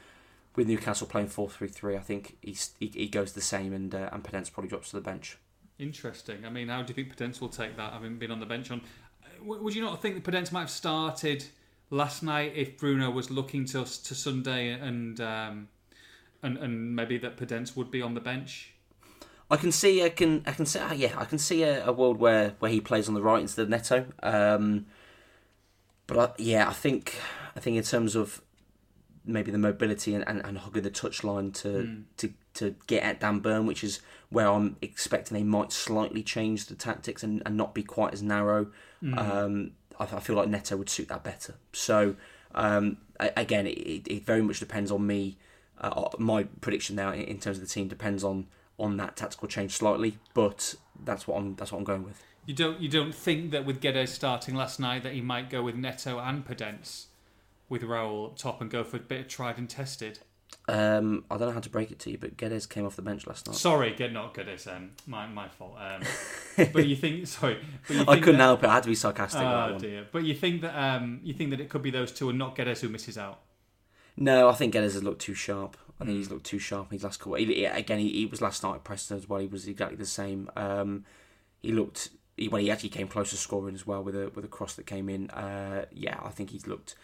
with 0.60 0.68
Newcastle 0.68 1.08
playing 1.08 1.28
4-3-3, 1.28 1.96
I 1.96 2.00
think 2.00 2.38
he, 2.42 2.56
he 2.80 3.08
goes 3.08 3.32
the 3.32 3.42
same 3.42 3.74
and 3.74 3.96
uh, 3.96 4.10
and 4.12 4.24
Podence 4.24 4.52
probably 4.52 4.70
drops 4.70 4.90
to 4.90 4.98
the 4.98 5.02
bench. 5.02 5.38
Interesting. 5.80 6.46
I 6.46 6.50
mean, 6.50 6.68
how 6.68 6.82
do 6.82 6.90
you 6.90 6.94
think 6.94 7.16
Podence 7.16 7.40
will 7.40 7.50
take 7.50 7.78
that, 7.78 7.94
having 7.94 8.20
been 8.20 8.30
on 8.30 8.42
the 8.42 8.46
bench 8.46 8.70
on? 8.70 8.82
Would 9.42 9.74
you 9.74 9.82
not 9.82 10.02
think 10.02 10.22
that 10.22 10.30
Podence 10.30 10.52
might 10.52 10.62
have 10.62 10.70
started 10.70 11.46
last 11.90 12.22
night 12.24 12.52
if 12.56 12.78
Bruno 12.78 13.10
was 13.10 13.32
looking 13.32 13.64
to 13.68 13.86
to 13.86 14.16
Sunday 14.16 14.72
and 14.72 15.22
um, 15.22 15.70
and 16.44 16.58
and 16.58 16.94
maybe 16.94 17.18
that 17.20 17.38
Podence 17.38 17.78
would 17.78 17.90
be 17.90 18.02
on 18.02 18.14
the 18.14 18.20
bench? 18.20 18.74
I 19.52 19.56
can 19.56 19.72
see, 19.72 20.04
I 20.04 20.10
can, 20.10 20.44
I 20.46 20.52
can 20.52 20.68
see, 20.68 20.78
uh, 20.78 20.94
yeah, 20.94 21.14
I 21.18 21.26
can 21.26 21.40
see 21.40 21.64
a, 21.64 21.88
a 21.88 21.92
world 21.92 22.20
where, 22.20 22.54
where 22.60 22.70
he 22.70 22.80
plays 22.80 23.08
on 23.08 23.16
the 23.16 23.22
right 23.22 23.42
instead 23.42 23.64
of 23.64 23.70
Neto. 23.70 24.06
Um, 24.22 24.86
but 26.06 26.20
I, 26.20 26.32
yeah, 26.38 26.70
I 26.70 26.74
think, 26.74 27.16
I 27.56 27.60
think 27.60 27.76
in 27.76 27.82
terms 27.82 28.16
of 28.16 28.44
maybe 29.32 29.52
the 29.52 29.58
mobility 29.58 30.14
and, 30.16 30.28
and, 30.28 30.42
and 30.46 30.58
hugging 30.60 30.84
the 30.84 30.92
touchline 30.92 31.54
to, 31.62 31.68
Mm. 31.70 32.04
to 32.18 32.34
to 32.56 32.76
get 32.88 33.04
at 33.04 33.20
Dan 33.20 33.40
Burn, 33.40 33.66
which 33.66 33.84
is 33.84 34.02
where 34.30 34.48
I'm 34.48 34.76
expecting 34.82 35.38
they 35.38 35.44
might 35.44 35.72
slightly 35.72 36.24
change 36.24 36.66
the 36.66 36.76
tactics 36.76 37.24
and, 37.24 37.42
and 37.46 37.56
not 37.56 37.74
be 37.74 37.84
quite 37.84 38.12
as 38.14 38.22
narrow. 38.22 38.68
Mm. 39.04 39.18
Um, 39.18 39.72
I, 40.00 40.04
I 40.04 40.20
feel 40.20 40.36
like 40.36 40.50
Neto 40.50 40.76
would 40.76 40.90
suit 40.90 41.08
that 41.08 41.24
better. 41.24 41.56
So 41.74 42.16
um, 42.56 42.98
again, 43.20 43.66
it, 43.68 44.08
it 44.08 44.26
very 44.26 44.42
much 44.42 44.60
depends 44.60 44.92
on 44.92 45.06
me. 45.06 45.38
Uh, 45.80 46.10
my 46.18 46.44
prediction 46.60 46.96
now 46.96 47.12
in, 47.14 47.22
in 47.22 47.40
terms 47.40 47.58
of 47.58 47.62
the 47.66 47.70
team 47.70 47.88
depends 47.88 48.24
on 48.24 48.48
on 48.78 48.98
that 48.98 49.16
tactical 49.16 49.48
change 49.48 49.74
slightly, 49.74 50.18
but 50.34 50.76
that's 51.06 51.28
what 51.28 51.38
I'm 51.38 51.56
that's 51.56 51.72
what 51.72 51.78
I'm 51.80 51.84
going 51.86 52.04
with. 52.04 52.22
You 52.46 52.56
don't 52.56 52.80
you 52.82 52.90
don't 52.90 53.14
think 53.14 53.52
that 53.52 53.64
with 53.66 53.80
Guedes 53.80 54.10
starting 54.10 54.56
last 54.56 54.80
night 54.80 55.04
that 55.04 55.14
he 55.14 55.22
might 55.22 55.50
go 55.50 55.62
with 55.62 55.76
Neto 55.76 56.18
and 56.20 56.44
Podence 56.46 57.06
with 57.70 57.84
Raul 57.84 58.26
up 58.32 58.38
top 58.38 58.62
and 58.62 58.70
go 58.70 58.84
for 58.84 58.98
a 58.98 59.00
bit 59.00 59.22
of 59.22 59.28
tried 59.28 59.58
and 59.58 59.70
tested? 59.70 60.20
Um, 60.68 61.26
I 61.30 61.38
don't 61.38 61.48
know 61.50 61.54
how 61.54 61.60
to 61.60 61.70
break 61.70 61.92
it 61.92 62.00
to 62.00 62.12
you, 62.12 62.18
but 62.18 62.36
Guedes 62.36 62.68
came 62.68 62.86
off 62.86 62.96
the 62.96 63.02
bench 63.04 63.26
last 63.28 63.46
night. 63.48 63.56
Sorry, 63.56 63.94
get 63.94 64.12
not 64.12 64.34
Guedes. 64.34 64.68
Um, 64.68 64.92
my 65.08 65.28
my 65.28 65.48
fault. 65.48 65.76
Um, 65.80 66.02
but 66.74 66.86
you 66.88 66.96
think 66.96 67.28
sorry, 67.28 67.60
but 67.88 67.96
you 67.96 68.02
I 68.08 68.20
couldn't 68.20 68.38
that- 68.40 68.44
help 68.46 68.64
it. 68.64 68.68
I 68.68 68.74
had 68.76 68.84
to 68.84 68.90
be 68.90 68.96
sarcastic. 68.96 69.42
Oh 69.42 69.78
dear! 69.80 70.08
But 70.12 70.24
you 70.24 70.34
think 70.34 70.62
that 70.62 70.76
um, 70.78 71.20
you 71.24 71.34
think 71.34 71.52
that 71.52 71.60
it 71.60 71.70
could 71.70 71.82
be 71.84 71.92
those 71.92 72.12
two 72.12 72.30
and 72.30 72.38
not 72.40 72.56
Guedes 72.56 72.80
who 72.82 72.90
misses 72.90 73.18
out. 73.18 73.40
No, 74.18 74.50
I 74.50 74.54
think 74.54 74.74
Guedes 74.74 74.94
has 74.94 75.04
looked 75.04 75.22
too 75.22 75.34
sharp. 75.36 75.78
I 76.02 76.06
think 76.06 76.16
Mm. 76.16 76.20
he's 76.20 76.32
looked 76.32 76.46
too 76.46 76.60
sharp 76.60 76.88
in 76.92 76.96
his 76.98 77.04
last 77.04 77.20
couple. 77.20 77.36
He, 77.36 77.46
he- 77.46 77.66
again, 77.66 78.00
he, 78.00 78.10
he 78.12 78.26
was 78.26 78.42
last 78.42 78.64
night 78.64 78.76
at 78.76 78.84
Preston 78.84 79.18
as 79.18 79.28
well. 79.30 79.40
He 79.42 79.48
was 79.48 79.68
exactly 79.68 79.98
the 79.98 80.06
same. 80.06 80.50
Um, 80.56 81.06
he 81.62 81.72
looked. 81.72 82.10
He, 82.38 82.48
well, 82.48 82.62
he 82.62 82.72
actually 82.72 82.90
came 82.90 83.08
close 83.08 83.30
to 83.32 83.38
scoring 83.38 83.76
as 83.76 83.86
well 83.86 84.04
with 84.04 84.16
a 84.16 84.32
with 84.34 84.46
a 84.46 84.50
cross 84.50 84.74
that 84.76 84.86
came 84.88 85.10
in. 85.10 85.30
Uh, 85.30 85.86
yeah, 85.92 86.20
I 86.24 86.30
think 86.30 86.50
he's 86.52 86.68
looked. 86.68 86.96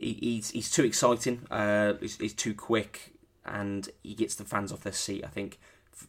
He, 0.00 0.18
he's 0.20 0.50
he's 0.50 0.70
too 0.70 0.84
exciting. 0.84 1.46
Uh, 1.50 1.94
he's, 2.00 2.16
he's 2.16 2.32
too 2.34 2.54
quick, 2.54 3.12
and 3.44 3.88
he 4.02 4.14
gets 4.14 4.34
the 4.34 4.44
fans 4.44 4.72
off 4.72 4.80
their 4.80 4.92
seat. 4.92 5.22
I 5.24 5.28
think, 5.28 5.58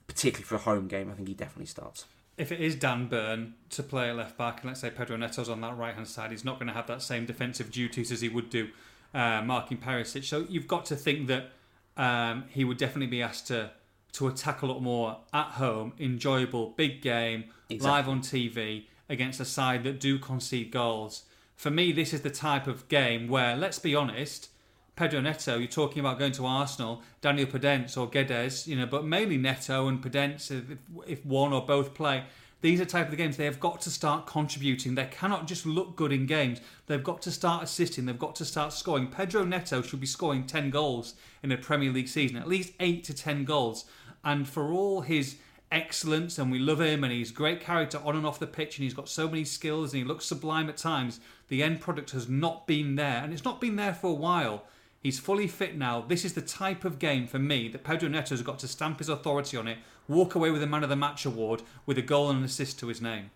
particularly 0.08 0.46
for 0.46 0.56
a 0.56 0.60
home 0.60 0.88
game, 0.88 1.10
I 1.12 1.14
think 1.14 1.28
he 1.28 1.34
definitely 1.34 1.66
starts. 1.66 2.06
If 2.38 2.52
it 2.52 2.62
is 2.62 2.76
Dan 2.76 3.08
Burn 3.08 3.54
to 3.72 3.84
play 3.84 4.12
left 4.12 4.38
back, 4.38 4.62
and 4.62 4.70
let's 4.70 4.80
say 4.80 4.90
Pedro 4.90 5.18
Neto's 5.18 5.50
on 5.50 5.62
that 5.62 5.78
right 5.78 5.94
hand 5.94 6.08
side, 6.08 6.32
he's 6.32 6.46
not 6.46 6.56
going 6.58 6.68
to 6.68 6.74
have 6.74 6.88
that 6.88 7.02
same 7.02 7.26
defensive 7.26 7.70
duties 7.72 8.12
as 8.12 8.22
he 8.22 8.30
would 8.30 8.50
do 8.50 8.70
uh, 9.14 9.42
marking 9.42 9.78
Perisic. 9.78 10.24
So 10.24 10.46
you've 10.50 10.68
got 10.68 10.86
to 10.86 10.96
think 10.96 11.28
that 11.28 11.52
um, 11.98 12.46
he 12.50 12.64
would 12.64 12.78
definitely 12.78 13.08
be 13.08 13.22
asked 13.22 13.48
to 13.48 13.72
to 14.14 14.28
attack 14.28 14.62
a 14.62 14.66
lot 14.66 14.82
more 14.82 15.18
at 15.34 15.48
home, 15.52 15.94
enjoyable, 16.00 16.72
big 16.76 17.02
game, 17.02 17.46
Exactly. 17.70 17.90
live 17.92 18.10
on 18.10 18.20
TV 18.22 18.86
against 19.08 19.40
a 19.40 19.46
side 19.46 19.84
that 19.84 20.00
do 20.02 20.20
concede 20.20 20.70
goals. 20.72 21.24
For 21.62 21.70
me, 21.70 21.92
this 21.92 22.12
is 22.12 22.22
the 22.22 22.32
type 22.32 22.66
of 22.66 22.88
game 22.88 23.28
where, 23.28 23.56
let's 23.56 23.78
be 23.78 23.94
honest, 23.94 24.50
Pedro 24.96 25.22
Neto, 25.22 25.60
you're 25.60 25.68
talking 25.68 26.00
about 26.00 26.18
going 26.18 26.32
to 26.32 26.48
Arsenal, 26.48 27.04
Daniel 27.22 27.46
Podence 27.46 27.96
or 27.96 28.10
Guedes, 28.10 28.66
you 28.66 28.76
know, 28.76 28.88
but 28.88 29.06
mainly 29.06 29.38
Neto 29.38 29.88
and 29.88 30.04
Podence, 30.04 30.50
if, 30.50 30.64
if 31.06 31.24
one 31.24 31.54
or 31.54 31.64
both 31.64 31.94
play. 31.94 32.24
These 32.62 32.82
are 32.82 32.86
type 32.86 33.06
of 33.06 33.12
the 33.12 33.18
games 33.18 33.38
they 33.38 33.46
have 33.46 33.60
got 33.60 33.80
to 33.82 33.92
start 33.92 34.26
contributing. 34.26 34.96
They 34.96 35.06
cannot 35.06 35.46
just 35.46 35.68
look 35.68 35.96
good 35.96 36.12
in 36.12 36.26
games. 36.26 36.62
They've 36.88 37.04
got 37.04 37.22
to 37.22 37.32
start 37.32 37.62
assisting. 37.62 38.08
They've 38.08 38.18
got 38.18 38.34
to 38.38 38.46
start 38.46 38.74
scoring. 38.74 39.10
Pedro 39.10 39.46
Neto 39.46 39.84
should 39.84 40.00
be 40.00 40.08
scoring 40.08 40.48
10 40.48 40.72
goals 40.72 41.14
in 41.44 41.52
a 41.52 41.58
Premier 41.58 41.92
League 41.92 42.08
season, 42.08 42.38
at 42.38 42.48
least 42.48 42.74
8 42.80 43.04
to 43.04 43.14
10 43.14 43.46
goals. 43.46 43.86
And 44.24 44.50
for 44.50 44.72
all 44.72 45.02
his 45.02 45.36
excellence, 45.72 46.38
and 46.38 46.52
we 46.52 46.60
love 46.60 46.82
him, 46.82 47.04
and 47.04 47.14
he's 47.14 47.32
great 47.32 47.62
character 47.62 48.00
on 48.04 48.16
and 48.16 48.26
off 48.26 48.40
the 48.40 48.48
pitch, 48.48 48.78
and 48.78 48.84
he's 48.84 48.94
got 48.94 49.10
so 49.10 49.28
many 49.28 49.46
skills, 49.46 49.94
and 49.94 50.02
he 50.02 50.08
looks 50.08 50.26
sublime 50.26 50.70
at 50.70 50.78
times, 50.78 51.20
the 51.48 51.64
end 51.64 51.82
product 51.82 52.12
has 52.12 52.30
not 52.30 52.68
been 52.68 52.96
there. 52.96 53.22
And 53.24 53.34
it's 53.34 53.46
not 53.46 53.62
been 53.62 53.76
there 53.76 53.94
for 53.94 54.08
a 54.08 54.14
while. 54.14 54.64
He's 55.02 55.20
fully 55.20 55.48
fit 55.48 55.78
now. 55.78 56.02
This 56.02 56.24
is 56.24 56.34
the 56.34 56.42
type 56.42 56.86
of 56.86 57.00
game 57.00 57.26
for 57.26 57.40
me 57.40 57.68
that 57.70 57.84
Pedro 57.84 58.08
Neto 58.08 58.36
has 58.36 58.44
got 58.44 58.60
to 58.60 58.68
stamp 58.68 59.00
his 59.00 59.10
authority 59.10 59.58
on 59.58 59.68
it, 59.68 59.80
walk 60.08 60.36
away 60.36 60.52
with 60.52 60.62
a 60.62 60.68
Man 60.68 60.84
of 60.84 60.90
the 60.90 60.96
Match 60.96 61.26
award 61.26 61.64
with 61.86 61.98
a 61.98 62.04
goal 62.04 62.30
and 62.30 62.40
an 62.40 62.46
assist 62.46 62.80
to 62.80 62.88
his 62.88 63.02
name. 63.02 63.32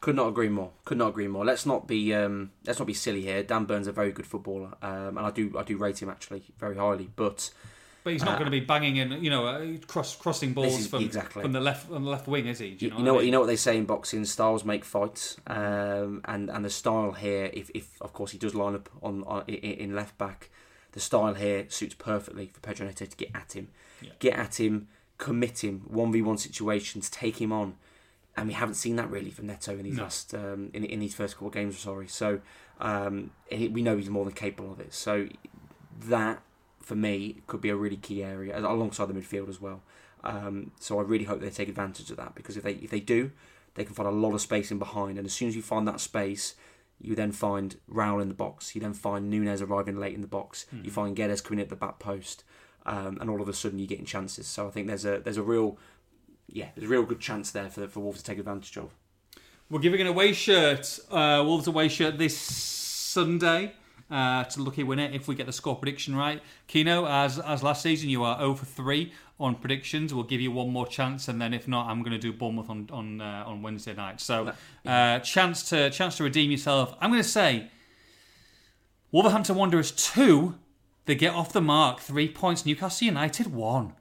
Could 0.00 0.16
not 0.16 0.28
agree 0.28 0.48
more. 0.48 0.70
Could 0.84 0.98
not 0.98 1.08
agree 1.08 1.28
more. 1.28 1.44
Let's 1.44 1.64
not 1.64 1.86
be 1.86 2.12
um, 2.12 2.50
let's 2.66 2.78
not 2.78 2.86
be 2.86 2.94
silly 2.94 3.22
here. 3.22 3.42
Dan 3.42 3.64
Burns 3.64 3.86
a 3.86 3.92
very 3.92 4.12
good 4.12 4.26
footballer, 4.26 4.74
um, 4.82 5.16
and 5.16 5.20
I 5.20 5.30
do 5.30 5.56
I 5.58 5.62
do 5.62 5.76
rate 5.76 6.02
him 6.02 6.10
actually 6.10 6.42
very 6.58 6.76
highly. 6.76 7.08
But 7.16 7.50
But 8.06 8.12
he's 8.12 8.22
not 8.24 8.34
Uh, 8.36 8.38
going 8.38 8.44
to 8.44 8.50
be 8.52 8.60
banging 8.60 8.98
in, 8.98 9.24
you 9.24 9.30
know, 9.30 9.46
uh, 9.48 9.78
cross 9.88 10.14
crossing 10.14 10.52
balls 10.52 10.78
is- 10.78 10.86
from 10.86 11.02
exactly. 11.02 11.42
from 11.42 11.50
the 11.50 11.60
left 11.60 11.90
on 11.90 12.04
the 12.04 12.08
left 12.08 12.28
wing, 12.28 12.46
is 12.46 12.60
he? 12.60 12.70
Do 12.70 12.84
you, 12.84 12.90
know, 12.92 12.98
you 12.98 13.02
know 13.04 13.14
what 13.14 13.22
I 13.22 13.24
you 13.24 13.32
know 13.32 13.40
what 13.40 13.46
they 13.48 13.56
say 13.56 13.76
in 13.76 13.84
boxing: 13.84 14.24
styles 14.24 14.64
make 14.64 14.84
fights, 14.84 15.36
um, 15.48 16.20
and 16.24 16.48
and 16.48 16.64
the 16.64 16.70
style 16.70 17.10
here, 17.10 17.50
if, 17.52 17.68
if 17.70 18.00
of 18.00 18.12
course 18.12 18.30
he 18.30 18.38
does 18.38 18.54
line 18.54 18.76
up 18.76 18.88
on, 19.02 19.24
on 19.24 19.42
in, 19.48 19.56
in 19.56 19.94
left 19.96 20.16
back, 20.18 20.50
the 20.92 21.00
style 21.00 21.34
here 21.34 21.66
suits 21.68 21.96
perfectly 21.96 22.46
for 22.54 22.60
Pedro 22.60 22.86
Neto 22.86 23.06
to 23.06 23.16
get 23.16 23.30
at 23.34 23.54
him, 23.56 23.70
Yeah. 24.00 24.10
get 24.20 24.34
at 24.34 24.60
him, 24.60 24.86
commit 25.18 25.64
him, 25.64 25.80
one 25.88 26.12
v 26.12 26.22
one 26.22 26.38
situations, 26.38 27.10
take 27.10 27.40
him 27.40 27.50
on, 27.50 27.74
and 28.36 28.46
we 28.46 28.54
haven't 28.54 28.76
seen 28.76 28.94
that 28.94 29.10
really 29.10 29.32
from 29.32 29.48
Neto 29.48 29.72
in 29.76 29.82
these 29.82 29.96
No. 29.96 30.04
last 30.04 30.32
um, 30.32 30.70
in 30.72 30.84
in 30.84 31.00
these 31.00 31.16
first 31.16 31.34
couple 31.34 31.48
of 31.48 31.54
games. 31.54 31.76
Sorry, 31.76 32.06
so 32.06 32.38
um, 32.80 33.32
we 33.50 33.82
know 33.82 33.96
he's 33.96 34.08
more 34.10 34.24
than 34.24 34.32
capable 34.34 34.70
of 34.70 34.78
it. 34.78 34.94
So 34.94 35.26
that 36.08 36.40
for 36.86 36.94
me 36.94 37.42
could 37.48 37.60
be 37.60 37.68
a 37.68 37.74
really 37.74 37.96
key 37.96 38.22
area 38.22 38.56
alongside 38.56 39.06
the 39.06 39.12
midfield 39.12 39.48
as 39.48 39.60
well. 39.60 39.82
Um, 40.22 40.70
so 40.78 41.00
I 41.00 41.02
really 41.02 41.24
hope 41.24 41.40
they 41.40 41.50
take 41.50 41.68
advantage 41.68 42.12
of 42.12 42.16
that 42.16 42.36
because 42.36 42.56
if 42.56 42.62
they 42.62 42.74
if 42.74 42.90
they 42.90 43.00
do, 43.00 43.32
they 43.74 43.84
can 43.84 43.92
find 43.92 44.08
a 44.08 44.12
lot 44.12 44.34
of 44.34 44.40
space 44.40 44.70
in 44.70 44.78
behind, 44.78 45.18
and 45.18 45.26
as 45.26 45.32
soon 45.32 45.48
as 45.48 45.56
you 45.56 45.62
find 45.62 45.86
that 45.88 45.98
space, 45.98 46.54
you 47.00 47.16
then 47.16 47.32
find 47.32 47.76
Raul 47.92 48.22
in 48.22 48.28
the 48.28 48.34
box. 48.34 48.76
You 48.76 48.80
then 48.80 48.94
find 48.94 49.28
Nunes 49.28 49.60
arriving 49.60 49.98
late 49.98 50.14
in 50.14 50.20
the 50.20 50.28
box. 50.28 50.66
You 50.84 50.92
find 50.92 51.16
Guedes 51.16 51.42
coming 51.42 51.58
in 51.58 51.64
at 51.64 51.70
the 51.70 51.76
back 51.76 51.98
post, 51.98 52.44
um, 52.86 53.18
and 53.20 53.28
all 53.28 53.42
of 53.42 53.48
a 53.48 53.52
sudden 53.52 53.80
you're 53.80 53.88
getting 53.88 54.04
chances. 54.04 54.46
So 54.46 54.68
I 54.68 54.70
think 54.70 54.86
there's 54.86 55.04
a 55.04 55.18
there's 55.18 55.38
a 55.38 55.42
real 55.42 55.78
yeah 56.48 56.68
there's 56.76 56.86
a 56.86 56.92
real 56.92 57.02
good 57.02 57.20
chance 57.20 57.50
there 57.50 57.68
for 57.68 57.88
for 57.88 57.98
Wolves 57.98 58.22
to 58.22 58.24
take 58.24 58.38
advantage 58.38 58.78
of. 58.78 58.94
We're 59.68 59.80
giving 59.80 60.00
an 60.00 60.06
away 60.06 60.32
shirt, 60.32 61.00
uh, 61.10 61.42
Wolves 61.44 61.66
away 61.66 61.88
shirt 61.88 62.16
this 62.16 62.38
Sunday 62.38 63.72
uh, 64.10 64.44
to 64.44 64.62
lucky 64.62 64.82
winner 64.82 65.08
if 65.12 65.28
we 65.28 65.34
get 65.34 65.46
the 65.46 65.52
score 65.52 65.76
prediction 65.76 66.14
right. 66.14 66.42
Kino, 66.66 67.06
as 67.06 67.38
as 67.38 67.62
last 67.62 67.82
season, 67.82 68.08
you 68.08 68.24
are 68.24 68.38
0 68.38 68.54
for 68.54 68.66
3 68.66 69.12
on 69.38 69.54
predictions. 69.56 70.14
We'll 70.14 70.24
give 70.24 70.40
you 70.40 70.50
one 70.50 70.70
more 70.70 70.86
chance, 70.86 71.28
and 71.28 71.40
then 71.40 71.52
if 71.52 71.66
not, 71.68 71.88
I'm 71.88 72.00
going 72.02 72.12
to 72.12 72.18
do 72.18 72.32
Bournemouth 72.32 72.70
on 72.70 72.88
on 72.92 73.20
uh, 73.20 73.44
on 73.46 73.62
Wednesday 73.62 73.94
night. 73.94 74.20
So, 74.20 74.52
uh, 74.84 75.18
chance 75.20 75.68
to 75.70 75.90
chance 75.90 76.16
to 76.18 76.24
redeem 76.24 76.50
yourself. 76.50 76.94
I'm 77.00 77.10
going 77.10 77.22
to 77.22 77.28
say 77.28 77.68
Wolverhampton 79.10 79.56
Wanderers 79.56 79.90
two. 79.90 80.56
They 81.06 81.14
get 81.14 81.34
off 81.34 81.52
the 81.52 81.60
mark. 81.60 82.00
Three 82.00 82.28
points. 82.28 82.66
Newcastle 82.66 83.06
United 83.06 83.52
one. 83.52 83.92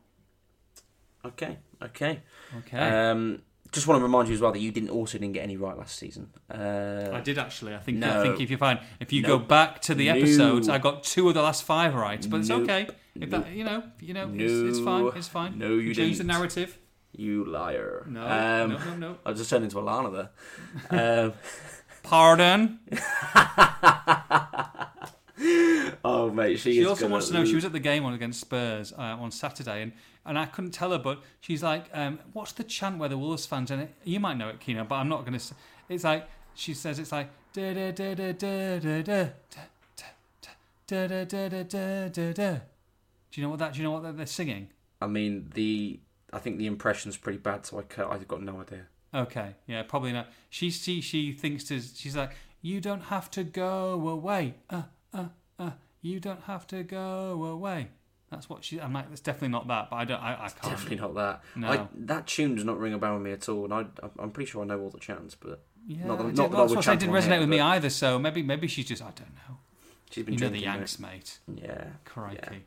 Okay, 1.24 1.58
okay. 1.82 2.22
Okay. 2.60 2.78
Um, 2.78 3.42
just 3.76 3.86
want 3.88 4.00
to 4.00 4.04
remind 4.04 4.28
you 4.28 4.34
as 4.34 4.42
well 4.42 4.52
that 4.52 4.60
you 4.60 4.72
didn't 4.72 4.90
also 4.90 5.20
didn't 5.20 5.34
get 5.34 5.44
any 5.44 5.58
right 5.58 5.78
last 5.78 6.00
season. 6.00 6.32
Uh, 6.50 7.12
I 7.14 7.20
did 7.22 7.38
actually. 7.38 7.76
I 7.76 7.80
think. 7.80 8.00
No. 8.00 8.20
I 8.20 8.24
think 8.24 8.42
if 8.42 8.50
you 8.50 8.58
find 8.58 8.80
if 9.00 9.14
you 9.14 9.22
No. 9.22 9.38
go 9.38 9.40
back 9.40 9.82
to 9.84 9.94
the 9.94 10.08
No. 10.08 10.14
episodes, 10.16 10.68
I 10.70 10.80
got 10.80 11.04
two 11.04 11.28
of 11.28 11.34
the 11.36 11.42
last 11.44 11.64
five 11.64 11.94
right, 11.94 12.26
but 12.30 12.40
it's 12.42 12.50
okay. 12.50 12.88
If 13.20 13.30
that, 13.30 13.52
you 13.52 13.64
know, 13.64 13.84
you 14.02 14.14
know, 14.14 14.32
it's, 14.34 14.78
it's 14.78 14.80
fine. 14.84 15.12
It's 15.16 15.28
fine. 15.28 15.60
No, 15.60 15.70
you 15.76 15.94
change 15.94 16.18
the 16.18 16.24
narrative. 16.24 16.78
you 17.18 17.46
liar. 17.46 18.06
No, 18.10 18.22
Um, 18.24 18.70
no, 18.72 18.78
no, 18.78 18.96
no. 18.98 19.18
I 19.26 19.32
just 19.34 19.50
turned 19.50 19.64
into 19.64 19.80
a 19.80 19.86
Lana 19.90 20.10
there. 20.90 21.26
um, 21.26 21.34
Pardon. 22.04 22.80
oh 26.06 26.30
mate, 26.32 26.60
she, 26.60 26.74
She 26.74 26.86
also 26.86 27.08
wants 27.08 27.28
to 27.28 27.34
know. 27.34 27.46
She 27.46 27.56
was 27.56 27.66
at 27.66 27.72
the 27.72 27.80
game 27.80 28.06
on 28.06 28.14
against 28.14 28.40
Spurs 28.42 28.94
uh, 28.94 29.02
on 29.24 29.32
Saturday, 29.32 29.82
and, 29.82 29.92
and 30.26 30.38
I 30.40 30.46
couldn't 30.46 30.72
tell 30.72 30.92
her, 30.92 30.98
but 31.00 31.22
she's 31.42 31.64
like, 31.64 31.86
um, 31.94 32.20
"What's 32.34 32.52
the 32.54 32.64
chant 32.64 32.98
where 33.00 33.10
the 33.10 33.18
Wolves 33.18 33.46
fans?" 33.46 33.72
And 33.72 33.82
it, 33.84 33.94
you 34.04 34.20
might 34.20 34.38
know 34.38 34.50
it, 34.50 34.60
Kino, 34.60 34.84
but 34.84 34.96
I'm 34.96 35.10
not 35.10 35.26
going 35.26 35.38
to. 35.38 35.56
It's 35.90 36.04
like 36.04 36.28
she 36.54 36.74
says, 36.74 37.00
"It's 37.00 37.12
like 37.12 37.30
da 37.54 37.74
da 37.74 37.92
da 37.92 38.14
da 38.16 38.32
da 38.32 38.80
da 38.80 39.02
da 39.02 39.28
da 39.56 39.64
da 40.88 41.08
da 41.08 41.26
da 41.26 41.48
da 41.50 41.64
da 41.64 42.08
da 42.10 42.34
da." 42.34 42.54
Do 43.32 43.42
you 43.42 43.44
know 43.44 43.50
what 43.50 43.60
that? 43.60 43.74
Do 43.74 43.80
you 43.80 43.84
know 43.84 43.92
what 43.92 44.04
they're- 44.04 44.14
they're 44.14 44.26
singing? 44.26 44.70
I 45.02 45.08
mean 45.08 45.52
the. 45.54 46.00
I 46.34 46.40
think 46.40 46.58
the 46.58 46.68
impression's 46.68 47.18
pretty 47.18 47.38
bad, 47.40 47.66
so 47.66 47.80
I 47.80 48.04
I've 48.14 48.28
got 48.28 48.42
no 48.42 48.60
idea. 48.62 48.88
Okay, 49.14 49.56
yeah, 49.68 49.84
probably 49.84 50.12
not. 50.12 50.28
She 50.50 50.70
she 50.70 51.00
she 51.02 51.32
thinks 51.32 51.64
to 51.66 51.80
she's 51.80 52.16
like, 52.16 52.32
you 52.62 52.82
don't 52.82 53.04
have 53.04 53.30
to 53.32 53.44
go 53.44 53.94
away. 54.10 54.56
Uh 54.70 54.84
uh 55.14 55.18
uh. 55.20 55.26
You 56.06 56.20
don't 56.20 56.44
have 56.44 56.68
to 56.68 56.84
go 56.84 57.44
away. 57.46 57.88
That's 58.30 58.48
what 58.48 58.64
she. 58.64 58.80
I'm 58.80 58.94
like, 58.94 59.06
it's 59.12 59.22
definitely 59.22 59.48
not 59.50 59.68
that. 59.70 59.90
But 59.90 59.96
I 59.96 60.06
don't. 60.06 60.22
I, 60.22 60.34
I 60.34 60.50
can't. 60.50 60.62
Definitely 60.74 60.98
not 60.98 61.16
that. 61.16 61.44
No. 61.56 61.68
I, 61.68 61.88
that 61.96 62.28
tune 62.28 62.54
does 62.56 62.64
not 62.64 62.80
ring 62.80 62.94
a 62.94 63.00
bell 63.00 63.14
with 63.16 63.24
me 63.24 63.32
at 63.32 63.50
all, 63.50 63.66
and 63.66 63.74
I, 63.74 63.86
I'm 64.20 64.30
pretty 64.30 64.52
sure 64.52 64.62
I 64.62 64.66
know 64.66 64.80
all 64.82 64.92
the 64.92 65.00
chants, 65.00 65.34
but 65.34 65.64
Yeah, 65.88 66.06
Not 66.06 66.18
that- 66.20 66.24
not 66.26 66.36
did- 66.36 66.52
that 66.52 66.58
I 66.58 66.62
would 66.62 66.76
what 66.76 66.88
I 66.88 66.96
didn't 66.96 67.14
resonate 67.16 67.32
here, 67.32 67.40
with 67.40 67.50
me 67.50 67.60
either. 67.60 67.90
So 67.90 68.20
maybe 68.20 68.44
maybe 68.44 68.68
she's 68.68 68.86
just 68.86 69.02
I 69.02 69.06
don't 69.16 69.34
know. 69.34 69.58
she's 70.12 70.24
been 70.26 70.36
You 70.36 70.40
know 70.42 70.50
the. 70.50 70.60
Yanks, 70.60 71.00
mate. 71.00 71.40
Yeah. 71.54 71.86
Crikey. 72.04 72.66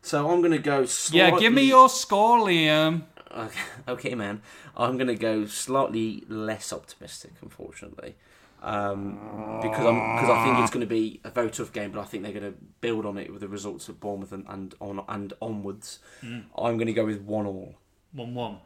So 0.00 0.30
I'm 0.30 0.40
gonna 0.40 0.58
go. 0.58 0.86
Yeah, 1.10 1.38
give 1.38 1.52
me 1.52 1.62
your 1.64 1.88
score, 1.90 2.38
Liam. 2.38 3.02
Okay, 3.30 3.60
okay, 3.86 4.14
man. 4.14 4.40
I'm 4.74 4.96
gonna 4.96 5.14
go 5.14 5.44
slightly 5.44 6.24
less 6.28 6.72
optimistic, 6.72 7.32
unfortunately, 7.42 8.16
um, 8.62 9.60
because 9.62 9.86
I'm 9.86 10.16
because 10.16 10.30
I 10.30 10.44
think 10.44 10.58
it's 10.58 10.70
going 10.70 10.80
to 10.80 10.86
be 10.86 11.20
a 11.24 11.30
very 11.30 11.50
tough 11.50 11.72
game. 11.72 11.92
But 11.92 12.00
I 12.00 12.04
think 12.04 12.22
they're 12.22 12.32
going 12.32 12.52
to 12.52 12.58
build 12.80 13.06
on 13.06 13.18
it 13.18 13.30
with 13.32 13.40
the 13.40 13.48
results 13.48 13.88
of 13.88 14.00
Bournemouth 14.00 14.32
and, 14.32 14.44
and 14.48 14.74
on 14.80 15.04
and 15.08 15.32
onwards. 15.40 16.00
I'm 16.22 16.76
going 16.76 16.86
to 16.86 16.92
go 16.92 17.04
with 17.06 17.20
one 17.22 17.46
all. 17.46 17.74
One 18.12 18.34
one. 18.34 18.58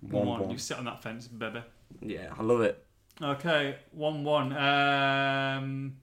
One 0.00 0.26
one. 0.26 0.40
one. 0.40 0.50
You 0.50 0.58
sit 0.58 0.78
on 0.78 0.84
that 0.84 1.02
fence, 1.02 1.26
baby. 1.28 1.62
Yeah, 2.00 2.32
I 2.38 2.42
love 2.42 2.60
it. 2.60 2.84
Okay, 3.22 3.76
one 3.92 4.24
one. 4.24 4.52
Um, 4.52 5.96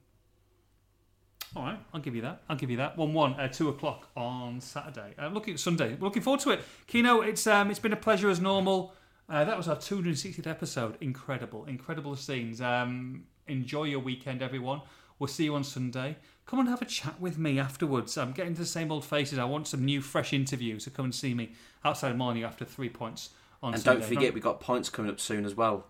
All 1.55 1.63
right, 1.63 1.77
I'll 1.93 2.01
give 2.01 2.15
you 2.15 2.23
that. 2.23 2.41
I'll 2.49 2.55
give 2.55 2.71
you 2.71 2.77
that. 2.77 2.97
One 2.97 3.13
one, 3.13 3.33
uh, 3.35 3.47
two 3.47 3.69
o'clock 3.69 4.09
on 4.17 4.59
Saturday. 4.59 5.13
Uh, 5.21 5.27
looking 5.27 5.53
at 5.53 5.59
Sunday. 5.59 5.93
We're 5.93 6.07
looking 6.07 6.23
forward 6.23 6.39
to 6.41 6.51
it. 6.51 6.61
Kino, 6.87 7.21
it's 7.21 7.45
um, 7.45 7.69
it's 7.69 7.79
been 7.79 7.93
a 7.93 7.97
pleasure 7.97 8.29
as 8.29 8.39
normal. 8.39 8.95
Uh, 9.29 9.43
that 9.45 9.57
was 9.57 9.67
our 9.67 9.75
260th 9.77 10.45
episode. 10.47 10.97
Incredible, 11.01 11.65
incredible 11.65 12.15
scenes. 12.15 12.61
Um, 12.61 13.23
enjoy 13.47 13.83
your 13.85 13.99
weekend, 13.99 14.41
everyone. 14.41 14.81
We'll 15.19 15.27
see 15.27 15.45
you 15.45 15.55
on 15.55 15.63
Sunday. 15.63 16.17
Come 16.45 16.59
and 16.59 16.67
have 16.69 16.81
a 16.81 16.85
chat 16.85 17.19
with 17.21 17.37
me 17.37 17.57
afterwards. 17.59 18.17
I'm 18.17 18.33
getting 18.33 18.53
to 18.55 18.61
the 18.61 18.65
same 18.67 18.91
old 18.91 19.05
faces. 19.05 19.39
I 19.39 19.45
want 19.45 19.67
some 19.67 19.85
new, 19.85 20.01
fresh 20.01 20.33
interviews. 20.33 20.85
So 20.85 20.91
come 20.91 21.05
and 21.05 21.15
see 21.15 21.33
me 21.33 21.53
outside 21.85 22.17
morning 22.17 22.43
after 22.43 22.65
three 22.65 22.89
points 22.89 23.29
on 23.61 23.73
And 23.73 23.81
Sunday. 23.81 24.01
don't 24.01 24.09
forget, 24.09 24.33
we've 24.33 24.43
got 24.43 24.59
points 24.59 24.89
coming 24.89 25.09
up 25.09 25.19
soon 25.19 25.45
as 25.45 25.55
well. 25.55 25.85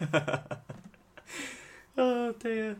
oh 1.98 2.32
dear. 2.38 2.76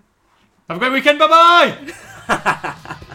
Have 0.68 0.76
a 0.76 0.78
great 0.78 0.92
weekend. 0.92 1.18
Bye 1.18 1.94
bye. 2.28 2.96